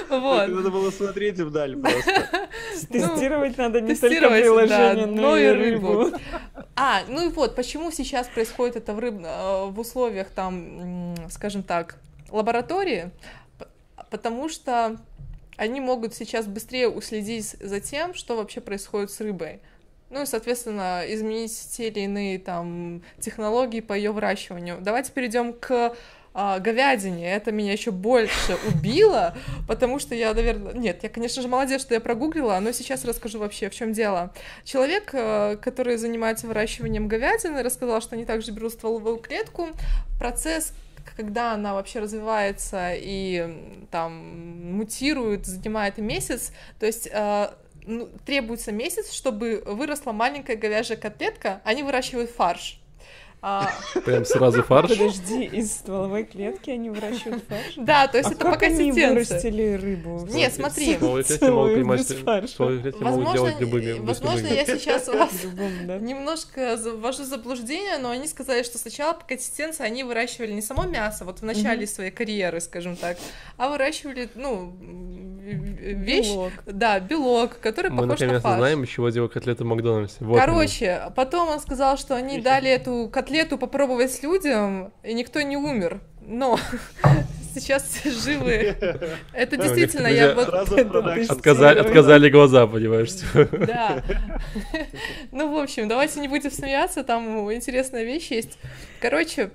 Вот. 0.08 0.48
Надо 0.48 0.70
было 0.70 0.90
смотреть 0.90 1.40
вдаль 1.40 1.76
просто. 1.76 2.28
Тестировать 2.90 3.56
надо 3.56 3.80
не 3.80 3.94
только 3.94 4.08
тестировать, 4.08 4.42
приложение, 4.42 5.06
но 5.06 5.36
и 5.36 5.48
рыбу. 5.48 6.10
А, 6.76 7.00
ну 7.08 7.28
и 7.28 7.32
вот, 7.32 7.56
почему 7.56 7.90
сейчас 7.90 8.28
происходит 8.28 8.76
это 8.76 8.94
в, 8.94 8.98
рыб... 8.98 9.22
э, 9.24 9.66
в 9.70 9.78
условиях, 9.80 10.28
там, 10.28 11.14
скажем 11.30 11.62
так, 11.62 11.96
лаборатории? 12.30 13.10
Потому 14.10 14.48
что 14.48 14.98
они 15.56 15.80
могут 15.80 16.14
сейчас 16.14 16.46
быстрее 16.46 16.88
уследить 16.88 17.56
за 17.60 17.80
тем, 17.80 18.14
что 18.14 18.36
вообще 18.36 18.60
происходит 18.60 19.10
с 19.10 19.20
рыбой. 19.20 19.60
Ну 20.10 20.22
и, 20.22 20.26
соответственно, 20.26 21.02
изменить 21.06 21.52
те 21.70 21.88
или 21.88 22.00
иные 22.00 22.38
там 22.38 23.02
технологии 23.18 23.80
по 23.80 23.94
ее 23.94 24.12
выращиванию. 24.12 24.78
Давайте 24.80 25.10
перейдем 25.10 25.54
к 25.54 25.96
а, 26.34 26.58
говядине. 26.58 27.30
Это 27.30 27.52
меня 27.52 27.72
еще 27.72 27.90
больше 27.90 28.56
убило, 28.68 29.34
потому 29.68 29.98
что 29.98 30.14
я, 30.14 30.32
наверное... 30.32 30.72
Нет, 30.72 31.02
я, 31.02 31.08
конечно 31.08 31.42
же, 31.42 31.48
молодец, 31.48 31.82
что 31.82 31.94
я 31.94 32.00
прогуглила, 32.00 32.58
но 32.60 32.72
сейчас 32.72 33.04
расскажу 33.04 33.38
вообще, 33.38 33.68
в 33.68 33.74
чем 33.74 33.92
дело. 33.92 34.32
Человек, 34.64 35.10
э, 35.12 35.56
который 35.60 35.96
занимается 35.96 36.46
выращиванием 36.46 37.06
говядины, 37.06 37.62
рассказал, 37.62 38.00
что 38.00 38.14
они 38.14 38.24
также 38.24 38.52
берут 38.52 38.72
стволовую 38.72 39.18
клетку. 39.18 39.68
Процесс 40.18 40.72
когда 41.16 41.52
она 41.52 41.74
вообще 41.74 42.00
развивается 42.00 42.92
и 42.94 43.84
там 43.90 44.76
мутирует, 44.76 45.46
занимает 45.46 45.98
месяц, 45.98 46.52
то 46.78 46.86
есть 46.86 47.08
э, 47.10 47.48
ну, 47.86 48.08
требуется 48.24 48.72
месяц, 48.72 49.12
чтобы 49.12 49.62
выросла 49.66 50.12
маленькая 50.12 50.56
говяжья 50.56 50.96
котлетка, 50.96 51.60
они 51.64 51.82
выращивают 51.82 52.30
фарш. 52.30 52.81
А, 53.44 53.68
Прям 54.04 54.24
сразу 54.24 54.62
фарш. 54.62 54.90
Подожди, 54.90 55.44
из 55.46 55.72
стволовой 55.72 56.22
клетки 56.22 56.70
они 56.70 56.90
выращивают 56.90 57.42
фарш? 57.48 57.72
да, 57.76 58.06
то 58.06 58.18
есть 58.18 58.30
А 58.30 58.34
это 58.34 58.44
по 58.44 58.52
как 58.52 58.62
они 58.62 58.92
вырастили 58.92 59.72
рыбу? 59.74 60.24
Нет, 60.30 60.54
смотри. 60.54 60.94
Стволовые 60.94 61.24
клетки 61.24 61.44
могут 61.50 61.72
принимать... 61.74 62.58
могут 62.60 63.00
Возможно, 63.00 63.32
делать 63.32 63.60
любыми. 63.60 63.98
возможно, 63.98 64.46
я 64.46 64.64
сейчас 64.64 65.08
вас 65.08 65.32
немножко 66.00 66.78
ввожу 66.98 67.24
в 67.24 67.26
заблуждение, 67.26 67.98
но 67.98 68.10
они 68.10 68.28
сказали, 68.28 68.62
что 68.62 68.78
сначала 68.78 69.12
по 69.14 69.24
консистенции 69.26 69.82
они 69.84 70.04
выращивали 70.04 70.52
не 70.52 70.62
само 70.62 70.84
мясо, 70.84 71.24
вот 71.24 71.40
в 71.40 71.44
начале 71.44 71.88
своей 71.88 72.12
карьеры, 72.12 72.60
скажем 72.60 72.94
так, 72.94 73.16
а 73.56 73.68
выращивали, 73.70 74.28
ну, 74.36 74.72
вещь, 75.42 76.28
Белок. 76.28 76.52
да, 76.66 77.00
белок, 77.00 77.58
который 77.58 77.90
Мы 77.90 78.02
похож 78.02 78.20
на 78.20 78.26
наконец-то 78.26 78.48
фарш. 78.48 78.58
знаем, 78.58 78.84
из 78.84 78.88
чего 78.88 79.10
делают 79.10 79.32
котлеты 79.32 79.64
в 79.64 79.66
Макдональдсе. 79.66 80.16
Вот 80.20 80.36
они. 80.36 80.46
Короче, 80.46 81.02
потом 81.16 81.48
он 81.48 81.58
сказал, 81.58 81.98
что 81.98 82.14
они 82.14 82.40
дали 82.40 82.70
эту 82.70 83.08
котлету 83.12 83.31
попробовать 83.58 84.22
людям, 84.22 84.92
и 85.02 85.14
никто 85.14 85.40
не 85.42 85.56
умер. 85.56 86.00
Но 86.20 86.58
сейчас 87.54 88.02
живы. 88.04 88.76
Это 89.32 89.56
действительно, 89.56 90.06
я 90.06 90.34
вот... 90.34 90.48
Отказали, 90.48 92.30
глаза, 92.30 92.66
понимаешь? 92.66 93.14
типа. 93.14 93.48
Да. 93.66 94.02
Ну, 95.32 95.54
в 95.54 95.62
общем, 95.62 95.88
давайте 95.88 96.20
не 96.20 96.28
будем 96.28 96.50
смеяться, 96.50 97.02
там 97.04 97.50
интересная 97.52 98.04
вещь 98.04 98.30
есть. 98.30 98.58
Короче, 99.00 99.50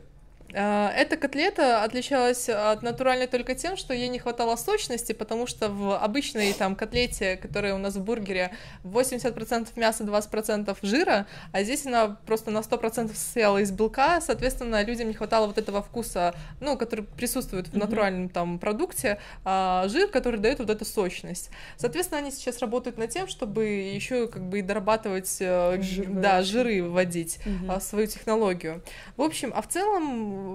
эта 0.57 1.17
котлета 1.17 1.83
отличалась 1.83 2.49
от 2.49 2.81
натуральной 2.81 3.27
только 3.27 3.55
тем, 3.55 3.77
что 3.77 3.93
ей 3.93 4.07
не 4.07 4.19
хватало 4.19 4.55
сочности, 4.55 5.13
потому 5.13 5.47
что 5.47 5.69
в 5.69 5.97
обычной 5.97 6.53
там 6.53 6.75
котлете, 6.75 7.37
которая 7.37 7.75
у 7.75 7.77
нас 7.77 7.95
в 7.95 8.03
бургере, 8.03 8.51
80% 8.83 9.67
мяса, 9.75 10.03
20% 10.03 10.77
жира, 10.81 11.27
а 11.51 11.63
здесь 11.63 11.85
она 11.85 12.17
просто 12.25 12.51
на 12.51 12.59
100% 12.59 13.13
состояла 13.13 13.59
из 13.59 13.71
белка, 13.71 14.21
соответственно, 14.21 14.83
людям 14.83 15.07
не 15.07 15.13
хватало 15.13 15.47
вот 15.47 15.57
этого 15.57 15.81
вкуса, 15.81 16.33
ну, 16.59 16.77
который 16.77 17.05
присутствует 17.05 17.67
в 17.67 17.77
натуральном 17.77 18.29
там 18.29 18.59
продукте, 18.59 19.19
а 19.43 19.87
жир, 19.87 20.07
который 20.07 20.39
дает 20.39 20.59
вот 20.59 20.69
эту 20.69 20.85
сочность. 20.85 21.49
Соответственно, 21.77 22.19
они 22.19 22.31
сейчас 22.31 22.59
работают 22.59 22.97
над 22.97 23.09
тем, 23.09 23.27
чтобы 23.27 23.65
еще 23.65 24.27
как 24.27 24.43
бы 24.43 24.59
и 24.59 24.61
дорабатывать, 24.61 25.37
э, 25.39 25.77
Жир 25.81 26.07
да, 26.07 26.41
жиры 26.41 26.83
вводить 26.83 27.39
а, 27.67 27.79
свою 27.79 28.07
технологию. 28.07 28.81
В 29.15 29.21
общем, 29.21 29.51
а 29.55 29.61
в 29.61 29.67
целом 29.67 30.46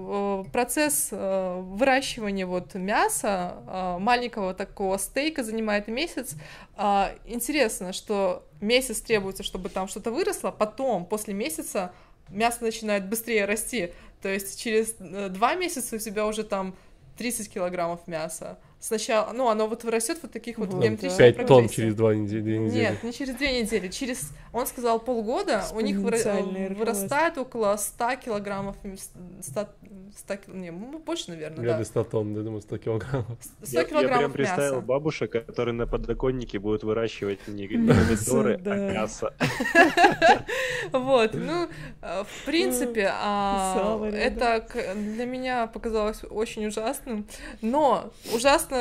процесс 0.52 1.08
э, 1.10 1.60
выращивания 1.60 2.46
вот 2.46 2.74
мяса 2.74 3.56
э, 3.66 3.98
маленького 3.98 4.54
такого 4.54 4.96
стейка 4.96 5.42
занимает 5.42 5.88
месяц. 5.88 6.34
А, 6.76 7.12
Интересно, 7.24 7.92
что 7.92 8.46
месяц 8.60 9.00
требуется, 9.00 9.42
чтобы 9.42 9.68
там 9.68 9.88
что-то 9.88 10.10
выросло, 10.10 10.50
потом 10.50 11.04
после 11.04 11.34
месяца 11.34 11.92
мясо 12.28 12.58
начинает 12.62 13.08
быстрее 13.08 13.44
расти. 13.44 13.92
То 14.20 14.28
есть 14.28 14.60
через 14.60 14.94
э, 14.98 15.28
два 15.28 15.54
месяца 15.54 15.96
у 15.96 15.98
тебя 15.98 16.26
уже 16.26 16.44
там 16.44 16.74
30 17.18 17.52
килограммов 17.52 18.06
мяса. 18.06 18.58
Сначала, 18.86 19.32
ну, 19.32 19.48
оно 19.48 19.68
вот 19.68 19.84
растет 19.84 20.18
вот 20.22 20.32
таких 20.32 20.58
вот 20.58 20.70
Вот, 20.70 20.80
да. 20.80 20.86
геометрическом 20.86 21.18
Пять 21.24 21.36
тонн 21.36 21.46
прогрессе. 21.46 21.74
через 21.76 21.94
два 21.94 22.14
недели. 22.16 22.40
две 22.40 22.58
недели. 22.58 22.80
Нет, 22.80 23.02
не 23.04 23.12
через 23.12 23.34
две 23.36 23.62
недели, 23.62 23.86
через, 23.86 24.32
он 24.52 24.66
сказал, 24.66 24.98
полгода, 24.98 25.62
у 25.72 25.78
них 25.80 25.98
выра- 25.98 26.40
рост. 26.66 26.78
вырастает 26.78 27.38
около 27.38 27.76
100 27.76 28.16
килограммов, 28.16 28.74
м, 28.82 28.96
100, 29.40 29.68
100 30.16 30.34
кил- 30.36 30.54
не, 30.54 30.72
больше, 30.72 31.30
наверное, 31.30 31.64
Я 31.64 31.70
да. 31.70 31.76
для 31.76 31.84
100 31.84 32.02
тонн, 32.02 32.34
я 32.36 32.42
думаю, 32.42 32.60
100 32.60 32.78
килограммов. 32.78 33.38
100 33.62 33.66
Я, 33.72 33.80
я 33.82 33.86
килограммов 33.86 34.18
прям 34.18 34.32
представил 34.32 34.74
мяса. 34.74 34.86
бабушек, 34.86 35.30
которые 35.30 35.74
на 35.74 35.86
подоконнике 35.86 36.58
будут 36.58 36.82
выращивать 36.82 37.38
не 37.46 37.68
помидоры, 37.68 38.60
а 38.66 38.74
мясо. 38.92 39.32
Вот, 40.92 41.34
ну, 41.34 41.68
э, 42.02 42.24
в 42.24 42.44
принципе, 42.46 43.10
а, 43.14 44.00
это 44.12 44.66
для 44.94 45.24
меня 45.24 45.66
показалось 45.68 46.22
очень 46.28 46.66
ужасным, 46.66 47.26
но 47.60 48.10
ужасно 48.34 48.71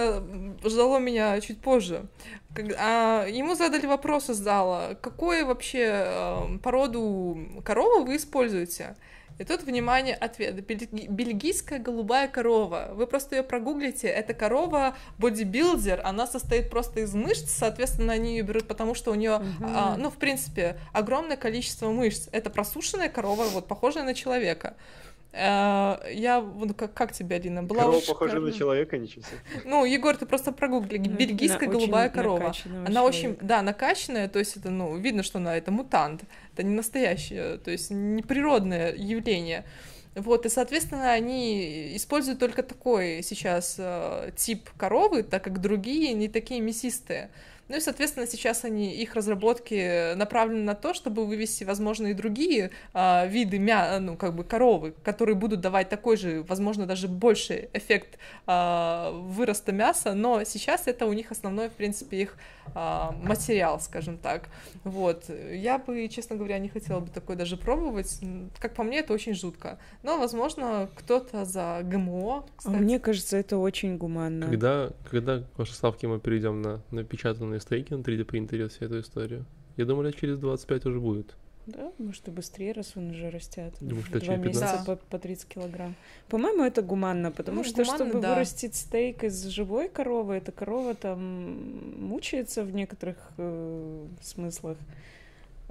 ждало 0.66 1.00
меня 1.00 1.40
чуть 1.42 1.60
позже. 1.62 2.06
Как- 2.54 2.74
а, 2.78 3.26
ему 3.28 3.56
задали 3.56 3.86
вопрос 3.86 4.30
из 4.30 4.38
зала, 4.38 4.98
какую 5.02 5.46
вообще 5.46 5.86
э, 6.06 6.58
породу 6.64 7.38
коровы 7.64 8.06
вы 8.06 8.16
используете? 8.18 8.96
И 9.40 9.44
тут, 9.44 9.64
внимание, 9.64 10.14
ответ. 10.14 10.54
Бельги- 10.56 11.08
Бельгийская 11.08 11.80
голубая 11.80 12.28
корова. 12.28 12.90
Вы 12.94 13.08
просто 13.08 13.38
ее 13.38 13.44
прогуглите. 13.44 14.08
Это 14.08 14.36
корова 14.36 14.94
бодибилдер. 15.18 16.02
Она 16.04 16.28
состоит 16.28 16.70
просто 16.70 17.00
из 17.00 17.14
мышц. 17.16 17.50
Соответственно, 17.50 18.14
они 18.14 18.36
ее 18.38 18.44
берут, 18.44 18.68
потому 18.68 18.94
что 18.94 19.10
у 19.12 19.16
нее, 19.16 19.40
Мгм. 19.40 19.96
ну, 19.98 20.10
в 20.12 20.18
принципе, 20.18 20.78
огромное 20.94 21.38
количество 21.38 21.90
мышц. 21.90 22.28
Это 22.32 22.52
просушенная 22.52 23.10
корова, 23.10 23.46
вот 23.46 23.68
похожая 23.68 24.04
на 24.04 24.14
человека. 24.14 24.76
Э, 25.34 25.98
Я, 26.14 26.42
вот 26.42 26.74
как, 26.74 26.94
как 26.94 27.14
тебе, 27.14 27.38
Алина, 27.38 27.64
была 27.64 27.82
Корова 27.82 27.98
уж 27.98 28.06
похожа 28.06 28.40
на 28.40 28.52
человека, 28.52 28.98
ничего 28.98 29.24
себе. 29.24 29.62
Ну, 29.66 29.86
Егор, 29.86 30.16
ты 30.18 30.26
просто 30.26 30.52
прогугли. 30.52 30.98
Ну, 30.98 31.16
Бельгийская 31.16 31.70
на- 31.70 31.74
голубая 31.76 32.06
очень 32.08 32.16
корова. 32.16 32.54
Она 32.86 33.04
очень, 33.04 33.38
да, 33.42 33.62
накачанная, 33.62 34.28
то 34.28 34.40
есть 34.40 34.58
это, 34.58 34.70
ну, 34.70 34.98
видно, 34.98 35.24
что 35.24 35.38
она 35.40 35.56
это 35.56 35.72
мутант, 35.72 36.24
это 36.54 36.64
не 36.64 36.76
настоящее, 36.76 37.58
то 37.60 37.72
есть 37.72 37.92
неприродное 37.92 38.94
явление. 38.94 39.64
Вот, 40.16 40.46
и, 40.46 40.50
соответственно, 40.50 41.14
они 41.14 41.96
используют 41.96 42.40
только 42.40 42.64
такой 42.64 43.22
сейчас 43.24 43.76
э, 43.80 44.32
тип 44.36 44.70
коровы, 44.76 45.24
так 45.24 45.42
как 45.46 45.62
другие 45.62 46.12
не 46.14 46.28
такие 46.28 46.60
мясистые. 46.60 47.30
Ну 47.72 47.78
и, 47.78 47.80
соответственно, 47.80 48.28
сейчас 48.28 48.66
они, 48.66 48.94
их 48.94 49.16
разработки 49.16 50.14
направлены 50.16 50.66
на 50.66 50.76
то, 50.76 50.94
чтобы 50.94 51.26
вывести, 51.26 51.64
возможно, 51.64 52.08
и 52.08 52.14
другие 52.14 52.72
а, 52.94 53.26
виды 53.28 53.60
мя, 53.60 53.98
ну, 54.02 54.18
как 54.18 54.36
бы 54.36 54.44
коровы, 54.44 54.94
которые 55.04 55.36
будут 55.36 55.62
давать 55.62 55.88
такой 55.88 56.18
же, 56.18 56.44
возможно, 56.44 56.86
даже 56.86 57.08
больший 57.08 57.70
эффект 57.72 58.20
а, 58.46 59.12
выроста 59.12 59.72
мяса, 59.72 60.14
но 60.14 60.44
сейчас 60.44 60.88
это 60.88 61.06
у 61.06 61.14
них 61.14 61.32
основной, 61.32 61.70
в 61.70 61.72
принципе, 61.72 62.24
их 62.24 62.38
а, 62.76 63.16
материал, 63.24 63.80
скажем 63.80 64.18
так. 64.18 64.50
Вот. 64.84 65.30
Я 65.30 65.78
бы, 65.78 66.10
честно 66.10 66.36
говоря, 66.36 66.60
не 66.60 66.68
хотела 66.68 67.00
бы 67.00 67.10
такое 67.10 67.38
даже 67.38 67.56
пробовать. 67.56 68.20
Как 68.60 68.76
по 68.76 68.84
мне, 68.84 69.00
это 69.00 69.14
очень 69.14 69.34
жутко. 69.34 69.80
Но, 70.04 70.20
возможно, 70.20 70.90
кто-то 70.96 71.46
за 71.46 71.80
ГМО, 71.84 72.40
А 72.40 72.44
кстати. 72.58 72.76
мне 72.76 73.00
кажется, 73.00 73.38
это 73.38 73.58
очень 73.58 73.96
гуманно. 73.96 74.48
Когда, 74.48 74.90
когда 75.10 75.40
к 75.40 75.58
вашей 75.58 75.74
ставке 75.74 76.08
мы 76.08 76.20
перейдем 76.20 76.62
на 76.62 76.82
напечатанные 76.92 77.61
стейки 77.62 77.94
на 77.94 78.02
3D 78.02 78.26
принтере, 78.26 78.68
всю 78.68 78.86
эту 78.86 79.00
историю? 79.00 79.46
Я 79.78 79.86
думаю, 79.86 80.08
лет 80.08 80.18
через 80.18 80.38
25 80.38 80.86
уже 80.86 81.00
будет. 81.00 81.36
Да, 81.68 81.92
может, 82.00 82.28
и 82.28 82.32
быстрее, 82.32 82.72
раз 82.72 82.94
он 82.96 83.12
уже 83.12 83.30
растет. 83.30 83.74
В 83.80 83.88
лет 83.88 84.10
Два 84.10 84.20
через 84.20 84.40
месяца 84.40 84.78
15? 84.80 84.86
по, 84.86 84.96
по 84.96 85.20
30 85.20 85.48
килограмм. 85.48 85.96
По-моему, 86.28 86.64
это 86.64 86.82
гуманно, 86.82 87.32
потому 87.32 87.58
Ну, 87.58 87.64
что, 87.64 87.84
гуманно, 87.84 88.06
чтобы 88.06 88.22
да. 88.22 88.34
вырастить 88.34 88.76
стейк 88.76 89.24
из 89.24 89.46
живой 89.46 89.88
коровы, 89.88 90.36
эта 90.36 90.52
корова 90.52 90.96
там 90.96 92.00
мучается 92.00 92.64
в 92.64 92.74
некоторых 92.74 93.18
э, 93.38 94.08
смыслах, 94.22 94.78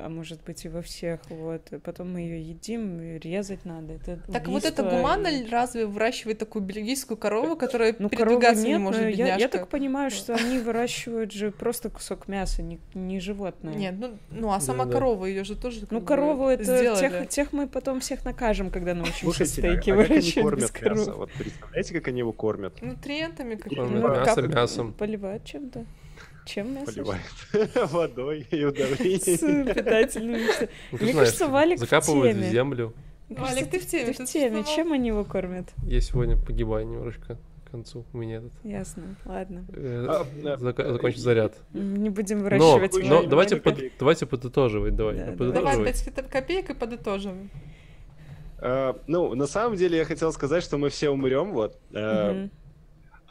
а 0.04 0.08
может 0.08 0.42
быть 0.44 0.64
и 0.64 0.68
во 0.68 0.82
всех, 0.82 1.20
вот. 1.30 1.72
И 1.72 1.78
потом 1.78 2.12
мы 2.12 2.20
ее 2.20 2.40
едим, 2.40 3.00
резать 3.18 3.64
надо. 3.64 3.94
Это 3.94 4.18
Так 4.32 4.48
вот 4.48 4.64
это 4.64 4.82
гуманно 4.82 5.28
и- 5.28 5.48
разве 5.48 5.86
выращивать 5.86 6.38
такую 6.38 6.62
бельгийскую 6.64 7.16
корову, 7.16 7.56
которая 7.56 7.94
Ну, 7.98 8.08
передвигаться 8.08 8.64
не 8.64 8.70
нет, 8.70 8.80
может, 8.80 9.02
но 9.02 9.08
я, 9.08 9.36
я 9.36 9.48
так 9.48 9.68
понимаю, 9.68 10.10
что 10.10 10.34
они 10.34 10.58
выращивают 10.60 11.32
же 11.32 11.50
просто 11.50 11.90
кусок 11.90 12.28
мяса, 12.28 12.62
не, 12.62 12.78
не 12.94 13.20
животное. 13.20 13.74
Нет, 13.74 13.94
ну, 13.98 14.18
ну 14.30 14.52
а 14.52 14.60
сама 14.60 14.84
Да-да. 14.84 14.98
корова, 14.98 15.26
ее 15.26 15.44
же 15.44 15.56
тоже 15.56 15.86
Ну, 15.90 16.00
бы 16.00 16.06
корову 16.06 16.48
это 16.48 16.64
сделали. 16.64 16.98
тех, 17.00 17.28
тех 17.28 17.52
мы 17.52 17.66
потом 17.68 18.00
всех 18.00 18.24
накажем, 18.24 18.70
когда 18.70 18.94
научимся 18.94 19.20
Слушайте, 19.24 19.52
а 19.68 19.72
стейки 19.72 19.90
а 19.90 19.96
как 19.96 20.04
они 20.10 20.14
выращивать 20.14 20.54
без 20.56 20.70
кормят 20.70 20.70
коров. 20.70 20.98
мясо? 20.98 21.12
Вот 21.14 21.30
представляете, 21.32 21.94
как 21.94 22.08
они 22.08 22.18
его 22.20 22.32
кормят? 22.32 22.80
Нутриентами 22.82 23.54
Кормят 23.56 23.62
какими-то. 23.62 24.08
Ну, 24.08 24.14
мясо 24.14 24.42
как- 24.42 24.54
мясом. 24.54 24.92
Поливают 24.92 25.44
чем-то. 25.44 25.84
Чем 26.46 26.74
мясо? 26.74 26.86
Поливают 26.92 27.22
водой 27.92 28.46
и 28.50 28.60
С 28.60 28.68
удобрением. 28.68 29.74
питательным. 29.74 30.34
веществом. 30.40 30.68
Ну, 30.92 30.98
ты 30.98 31.04
Мне 31.04 31.12
кажется, 31.14 31.48
Валик 31.48 31.76
в 31.78 31.80
закапывают 31.80 32.36
в 32.36 32.42
землю. 32.50 32.92
Олег, 33.36 33.70
ты 33.70 33.78
в 33.78 33.86
теме, 33.86 34.12
Ты 34.12 34.24
в 34.24 34.26
теме. 34.28 34.64
Чем 34.64 34.92
они 34.92 35.08
его 35.08 35.24
кормят? 35.24 35.68
Я 35.84 36.00
сегодня 36.00 36.36
погибаю 36.36 36.86
немножко 36.86 37.38
к 37.66 37.70
концу. 37.70 38.04
У 38.12 38.18
меня 38.18 38.38
этот 38.38 38.52
Ясно. 38.64 39.14
Ладно. 39.24 39.64
э, 39.72 40.06
А, 40.08 40.26
да. 40.42 40.54
зака- 40.56 40.90
закончится 40.92 41.22
заряд. 41.24 41.54
Не 41.72 42.10
будем 42.10 42.40
выращивать 42.42 42.94
но 43.08 43.22
давайте, 43.22 43.62
давайте 44.00 44.26
подытоживать, 44.26 44.96
давай. 44.96 45.14
Да, 45.16 45.32
да. 45.36 45.52
Давай. 45.52 45.84
5 45.84 46.28
копеек 46.28 46.70
и 46.70 46.74
подытожим. 46.74 47.50
Э, 48.58 48.94
Ну, 49.06 49.34
на 49.36 49.46
самом 49.46 49.76
деле 49.76 49.98
я 49.98 50.04
хотел 50.04 50.32
сказать, 50.32 50.64
что 50.64 50.76
мы 50.78 50.88
все 50.88 51.10
умрем, 51.10 51.52
вот. 51.52 51.78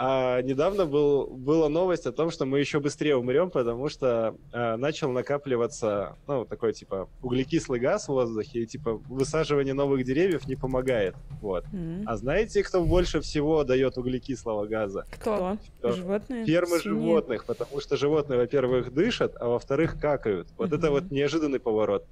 А 0.01 0.41
недавно 0.41 0.85
был, 0.85 1.27
была 1.27 1.67
новость 1.67 2.05
о 2.05 2.13
том, 2.13 2.31
что 2.31 2.45
мы 2.45 2.59
еще 2.61 2.79
быстрее 2.79 3.17
умрем, 3.17 3.51
потому 3.51 3.89
что 3.89 4.33
э, 4.53 4.77
начал 4.77 5.11
накапливаться, 5.11 6.15
ну, 6.25 6.45
такой, 6.45 6.71
типа, 6.71 7.09
углекислый 7.21 7.81
газ 7.81 8.05
в 8.05 8.09
воздухе, 8.13 8.59
и, 8.61 8.65
типа, 8.65 8.93
высаживание 8.93 9.73
новых 9.73 10.05
деревьев 10.05 10.47
не 10.47 10.55
помогает, 10.55 11.15
вот. 11.41 11.65
Мгм. 11.73 12.05
А 12.07 12.15
знаете, 12.15 12.63
кто 12.63 12.81
больше 12.85 13.19
всего 13.19 13.65
дает 13.65 13.97
углекислого 13.97 14.67
газа? 14.67 15.03
Кто? 15.11 15.57
Кто? 15.79 15.91
Животные? 15.91 16.45
Фермы 16.45 16.79
Свиньи? 16.79 16.97
животных, 16.97 17.45
потому 17.45 17.81
что 17.81 17.97
животные, 17.97 18.39
во-первых, 18.39 18.93
дышат, 18.93 19.33
а 19.37 19.49
во-вторых, 19.49 19.99
какают. 19.99 20.47
Вот 20.57 20.71
это 20.71 20.85
Мгм. 20.85 20.91
вот 20.91 21.11
неожиданный 21.11 21.59
поворот. 21.59 22.05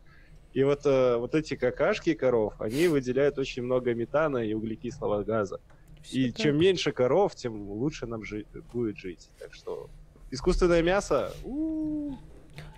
И 0.52 0.62
вот, 0.64 0.82
э, 0.86 1.16
вот 1.16 1.36
эти 1.36 1.56
какашки 1.56 2.16
коров, 2.16 2.54
они 2.60 2.90
выделяют 2.90 3.38
очень 3.38 3.64
много 3.64 3.94
метана 3.94 4.40
и 4.40 4.54
углекислого 4.54 5.24
газа. 5.24 5.60
И 6.12 6.32
так. 6.32 6.42
чем 6.42 6.58
меньше 6.60 6.92
коров, 6.92 7.36
тем 7.36 7.70
лучше 7.70 8.06
нам 8.08 8.24
жи- 8.24 8.46
будет 8.74 8.98
жить. 8.98 9.30
Так 9.40 9.54
что 9.54 9.90
искусственное 10.32 10.82
мясо... 10.82 11.32
у, 11.44 12.14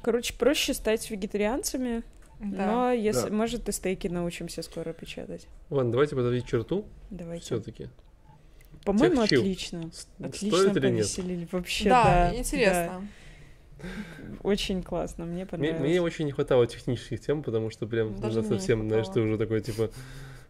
Короче, 0.01 0.33
проще 0.33 0.73
стать 0.73 1.09
вегетарианцами, 1.11 2.03
Да. 2.39 2.65
но 2.71 2.91
если, 2.91 3.29
Да. 3.29 3.35
может, 3.35 3.67
и 3.67 3.71
стейки 3.71 4.07
научимся 4.07 4.61
скоро 4.61 4.93
печатать. 4.93 5.47
Ладно, 5.69 5.91
давайте 5.91 6.15
подавить 6.15 6.45
черту 6.47 6.85
Давайте. 7.09 7.43
все-таки. 7.45 7.89
По-моему, 8.85 9.27
Тех 9.27 9.39
отлично. 9.39 9.91
С- 9.91 10.07
Отлично 10.23 10.57
Стоит 10.57 10.77
или 10.77 10.89
нет? 10.89 10.97
повеселили. 11.05 11.47
Вообще, 11.51 11.89
да, 11.89 12.03
да. 12.31 12.35
интересно. 12.37 13.01
да. 13.81 13.87
Очень 14.43 14.83
классно, 14.83 15.25
мне 15.25 15.35
Мне, 15.35 15.45
понравилось. 15.45 15.79
мне 15.81 16.01
очень 16.01 16.25
не 16.25 16.31
хватало 16.31 16.65
технических 16.67 17.19
тем, 17.21 17.43
потому 17.43 17.69
что 17.69 17.87
прям 17.87 18.15
Даже 18.19 18.39
мне 18.41 18.49
не 18.49 18.55
совсем, 18.55 18.87
знаешь, 18.87 19.07
ты 19.07 19.19
уже 19.21 19.37
такой, 19.37 19.61
типа, 19.61 19.89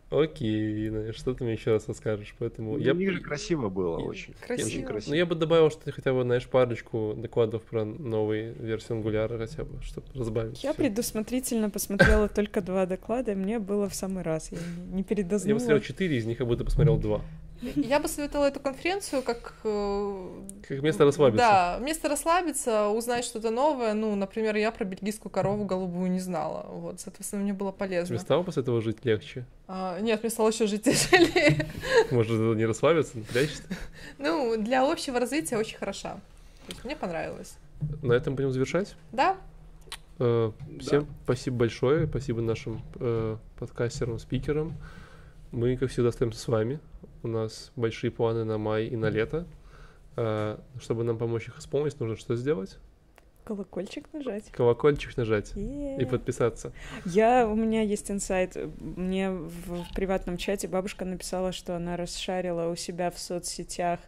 окей, 0.09 1.11
что 1.13 1.33
ты 1.33 1.43
мне 1.43 1.53
еще 1.53 1.71
раз 1.71 1.87
расскажешь, 1.87 2.35
поэтому... 2.39 2.73
У 2.73 2.77
я 2.77 2.93
них 2.93 3.09
б- 3.09 3.13
же 3.15 3.21
красиво 3.21 3.69
было 3.69 3.99
я- 3.99 4.05
очень. 4.05 4.33
Красиво. 4.45 4.67
Очень 4.67 4.81
Ну, 4.81 4.87
красиво. 4.87 5.13
я 5.15 5.25
бы 5.25 5.35
добавил, 5.35 5.69
что 5.69 5.83
ты 5.85 5.91
хотя 5.91 6.13
бы, 6.13 6.23
знаешь, 6.23 6.47
парочку 6.47 7.13
докладов 7.17 7.63
про 7.63 7.85
новые 7.85 8.53
версии 8.53 8.91
Angular 8.95 9.37
хотя 9.37 9.63
бы, 9.63 9.81
чтобы 9.83 10.07
разбавить. 10.15 10.63
Я 10.63 10.73
всё. 10.73 10.81
предусмотрительно 10.81 11.69
посмотрела 11.69 12.27
только 12.27 12.61
два 12.61 12.85
доклада, 12.85 13.31
и 13.33 13.35
мне 13.35 13.59
было 13.59 13.87
в 13.89 13.95
самый 13.95 14.23
раз. 14.23 14.51
Я 14.51 14.57
не- 14.57 14.91
не 14.93 14.97
Я 14.99 15.03
передознула. 15.03 15.55
посмотрел 15.55 15.81
четыре 15.81 16.17
из 16.17 16.25
них, 16.25 16.41
а 16.41 16.45
будто 16.45 16.63
посмотрел 16.65 16.97
два. 16.97 17.21
Я 17.61 17.99
бы 17.99 18.07
советовала 18.07 18.45
эту 18.47 18.59
конференцию 18.59 19.21
как... 19.21 19.53
э, 19.63 20.41
Как 20.67 20.81
место 20.81 21.03
расслабиться. 21.03 21.37
Да, 21.45 21.77
место 21.81 22.07
расслабиться, 22.07 22.87
узнать 22.87 23.25
что-то 23.25 23.49
новое. 23.51 23.93
Ну, 23.93 24.15
например, 24.15 24.55
я 24.55 24.71
про 24.71 24.85
бельгийскую 24.85 25.29
корову 25.31 25.65
голубую 25.65 26.09
не 26.09 26.19
знала. 26.19 26.65
Вот, 26.69 27.01
соответственно, 27.01 27.43
мне 27.43 27.53
было 27.53 27.71
полезно. 27.71 28.15
Тебе 28.15 28.19
стало 28.19 28.43
после 28.43 28.61
этого 28.63 28.81
жить 28.81 29.03
легче? 29.03 29.45
А, 29.67 29.99
нет, 29.99 30.23
мне 30.23 30.29
стало 30.29 30.49
еще 30.49 30.67
жить 30.67 30.83
тяжелее. 30.83 31.67
Может, 32.11 32.31
не 32.57 32.65
расслабиться, 32.65 33.17
напрячься? 33.17 33.63
Ну, 34.17 34.55
для 34.61 34.89
общего 34.89 35.19
развития 35.19 35.57
очень 35.57 35.77
хороша. 35.77 36.19
Мне 36.83 36.95
понравилось. 36.95 37.55
На 38.01 38.13
этом 38.13 38.35
будем 38.35 38.51
завершать. 38.51 38.95
Да, 39.11 39.35
Э, 40.21 40.51
Всем 40.81 41.07
спасибо 41.23 41.55
большое, 41.59 42.05
спасибо 42.05 42.41
нашим 42.41 42.81
э, 42.95 43.37
подкастерам, 43.57 44.19
спикерам. 44.19 44.75
Мы, 45.53 45.77
как 45.77 45.89
всегда, 45.89 46.09
остаемся 46.09 46.39
с 46.41 46.47
вами. 46.49 46.79
У 47.23 47.27
нас 47.27 47.71
большие 47.75 48.11
планы 48.11 48.43
на 48.43 48.57
май 48.57 48.85
и 48.87 48.95
на 48.95 49.09
лето. 49.09 49.45
Э, 50.15 50.57
Чтобы 50.79 51.03
нам 51.03 51.17
помочь 51.17 51.47
их 51.47 51.57
исполнить, 51.59 51.99
нужно 51.99 52.15
что 52.15 52.35
сделать? 52.35 52.77
Колокольчик 53.45 54.05
нажать. 54.13 54.51
Колокольчик 54.51 55.17
нажать 55.17 55.53
и 55.55 55.97
Е. 55.99 56.05
подписаться. 56.05 56.71
Я, 57.05 57.47
у 57.47 57.55
меня 57.55 57.81
есть 57.81 58.11
инсайт. 58.11 58.55
Мне 58.79 59.31
в, 59.31 59.83
в 59.85 59.93
приватном 59.95 60.37
чате 60.37 60.67
бабушка 60.67 61.03
написала, 61.03 61.51
что 61.51 61.75
она 61.75 61.97
расшарила 61.97 62.69
у 62.69 62.75
себя 62.75 63.09
в 63.09 63.17
соцсетях 63.17 63.99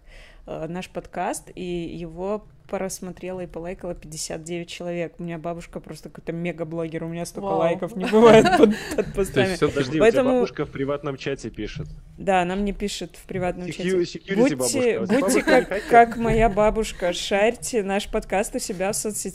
э, 0.46 0.68
наш 0.68 0.90
подкаст, 0.90 1.50
и 1.56 1.64
его 1.64 2.46
просмотрела 2.72 3.42
и 3.42 3.48
полайкала 3.48 3.94
59 3.94 4.68
человек. 4.70 5.16
У 5.20 5.24
меня 5.24 5.38
бабушка 5.38 5.82
просто 5.82 6.08
какой-то 6.10 6.32
мега-блогер, 6.32 7.04
у 7.04 7.08
меня 7.10 7.26
столько 7.26 7.48
Вау. 7.50 7.60
лайков 7.60 7.96
не 7.98 8.06
бывает 8.06 8.46
под, 8.58 8.70
под 8.96 9.06
То 9.08 9.12
постами. 9.14 9.44
есть 9.48 9.56
все 9.58 9.68
Подожди, 9.68 10.00
Поэтому- 10.00 10.30
у 10.30 10.32
тебя 10.32 10.40
бабушка 10.40 10.66
в 10.66 10.72
приватном 10.72 11.18
чате 11.18 11.50
пишет. 11.50 11.88
Да, 12.18 12.42
она 12.44 12.56
мне 12.56 12.72
пишет 12.72 13.18
в 13.22 13.26
приватном 13.28 13.68
Secu- 13.68 13.74
чате. 13.74 14.20
security 14.20 14.36
Будьте, 14.56 14.56
бабушка. 15.00 15.20
будьте 15.20 15.42
как, 15.44 15.88
как 15.90 16.18
моя 16.18 16.48
бабушка, 16.50 17.12
шарьте 17.12 17.84
наш 17.84 18.08
подкаст 18.10 18.56
у 18.56 18.60
себя 18.60 18.92
в 18.92 18.96
соцсетях. 18.96 19.32